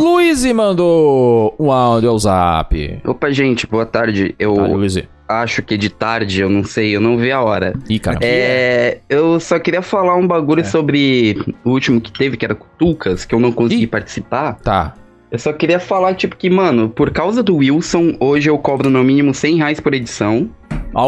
Luiz 0.00 0.44
mandou 0.52 1.54
um 1.56 1.70
áudio 1.70 2.10
ao 2.10 2.18
zap. 2.18 3.00
Opa, 3.06 3.30
gente, 3.30 3.64
boa 3.64 3.86
tarde. 3.86 4.34
Eu 4.36 4.54
Tá, 4.56 4.62
Luiz. 4.66 4.98
acho 5.28 5.62
que 5.62 5.76
de 5.76 5.88
tarde, 5.88 6.40
eu 6.40 6.50
não 6.50 6.64
sei, 6.64 6.96
eu 6.96 7.00
não 7.00 7.16
vi 7.16 7.30
a 7.30 7.40
hora. 7.40 7.74
Ih, 7.88 8.00
cara. 8.00 8.18
É, 8.20 8.98
eu 9.08 9.38
só 9.38 9.56
queria 9.60 9.82
falar 9.82 10.16
um 10.16 10.26
bagulho 10.26 10.64
sobre 10.64 11.38
o 11.64 11.70
último 11.70 12.00
que 12.00 12.10
teve, 12.10 12.36
que 12.36 12.44
era 12.44 12.56
Cutucas, 12.56 13.24
que 13.24 13.36
eu 13.36 13.38
não 13.38 13.52
consegui 13.52 13.84
Ih. 13.84 13.86
participar. 13.86 14.54
Tá. 14.64 14.94
Eu 15.30 15.38
só 15.38 15.52
queria 15.52 15.78
falar, 15.78 16.14
tipo, 16.14 16.36
que, 16.36 16.48
mano, 16.48 16.88
por 16.88 17.10
causa 17.10 17.42
do 17.42 17.56
Wilson, 17.56 18.16
hoje 18.18 18.48
eu 18.48 18.56
cobro 18.58 18.88
no 18.88 19.04
mínimo 19.04 19.34
100 19.34 19.56
reais 19.56 19.80
por 19.80 19.92
edição. 19.92 20.48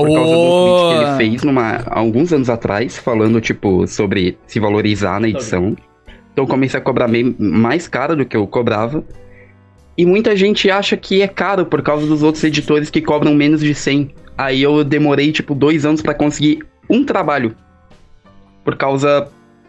Por 0.06 0.14
causa 0.14 0.34
do 0.34 0.50
tweet 0.50 0.88
que 0.88 1.04
ele 1.04 1.16
fez 1.16 1.42
numa, 1.42 1.82
alguns 1.86 2.32
anos 2.32 2.50
atrás, 2.50 2.98
falando, 2.98 3.40
tipo, 3.40 3.86
sobre 3.86 4.36
se 4.46 4.60
valorizar 4.60 5.18
na 5.18 5.28
edição. 5.28 5.74
Então 6.32 6.44
eu 6.44 6.46
comecei 6.46 6.78
a 6.78 6.82
cobrar 6.82 7.08
mais 7.38 7.88
caro 7.88 8.14
do 8.14 8.26
que 8.26 8.36
eu 8.36 8.46
cobrava. 8.46 9.02
E 9.96 10.04
muita 10.04 10.36
gente 10.36 10.70
acha 10.70 10.96
que 10.96 11.22
é 11.22 11.28
caro 11.28 11.64
por 11.64 11.80
causa 11.80 12.06
dos 12.06 12.22
outros 12.22 12.44
editores 12.44 12.90
que 12.90 13.00
cobram 13.00 13.34
menos 13.34 13.60
de 13.60 13.74
100. 13.74 14.14
Aí 14.36 14.62
eu 14.62 14.84
demorei, 14.84 15.32
tipo, 15.32 15.54
dois 15.54 15.86
anos 15.86 16.02
pra 16.02 16.14
conseguir 16.14 16.62
um 16.88 17.04
trabalho. 17.04 17.56
Por 18.64 18.76
causa 18.76 19.28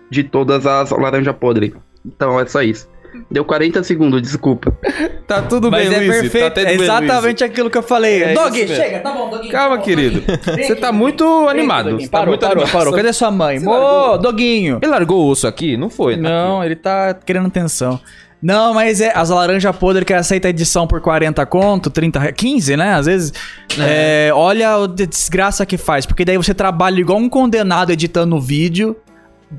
de 0.09 0.23
todas 0.23 0.65
as 0.65 0.91
laranja 0.91 1.33
podre. 1.33 1.73
Então 2.05 2.37
é 2.37 2.45
só 2.45 2.61
isso. 2.61 2.89
Deu 3.29 3.43
40 3.45 3.83
segundos, 3.83 4.21
desculpa. 4.21 4.73
Tá 5.31 5.41
tudo 5.41 5.71
Mas 5.71 5.89
é 5.89 5.99
perfeito. 5.99 6.53
Tá 6.53 6.61
é 6.61 6.73
exatamente 6.73 7.41
aquilo 7.41 7.69
que 7.69 7.77
eu 7.77 7.81
falei. 7.83 8.21
É 8.21 8.33
Dog, 8.33 8.67
chega, 8.67 8.99
tá 8.99 9.13
bom, 9.13 9.29
Doguinho. 9.29 9.49
Calma, 9.49 9.75
tá 9.75 9.77
bom, 9.77 9.85
querido. 9.85 10.23
Você 10.57 10.75
tá 10.75 10.91
muito 10.91 11.47
animado. 11.47 11.91
Você 11.97 12.05
tá 12.07 12.17
Parou, 12.17 12.27
muito 12.31 12.41
parou, 12.41 12.63
animado. 12.63 12.71
parou. 12.73 12.93
Cadê 12.93 13.13
sua 13.13 13.31
mãe? 13.31 13.65
Ô? 13.65 14.17
Doguinho. 14.17 14.79
Ele 14.81 14.91
largou 14.91 15.25
o 15.25 15.29
osso 15.29 15.47
aqui? 15.47 15.77
Não 15.77 15.89
foi. 15.89 16.17
tá 16.17 16.21
Não, 16.21 16.61
ele 16.63 16.75
tá 16.75 17.13
querendo 17.13 17.47
atenção. 17.47 17.97
Não, 18.41 18.73
mas 18.73 18.99
é 18.99 19.13
as 19.15 19.29
laranja 19.29 19.71
podre 19.71 20.03
que 20.03 20.13
aceita 20.13 20.47
a 20.47 20.49
edição 20.49 20.85
por 20.85 20.99
40 20.99 21.45
conto, 21.45 21.89
30, 21.89 22.19
re- 22.19 22.33
15, 22.33 22.75
né? 22.75 22.95
Às 22.95 23.05
vezes. 23.05 23.33
É, 23.79 24.31
olha 24.33 24.73
a 24.75 24.87
desgraça 24.87 25.65
que 25.65 25.77
faz. 25.77 26.05
Porque 26.05 26.25
daí 26.25 26.35
você 26.35 26.53
trabalha 26.53 26.99
igual 26.99 27.19
um 27.19 27.29
condenado 27.29 27.91
editando 27.91 28.35
o 28.35 28.41
vídeo. 28.41 28.97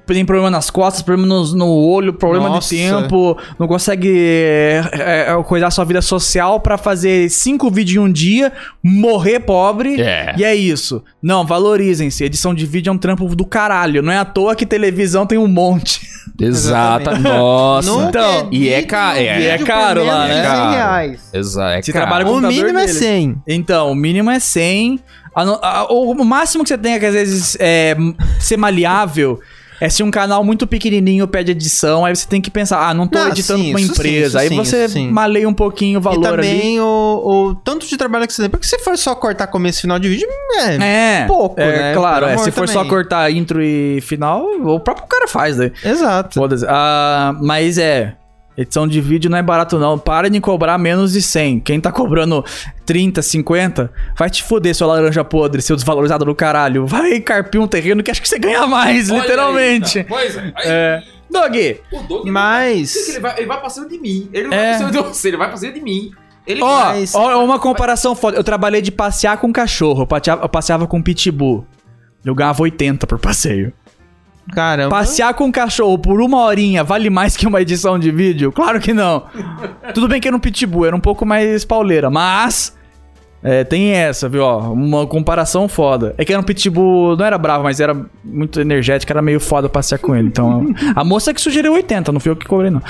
Tem 0.07 0.25
problema 0.25 0.51
nas 0.51 0.71
costas, 0.71 1.03
problema 1.03 1.29
no, 1.29 1.45
no 1.55 1.67
olho, 1.69 2.13
problema 2.15 2.49
Nossa. 2.49 2.75
de 2.75 2.81
tempo. 2.83 3.37
Não 3.59 3.69
consegue 3.69 4.11
é, 4.17 4.83
é, 5.29 5.43
cuidar 5.45 5.67
da 5.67 5.71
sua 5.71 5.85
vida 5.85 6.01
social 6.01 6.61
pra 6.61 6.79
fazer 6.79 7.29
cinco 7.31 7.71
vídeos 7.71 7.97
em 7.97 8.09
um 8.09 8.11
dia, 8.11 8.53
morrer 8.83 9.41
pobre. 9.41 10.01
É. 10.01 10.35
E 10.37 10.45
é 10.45 10.55
isso. 10.55 11.03
Não, 11.23 11.47
valorizem-se. 11.47 12.25
Edição 12.25 12.55
de 12.55 12.65
vídeo 12.65 12.89
é 12.91 12.93
um 12.93 12.99
trampo 12.99 13.27
do 13.37 13.45
caralho. 13.45 14.03
Não 14.03 14.11
é 14.13 14.19
à 14.19 14.25
toa 14.25 14.57
que 14.57 14.65
televisão 14.65 15.27
tem 15.27 15.37
um 15.39 15.47
monte. 15.47 16.01
Exata. 16.41 17.03
Exatamente. 17.11 17.23
Nossa. 17.37 17.91
Nunca 17.91 18.09
Então, 18.09 18.49
e 18.51 18.69
é 18.71 18.83
ca- 18.83 19.19
é- 19.19 19.47
é 19.49 19.59
caro 19.59 20.05
lá, 20.05 20.27
né? 20.27 20.35
100 20.35 20.43
Caro. 20.43 20.71
reais. 20.73 21.31
Exato. 21.35 21.73
É 21.79 21.83
Se 21.83 21.93
caro. 21.93 22.07
trabalha 22.07 22.25
com 22.25 22.33
O 22.33 22.41
mínimo 22.41 22.79
é 22.79 22.87
deles. 22.87 22.97
100. 22.97 23.37
Então, 23.47 23.93
o 23.93 23.95
mínimo 23.95 24.31
é 24.31 24.39
100. 24.41 24.99
A 25.35 25.43
a- 25.43 25.93
o, 25.93 26.13
o 26.13 26.25
máximo 26.25 26.65
que 26.65 26.69
você 26.69 26.79
tem 26.79 26.95
é 26.95 26.99
que 26.99 27.07
às 27.07 27.15
vezes 27.15 27.57
é, 27.61 27.95
ser 28.41 28.57
maleável 28.57 29.39
é 29.81 29.89
se 29.89 30.03
um 30.03 30.11
canal 30.11 30.43
muito 30.45 30.67
pequenininho 30.67 31.27
pede 31.27 31.51
edição, 31.53 32.05
aí 32.05 32.15
você 32.15 32.27
tem 32.27 32.41
que 32.41 32.51
pensar, 32.51 32.89
ah, 32.89 32.95
não 32.95 33.07
tô 33.07 33.19
Não, 33.19 33.29
editando 33.29 33.63
sim, 33.63 33.71
uma 33.71 33.79
sim, 33.79 33.87
empresa. 33.87 34.27
isso 34.27 34.39
aí 34.39 34.49
sim, 34.49 34.57
você 34.57 34.89
sim. 34.89 35.11
maleia 35.11 35.49
um 35.49 35.55
pouquinho 35.55 35.99
o 35.99 36.03
E 36.03 36.05
valor 36.05 36.39
ali. 36.39 36.49
também 36.49 36.81
o, 36.81 36.85
o 37.51 37.55
tanto 37.57 37.87
de 37.87 37.97
trabalho 37.97 38.27
que 38.27 38.33
você 38.33 38.43
tem. 38.43 38.51
Porque 38.51 38.67
se 38.67 38.79
for 38.79 38.97
só 38.97 39.15
cortar 39.15 39.47
começo 39.49 39.79
e 39.81 39.83
final 39.83 39.99
de 39.99 40.09
vídeo, 40.09 40.29
é. 40.59 41.23
É, 41.23 41.27
pouco, 41.27 41.61
é, 41.61 41.79
né? 41.79 41.95
Claro, 41.95 42.27
é, 42.27 42.39
se 42.39 42.51
for 42.51 42.69
só 42.69 42.75
também. 42.81 42.91
cortar 42.91 43.31
intro 43.33 43.63
e 43.63 44.01
final, 44.01 44.45
o 44.45 44.79
próprio 44.81 45.07
cara 45.07 45.27
faz, 45.29 45.57
né? 45.57 45.71
Exato. 45.85 46.41
Ah, 46.69 47.35
mas 47.41 47.79
é. 47.79 48.15
Edição 48.57 48.87
de 48.87 49.01
vídeo 49.01 49.31
não 49.31 49.39
é 49.39 49.43
barato, 49.43 49.79
não. 49.79 49.99
Para 49.99 50.29
de 50.29 50.39
cobrar 50.41 50.77
menos 50.77 51.13
de 51.13 51.23
100. 51.23 51.61
Quem 51.61 51.81
tá 51.81 51.91
cobrando 51.91 52.45
30, 52.85 53.23
50, 53.23 53.91
vai 54.17 54.29
te 54.29 54.43
foder, 54.43 54.75
seu 54.75 54.87
laranja 54.87 55.25
podre, 55.25 55.63
seu 55.63 55.75
desvalorizado 55.75 56.25
do 56.25 56.35
caralho. 56.35 56.87
Vai 56.87 57.19
carpir 57.21 57.59
um 57.61 57.67
terreno 57.67 58.03
que 58.03 58.11
acho 58.11 58.21
que 58.21 58.29
você 58.29 58.39
ganha 58.39 58.67
mais, 58.67 59.09
literalmente. 59.09 60.05
Pois 60.09 60.37
é. 60.37 60.53
É. 60.65 61.03
Dog, 61.31 61.81
O 62.11 62.27
Mas. 62.31 63.09
ele 63.09 63.21
vai, 63.21 63.39
ele 63.39 63.47
vai 63.47 63.71
cima 63.71 63.89
de 63.89 63.99
mim. 63.99 64.29
Ele 64.35 64.49
não 64.49 64.55
É. 64.57 64.69
vai 64.71 64.79
cima 64.79 64.91
de 64.91 64.99
você, 64.99 65.29
ele 65.29 65.37
vai 65.39 65.57
cima 65.57 65.73
de 65.73 65.81
mim. 65.81 66.11
Ele 66.47 66.63
ó, 66.63 66.85
Mas- 66.87 67.15
ó, 67.15 67.43
uma 67.43 67.59
comparação 67.59 68.15
foda. 68.15 68.37
Eu 68.37 68.45
trabalhei 68.45 68.83
de 68.83 68.93
passear 68.93 69.39
com 69.39 69.51
cachorro, 69.51 70.03
eu 70.03 70.07
passeava, 70.07 70.43
eu 70.43 70.49
passeava 70.49 70.87
com 70.87 71.01
pitbull. 71.01 71.65
Eu 72.25 72.35
ganhava 72.35 72.63
80 72.63 73.07
por 73.07 73.19
passeio. 73.19 73.73
Caramba. 74.51 74.91
Passear 74.91 75.35
com 75.35 75.45
um 75.45 75.53
cachorro 75.53 75.99
por 75.99 76.21
uma 76.21 76.41
horinha 76.41 76.83
vale 76.83 77.09
mais 77.11 77.37
que 77.37 77.47
uma 77.47 77.61
edição 77.61 77.99
de 77.99 78.11
vídeo? 78.11 78.51
Claro 78.53 78.81
que 78.81 78.93
não. 78.93 79.25
Tudo 79.95 80.09
bem 80.09 80.21
que 80.21 80.29
era 80.29 80.37
um 80.37 80.41
pitbull, 80.41 80.87
era 80.87 80.97
um 80.97 81.01
pouco 81.01 81.25
mais 81.25 81.65
pauleira, 81.65 82.11
mas. 82.11 82.77
é, 83.43 83.65
tem 83.65 83.91
essa, 83.91 84.29
viu? 84.29 84.45
Ó, 84.45 84.73
uma 84.73 85.07
comparação 85.07 85.67
foda. 85.69 86.15
É 86.17 86.25
que 86.25 86.33
era 86.33 86.41
um 86.41 86.45
pitbull, 86.45 87.17
não 87.17 87.25
era 87.25 87.37
bravo, 87.37 87.65
mas 87.65 87.81
era 87.81 87.97
muito 88.25 88.61
energético, 88.61 89.13
era 89.13 89.21
meio 89.23 89.41
foda 89.41 89.69
passear 89.69 89.99
com 89.99 90.15
ele. 90.15 90.29
Então, 90.29 90.67
a 90.95 91.03
moça 91.03 91.35
que 91.35 91.41
sugeriu 91.41 91.73
80, 91.73 92.13
não 92.13 92.21
fui 92.21 92.31
eu 92.31 92.37
que 92.37 92.47
cobrei, 92.47 92.71
não. 92.71 92.83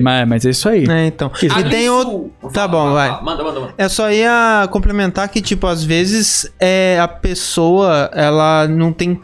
Mas, 0.00 0.28
mas 0.28 0.46
é 0.46 0.50
isso 0.50 0.68
aí. 0.68 0.84
É, 0.88 1.06
então. 1.06 1.30
E 1.42 1.64
tem 1.64 1.88
outro. 1.90 2.30
Tá 2.52 2.68
bom, 2.68 2.92
vai. 2.92 3.10
Manda, 3.22 3.42
manda, 3.42 3.60
manda. 3.60 3.74
É 3.76 3.88
só 3.88 4.10
ia 4.10 4.68
complementar 4.70 5.28
que, 5.28 5.40
tipo, 5.40 5.66
às 5.66 5.82
vezes 5.82 6.52
é, 6.60 6.98
a 7.00 7.08
pessoa, 7.08 8.10
ela 8.12 8.68
não 8.68 8.92
tem 8.92 9.20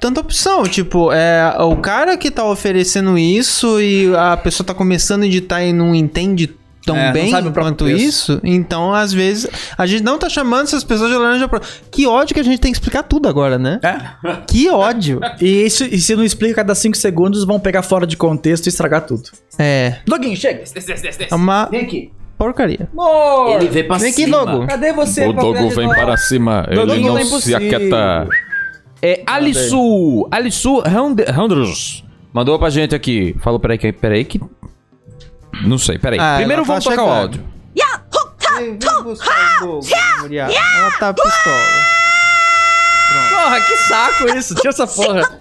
tanta 0.00 0.20
opção. 0.20 0.62
Tipo, 0.64 1.12
é 1.12 1.56
o 1.60 1.76
cara 1.76 2.16
que 2.16 2.30
tá 2.30 2.44
oferecendo 2.44 3.16
isso 3.18 3.80
e 3.80 4.14
a 4.16 4.36
pessoa 4.36 4.66
tá 4.66 4.74
começando 4.74 5.22
a 5.22 5.26
editar 5.26 5.62
e 5.62 5.72
não 5.72 5.94
entende 5.94 6.50
tão 6.86 6.96
É, 6.96 7.12
bem 7.12 7.30
quanto 7.52 7.84
preço. 7.84 7.98
isso. 8.32 8.40
Então, 8.42 8.94
às 8.94 9.12
vezes, 9.12 9.46
a 9.76 9.84
gente 9.86 10.02
não 10.02 10.16
tá 10.18 10.26
chamando 10.30 10.62
essas 10.68 10.82
pessoas 10.82 11.10
de 11.10 11.16
laranja 11.18 11.46
pro... 11.46 11.60
Que 11.90 12.06
ódio 12.06 12.32
que 12.32 12.40
a 12.40 12.42
gente 12.42 12.58
tem 12.60 12.72
que 12.72 12.78
explicar 12.78 13.02
tudo 13.02 13.28
agora, 13.28 13.58
né? 13.58 13.78
É. 13.82 14.36
Que 14.46 14.70
ódio. 14.70 15.20
E, 15.40 15.66
isso, 15.66 15.84
e 15.84 16.00
se 16.00 16.16
não 16.16 16.24
explica 16.24 16.54
cada 16.54 16.74
5 16.74 16.96
segundos, 16.96 17.44
vão 17.44 17.60
pegar 17.60 17.82
fora 17.82 18.06
de 18.06 18.16
contexto 18.16 18.66
e 18.66 18.68
estragar 18.70 19.02
tudo. 19.02 19.24
É. 19.58 19.98
Doguinho, 20.06 20.34
chega. 20.36 20.60
Desce, 20.60 20.74
desce, 20.74 20.88
desce, 21.02 21.18
desce. 21.18 21.32
É 21.32 21.36
uma 21.36 21.66
Vem 21.66 21.82
aqui. 21.82 22.10
porcaria. 22.38 22.88
Amor! 22.92 23.56
Ele 23.56 23.68
vem 23.68 23.86
pra 23.86 23.98
Vem 23.98 24.10
aqui, 24.10 24.24
cima. 24.24 24.46
Dogo. 24.46 24.66
Cadê 24.66 24.92
você? 24.94 25.26
O 25.26 25.32
Dogo 25.34 25.68
vem 25.68 25.88
para 25.88 26.16
cima, 26.16 26.64
ele 26.68 26.86
Doguinho 26.86 27.12
não 27.14 27.30
tá 27.30 27.40
se 27.40 27.54
aquieta. 27.54 28.26
É 29.00 29.22
Alisu, 29.26 30.26
Alisu 30.30 30.82
Handros 30.86 32.04
mandou 32.32 32.58
pra 32.58 32.68
gente 32.70 32.94
aqui. 32.94 33.36
Falou, 33.40 33.60
peraí, 33.60 33.78
que- 33.78 33.92
peraí 33.92 34.24
que... 34.24 34.40
Não 35.64 35.78
sei, 35.78 35.98
peraí. 35.98 36.18
Ah, 36.20 36.34
Primeiro 36.36 36.62
ela 36.62 36.66
tá 36.66 36.72
vamos 36.72 36.84
tocar 36.84 37.02
o 37.02 37.06
chegando. 37.06 37.20
áudio. 37.20 37.44
Vem, 38.58 38.76
vem 38.76 39.02
buscar 39.04 39.64
o. 39.64 39.80
Ela 40.34 40.90
tá 40.98 41.14
pistola. 41.14 41.62
Porra, 43.30 43.60
que 43.60 43.76
saco 43.76 44.28
isso. 44.36 44.54
Tira 44.56 44.70
essa 44.70 44.86
porra. 44.86 45.40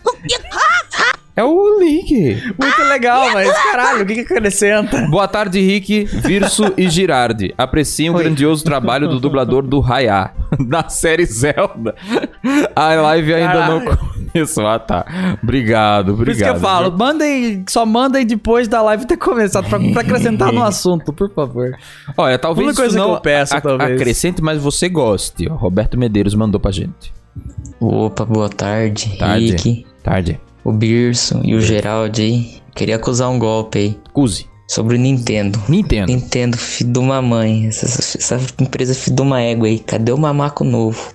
É 1.37 1.43
o 1.43 1.79
Link. 1.79 2.41
Muito 2.59 2.81
legal, 2.89 3.31
mas 3.31 3.47
caralho, 3.63 4.01
o 4.01 4.05
que 4.07 4.15
que 4.15 4.21
acrescenta? 4.33 5.07
Boa 5.07 5.27
tarde, 5.27 5.59
Rick, 5.61 6.05
Virso 6.05 6.73
e 6.75 6.89
Girardi. 6.89 7.53
Apreciem 7.55 8.09
o 8.09 8.15
Oi. 8.15 8.23
grandioso 8.23 8.63
trabalho 8.63 9.07
do 9.07 9.19
dublador 9.19 9.61
do 9.61 9.79
Raya, 9.79 10.31
da 10.67 10.89
série 10.89 11.25
Zelda. 11.25 11.93
A 12.75 12.95
live 12.95 13.35
ainda 13.35 13.67
não 13.67 13.81
conheço. 13.85 14.61
Ah, 14.65 14.79
tá. 14.79 15.05
Obrigado, 15.43 16.13
obrigado. 16.13 16.17
Por 16.17 16.27
isso 16.29 16.43
que 16.43 16.49
eu 16.49 16.55
falo, 16.59 16.97
mandem, 16.97 17.63
só 17.69 17.85
mandem 17.85 18.25
depois 18.25 18.67
da 18.67 18.81
live 18.81 19.05
ter 19.05 19.17
começado, 19.17 19.69
pra, 19.69 19.79
pra 19.79 20.01
acrescentar 20.01 20.51
no 20.51 20.63
assunto, 20.65 21.13
por 21.13 21.31
favor. 21.31 21.71
Olha, 22.17 22.39
talvez 22.39 22.65
Única 22.69 22.81
coisa 22.81 22.97
isso 22.97 23.05
não 23.07 23.11
que 23.13 23.17
eu 23.17 23.21
peço, 23.21 23.55
a- 23.55 23.61
talvez. 23.61 23.91
acrescente, 24.01 24.41
mas 24.41 24.59
você 24.59 24.89
goste. 24.89 25.47
Roberto 25.47 25.99
Medeiros 25.99 26.33
mandou 26.33 26.59
pra 26.59 26.71
gente. 26.71 27.13
Opa, 27.79 28.25
boa 28.25 28.49
tarde. 28.49 29.15
Tarde. 29.19 29.51
Rick, 29.51 29.85
Tarde. 30.01 30.39
O 30.67 30.71
Birso 30.73 31.39
e 31.45 31.55
o 31.55 31.61
Geraldo 31.61 32.19
aí. 32.19 32.57
Queria 32.75 32.97
acusar 32.97 33.29
um 33.29 33.39
golpe 33.39 33.79
aí 33.79 33.99
Cuse. 34.11 34.45
sobre 34.67 34.97
o 34.97 34.99
Nintendo. 34.99 35.57
Nintendo. 35.69 36.11
Nintendo, 36.11 36.57
filho 36.57 36.91
de 36.91 36.99
uma 36.99 37.21
mãe. 37.21 37.67
Essa, 37.67 37.85
essa 37.85 38.39
empresa, 38.59 38.93
filho 38.93 39.15
de 39.15 39.21
uma 39.21 39.41
égua 39.41 39.67
aí. 39.67 39.79
Cadê 39.79 40.11
o 40.11 40.17
mamaco 40.17 40.65
novo? 40.65 41.13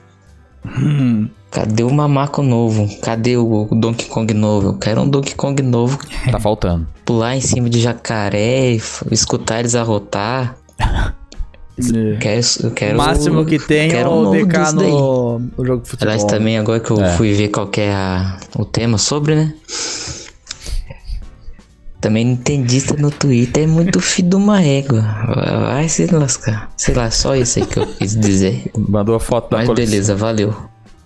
Hum. 0.65 1.29
Cadê 1.51 1.85
o 1.85 1.91
mamaco 1.91 2.43
novo? 2.43 2.89
Cadê 3.03 3.37
o, 3.37 3.69
o 3.71 3.75
Donkey 3.75 4.07
Kong 4.07 4.33
novo? 4.33 4.69
Eu 4.69 4.79
quero 4.79 5.03
um 5.03 5.09
Donkey 5.09 5.35
Kong 5.35 5.63
novo. 5.63 5.99
Tá 6.31 6.41
faltando. 6.41 6.89
Pular 7.05 7.37
em 7.37 7.43
cima 7.43 7.69
de 7.69 7.79
jacaré, 7.79 8.73
e 8.73 8.81
escutar 9.11 9.61
eles 9.61 9.75
arrotar. 9.75 10.57
Quero, 12.21 12.41
eu 12.63 12.69
O 12.69 12.73
quero 12.73 12.97
máximo 12.99 13.45
que 13.45 13.59
tem 13.59 13.89
é 13.89 13.91
quero 13.91 14.11
o 14.11 14.21
um 14.21 14.23
novo 14.25 14.37
DK 14.47 14.73
no, 14.75 15.39
no 15.39 15.65
jogo 15.67 15.83
de 15.83 15.89
futebol. 15.91 16.13
Aliás, 16.13 16.25
também 16.25 16.59
agora 16.59 16.81
que 16.81 16.91
eu 16.91 17.01
É. 17.01 17.17
fui 17.17 17.33
ver 17.33 17.49
qual 17.49 17.67
que 17.69 17.81
é 17.81 17.93
a- 17.93 18.39
o 18.59 18.65
tema 18.65 18.99
sobre, 18.99 19.35
né? 19.35 19.55
Também 22.01 22.25
nintendista 22.25 22.97
no 22.97 23.11
Twitter 23.13 23.63
é 23.63 23.67
muito 23.67 24.01
filho 24.03 24.31
de 24.31 24.37
uma 24.37 24.61
égua. 24.61 25.03
Vai 25.67 25.89
se 25.89 26.07
lascar. 26.07 26.71
Sei 26.77 26.95
lá, 26.95 27.11
só 27.11 27.37
isso 27.37 27.61
aí 27.61 27.67
que 27.67 27.79
eu 27.79 27.87
quis 27.87 28.17
dizer. 28.19 28.71
Mandou 28.77 29.15
a 29.15 29.21
foto 29.21 29.51
da 29.51 29.59
Mas 29.59 29.67
coleção. 29.69 29.91
beleza, 29.91 30.17
valeu. 30.17 30.55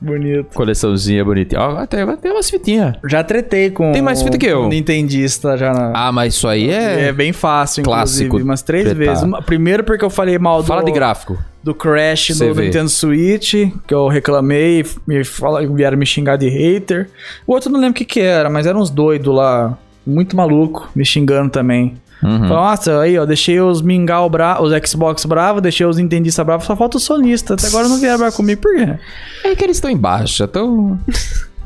Bonito. 0.07 0.55
coleçãozinha 0.55 1.25
bonitinha. 1.25 1.61
Ó, 1.61 1.87
tem, 1.87 2.07
tem 2.17 2.31
umas 2.31 2.49
fitinhas. 2.49 2.95
Já 3.09 3.23
tretei 3.25 3.71
com 3.71 3.93
Tem 3.93 4.01
mais 4.03 4.23
fita 4.23 4.39
que 4.39 4.47
eu. 4.47 4.63
um 4.65 4.69
nintendista 4.69 5.57
já 5.57 5.73
na... 5.73 5.93
Ah, 5.95 6.13
mas 6.13 6.35
isso 6.35 6.47
aí 6.49 6.71
É 6.71 7.09
é... 7.09 7.13
bem 7.13 7.33
fácil, 7.33 7.83
Clássico 7.83 8.25
inclusive, 8.27 8.49
umas 8.49 8.63
três 8.63 8.85
tretar. 8.85 8.99
vezes. 8.99 9.23
Uma- 9.23 9.43
Primeiro 9.43 9.83
porque 9.85 10.05
eu 10.05 10.11
falei 10.11 10.39
mal 10.39 10.63
do, 10.63 10.67
Fala 10.69 10.85
de 10.85 10.93
gráfico. 10.93 11.37
do 11.63 11.75
Crash 11.75 12.37
do. 12.39 12.55
Nintendo 12.55 12.89
Switch, 12.89 13.55
que 13.87 13.95
eu 13.95 14.07
reclamei, 14.09 14.85
me 15.07 15.25
fala, 15.25 15.67
vieram 15.67 15.99
me 15.99 16.07
xingar 16.07 16.37
de 16.37 16.49
hater. 16.49 17.09
O 17.47 17.53
outro 17.53 17.69
eu 17.69 17.73
não 17.73 17.81
lembro 17.81 17.93
o 17.93 17.95
que 17.97 18.05
que 18.05 18.21
era, 18.21 18.49
mas 18.49 18.67
eram 18.67 18.81
uns 18.81 18.91
doidos 18.91 19.35
lá, 19.35 19.77
muito 20.07 20.37
maluco, 20.37 20.89
me 20.95 21.05
xingando 21.05 21.51
também. 21.51 21.95
Uhum. 22.23 22.39
Nossa, 22.49 23.01
aí 23.01 23.19
ó, 23.19 23.27
deixei 23.27 23.61
os 23.61 23.83
Mingau 23.83 24.29
bravos, 24.31 24.73
os 24.73 24.89
Xbox 24.91 25.25
bravos, 25.25 25.61
deixei 25.63 25.87
os 25.87 25.99
Nintendista 25.99 26.43
bravos, 26.43 26.67
só 26.67 26.75
falta 26.75 26.97
o 26.97 27.01
sonista. 27.01 27.55
Até 27.55 27.67
agora 27.67 27.89
não 27.89 27.99
vieram 28.01 28.31
comigo, 28.33 28.63
por 28.63 28.75
quê? 28.75 28.99
É 29.45 29.55
que 29.55 29.65
eles 29.65 29.77
estão 29.77 29.91
em 29.91 29.97
baixa, 29.97 30.45
então... 30.45 30.99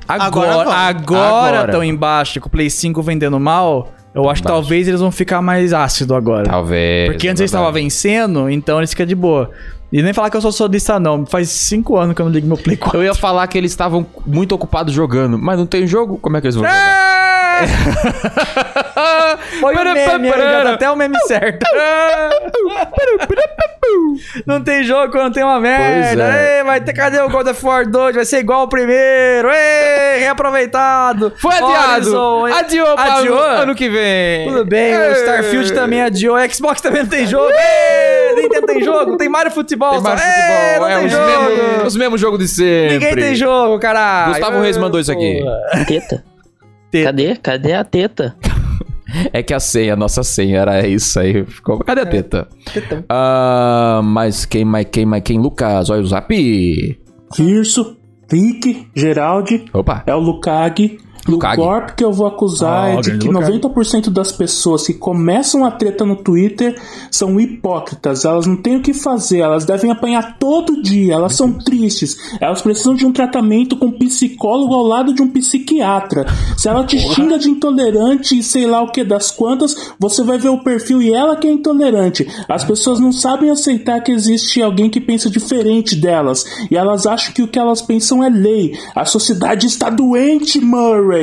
Agora, 0.09 0.69
Agora 0.73 1.65
estão 1.67 1.85
embaixo, 1.85 2.41
com 2.41 2.49
o 2.49 2.51
Play 2.51 2.69
5 2.69 3.01
vendendo 3.01 3.39
mal, 3.39 3.93
eu 4.13 4.29
acho 4.29 4.43
que 4.43 4.49
Embaixo. 4.49 4.63
talvez 4.63 4.89
eles 4.89 5.01
vão 5.01 5.13
ficar 5.13 5.41
mais 5.41 5.73
ácido 5.73 6.17
agora. 6.17 6.43
Talvez. 6.45 7.11
Porque 7.11 7.29
antes 7.29 7.41
é 7.41 7.45
eles 7.45 7.51
estavam 7.51 7.67
verdade. 7.67 7.85
vencendo, 7.85 8.51
então 8.51 8.79
eles 8.79 8.91
ficam 8.91 9.07
de 9.07 9.15
boa. 9.15 9.53
E 9.93 10.03
nem 10.03 10.13
falar 10.13 10.31
que 10.31 10.37
eu 10.37 10.41
sou 10.41 10.53
sonista, 10.53 11.01
não. 11.01 11.27
Faz 11.27 11.51
cinco 11.51 11.97
anos 11.97 12.15
que 12.15 12.23
eu 12.23 12.27
não 12.27 12.33
ligo 12.33 12.47
meu 12.47 12.57
Play 12.57 12.77
4. 12.77 12.99
Eu 12.99 13.05
ia 13.05 13.15
falar 13.15 13.47
que 13.49 13.59
eles 13.59 13.73
estavam 13.73 14.07
muito 14.25 14.55
ocupados 14.55 14.95
jogando, 14.95 15.37
mas 15.37 15.59
não 15.59 15.67
tem 15.67 15.87
jogo? 15.87 16.17
Como 16.19 16.37
é 16.37 16.41
que 16.41 16.47
eles 16.47 16.55
vão 16.55 16.65
jogar? 16.65 17.11
Foi 19.61 19.75
o 19.75 19.85
meme, 19.93 20.29
já 20.29 20.63
tá 20.63 20.73
até 20.73 20.91
o 20.91 20.97
meme 20.97 21.19
certo. 21.27 21.67
não 24.47 24.63
tem 24.63 24.85
jogo 24.85 25.13
quando 25.13 25.35
tem 25.35 25.43
uma 25.43 25.61
merda. 25.61 26.25
É. 26.25 26.59
Ei, 26.59 26.65
vai 26.65 26.81
ter, 26.81 26.93
cadê 26.93 27.21
o 27.21 27.29
God 27.29 27.49
of 27.49 27.67
War 27.67 27.89
2? 27.89 28.15
Vai 28.15 28.25
ser 28.25 28.39
igual 28.39 28.63
o 28.63 28.69
primeiro. 28.69 29.51
Ei, 29.51 30.21
reaproveitado. 30.21 31.33
Foi 31.37 31.55
adiado! 31.55 32.17
Horizon? 32.17 32.47
Adiou 32.47 32.95
Adiou? 32.97 33.37
o 33.37 33.41
ano 33.41 33.75
que 33.75 33.89
vem! 33.89 34.49
Tudo 34.49 34.65
bem, 34.65 34.97
o 34.97 35.03
Ei. 35.03 35.13
Starfield 35.13 35.73
também 35.73 36.03
adiou, 36.03 36.37
o 36.37 36.53
Xbox 36.53 36.81
também 36.81 37.03
não 37.03 37.11
tem 37.11 37.27
jogo. 37.27 37.51
Ei, 37.51 38.43
Nintendo 38.43 38.67
tem 38.67 38.83
jogo, 38.83 39.17
tem 39.17 39.29
Mario 39.29 39.53
Futebol. 39.53 39.80
Tem 39.91 40.01
só. 40.01 40.09
mais 40.09 40.21
futebol, 40.21 40.87
é, 40.89 40.97
tem 40.97 41.07
os 41.07 41.13
jogo. 41.13 41.27
mesmos, 41.27 41.87
os 41.87 41.97
mesmos 41.97 42.21
jogos 42.21 42.39
de 42.39 42.49
sempre. 42.49 42.93
Ninguém 42.95 43.15
tem 43.15 43.35
jogo, 43.35 43.79
caralho. 43.79 44.33
Gustavo 44.33 44.61
Reis 44.61 44.77
mandou 44.77 45.01
isso 45.01 45.11
aqui. 45.13 45.41
Teta? 45.87 46.25
Teta. 46.91 47.05
Cadê? 47.05 47.37
Cadê 47.37 47.73
a 47.75 47.85
teta? 47.85 48.37
É 49.33 49.43
que 49.43 49.53
a 49.53 49.59
senha, 49.59 49.95
a 49.95 49.97
nossa 49.97 50.23
senha 50.23 50.61
era 50.61 50.87
isso 50.87 51.19
aí. 51.19 51.45
Ficou... 51.45 51.81
Cadê 51.81 52.03
a 52.03 52.07
teta? 52.07 52.47
Ah, 53.09 54.01
mas 54.05 54.45
quem, 54.45 54.65
mais 54.65 54.87
quem, 54.89 55.05
mais 55.05 55.25
quem? 55.25 55.37
Lucas, 55.37 55.91
olha 55.91 56.01
o 56.01 56.07
zap. 56.07 56.33
Kirso, 57.35 57.97
Rick, 58.31 58.87
Geraldi, 58.95 59.65
Opa. 59.73 60.05
é 60.07 60.15
o 60.15 60.19
Lukag. 60.21 60.99
No 61.29 61.37
o 61.37 61.39
Kag. 61.39 61.57
golpe 61.57 61.95
que 61.97 62.05
eu 62.05 62.13
vou 62.13 62.27
acusar 62.27 62.85
Ah, 62.85 62.89
é 62.91 63.01
de 63.01 63.19
que 63.19 63.29
Lucas. 63.29 63.49
90% 63.49 64.11
das 64.11 64.33
pessoas 64.33 64.87
que 64.87 64.95
começam 64.95 65.65
a 65.65 65.71
treta 65.71 66.05
no 66.05 66.17
Twitter 66.17 66.81
são 67.11 67.39
hipócritas. 67.39 68.25
Elas 68.25 68.47
não 68.47 68.57
têm 68.57 68.77
o 68.77 68.83
que 68.83 68.95
fazer, 68.95 69.39
elas 69.39 69.65
devem 69.65 69.91
apanhar 69.91 70.39
todo 70.39 70.83
dia, 70.83 71.15
elas 71.15 71.35
são 71.35 71.53
tristes. 71.53 72.17
Elas 72.41 72.63
precisam 72.63 72.95
de 72.95 73.05
um 73.05 73.13
tratamento 73.13 73.77
com 73.77 73.87
um 73.87 73.99
psicólogo 73.99 74.75
ao 74.75 74.83
lado 74.83 75.13
de 75.13 75.23
um 75.23 75.29
psiquiatra. 75.29 76.27
Se 76.57 76.69
ela 76.69 76.85
te 76.85 76.99
xinga 76.99 77.39
de 77.39 77.51
intolerante 77.51 78.39
e 78.39 78.43
sei 78.43 78.67
lá 78.67 78.83
o 78.83 78.91
que 78.91 79.05
das 79.05 79.31
quantas, 79.31 79.75
você 79.99 80.23
vai 80.25 80.39
ver 80.39 80.49
o 80.49 80.63
perfil 80.63 81.03
e 81.03 81.13
ela 81.13 81.37
que 81.37 81.47
é 81.47 81.51
intolerante. 81.51 82.27
As 82.49 82.65
pessoas 82.65 82.99
não 82.99 83.13
sabem 83.13 83.51
aceitar 83.51 84.01
que 84.03 84.13
existe 84.13 84.63
alguém 84.63 84.89
que 84.89 85.01
pensa 85.01 85.29
diferente 85.31 85.95
delas. 85.97 86.45
E 86.71 86.77
elas 86.77 87.07
acham 87.07 87.33
que 87.33 87.43
o 87.43 87.49
que 87.49 87.59
elas 87.59 87.83
pensam 87.83 88.25
é 88.25 88.29
lei. 88.29 88.79
A 88.95 89.05
sociedade 89.05 89.67
está 89.67 89.91
doente, 89.91 90.61
Murray. 90.61 91.20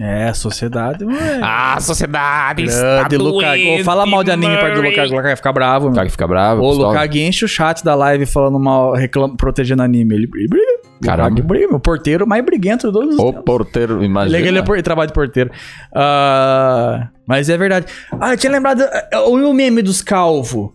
É, 0.00 0.32
sociedade. 0.32 1.04
ué. 1.06 1.38
Ah, 1.40 1.74
a 1.74 1.80
sociedade 1.80 2.64
Grande 2.64 3.16
Lucas. 3.16 3.58
Fala 3.84 4.04
mal 4.04 4.24
de 4.24 4.30
anime 4.32 4.56
perto 4.56 4.74
do 4.74 4.82
Lucas, 4.82 5.08
o 5.08 5.10
Lucas 5.10 5.24
vai 5.24 5.36
ficar 5.36 5.52
bravo. 5.52 5.84
meu. 5.86 5.94
Lucas 5.94 6.10
fica 6.12 6.26
bravo. 6.26 6.62
Ô, 6.62 6.70
o. 6.70 6.72
Lucas 6.72 7.14
enche 7.14 7.44
o 7.44 7.48
chat 7.48 7.84
da 7.84 7.94
live 7.94 8.26
falando 8.26 8.58
mal, 8.58 8.92
reclama, 8.94 9.36
protegendo 9.36 9.82
anime. 9.82 10.14
Ele 10.16 10.26
briga. 10.26 10.56
Caramba. 11.04 11.40
Briga, 11.42 11.76
o 11.76 11.78
porteiro 11.80 12.26
mais 12.26 12.44
briguento 12.44 12.86
de 12.88 12.92
todos 12.92 13.14
os 13.14 13.20
O 13.20 13.26
tempos. 13.26 13.44
porteiro, 13.44 14.02
imagina. 14.02 14.38
ele, 14.38 14.58
é 14.58 14.62
por- 14.62 14.74
ele 14.74 14.82
trabalha 14.82 15.06
de 15.06 15.12
porteiro. 15.12 15.50
Ah, 15.94 17.08
mas 17.26 17.48
é 17.48 17.56
verdade. 17.56 17.86
Ah, 18.20 18.32
eu 18.32 18.36
tinha 18.36 18.50
lembrado. 18.52 18.82
ah, 19.12 19.20
O 19.28 19.52
meme 19.54 19.80
dos 19.82 20.02
calvo. 20.02 20.74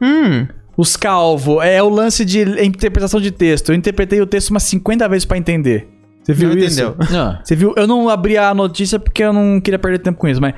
Hum. 0.00 0.46
Os 0.76 0.96
calvo. 0.96 1.60
É 1.60 1.82
o 1.82 1.88
lance 1.90 2.24
de 2.24 2.40
interpretação 2.64 3.20
de 3.20 3.30
texto. 3.30 3.70
Eu 3.70 3.74
interpretei 3.74 4.20
o 4.20 4.26
texto 4.26 4.48
umas 4.50 4.62
50 4.62 5.06
vezes 5.08 5.24
pra 5.26 5.36
entender. 5.36 5.88
Você 6.22 6.32
viu 6.34 6.50
Não 6.50 6.58
isso? 6.58 6.80
entendeu. 6.82 6.96
Não. 7.10 7.38
Você 7.42 7.56
viu? 7.56 7.74
Eu 7.76 7.86
não 7.86 8.08
abri 8.08 8.36
a 8.36 8.52
notícia 8.54 8.98
porque 8.98 9.22
eu 9.22 9.32
não 9.32 9.60
queria 9.60 9.78
perder 9.78 9.98
tempo 10.00 10.18
com 10.18 10.28
isso, 10.28 10.40
mas 10.40 10.54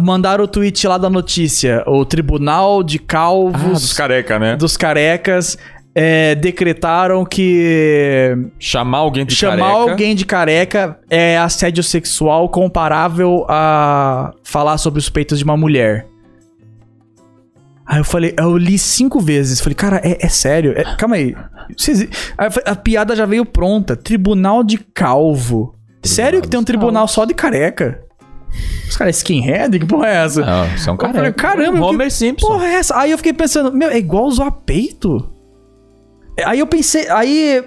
mandaram 0.00 0.44
o 0.44 0.48
tweet 0.48 0.86
lá 0.86 0.98
da 0.98 1.10
notícia. 1.10 1.82
O 1.86 2.04
Tribunal 2.04 2.82
de 2.82 2.98
Calvos 2.98 3.92
careca, 3.92 4.38
né? 4.38 4.56
dos 4.56 4.76
Carecas 4.76 5.56
é, 5.94 6.34
decretaram 6.34 7.24
que 7.24 8.36
Chamar 8.58 8.98
alguém 8.98 9.24
de 9.24 9.34
chamar 9.34 9.58
careca. 9.72 9.90
alguém 9.90 10.14
de 10.14 10.24
careca 10.24 10.98
é 11.08 11.38
assédio 11.38 11.82
sexual 11.82 12.48
comparável 12.48 13.46
a 13.48 14.32
falar 14.42 14.78
sobre 14.78 14.98
os 14.98 15.08
peitos 15.08 15.38
de 15.38 15.44
uma 15.44 15.56
mulher. 15.56 16.06
Aí 17.86 17.98
eu 17.98 18.04
falei, 18.04 18.34
eu 18.38 18.56
li 18.56 18.78
cinco 18.78 19.20
vezes. 19.20 19.60
Falei, 19.60 19.74
cara, 19.74 20.00
é, 20.02 20.24
é 20.24 20.28
sério? 20.28 20.72
É- 20.76 20.96
calma 20.96 21.16
aí. 21.16 21.36
Vocês- 21.76 22.00
Aí 22.38 22.46
eu 22.46 22.50
falei, 22.50 22.72
a 22.72 22.76
piada 22.76 23.14
já 23.14 23.26
veio 23.26 23.44
pronta. 23.44 23.94
Tribunal 23.96 24.62
de 24.64 24.78
calvo. 24.78 25.74
sério 26.02 26.40
que 26.42 26.48
tem 26.48 26.58
um 26.60 26.64
tribunal 26.64 27.06
só 27.08 27.24
de 27.24 27.34
careca? 27.34 28.00
Os 28.88 28.96
caras 28.96 29.16
skinhead? 29.16 29.78
Que 29.78 29.86
porra 29.86 30.08
é 30.08 30.14
essa? 30.24 30.44
Não, 30.44 30.66
você 30.78 30.88
é 30.88 30.92
um 30.92 30.94
Eu 30.94 31.00
falei, 31.00 31.12
careca. 31.12 31.32
caramba, 31.34 31.78
Um 31.78 31.82
Homer 31.82 32.06
que 32.08 32.12
Simpson. 32.14 32.46
porra 32.46 32.66
é 32.66 32.74
essa? 32.74 32.96
Aí 32.98 33.10
eu 33.10 33.16
fiquei 33.18 33.32
pensando, 33.32 33.72
meu, 33.72 33.88
é 33.90 33.98
igual 33.98 34.24
usar 34.26 34.50
peito? 34.50 35.28
Aí 36.44 36.58
eu 36.60 36.66
pensei, 36.66 37.08
aí... 37.10 37.64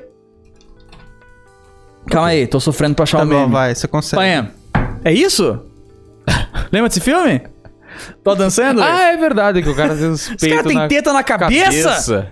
Calma 2.09 2.29
aí, 2.29 2.47
tô 2.47 2.59
sofrendo 2.59 2.95
pra 2.95 3.03
achar 3.03 3.17
Tá 3.19 3.23
o 3.23 3.27
bom, 3.27 3.39
meme. 3.41 3.51
vai, 3.51 3.75
você 3.75 3.87
consegue. 3.87 4.15
Panha, 4.21 4.51
é 5.03 5.11
isso? 5.13 5.59
Lembra 6.71 6.87
desse 6.89 7.01
filme? 7.01 7.41
Tô 8.23 8.35
dançando? 8.35 8.81
Ah, 8.81 9.11
é 9.11 9.17
verdade 9.17 9.61
que 9.61 9.69
o 9.69 9.75
cara 9.75 9.95
tem 9.95 10.09
os 10.09 10.27
peitos 10.27 10.63
têm 10.63 10.75
na 10.75 10.87
teta 10.87 11.13
na 11.13 11.23
cabeça? 11.23 11.89
cabeça. 11.89 12.31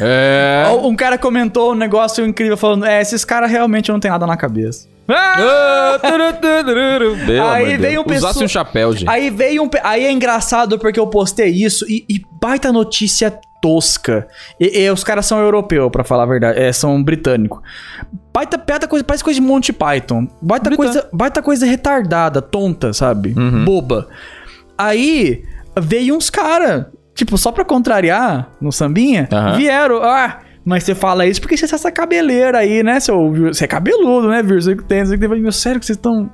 É. 0.00 0.64
Um 0.82 0.96
cara 0.96 1.16
comentou 1.18 1.72
um 1.72 1.74
negócio 1.74 2.24
incrível 2.26 2.56
falando, 2.56 2.84
é, 2.84 3.00
esses 3.00 3.24
caras 3.24 3.50
realmente 3.50 3.90
não 3.92 4.00
tem 4.00 4.10
nada 4.10 4.26
na 4.26 4.36
cabeça. 4.36 4.88
Ah, 5.08 5.98
Aí 7.52 7.76
veio 7.76 8.00
um 8.02 8.04
Deus. 8.04 8.18
Usasse 8.18 8.34
pessoa- 8.34 8.44
um 8.44 8.48
chapéu, 8.48 8.92
gente. 8.92 9.08
Aí 9.08 9.30
veio 9.30 9.64
um. 9.64 9.70
Aí 9.82 10.04
é 10.04 10.12
engraçado 10.12 10.78
porque 10.78 10.98
eu 10.98 11.06
postei 11.06 11.50
isso 11.50 11.84
e, 11.88 12.04
e 12.08 12.22
baita 12.40 12.72
notícia 12.72 13.32
tosca. 13.60 14.26
E, 14.58 14.80
e 14.82 14.90
os 14.90 15.04
caras 15.04 15.26
são 15.26 15.38
europeus, 15.38 15.90
pra 15.90 16.04
falar 16.04 16.22
a 16.24 16.26
verdade. 16.26 16.58
É, 16.60 16.72
são 16.72 17.02
britânicos. 17.02 17.60
Baita, 18.32 18.56
baita 18.56 18.88
coisa, 18.88 19.04
parece 19.04 19.22
coisa 19.22 19.40
de 19.40 19.46
Monty 19.46 19.72
Python. 19.72 20.26
Baita 20.40 20.74
coisa, 20.74 21.08
baita 21.12 21.42
coisa 21.42 21.66
retardada, 21.66 22.40
tonta, 22.40 22.92
sabe? 22.92 23.34
Uhum. 23.36 23.64
Boba. 23.64 24.08
Aí 24.86 25.42
veio 25.78 26.16
uns 26.16 26.28
caras, 26.30 26.86
tipo, 27.14 27.38
só 27.38 27.52
pra 27.52 27.64
contrariar 27.64 28.50
no 28.60 28.72
sambinha, 28.72 29.28
Aham. 29.32 29.56
vieram. 29.56 30.02
Ah, 30.02 30.40
mas 30.64 30.84
você 30.84 30.94
fala 30.94 31.26
isso 31.26 31.40
porque 31.40 31.56
você 31.56 31.66
tem 31.66 31.74
essa 31.74 31.90
cabeleira 31.90 32.58
aí, 32.58 32.82
né, 32.82 33.00
seu. 33.00 33.32
Você 33.48 33.64
é 33.64 33.68
cabeludo, 33.68 34.28
né, 34.28 34.42
Vir? 34.42 34.62
Você 34.62 34.76
que 34.76 34.84
tem, 34.84 35.04
que 35.04 35.18
tem. 35.18 35.40
Meu, 35.40 35.52
sério 35.52 35.80
que 35.80 35.86
vocês 35.86 35.96
estão. 35.96 36.30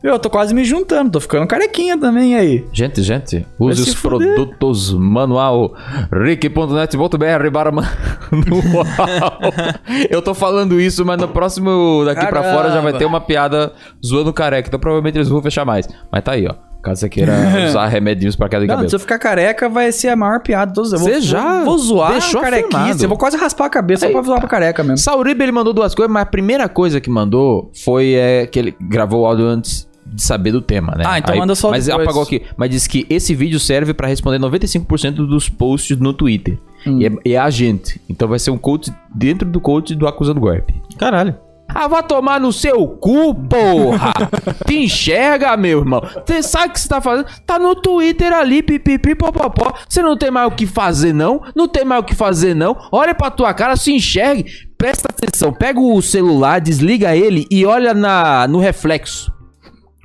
Eu 0.00 0.16
tô 0.16 0.30
quase 0.30 0.54
me 0.54 0.64
juntando, 0.64 1.10
tô 1.10 1.20
ficando 1.20 1.44
carequinha 1.48 1.98
também 1.98 2.36
aí. 2.36 2.64
Gente, 2.72 3.02
gente, 3.02 3.44
use 3.58 3.82
se 3.82 3.90
os 3.90 3.94
fuder. 3.96 4.32
produtos 4.32 4.92
manual 4.92 5.74
rick.net.br 6.12 7.50
barra 7.50 7.72
manual. 7.72 7.84
Eu 10.08 10.22
tô 10.22 10.34
falando 10.34 10.80
isso, 10.80 11.04
mas 11.04 11.20
no 11.20 11.26
próximo 11.26 12.04
daqui 12.04 12.20
pra 12.26 12.42
Caramba. 12.42 12.56
fora 12.56 12.72
já 12.72 12.80
vai 12.80 12.92
ter 12.92 13.04
uma 13.06 13.20
piada 13.20 13.72
zoando 14.04 14.32
careca, 14.32 14.68
então 14.68 14.78
provavelmente 14.78 15.16
eles 15.16 15.28
vão 15.28 15.42
fechar 15.42 15.64
mais. 15.64 15.88
Mas 16.12 16.22
tá 16.22 16.32
aí, 16.32 16.46
ó. 16.46 16.54
Caso 16.82 17.00
você 17.00 17.08
queira 17.08 17.32
usar 17.68 17.86
remedinhos 17.88 18.36
pra 18.36 18.48
queda 18.48 18.62
de 18.62 18.68
Não, 18.68 18.74
cabelo. 18.76 18.88
se 18.90 18.94
eu 18.96 19.00
ficar 19.00 19.18
careca, 19.18 19.68
vai 19.68 19.90
ser 19.92 20.08
a 20.08 20.16
maior 20.16 20.40
piada 20.40 20.70
de 20.70 20.74
todos. 20.74 20.92
Eu 20.92 20.98
vou, 20.98 21.08
Você 21.08 21.20
já 21.20 21.56
vou, 21.56 21.64
vou 21.64 21.78
zoar 21.78 22.12
deixou 22.12 22.40
carequice. 22.40 22.76
afirmado. 22.76 23.02
Eu 23.04 23.08
vou 23.08 23.18
quase 23.18 23.36
raspar 23.36 23.66
a 23.66 23.70
cabeça 23.70 24.06
só 24.06 24.12
pra 24.12 24.22
zoar 24.22 24.38
pra 24.40 24.48
careca 24.48 24.82
mesmo. 24.82 24.98
Sauribe 24.98 25.42
ele 25.42 25.52
mandou 25.52 25.72
duas 25.72 25.94
coisas, 25.94 26.12
mas 26.12 26.22
a 26.22 26.26
primeira 26.26 26.68
coisa 26.68 27.00
que 27.00 27.10
mandou 27.10 27.70
foi 27.84 28.12
é, 28.14 28.46
que 28.46 28.58
ele 28.58 28.76
gravou 28.80 29.22
o 29.22 29.26
áudio 29.26 29.46
antes 29.46 29.88
de 30.06 30.22
saber 30.22 30.52
do 30.52 30.62
tema, 30.62 30.94
né? 30.96 31.04
Ah, 31.06 31.18
então 31.18 31.36
manda 31.36 31.54
só 31.54 31.70
Mas 31.70 31.84
depois. 31.84 32.06
apagou 32.06 32.22
aqui. 32.22 32.42
Mas 32.56 32.70
disse 32.70 32.88
que 32.88 33.04
esse 33.10 33.34
vídeo 33.34 33.60
serve 33.60 33.92
pra 33.92 34.08
responder 34.08 34.38
95% 34.38 35.26
dos 35.26 35.48
posts 35.50 35.98
no 35.98 36.14
Twitter. 36.14 36.58
Hum. 36.86 36.98
E, 37.00 37.06
é, 37.06 37.10
e 37.26 37.34
é 37.34 37.38
a 37.38 37.50
gente. 37.50 38.00
Então 38.08 38.26
vai 38.26 38.38
ser 38.38 38.50
um 38.50 38.56
coach 38.56 38.90
dentro 39.14 39.46
do 39.46 39.60
coach 39.60 39.94
do 39.94 40.06
acusando 40.06 40.40
golpe. 40.40 40.80
Caralho. 40.96 41.34
Ah, 41.74 41.86
vai 41.86 42.02
tomar 42.02 42.40
no 42.40 42.52
seu 42.52 42.88
cu, 42.88 43.34
porra! 43.34 44.12
Te 44.66 44.78
enxerga, 44.78 45.56
meu 45.56 45.80
irmão. 45.80 46.02
Você 46.26 46.42
sabe 46.42 46.68
o 46.68 46.70
que 46.72 46.80
você 46.80 46.88
tá 46.88 47.00
fazendo? 47.00 47.26
Tá 47.46 47.58
no 47.58 47.74
Twitter 47.74 48.32
ali, 48.32 48.62
pipipi, 48.62 49.14
popopó. 49.14 49.74
Você 49.88 50.00
não 50.02 50.16
tem 50.16 50.30
mais 50.30 50.48
o 50.48 50.54
que 50.54 50.66
fazer, 50.66 51.12
não? 51.12 51.42
Não 51.54 51.68
tem 51.68 51.84
mais 51.84 52.02
o 52.02 52.04
que 52.04 52.14
fazer, 52.14 52.54
não? 52.54 52.76
Olha 52.90 53.14
pra 53.14 53.30
tua 53.30 53.52
cara, 53.52 53.76
se 53.76 53.92
enxergue. 53.92 54.46
Presta 54.78 55.08
atenção. 55.10 55.52
Pega 55.52 55.78
o 55.78 56.00
celular, 56.00 56.60
desliga 56.60 57.14
ele 57.14 57.46
e 57.50 57.66
olha 57.66 57.92
na, 57.92 58.48
no 58.48 58.58
reflexo. 58.58 59.30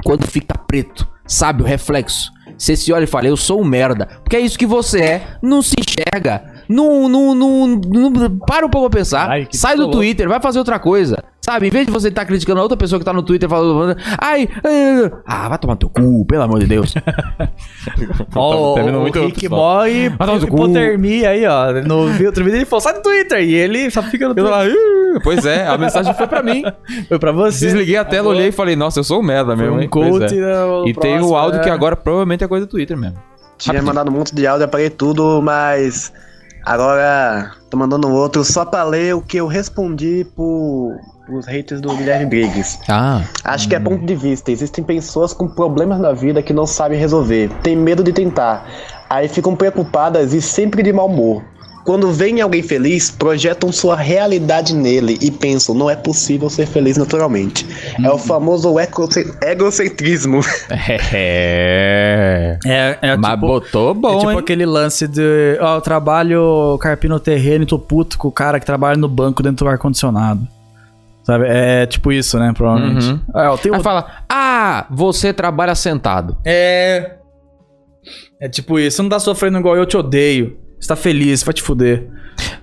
Quando 0.03 0.28
fica 0.28 0.57
preto, 0.57 1.07
sabe 1.26 1.64
o 1.64 1.66
reflexo? 1.66 2.32
Você 2.57 2.76
se 2.76 2.91
olha 2.93 3.05
e 3.05 3.07
fala, 3.07 3.28
eu 3.28 3.38
sou 3.38 3.61
um 3.61 3.66
merda. 3.66 4.05
Porque 4.24 4.36
é 4.36 4.39
isso 4.41 4.59
que 4.59 4.66
você 4.66 5.01
é. 5.01 5.38
Não 5.41 5.61
se 5.61 5.76
enxerga. 5.80 6.53
Não, 6.68 7.07
não, 7.09 7.36
não, 7.36 7.68
não- 7.68 8.38
para 8.39 8.66
um 8.66 8.70
pouco 8.70 8.89
pra 8.89 8.99
pensar. 8.99 9.30
Ai, 9.30 9.45
que 9.45 9.57
Sai 9.57 9.76
do 9.76 9.84
louco. 9.84 9.97
Twitter, 9.97 10.28
vai 10.28 10.39
fazer 10.41 10.59
outra 10.59 10.80
coisa. 10.80 11.24
Sabe, 11.41 11.68
em 11.68 11.70
vez 11.70 11.86
de 11.86 11.91
você 11.91 12.07
estar 12.07 12.24
criticando 12.24 12.59
a 12.59 12.64
outra 12.64 12.78
pessoa 12.78 12.97
que 12.99 13.03
tá 13.05 13.11
no 13.11 13.22
Twitter 13.22 13.49
falando. 13.49 13.97
Ai, 14.18 14.47
ai, 14.64 15.11
ah, 15.26 15.49
vai 15.49 15.57
tomar 15.57 15.74
no 15.74 15.80
teu 15.80 15.89
cu, 15.89 16.26
pelo 16.26 16.41
amor 16.43 16.59
de 16.59 16.68
Deus. 16.68 16.93
Ó, 18.34 18.72
o, 18.72 18.76
terminou 18.76 18.99
o 18.99 19.03
muito 19.03 19.20
Rick 19.20 19.49
cu. 19.49 19.66
hipotermia 20.45 21.30
aí, 21.30 21.45
ó. 21.45 21.72
No 21.86 22.03
outro 22.26 22.43
vídeo 22.43 22.57
ele 22.57 22.66
falou, 22.66 22.82
sai 22.82 22.93
do 22.93 23.01
Twitter. 23.01 23.41
E 23.41 23.53
ele 23.55 23.91
só 23.91 24.01
fica 24.03 24.28
no 24.30 24.34
Twitter. 24.34 25.22
pois 25.22 25.45
é, 25.45 25.68
a 25.68 25.78
mensagem 25.78 26.14
foi 26.14 26.28
pra 26.28 26.41
mim. 26.41 26.64
Foi 27.09 27.20
pra 27.20 27.32
você. 27.32 27.66
Desliguei 27.66 27.97
a 27.97 28.05
tela, 28.05 28.30
olhei 28.30 28.47
e 28.47 28.51
falei, 28.51 28.76
nossa, 28.76 28.99
eu 28.99 29.03
sou 29.03 29.20
um 29.20 29.24
merda 29.24 29.55
mesmo. 29.55 29.80
um 29.80 29.88
coach, 29.88 30.34
é. 30.34 30.39
né, 30.39 30.64
o 30.64 30.88
E 30.88 30.93
tem 30.93 31.20
o 31.20 31.36
áudio 31.36 31.59
é. 31.59 31.64
que 31.64 31.70
agora 31.70 31.95
provavelmente 31.95 32.43
é 32.43 32.47
coisa 32.47 32.66
do 32.66 32.70
Twitter 32.70 32.97
mesmo. 32.97 33.18
Tinha 33.57 33.82
mandado 33.82 34.09
um 34.09 34.14
monte 34.14 34.34
de 34.34 34.47
áudio, 34.47 34.66
apaguei 34.66 34.89
tudo, 34.89 35.41
mas 35.41 36.11
agora 36.66 37.51
tô 37.70 37.78
mandando 37.78 38.09
outro 38.09 38.43
só 38.43 38.66
pra 38.66 38.84
ler 38.84 39.16
o 39.16 39.22
que 39.22 39.38
eu 39.38 39.47
respondi 39.47 40.26
pro, 40.36 40.95
pros 41.26 41.45
haters 41.45 41.82
do 41.82 41.95
Guilherme 41.95 42.26
Briggs. 42.26 42.80
Ah. 42.89 43.22
Acho 43.43 43.68
que 43.68 43.76
é 43.76 43.80
ponto 43.80 44.05
de 44.05 44.16
vista. 44.16 44.51
Existem 44.51 44.84
pessoas 44.84 45.34
com 45.34 45.47
problemas 45.47 45.99
na 45.99 46.14
vida 46.14 46.41
que 46.41 46.53
não 46.53 46.66
sabem 46.66 46.99
resolver, 46.99 47.49
têm 47.61 47.76
medo 47.76 48.03
de 48.03 48.14
tentar. 48.14 48.66
Aí 49.09 49.28
ficam 49.28 49.55
preocupadas 49.55 50.34
e 50.34 50.41
sempre 50.41 50.82
de 50.82 50.91
mau 50.91 51.07
humor. 51.07 51.43
Quando 51.84 52.12
veem 52.14 52.40
alguém 52.40 52.64
feliz, 52.64 53.12
projetam 53.12 53.72
sua 53.72 53.96
realidade 53.96 54.74
nele 54.74 55.18
e 55.22 55.30
pensam, 55.30 55.76
não 55.76 55.90
é 55.90 55.96
possível 55.96 56.50
ser 56.50 56.66
feliz 56.66 56.96
naturalmente. 56.98 57.66
É 58.02 58.10
o 58.10 58.18
famoso 58.18 58.80
ecoce- 58.80 59.34
egocentrismo. 59.42 60.40
É. 60.70 62.58
É, 62.66 62.98
é 63.02 63.18
Mas 63.18 63.32
tipo, 63.34 63.48
botou 63.48 63.92
é 63.92 63.94
bom, 63.94 64.20
tipo 64.20 64.32
hein? 64.32 64.38
aquele 64.38 64.66
lance 64.66 65.08
de, 65.08 65.58
ó, 65.60 65.76
eu 65.76 65.82
trabalho 65.82 66.78
carpino 66.80 67.20
terreno 67.20 67.64
e 67.64 67.68
tô 67.68 67.78
puto 67.78 68.18
com 68.18 68.28
o 68.28 68.32
cara 68.32 68.60
que 68.60 68.66
trabalha 68.66 68.96
no 68.98 69.08
banco 69.08 69.44
dentro 69.44 69.66
do 69.66 69.70
ar-condicionado. 69.70 70.48
Sabe? 71.24 71.46
É 71.48 71.86
tipo 71.86 72.12
isso, 72.12 72.38
né? 72.38 72.54
Provavelmente. 72.56 73.06
Uhum. 73.06 73.20
É, 73.36 73.48
eu 73.48 73.58
tenho... 73.58 73.76
Aí 73.76 73.84
fala, 73.84 74.24
ah, 74.30 74.86
você 74.90 75.34
trabalha 75.34 75.74
sentado. 75.76 76.38
É. 76.46 77.16
É 78.39 78.47
tipo 78.50 78.78
isso. 78.80 78.97
Você 78.97 79.01
não 79.01 79.10
tá 79.10 79.20
sofrendo 79.20 79.58
igual 79.58 79.76
eu 79.76 79.86
te 79.86 79.97
odeio. 79.97 80.58
Você 80.84 80.88
tá 80.89 80.97
feliz, 80.97 81.42
vai 81.43 81.54
te 81.54 81.62
fuder. 81.62 82.05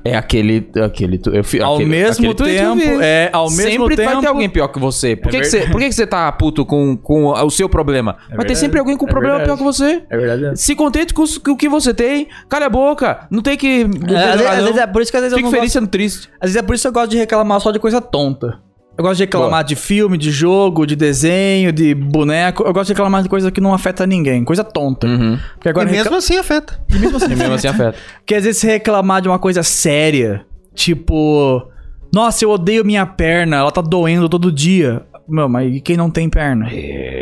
É 0.04 0.14
aquele. 0.14 0.68
aquele, 0.84 1.18
eu, 1.32 1.42
fi- 1.42 1.62
Ao 1.62 1.74
aquele- 1.76 1.88
mesmo 1.88 2.30
aquele 2.30 2.34
que 2.34 2.58
tempo, 2.58 2.74
vi. 2.76 2.98
é, 3.02 3.30
ao 3.32 3.48
mesmo 3.50 3.62
sempre 3.86 3.96
vai 3.96 4.06
tempo- 4.08 4.20
ter 4.20 4.26
alguém 4.26 4.50
pior 4.50 4.68
que 4.68 4.78
você. 4.78 5.16
Por, 5.16 5.28
É 5.28 5.30
que, 5.30 5.40
que, 5.40 5.46
você, 5.46 5.60
por 5.68 5.80
que, 5.80 5.88
que 5.88 5.94
você 5.94 6.06
tá 6.06 6.30
puto 6.32 6.66
com, 6.66 6.96
com 6.98 7.28
o 7.28 7.50
seu 7.50 7.66
problema? 7.66 8.12
vai 8.12 8.28
ter 8.28 8.36
verdade. 8.36 8.58
sempre 8.58 8.78
alguém 8.78 8.96
com 8.96 9.06
É 9.06 9.08
problema 9.08 9.38
verdade. 9.38 9.58
pior 9.58 9.66
que 9.66 9.72
você. 9.72 10.02
É 10.10 10.16
verdade. 10.18 10.60
Se 10.60 10.74
contente 10.74 11.14
com, 11.14 11.24
o 11.24 11.56
que 11.56 11.68
você 11.68 11.94
tem. 11.94 12.28
Cala 12.48 12.66
a 12.66 12.68
boca. 12.68 13.26
Não 13.30 13.40
tem 13.40 13.56
que. 13.56 13.82
É, 13.82 13.84
às, 13.84 14.36
vezes, 14.40 14.46
às 14.46 14.64
vezes 14.64 14.76
é 14.76 14.86
por 14.86 15.00
isso 15.02 15.10
que 15.10 15.16
às 15.16 15.22
vezes 15.22 15.36
Fico 15.36 15.48
eu 15.48 15.50
não 15.50 15.58
feliz 15.58 15.72
gosto, 15.72 15.80
sendo 15.80 15.88
triste. 15.90 16.28
Às 16.40 16.50
vezes 16.50 16.56
é 16.56 16.62
por 16.62 16.74
isso 16.74 16.82
que 16.82 16.88
eu 16.88 16.92
gosto 16.92 17.10
de 17.10 17.16
reclamar 17.16 17.60
só 17.60 17.70
de 17.70 17.78
coisa 17.78 18.02
tonta. 18.02 18.58
Eu 19.00 19.02
gosto 19.02 19.16
de 19.16 19.22
reclamar 19.22 19.64
de 19.64 19.74
filme, 19.74 20.18
de 20.18 20.30
jogo, 20.30 20.84
de 20.86 20.94
desenho, 20.94 21.72
de 21.72 21.94
boneco. 21.94 22.62
Eu 22.64 22.72
gosto 22.74 22.88
de 22.88 22.92
reclamar 22.92 23.22
de 23.22 23.30
coisa 23.30 23.50
que 23.50 23.60
não 23.60 23.72
afeta 23.72 24.06
ninguém. 24.06 24.44
Coisa 24.44 24.62
tonta. 24.62 25.06
Porque 25.54 25.68
E 25.68 25.70
agora 25.70 25.86
mesmo 25.88 26.02
recla- 26.04 26.18
assim 26.18 26.36
afeta. 26.36 26.78
e 26.94 26.98
mesmo 26.98 27.16
assim, 27.16 27.32
E 27.32 27.36
mesmo 27.36 27.54
assim 27.54 27.66
afeta. 27.68 27.94
Porque 28.18 28.34
às 28.34 28.44
vezes 28.44 28.60
se 28.60 28.66
reclamar 28.66 29.22
de 29.22 29.28
uma 29.28 29.38
coisa 29.38 29.62
séria, 29.62 30.44
tipo, 30.74 31.66
nossa, 32.12 32.44
eu 32.44 32.50
odeio 32.50 32.84
minha 32.84 33.06
perna, 33.06 33.56
ela 33.56 33.70
tá 33.70 33.80
doendo 33.80 34.28
todo 34.28 34.52
dia. 34.52 35.02
Meu, 35.30 35.48
mas 35.48 35.72
e 35.74 35.80
quem 35.80 35.96
não 35.96 36.10
tem 36.10 36.28
perna? 36.28 36.66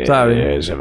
sabe? 0.05 0.33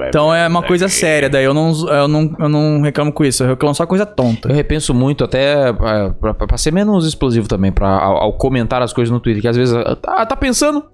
Então 0.08 0.34
é 0.34 0.46
uma 0.48 0.62
coisa 0.62 0.88
séria, 0.88 1.28
daí 1.28 1.44
eu 1.44 1.52
não, 1.52 1.72
eu, 1.88 2.08
não, 2.08 2.34
eu 2.38 2.48
não 2.48 2.80
reclamo 2.80 3.12
com 3.12 3.24
isso, 3.24 3.42
eu 3.44 3.48
reclamo 3.48 3.74
só 3.74 3.84
coisa 3.86 4.06
tonta. 4.06 4.48
Eu 4.48 4.54
repenso 4.54 4.94
muito 4.94 5.22
até 5.24 5.68
é, 5.68 5.72
pra, 5.72 6.10
pra- 6.14 6.34
pra 6.46 6.56
ser 6.56 6.72
menos 6.72 7.06
explosivo 7.06 7.46
também, 7.46 7.70
pra, 7.70 7.88
ao, 7.88 8.16
ao 8.16 8.32
comentar 8.32 8.80
as 8.82 8.92
coisas 8.92 9.12
no 9.12 9.20
Twitter, 9.20 9.42
que 9.42 9.48
às 9.48 9.56
vezes 9.56 9.74
ah, 9.74 9.94
tá, 9.96 10.24
tá 10.24 10.36
pensando, 10.36 10.84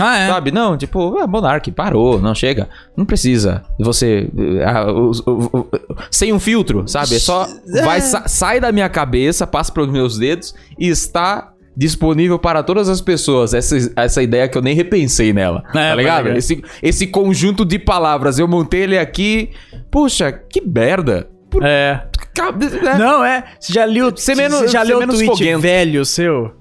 Ah, 0.00 0.18
é. 0.18 0.26
sabe? 0.28 0.50
Não, 0.50 0.76
tipo, 0.76 1.16
ah, 1.18 1.26
Monark, 1.26 1.70
parou, 1.72 2.20
não 2.20 2.34
chega. 2.34 2.68
Não 2.96 3.04
precisa 3.04 3.62
você. 3.78 4.28
ah, 4.66 4.90
o- 4.90 5.10
o- 5.26 5.58
o- 5.58 5.68
sem 6.10 6.32
um 6.32 6.40
filtro, 6.40 6.82
sabe? 6.88 7.14
É 7.14 7.18
só. 7.18 7.46
Vai, 7.84 8.00
sa- 8.00 8.26
sai 8.26 8.58
da 8.60 8.72
minha 8.72 8.88
cabeça, 8.88 9.46
passa 9.46 9.72
pelos 9.72 9.90
meus 9.90 10.18
dedos 10.18 10.54
e 10.78 10.88
está. 10.88 11.51
Disponível 11.76 12.38
para 12.38 12.62
todas 12.62 12.88
as 12.88 13.00
pessoas. 13.00 13.54
Essa, 13.54 13.92
essa 13.96 14.22
ideia 14.22 14.46
que 14.48 14.58
eu 14.58 14.62
nem 14.62 14.74
repensei 14.74 15.32
nela. 15.32 15.62
É, 15.70 15.72
tá 15.90 15.94
ligado? 15.94 16.24
pode 16.26 16.38
Esse, 16.38 16.62
esse 16.82 17.06
conjunto 17.06 17.64
de 17.64 17.78
palavras. 17.78 18.38
Eu 18.38 18.46
montei 18.46 18.82
ele 18.82 18.98
aqui. 18.98 19.50
Puxa, 19.90 20.30
que 20.32 20.60
merda. 20.60 21.28
É. 21.62 22.00
Cabe- 22.34 22.66
né? 22.66 22.94
Não, 22.98 23.24
é. 23.24 23.44
Você 23.58 23.72
já 23.72 23.84
leu, 23.84 24.14
Ser 24.16 24.34
menos- 24.36 24.58
você 24.60 24.68
já 24.68 24.82
leu 24.82 24.98
menos 25.00 25.16
tweet 25.16 25.30
foguento. 25.30 25.60
velho 25.60 26.04
seu? 26.04 26.52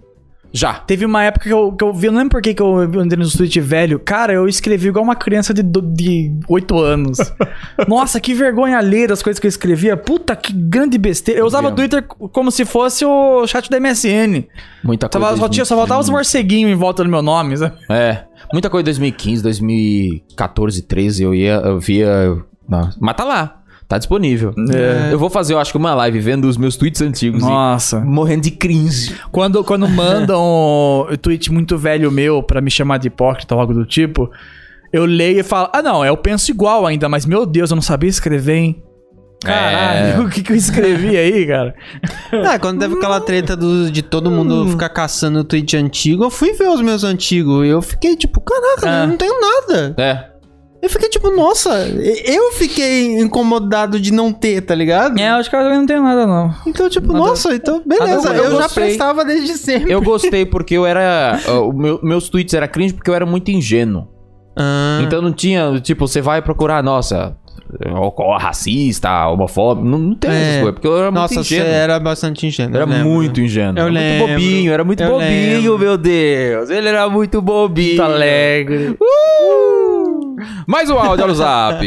Já. 0.54 0.74
Teve 0.74 1.06
uma 1.06 1.24
época 1.24 1.46
que 1.46 1.54
eu, 1.54 1.72
que 1.72 1.84
eu 1.84 1.94
vi, 1.94 2.08
eu 2.08 2.12
não 2.12 2.20
lembro 2.20 2.32
por 2.32 2.42
que 2.42 2.54
que 2.54 2.62
eu 2.62 2.78
andei 2.78 3.18
no 3.18 3.30
tweet 3.30 3.60
velho. 3.62 4.00
Cara, 4.00 4.34
eu 4.34 4.48
escrevi 4.48 4.90
igual 4.90 5.04
uma 5.04 5.16
criança 5.16 5.54
de, 5.54 5.64
do- 5.64 5.82
de 5.82 6.32
8 6.48 6.78
anos. 6.80 7.18
Nossa, 7.88 8.20
que 8.20 8.34
vergonha 8.34 8.80
ler 8.82 9.08
das 9.08 9.24
coisas 9.24 9.40
que 9.40 9.48
eu 9.48 9.50
escrevia. 9.50 9.96
Puta, 9.96 10.36
que 10.36 10.52
grande 10.52 10.98
besteira. 10.98 11.40
Eu 11.40 11.46
usava 11.46 11.68
o 11.70 11.72
Twitter 11.76 12.04
como 12.04 12.52
se 12.52 12.66
fosse 12.66 13.06
o 13.06 13.48
chat 13.48 13.70
da 13.70 13.80
MSN. 13.80 14.44
Muita 14.84 15.08
coisa. 15.08 15.26
Tava, 15.28 15.38
só, 15.38 15.48
tinha, 15.50 15.64
só 15.66 15.76
faltava 15.76 16.02
os 16.02 16.10
morceguinhos 16.10 16.72
em 16.72 16.76
volta 16.76 17.04
do 17.04 17.10
meu 17.10 17.22
nome, 17.22 17.56
sabe? 17.58 17.76
É. 17.90 18.24
Muita 18.52 18.70
coisa 18.70 18.82
em 18.82 18.86
2015, 18.86 19.42
2014, 19.44 20.82
13, 20.82 21.24
eu 21.24 21.34
ia, 21.34 21.54
eu 21.64 21.80
via. 21.80 22.38
Não, 22.68 22.90
mas 23.00 23.16
tá 23.16 23.24
lá. 23.24 23.61
Tá 23.92 23.98
disponível. 23.98 24.54
É. 24.74 25.12
Eu 25.14 25.20
vou 25.20 25.30
fazer, 25.30 25.54
eu 25.54 25.60
acho 25.60 25.70
que 25.74 25.78
uma 25.78 25.94
live 25.94 26.18
vendo 26.22 26.46
os 26.46 26.56
meus 26.56 26.78
tweets 26.78 27.02
antigos. 27.02 27.42
e 27.44 27.46
Nossa. 27.46 28.00
morrendo 28.00 28.44
de 28.44 28.52
cringe. 28.52 29.14
Quando, 29.34 29.62
quando 29.66 29.86
mandam 29.92 31.08
um 31.12 31.16
tweet 31.18 31.52
muito 31.52 31.78
velho 31.78 32.10
meu 32.10 32.42
pra 32.42 32.62
me 32.62 32.72
chamar 32.72 33.00
de 33.00 33.08
hipócrita 33.08 33.54
ou 33.54 33.60
algo 33.60 33.74
do 33.74 33.86
tipo, 33.86 34.32
eu 34.94 35.04
leio 35.04 35.42
e 35.42 35.44
falo, 35.44 35.70
ah 35.74 35.82
não, 35.82 36.06
eu 36.06 36.16
penso 36.16 36.50
igual 36.52 36.88
ainda, 36.88 37.10
mas 37.10 37.26
meu 37.26 37.46
Deus, 37.46 37.70
eu 37.70 37.76
não 37.76 37.82
sabia 37.82 38.10
escrever, 38.10 38.56
hein? 38.56 38.84
Caralho, 39.44 40.22
É. 40.22 40.26
o 40.26 40.30
que, 40.30 40.42
que 40.42 40.54
eu 40.54 40.56
escrevi 40.56 41.18
aí, 41.18 41.46
cara? 41.48 41.76
Ah, 42.46 42.58
quando 42.60 42.80
teve 42.80 42.94
aquela 42.96 43.20
treta 43.20 43.58
do- 43.58 43.92
de 43.92 44.02
todo 44.02 44.32
mundo 44.32 44.70
ficar 44.70 44.88
caçando 44.88 45.40
o 45.40 45.44
tweet 45.44 45.76
antigo, 45.76 46.24
eu 46.24 46.30
fui 46.30 46.54
ver 46.54 46.70
os 46.70 46.80
meus 46.80 47.04
antigos 47.04 47.66
e 47.66 47.70
eu 47.70 47.82
fiquei 47.82 48.16
tipo, 48.16 48.40
caraca, 48.40 48.84
Ah. 48.90 49.04
eu 49.04 49.08
não 49.10 49.18
tenho 49.18 49.34
nada. 49.42 49.96
É. 49.98 50.31
Eu 50.82 50.90
fiquei 50.90 51.10
tipo, 51.10 51.30
nossa, 51.30 51.70
eu 52.26 52.52
fiquei 52.54 53.20
incomodado 53.20 54.00
de 54.00 54.12
não 54.12 54.34
ter, 54.34 54.62
tá 54.62 54.74
ligado? 54.74 55.20
É, 55.20 55.28
acho 55.30 55.48
que 55.50 55.56
eu 55.56 55.64
não 55.70 55.86
tenho 55.86 56.02
nada, 56.02 56.26
não. 56.26 56.52
Então, 56.66 56.90
tipo, 56.90 57.08
Nada- 57.14 57.20
nossa, 57.20 57.54
então 57.54 57.84
beleza, 57.86 58.30
nada, 58.30 58.38
eu 58.38 58.52
eu, 58.52 58.58
já 58.58 58.68
prestava 58.68 59.24
desde 59.24 59.58
sempre. 59.58 59.92
Eu 59.92 60.02
gostei 60.02 60.44
porque 60.46 60.74
eu 60.76 60.86
era. 60.86 61.40
o 61.64 61.72
meu- 61.72 62.00
meus 62.02 62.30
tweets 62.30 62.54
era 62.56 62.68
cringe 62.68 62.94
porque 62.96 63.10
eu 63.10 63.14
era 63.14 63.26
muito 63.28 63.52
ingênuo. 63.52 64.08
Ah, 64.58 65.00
Então 65.04 65.22
não 65.22 65.32
tinha, 65.32 65.80
tipo, 65.82 66.08
você 66.08 66.20
vai 66.20 66.42
procurar, 66.42 66.82
nossa, 66.84 67.38
ó, 67.86 68.38
racista, 68.38 69.28
homofóbico. 69.28 69.88
Não, 69.88 70.00
não 70.00 70.16
tem 70.16 70.32
É. 70.32 70.34
essas 70.34 70.56
coisas, 70.56 70.74
porque 70.74 70.88
eu 70.88 70.98
era 70.98 71.12
nossa, 71.12 71.36
muito 71.36 71.48
você 71.48 71.56
ingênuo. 71.56 71.72
era 71.74 72.00
bastante 72.00 72.48
ingênuo. 72.48 72.76
Era 72.76 72.86
lembro. 72.86 73.06
muito 73.08 73.40
ingênuo. 73.40 73.78
Eu 73.80 73.84
era 73.84 73.92
muito 73.92 74.02
lembro. 74.04 74.28
bobinho, 74.28 74.74
era 74.74 74.84
muito 74.84 75.04
Eu 75.04 75.10
bobinho, 75.12 75.62
lembro. 75.62 75.78
meu 75.80 75.98
Deus. 75.98 76.70
Ele 76.72 76.88
era 76.90 77.08
muito 77.08 77.40
bobinho. 77.42 77.88
Muito 77.90 78.02
alegre. 78.04 78.98
Mais 80.68 80.90
um 80.90 80.98
áudio 80.98 81.28
no 81.28 81.36
zap. 81.36 81.82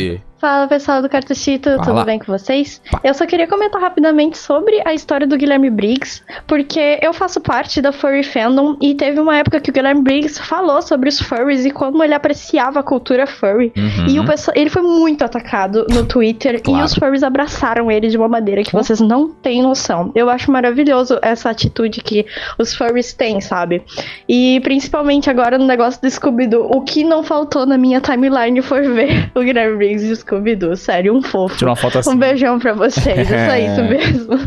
Fala 0.45 0.69
pessoal 0.69 1.01
do 1.01 1.09
Cartuchito, 1.09 1.71
Fala. 1.71 1.83
tudo 1.83 2.05
bem 2.05 2.19
com 2.19 2.27
vocês? 2.27 2.79
Eu 3.03 3.15
só 3.15 3.25
queria 3.25 3.47
comentar 3.47 3.81
rapidamente 3.81 4.37
sobre 4.37 4.79
a 4.85 4.93
história 4.93 5.27
do 5.27 5.39
Guilherme 5.39 5.71
Briggs, 5.71 6.23
porque 6.47 6.99
eu 7.01 7.15
faço 7.15 7.41
parte 7.41 7.81
da 7.81 7.93
Furry 7.93 8.23
Fandom 8.23 8.77
e 8.79 8.95
teve 8.95 9.19
uma 9.19 9.39
época 9.39 9.59
que 9.59 9.71
o 9.71 9.73
Guilherme 9.73 10.03
Briggs 10.03 10.39
falou 10.39 10.83
sobre 10.83 11.09
os 11.09 11.19
furries 11.19 11.65
e 11.65 11.71
como 11.71 12.05
ele 12.05 12.13
apreciava 12.13 12.81
a 12.81 12.83
cultura 12.83 13.27
furry. 13.27 13.73
Uhum. 13.75 14.07
E 14.07 14.21
o 14.21 14.27
pessoal, 14.27 14.55
ele 14.55 14.69
foi 14.69 14.83
muito 14.83 15.25
atacado 15.25 15.87
no 15.89 16.05
Twitter 16.05 16.61
Claro. 16.63 16.79
e 16.79 16.85
os 16.85 16.95
furries 16.95 17.23
abraçaram 17.23 17.91
ele 17.91 18.09
de 18.09 18.19
uma 18.19 18.29
maneira 18.29 18.63
que 18.63 18.73
vocês 18.75 19.01
não 19.01 19.31
têm 19.31 19.63
noção. 19.63 20.13
Eu 20.15 20.29
acho 20.29 20.53
maravilhoso 20.53 21.19
essa 21.23 21.49
atitude 21.49 22.03
que 22.03 22.27
os 22.59 22.75
furries 22.75 23.15
têm, 23.15 23.41
sabe? 23.41 23.83
E 24.29 24.61
principalmente 24.63 25.31
agora 25.31 25.57
no 25.57 25.65
negócio 25.67 26.03
do 26.03 26.11
Scooby-Doo, 26.11 26.69
o 26.71 26.83
que 26.83 27.03
não 27.03 27.23
faltou 27.23 27.65
na 27.65 27.79
minha 27.79 27.99
timeline 27.99 28.61
foi 28.61 28.83
ver 28.83 29.31
o 29.35 29.41
Guilherme 29.41 29.79
Briggs 29.79 30.13
o 30.13 30.17
Scooby-Doo. 30.37 30.77
Sério, 30.77 31.15
um 31.17 31.23
fofo. 31.23 31.57
Tirou 31.57 31.71
uma 31.71 31.77
foto 31.77 31.99
assim. 31.99 32.11
Um 32.11 32.17
beijão 32.17 32.59
pra 32.59 32.73
vocês, 32.73 33.31
é 33.31 33.49
só 33.49 33.57
isso 33.57 33.83
mesmo. 33.89 34.39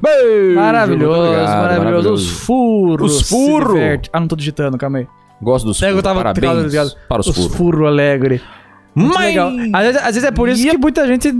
Beijo, 0.00 0.54
Maravilhoso, 0.56 1.20
obrigado, 1.20 1.78
maravilhoso. 1.78 2.12
Os 2.12 2.28
furros. 2.30 3.30
Os 3.32 3.68
diverte. 3.68 4.10
Ah, 4.12 4.20
não 4.20 4.28
tô 4.28 4.36
digitando, 4.36 4.78
calma 4.78 4.98
aí. 4.98 5.06
Gosto 5.40 5.64
dos 5.66 5.82
É, 5.82 5.86
eu 5.86 5.90
furros. 5.90 6.02
tava 6.04 6.20
Parabéns 6.22 6.64
ligado? 6.72 6.92
para 7.08 7.20
os, 7.20 7.26
Os 7.26 7.36
furros. 7.36 7.54
furro 7.56 7.86
alegre. 7.86 8.40
Mas- 8.94 9.16
legal. 9.18 9.50
Às 9.72 9.82
vezes, 9.86 9.96
às 10.00 10.04
vezes 10.14 10.24
é 10.24 10.30
por 10.30 10.48
isso 10.48 10.62
que 10.68 10.78
muita 10.78 11.06
gente 11.06 11.32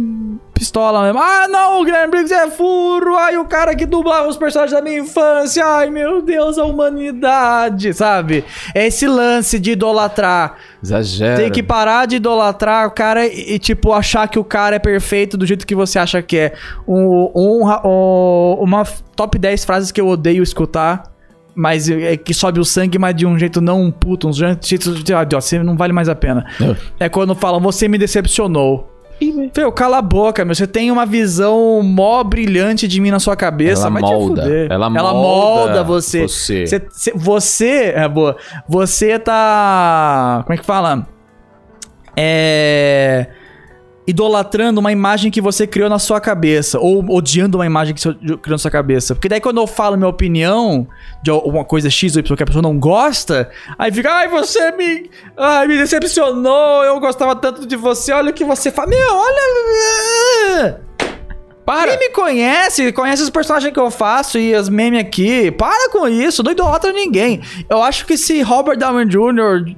pistola 0.63 1.03
mesmo. 1.03 1.19
Ah, 1.19 1.49
não, 1.49 1.81
o 1.81 1.85
Guilherme 1.85 2.13
Briggs 2.13 2.33
é 2.33 2.49
furro. 2.49 3.17
Ai, 3.19 3.37
o 3.37 3.45
cara 3.45 3.75
que 3.75 3.85
dublava 3.85 4.29
os 4.29 4.37
personagens 4.37 4.73
da 4.73 4.81
minha 4.81 5.01
infância. 5.01 5.65
Ai, 5.67 5.91
meu 5.91 6.23
Deus, 6.23 6.57
a 6.57 6.65
humanidade, 6.65 7.93
sabe? 7.93 8.45
É 8.75 8.87
esse 8.87 9.07
lance 9.09 9.59
de 9.59 9.73
idolatrar. 9.73 10.55
Exagera. 10.83 11.37
Tem 11.37 11.51
que 11.51 11.63
parar 11.63 12.07
de 12.07 12.17
idolatrar 12.17 12.87
o 12.87 12.91
cara 12.93 13.27
e, 13.27 13.59
tipo, 13.59 13.93
achar 13.93 14.29
que 14.29 14.39
o 14.39 14.45
cara 14.45 14.77
é 14.77 14.79
perfeito 14.79 15.37
do 15.37 15.45
jeito 15.45 15.67
que 15.67 15.75
você 15.75 15.99
acha 15.99 16.23
que 16.23 16.37
é. 16.39 16.53
Um, 16.87 17.31
um, 17.35 17.67
um- 17.85 18.55
uma 18.63 18.85
top 19.17 19.39
10 19.39 19.65
frases 19.65 19.91
que 19.91 20.01
eu 20.01 20.07
odeio 20.09 20.43
escutar. 20.43 21.11
Mas 21.55 21.91
é 21.91 22.17
que 22.17 22.33
sobe 22.33 22.59
o 22.61 22.65
sangue, 22.65 22.99
mas 22.99 23.15
de 23.15 23.27
um 23.27 23.39
jeito 23.39 23.61
não 23.61 23.91
puto, 23.91 24.27
um 24.27 24.33
jeito 24.33 24.91
de, 25.03 25.13
ah, 25.13 25.27
você 25.31 25.63
não 25.63 25.77
vale 25.77 25.93
mais 25.93 26.09
a 26.09 26.15
pena. 26.15 26.47
É 26.99 27.11
quando 27.11 27.35
falam, 27.35 27.61
você 27.61 27.87
me 27.89 27.99
decepcionou. 27.99 28.91
Feu, 29.55 29.71
cala 29.73 29.99
a 29.99 30.03
boca, 30.03 30.45
meu. 30.45 30.55
Você 30.55 30.67
tem 30.67 30.91
uma 30.91 31.05
visão 31.07 31.81
mó 31.83 32.23
brilhante 32.25 32.89
de 32.89 33.01
mim 33.01 33.11
na 33.11 33.19
sua 33.21 33.37
cabeça. 33.37 33.83
Ela 33.83 33.91
vai 33.91 34.03
molda. 34.03 34.43
Ela 34.99 35.13
molda 35.13 35.29
molda 35.69 35.85
você. 35.85 36.23
você. 36.29 36.67
Você, 36.67 36.83
você- 36.91 37.13
você- 37.15 37.93
é 37.95 38.09
boa. 38.09 38.37
Você 38.69 39.19
tá. 39.19 40.41
Como 40.45 40.55
é 40.55 40.57
que 40.57 40.65
fala? 40.65 41.07
É. 42.17 43.27
Idolatrando 44.07 44.81
uma 44.81 44.91
imagem 44.91 45.31
que 45.31 45.41
você 45.41 45.67
criou 45.67 45.89
na 45.89 45.99
sua 45.99 46.21
cabeça. 46.21 46.79
Ou 46.79 47.05
odiando 47.11 47.59
uma 47.59 47.67
imagem 47.67 47.95
que 47.95 48.01
você 48.01 48.15
criou 48.15 48.41
na 48.51 48.59
sua 48.59 48.71
cabeça. 48.71 49.15
Porque 49.15 49.29
daí 49.29 49.41
quando 49.41 49.61
eu 49.61 49.67
falo 49.67 49.97
minha 49.97 50.09
opinião 50.09 50.87
de 51.23 51.31
alguma 51.31 51.65
coisa 51.65 51.89
X 51.89 52.17
ou 52.17 52.21
Y 52.21 52.37
que 52.37 52.43
a 52.43 52.47
pessoa 52.47 52.63
não 52.63 52.79
gosta, 52.79 53.51
aí 53.79 53.93
fica, 53.93 54.11
ai, 54.11 54.29
você 54.29 54.73
me. 54.73 55.11
Ai, 55.37 55.67
me 55.67 55.77
decepcionou, 55.79 56.85
eu 56.85 56.99
gostava 56.99 57.37
tanto 57.37 57.67
de 57.67 57.77
você, 57.77 58.13
olha 58.13 58.31
o 58.31 58.35
que 58.35 58.45
você 58.45 58.71
faz. 58.71 58.89
Meu, 58.89 59.09
olha. 59.11 60.81
Para! 61.65 61.97
Quem 61.97 62.09
me 62.09 62.15
conhece, 62.15 62.93
conhece 62.93 63.23
os 63.23 63.31
personagens 63.31 63.73
que 63.73 63.79
eu 63.79 63.91
faço 63.91 64.39
e 64.39 64.55
as 64.55 64.69
memes 64.69 65.01
aqui. 65.01 65.51
Para 65.53 65.91
com 65.91 66.09
isso, 66.09 66.43
não 66.43 66.53
idolatra 66.53 66.93
ninguém. 66.93 67.41
Eu 67.69 67.83
acho 67.83 68.05
que 68.05 68.17
se 68.17 68.43
Robert 68.43 68.77
Downey 68.77 69.07
Jr., 69.07 69.75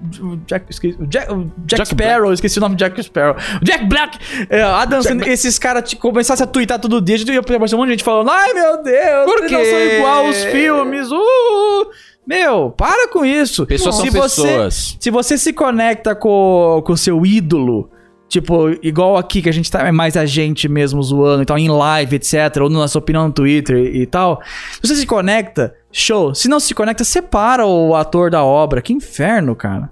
Jack, 0.47 0.67
esqueci- 0.71 0.97
Jack, 1.07 1.33
o 1.33 1.51
Jack 1.67 1.87
Sparrow, 1.89 2.33
esqueci 2.33 2.59
o 2.59 2.61
nome 2.61 2.77
de 2.77 2.85
Jack 2.85 3.03
Sparrow, 3.03 3.37
Jack 3.63 3.85
Black, 3.87 4.19
é, 4.49 4.63
Adam 4.63 5.03
Sandler, 5.03 5.29
esses 5.29 5.59
caras 5.59 5.93
começassem 5.95 6.45
a 6.45 6.47
twittar 6.47 6.79
todo 6.79 7.01
dia, 7.01 7.17
ia 7.33 7.41
aparecer 7.41 7.75
um 7.75 7.79
monte 7.79 7.89
de 7.89 7.93
gente 7.95 8.05
falando, 8.05 8.31
ai 8.31 8.53
meu 8.53 8.83
Deus, 8.83 9.25
Por 9.25 9.39
eles 9.41 9.51
não 9.53 9.65
são 9.65 9.81
igual 9.81 10.27
aos 10.27 10.45
filmes, 10.45 11.11
uh! 11.11 11.91
Meu, 12.27 12.71
para 12.71 13.09
com 13.09 13.23
isso. 13.25 13.67
Pessoas 13.67 13.97
são 13.97 14.05
se 14.07 14.11
você, 14.11 14.43
pessoas. 14.43 14.97
Se 14.99 15.11
você 15.11 15.37
se 15.37 15.53
conecta 15.53 16.15
com 16.15 16.83
o 16.87 16.97
seu 16.97 17.25
ídolo 17.27 17.91
Tipo, 18.29 18.71
igual 18.83 19.17
aqui 19.17 19.43
que 19.43 19.49
a 19.49 19.53
gente 19.53 19.71
tá 19.71 19.87
é 19.87 19.93
mais 19.93 20.17
a 20.17 20.27
gente 20.27 20.69
mesmo 20.69 21.03
zoando 21.03 21.43
e 21.43 21.47
tal, 21.47 21.59
em 21.59 21.69
live, 21.69 22.17
etc. 22.17 22.35
Ou 22.61 22.71
na 22.71 22.81
nossa 22.81 22.99
opinião 22.99 23.27
no 23.27 23.33
Twitter 23.33 23.77
e, 23.77 24.03
e 24.03 24.07
tal. 24.07 24.41
Se 24.83 24.89
você 24.89 24.97
se 24.97 25.07
conecta, 25.07 25.75
show. 25.93 26.35
Se 26.35 26.49
não 26.49 26.59
se 26.59 26.75
conecta, 26.75 27.05
separa 27.05 27.67
o 27.67 27.95
ator 27.95 28.31
da 28.31 28.43
obra. 28.43 28.83
Que 28.83 28.93
inferno, 28.93 29.55
cara. 29.55 29.91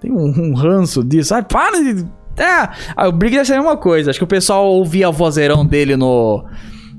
Tem 0.00 0.10
um, 0.10 0.50
um 0.50 0.54
ranço 0.54 1.04
disso. 1.04 1.34
Ai, 1.34 1.42
para 1.42 1.82
de. 1.82 2.04
É, 2.36 2.68
ah, 2.96 3.08
o 3.08 3.12
Brig 3.12 3.32
deve 3.32 3.44
ser 3.44 3.54
a 3.54 3.58
mesma 3.58 3.76
coisa. 3.76 4.10
Acho 4.10 4.18
que 4.18 4.24
o 4.24 4.28
pessoal 4.28 4.66
ouvia 4.66 5.08
a 5.08 5.10
vozeirão 5.10 5.64
dele 5.64 5.96
no. 5.96 6.44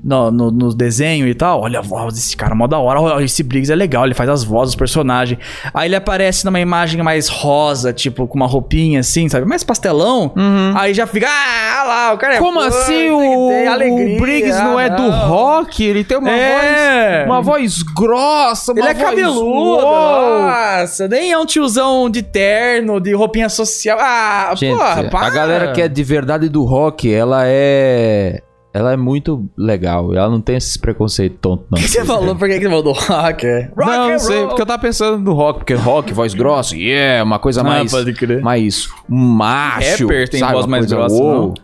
No, 0.08 0.30
no, 0.30 0.52
no 0.52 0.72
desenho 0.72 1.26
e 1.26 1.34
tal, 1.34 1.62
olha 1.62 1.80
a 1.80 1.82
voz 1.82 2.14
desse 2.14 2.36
cara, 2.36 2.54
mó 2.54 2.68
da 2.68 2.78
hora. 2.78 3.00
Olha, 3.00 3.24
esse 3.24 3.42
Briggs 3.42 3.72
é 3.72 3.74
legal, 3.74 4.04
ele 4.04 4.14
faz 4.14 4.30
as 4.30 4.44
vozes 4.44 4.68
dos 4.74 4.76
personagens. 4.78 5.40
Aí 5.74 5.88
ele 5.88 5.96
aparece 5.96 6.44
numa 6.44 6.60
imagem 6.60 7.02
mais 7.02 7.26
rosa, 7.28 7.92
tipo, 7.92 8.24
com 8.28 8.36
uma 8.36 8.46
roupinha 8.46 9.00
assim, 9.00 9.28
sabe? 9.28 9.44
Mais 9.46 9.64
pastelão. 9.64 10.32
Aí 10.76 10.94
já 10.94 11.08
fica, 11.08 11.26
ah, 11.28 11.82
lá, 11.84 12.12
o 12.14 12.18
cara 12.18 12.36
é 12.36 12.38
Como 12.38 12.60
fã, 12.60 12.68
assim 12.68 13.10
o, 13.10 13.48
o 13.48 14.20
Briggs 14.20 14.56
não 14.62 14.78
é 14.78 14.88
do 14.88 15.02
não. 15.02 15.28
rock? 15.28 15.82
Ele 15.82 16.04
tem 16.04 16.16
uma 16.18 16.30
É. 16.30 17.24
voz 17.24 17.26
uma 17.26 17.42
voz 17.42 17.82
grossa, 17.82 18.70
uma 18.72 18.80
Ele 18.80 18.88
é 18.90 18.94
cabeludo, 18.94 19.82
nossa, 19.82 21.08
nem 21.08 21.32
é 21.32 21.38
um 21.38 21.44
tiozão 21.46 22.08
de 22.08 22.22
terno, 22.22 23.00
de 23.00 23.12
roupinha 23.12 23.48
social. 23.48 23.98
Ah, 24.00 24.52
Gente, 24.54 24.78
porra, 24.78 25.04
para. 25.10 25.26
a 25.26 25.30
galera 25.30 25.72
que 25.72 25.82
é 25.82 25.88
de 25.88 26.04
verdade 26.04 26.48
do 26.48 26.62
rock, 26.64 27.12
ela 27.12 27.42
é 27.44 28.40
ela 28.76 28.92
é 28.92 28.96
muito 28.96 29.48
legal. 29.56 30.14
Ela 30.14 30.28
não 30.28 30.40
tem 30.40 30.56
esses 30.56 30.76
preconceitos 30.76 31.38
tontos 31.40 31.66
não. 31.70 31.78
O 31.78 31.80
que 31.82 31.88
você 31.88 32.04
falou? 32.04 32.36
Por 32.36 32.48
que 32.48 32.54
que 32.58 32.64
você 32.64 32.68
falou 32.68 32.82
do 32.82 32.92
rock? 32.92 33.46
é? 33.46 33.70
Rock 33.76 33.90
não, 33.90 34.08
não 34.10 34.18
sei, 34.18 34.46
porque 34.46 34.62
eu 34.62 34.66
tava 34.66 34.82
pensando 34.82 35.18
no 35.18 35.32
rock, 35.32 35.58
porque 35.60 35.74
rock, 35.74 36.12
voz 36.12 36.34
grossa, 36.34 36.76
yeah, 36.76 37.24
uma 37.24 37.38
coisa 37.38 37.60
Ah, 37.62 37.64
mais 37.64 37.90
pode 37.90 38.12
crer. 38.12 38.42
mais 38.42 38.88
macho. 39.08 40.04
Rapper 40.04 40.28
tem 40.28 40.40
sabe? 40.40 40.52
voz 40.52 40.66
mais 40.66 40.86
grossa, 40.86 41.16
não? 41.22 41.54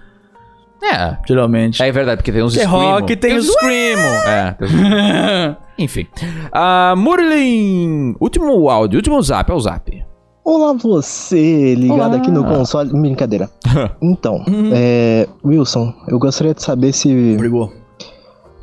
É, 0.82 1.16
Geralmente. 1.28 1.80
é 1.80 1.92
verdade, 1.92 2.16
porque 2.16 2.32
tem 2.32 2.42
uns 2.42 2.54
screamo. 2.54 2.76
rock 2.76 3.14
tem 3.16 3.36
os 3.36 3.48
os- 3.48 3.54
screamo. 3.54 4.02
É. 4.26 4.52
tem 4.58 4.66
os- 4.66 5.56
Enfim. 5.78 6.06
Ah, 6.52 6.94
Murilin, 6.96 8.14
último 8.20 8.68
áudio, 8.68 8.96
último 8.98 9.20
zap, 9.22 9.50
é 9.50 9.54
o 9.54 9.60
zap. 9.60 10.04
Olá 10.44 10.72
você, 10.72 11.74
ligado 11.76 12.14
Olá. 12.14 12.16
aqui 12.16 12.30
no 12.30 12.44
console. 12.44 12.90
Brincadeira. 12.90 13.48
Então, 14.02 14.44
é, 14.72 15.26
Wilson, 15.44 15.94
eu 16.08 16.18
gostaria 16.18 16.52
de 16.52 16.62
saber 16.62 16.92
se 16.92 17.36
Brigou. 17.36 17.72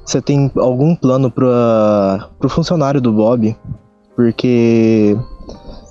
você 0.06 0.22
tem 0.22 0.52
algum 0.58 0.96
plano 0.96 1.32
para 1.32 2.28
pro 2.38 2.50
funcionário 2.50 3.02
do 3.02 3.12
Bob, 3.12 3.56
porque 4.16 5.18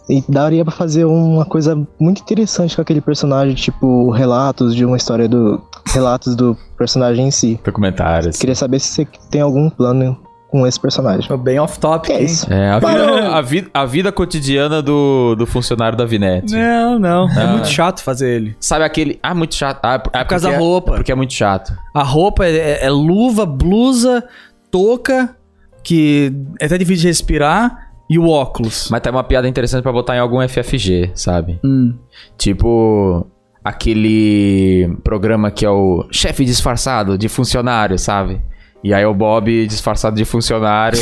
e 0.09 0.23
daria 0.29 0.65
pra 0.65 0.73
fazer 0.73 1.05
uma 1.05 1.45
coisa 1.45 1.75
muito 1.99 2.23
interessante 2.23 2.77
com 2.77 2.83
aquele 2.83 3.01
personagem, 3.01 3.55
tipo 3.57 4.11
relatos 4.11 4.75
de 4.75 4.85
uma 4.85 4.97
história 4.97 5.29
do 5.29 5.61
relatos 5.89 6.37
do 6.37 6.57
personagem 6.77 7.27
em 7.29 7.31
si. 7.31 7.59
Documentários. 7.65 8.37
Queria 8.39 8.55
saber 8.55 8.79
se 8.79 8.89
você 8.89 9.09
tem 9.31 9.41
algum 9.41 9.69
plano 9.69 10.17
com 10.49 10.67
esse 10.67 10.81
personagem. 10.81 11.37
Bem 11.39 11.59
off-topic, 11.59 12.11
É 12.11 12.19
hein? 12.19 12.25
isso. 12.25 12.53
É, 12.53 12.71
a 12.71 12.79
vida, 12.79 13.29
a, 13.37 13.41
vida, 13.43 13.71
a 13.75 13.85
vida 13.85 14.13
cotidiana 14.13 14.81
do, 14.83 15.35
do 15.37 15.47
funcionário 15.47 15.97
da 15.97 16.05
Vinete. 16.07 16.55
Não, 16.55 16.99
não. 16.99 17.29
É 17.31 17.43
Ah. 17.43 17.47
muito 17.49 17.69
chato 17.69 18.03
fazer 18.03 18.31
ele. 18.37 18.57
Sabe 18.59 18.85
aquele. 18.85 19.19
Ah, 19.23 19.35
muito 19.35 19.55
chato. 19.55 19.79
Ah, 19.83 19.95
é 19.95 19.99
por 19.99 20.11
causa 20.11 20.49
porque 20.49 20.59
da 20.59 20.59
roupa. 20.59 20.93
É 20.93 20.97
porque 20.97 21.13
é 21.13 21.15
muito 21.15 21.35
chato. 21.35 21.73
A 21.95 22.03
roupa 22.03 22.47
é, 22.47 22.57
é- 22.57 22.85
é 22.87 22.91
luva, 22.91 23.45
blusa, 23.45 24.25
touca, 24.71 25.37
que 25.85 26.33
é 26.61 26.65
até 26.65 26.79
difícil 26.79 27.03
de 27.03 27.09
respirar, 27.09 27.91
e 28.09 28.19
o 28.19 28.27
óculos. 28.29 28.89
Mas 28.91 29.01
tem 29.03 29.13
uma 29.13 29.23
piada 29.25 29.47
interessante 29.47 29.83
pra 29.83 29.93
botar 29.93 30.17
em 30.17 30.19
algum 30.19 30.41
FFG, 30.41 31.11
sabe? 31.15 31.61
Hum. 31.65 31.95
Tipo. 32.39 33.27
Aquele 33.63 34.97
programa 35.05 35.51
que 35.51 35.67
é 35.67 35.69
o 35.71 36.07
chefe 36.11 36.43
disfarçado 36.45 37.19
de 37.19 37.29
funcionário, 37.29 37.99
sabe? 37.99 38.41
E 38.83 38.95
aí 38.95 39.05
o 39.05 39.15
Bob 39.15 39.67
disfarçado 39.67 40.17
de 40.17 40.25
funcionário. 40.25 40.99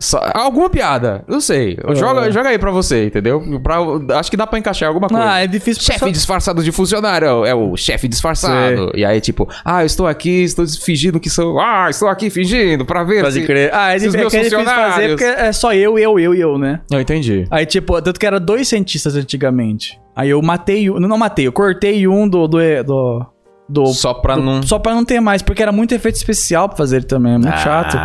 Só- 0.00 0.20
alguma 0.34 0.68
piada, 0.68 1.22
não 1.28 1.40
sei. 1.40 1.78
Joga, 1.94 2.28
joga 2.32 2.48
aí 2.48 2.58
pra 2.58 2.72
você, 2.72 3.06
entendeu? 3.06 3.40
Pra, 3.62 3.76
acho 4.18 4.28
que 4.32 4.36
dá 4.36 4.44
pra 4.44 4.58
encaixar 4.58 4.88
alguma 4.88 5.06
coisa. 5.06 5.24
Ah, 5.24 5.44
é 5.44 5.46
difícil 5.46 5.80
Chefe 5.80 6.00
pra- 6.00 6.10
disfarçado 6.10 6.60
de 6.64 6.72
funcionário, 6.72 7.44
é 7.44 7.54
o 7.54 7.76
chefe 7.76 8.08
disfarçado. 8.08 8.90
E 8.96 9.04
aí, 9.04 9.20
tipo, 9.20 9.48
ah, 9.64 9.84
eu 9.84 9.86
estou 9.86 10.08
aqui, 10.08 10.42
estou 10.42 10.66
fingindo 10.66 11.20
que 11.20 11.30
sou. 11.30 11.60
Ah, 11.60 11.86
estou 11.88 12.08
aqui 12.08 12.30
fingindo 12.30 12.84
pra 12.84 13.04
ver 13.04 13.22
Pode 13.22 13.34
se, 13.34 13.46
crer. 13.46 13.70
Ah, 13.72 13.94
é, 13.94 13.98
se 14.00 14.08
é 14.08 14.10
meus 14.10 14.34
é 14.34 14.38
difícil 14.38 14.58
fazer 14.58 14.70
funcionários. 14.70 15.10
porque 15.20 15.40
é 15.40 15.52
só 15.52 15.72
eu, 15.72 15.96
eu, 15.96 16.18
eu 16.18 16.34
e 16.34 16.40
eu, 16.40 16.58
né? 16.58 16.80
Eu 16.90 17.00
entendi. 17.00 17.46
Aí, 17.48 17.64
tipo, 17.64 18.02
tanto 18.02 18.18
que 18.18 18.26
era 18.26 18.40
dois 18.40 18.66
cientistas 18.66 19.14
antigamente. 19.14 20.00
Aí 20.16 20.30
eu 20.30 20.42
matei 20.42 20.90
um. 20.90 20.98
Não 20.98 21.16
matei, 21.16 21.46
eu 21.46 21.52
cortei 21.52 22.08
um 22.08 22.28
do. 22.28 22.48
do, 22.48 22.58
do, 22.84 23.26
do- 23.72 23.86
Só 23.92 24.14
pra 24.14 24.34
do- 24.36 24.42
não. 24.42 24.62
Só 24.62 24.78
pra 24.78 24.94
não 24.94 25.04
ter 25.04 25.20
mais, 25.20 25.42
porque 25.42 25.62
era 25.62 25.72
muito 25.72 25.94
efeito 25.94 26.16
especial 26.16 26.68
pra 26.68 26.76
fazer 26.78 26.96
ele 26.96 27.06
também. 27.06 27.34
É 27.34 27.38
muito 27.38 27.52
Ah. 27.54 27.56
chato. 27.56 27.98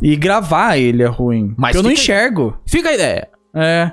E 0.00 0.16
gravar 0.16 0.76
ele 0.76 1.02
é 1.02 1.06
ruim. 1.06 1.54
Mas 1.56 1.76
eu 1.76 1.82
não 1.82 1.90
enxergo. 1.90 2.56
Fica 2.66 2.88
a 2.88 2.94
ideia. 2.94 3.28
É. 3.54 3.92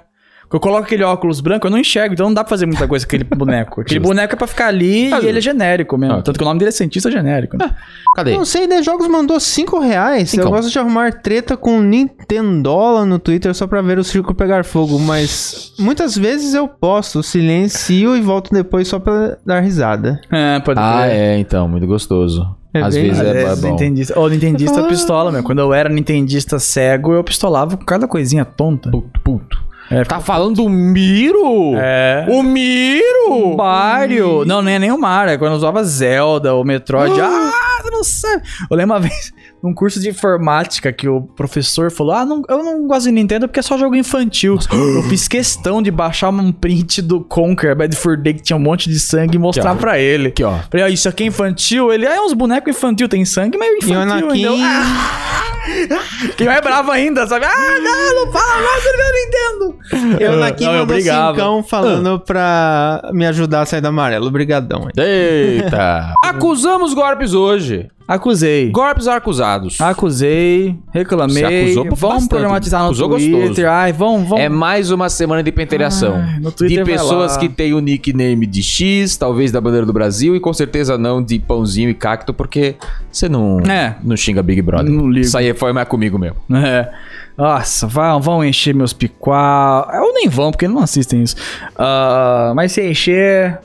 Eu 0.52 0.60
coloco 0.60 0.84
aquele 0.84 1.04
óculos 1.04 1.40
branco, 1.42 1.68
eu 1.68 1.72
não 1.72 1.78
enxergo, 1.78 2.14
então 2.14 2.26
não 2.26 2.34
dá 2.34 2.44
pra 2.44 2.50
fazer 2.50 2.66
muita 2.66 2.88
coisa 2.88 3.06
com 3.06 3.10
aquele 3.16 3.24
boneco. 3.24 3.82
Aquele 3.82 4.00
boneco 4.00 4.34
é 4.34 4.36
pra 4.36 4.48
ficar 4.48 4.68
ali 4.68 5.14
Ah, 5.14 5.20
e 5.22 5.28
ele 5.28 5.38
é 5.38 5.42
genérico 5.42 5.96
mesmo. 5.98 6.16
Ok. 6.16 6.24
Tanto 6.24 6.38
que 6.40 6.44
o 6.44 6.48
nome 6.48 6.58
dele 6.60 6.70
é 6.70 6.72
cientista 6.72 7.12
genérico. 7.12 7.56
Né? 7.56 7.70
Cadê? 8.16 8.34
Não 8.34 8.44
sei, 8.46 8.68
The 8.68 8.82
Jogos 8.82 9.08
mandou 9.08 9.40
5 9.40 9.80
reais. 9.80 10.32
Cincão. 10.32 10.48
Eu 10.48 10.52
gosto 10.52 10.72
de 10.72 10.80
arrumar 10.80 11.22
treta 11.22 11.56
com 11.56 11.80
Nintendola 11.80 13.06
no 13.06 13.20
Twitter 13.20 13.54
só 13.54 13.68
pra 13.68 13.82
ver 13.82 14.00
o 14.00 14.04
circo 14.04 14.34
pegar 14.34 14.64
fogo, 14.66 14.98
mas 15.00 15.74
muitas 15.80 16.18
vezes 16.18 16.54
eu 16.54 16.68
posto, 16.68 17.22
silencio 17.22 18.16
e 18.16 18.22
volto 18.22 18.52
depois 18.52 18.88
só 18.88 18.98
pra 19.00 19.38
dar 19.46 19.60
risada. 19.60 20.20
É, 20.32 20.60
pode 20.60 20.80
Ah, 20.80 21.08
é, 21.08 21.38
então, 21.38 21.68
muito 21.68 21.86
gostoso. 21.86 22.56
É 22.74 22.82
Às 22.82 22.94
bem- 22.96 23.08
vezes 23.10 23.22
é, 23.22 23.44
é 23.44 23.56
bom. 23.56 23.70
Nintendista. 23.70 24.20
Ô, 24.20 24.28
Nintendista 24.28 24.84
pistola, 24.84 25.32
meu. 25.32 25.42
Quando 25.44 25.60
eu 25.60 25.74
era 25.74 25.90
Nintendista 25.90 26.60
cego, 26.60 27.14
eu 27.14 27.24
pistolava 27.24 27.76
com 27.76 27.84
cada 27.86 28.08
coisinha 28.08 28.46
tonta. 28.46 28.92
Puto, 28.92 29.20
puto. 29.22 29.69
É, 29.92 30.04
Tá 30.04 30.20
falando 30.20 30.56
do 30.58 30.70
Miro? 30.70 31.74
É. 31.76 32.26
O 32.30 32.44
Miro? 32.44 33.54
O 33.54 33.58
Mario. 33.58 34.46
Não, 34.46 34.62
nem 34.62 34.76
é 34.76 34.80
nem 34.80 34.92
o 34.92 34.98
Mario. 34.98 35.34
É 35.34 35.38
quando 35.38 35.54
usava 35.56 35.84
Zelda 35.84 36.54
ou 36.54 36.64
Metroid. 36.64 37.16
Ah, 37.22 37.69
você 37.90 37.96
não 37.98 38.04
sabe. 38.04 38.44
Eu 38.70 38.78
lembro 38.78 38.96
uma 38.96 39.00
vez, 39.02 39.32
num 39.64 39.74
curso 39.74 40.00
de 40.00 40.10
informática, 40.10 40.92
que 40.94 41.08
o 41.08 41.22
professor 41.22 41.92
falou: 41.92 42.14
Ah, 42.14 42.26
não, 42.26 42.42
eu 42.50 42.64
não 42.64 42.88
gosto 42.88 43.06
de 43.06 43.12
Nintendo 43.12 43.48
porque 43.48 43.60
é 43.60 43.64
só 43.64 43.78
jogo 43.78 43.96
infantil. 43.96 44.58
eu 44.72 45.04
fiz 45.04 45.28
questão 45.28 45.82
de 45.82 45.92
baixar 45.92 46.30
um 46.30 46.52
print 46.52 47.02
do 47.02 47.22
Conker 47.22 47.76
Bad 47.76 47.96
for 47.96 48.16
Day 48.18 48.34
que 48.36 48.42
tinha 48.44 48.58
um 48.58 48.60
monte 48.62 48.90
de 48.90 49.00
sangue 49.00 49.36
e 49.36 49.40
mostrar 49.40 49.72
Aqui, 49.72 49.78
ó. 49.78 49.82
pra 49.82 50.00
ele. 50.00 50.28
Aqui, 50.30 50.44
ó. 50.44 50.58
Falei, 50.72 50.86
ah, 50.86 50.90
isso 50.90 51.08
aqui 51.10 51.24
é 51.24 51.28
infantil? 51.28 51.92
Ele, 51.92 52.06
ah, 52.08 52.16
é 52.16 52.22
uns 52.22 52.34
bonecos 52.34 52.76
infantil, 52.76 53.08
tem 53.10 53.26
sangue, 53.26 53.58
mas 53.58 53.68
é 53.68 53.72
E 53.74 53.78
infantil. 53.78 54.00
Anakin... 54.02 54.26
entendeu? 54.28 54.56
Ah, 54.62 56.36
quem 56.38 56.48
é 56.48 56.62
bravo 56.62 56.92
ainda, 56.92 57.28
sabe? 57.28 57.46
Ah, 57.46 57.80
não, 57.82 58.26
não 58.26 58.32
fala 58.32 58.62
mais 58.62 58.84
do 58.84 58.98
meu 58.98 59.14
Nintendo. 59.14 60.20
E 60.20 60.26
o 60.26 60.34
Anakin 60.34 60.66
Não, 60.66 60.74
eu 60.74 60.80
mandou 60.86 61.02
cincão 61.02 61.64
falando 61.64 62.20
pra 62.20 63.10
me 63.14 63.26
ajudar 63.28 63.62
a 63.62 63.66
sair 63.66 63.82
do 63.82 63.88
amarelo. 63.88 64.28
Obrigadão. 64.28 64.84
hein. 64.84 64.92
Eita. 64.98 66.14
Acusamos 66.24 66.94
golpes 66.94 67.34
hoje. 67.34 67.79
Acusei. 68.08 68.72
Golpes 68.72 69.08
acusados. 69.08 69.80
Acusei, 69.80 70.76
reclamei. 70.92 71.44
Você 71.44 71.46
acusou 71.46 71.86
por 71.86 71.96
vamos 71.96 72.16
bastante. 72.16 72.30
problematizar 72.30 72.80
no 72.82 72.88
Acusou 72.88 73.10
Twitter. 73.10 73.48
gostoso. 73.48 73.68
Ai, 73.68 73.94
vamos, 73.94 74.28
vamos. 74.28 74.44
É 74.44 74.50
mais 74.50 74.90
uma 74.90 75.10
semana 75.10 75.44
de 75.44 75.52
pentelhação. 75.52 76.16
Ai, 76.16 76.40
no 76.40 76.52
Twitter 76.52 76.84
de 76.84 76.92
pessoas 76.92 77.38
que 77.38 77.48
têm 77.48 77.74
o 77.74 77.80
nickname 77.80 78.48
de 78.48 78.64
X, 78.64 79.16
talvez 79.16 79.52
da 79.52 79.62
bandeira 79.62 79.86
do 79.86 79.94
Brasil, 79.94 80.36
e 80.36 80.40
com 80.40 80.52
certeza 80.52 80.98
não 80.98 81.22
de 81.24 81.38
pãozinho 81.38 81.90
e 81.90 81.94
cacto, 81.94 82.34
porque 82.34 82.76
você 83.12 83.30
não, 83.30 83.60
É. 83.60 83.96
não 84.04 84.18
xinga 84.18 84.42
Big 84.42 84.62
Brother. 84.64 84.90
Não 84.92 85.08
ligo. 85.08 85.26
Isso 85.28 85.38
aí 85.38 85.54
foi 85.54 85.72
mais 85.72 85.88
comigo 85.88 86.18
mesmo. 86.18 86.38
É. 86.56 86.90
Nossa, 87.38 87.86
vão, 87.86 88.20
vão 88.20 88.44
encher 88.44 88.74
meus 88.74 88.92
picual. 88.92 89.88
Ou 90.02 90.14
nem 90.16 90.28
vão, 90.28 90.50
porque 90.52 90.68
não 90.68 90.80
assistem 90.80 91.22
isso. 91.22 91.36
Ah, 91.78 92.54
mas 92.56 92.72
se 92.72 92.82
encher, 92.90 93.60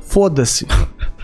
foda-se. 0.00 0.66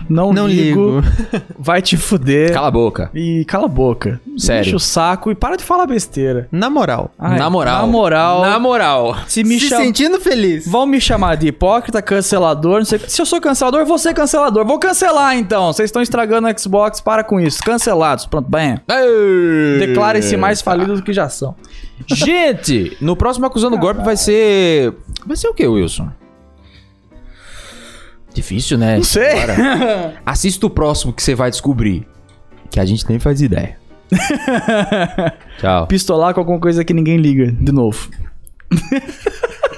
Não, 0.09 0.31
Não 0.33 0.47
ligo. 0.47 0.99
ligo. 1.01 1.07
Vai 1.57 1.81
te 1.81 1.97
fuder. 1.97 2.53
Cala 2.53 2.67
a 2.67 2.71
boca. 2.71 3.09
E 3.13 3.45
cala 3.45 3.65
a 3.65 3.69
boca. 3.69 4.19
Sério. 4.37 4.61
Enche 4.61 4.75
o 4.75 4.79
saco 4.79 5.31
e 5.31 5.35
para 5.35 5.55
de 5.55 5.63
falar 5.63 5.85
besteira. 5.85 6.47
Na 6.51 6.69
moral. 6.69 7.11
Ai, 7.17 7.37
na 7.37 7.49
moral. 7.49 7.81
Na 7.81 7.87
moral. 7.87 8.41
Na 8.41 8.59
moral. 8.59 9.15
Se 9.27 9.43
me 9.43 9.59
Se 9.59 9.69
chama. 9.69 9.83
sentindo 9.83 10.19
feliz. 10.19 10.67
Vão 10.67 10.85
me 10.85 10.99
chamar 10.99 11.35
de 11.37 11.47
hipócrita, 11.47 12.01
cancelador, 12.01 12.79
não 12.79 12.85
sei. 12.85 12.99
Se 13.07 13.21
eu 13.21 13.25
sou 13.25 13.39
cancelador, 13.41 13.79
eu 13.81 13.85
vou 13.85 13.97
ser 13.97 14.13
cancelador. 14.13 14.65
Vou 14.65 14.79
cancelar 14.79 15.35
então. 15.37 15.71
Vocês 15.73 15.87
estão 15.87 16.01
estragando 16.01 16.47
o 16.47 16.59
Xbox, 16.59 16.99
para 17.01 17.23
com 17.23 17.39
isso. 17.39 17.61
Cancelados. 17.63 18.25
Pronto, 18.25 18.49
bem. 18.49 18.79
Declarem-se 19.79 20.35
mais 20.37 20.61
falidos 20.61 20.99
do 20.99 21.05
que 21.05 21.13
já 21.13 21.29
são. 21.29 21.55
Gente, 22.07 22.97
no 22.99 23.15
próximo 23.15 23.45
Acusando 23.45 23.77
Golpe 23.77 24.01
vai 24.03 24.17
ser. 24.17 24.93
Vai 25.25 25.37
ser 25.37 25.47
o 25.47 25.53
que, 25.53 25.65
Wilson? 25.65 26.09
Difícil, 28.33 28.77
né? 28.77 28.97
Não 28.97 29.03
sei. 29.03 29.43
Agora. 29.43 30.21
Assista 30.25 30.65
o 30.65 30.69
próximo 30.69 31.13
que 31.13 31.21
você 31.21 31.35
vai 31.35 31.49
descobrir. 31.49 32.07
Que 32.69 32.79
a 32.79 32.85
gente 32.85 33.07
nem 33.07 33.19
faz 33.19 33.41
ideia. 33.41 33.77
Tchau. 35.59 35.87
Pistolar 35.87 36.33
com 36.33 36.39
alguma 36.39 36.59
coisa 36.59 36.83
que 36.83 36.93
ninguém 36.93 37.17
liga. 37.17 37.51
De 37.51 37.71
novo. 37.71 38.09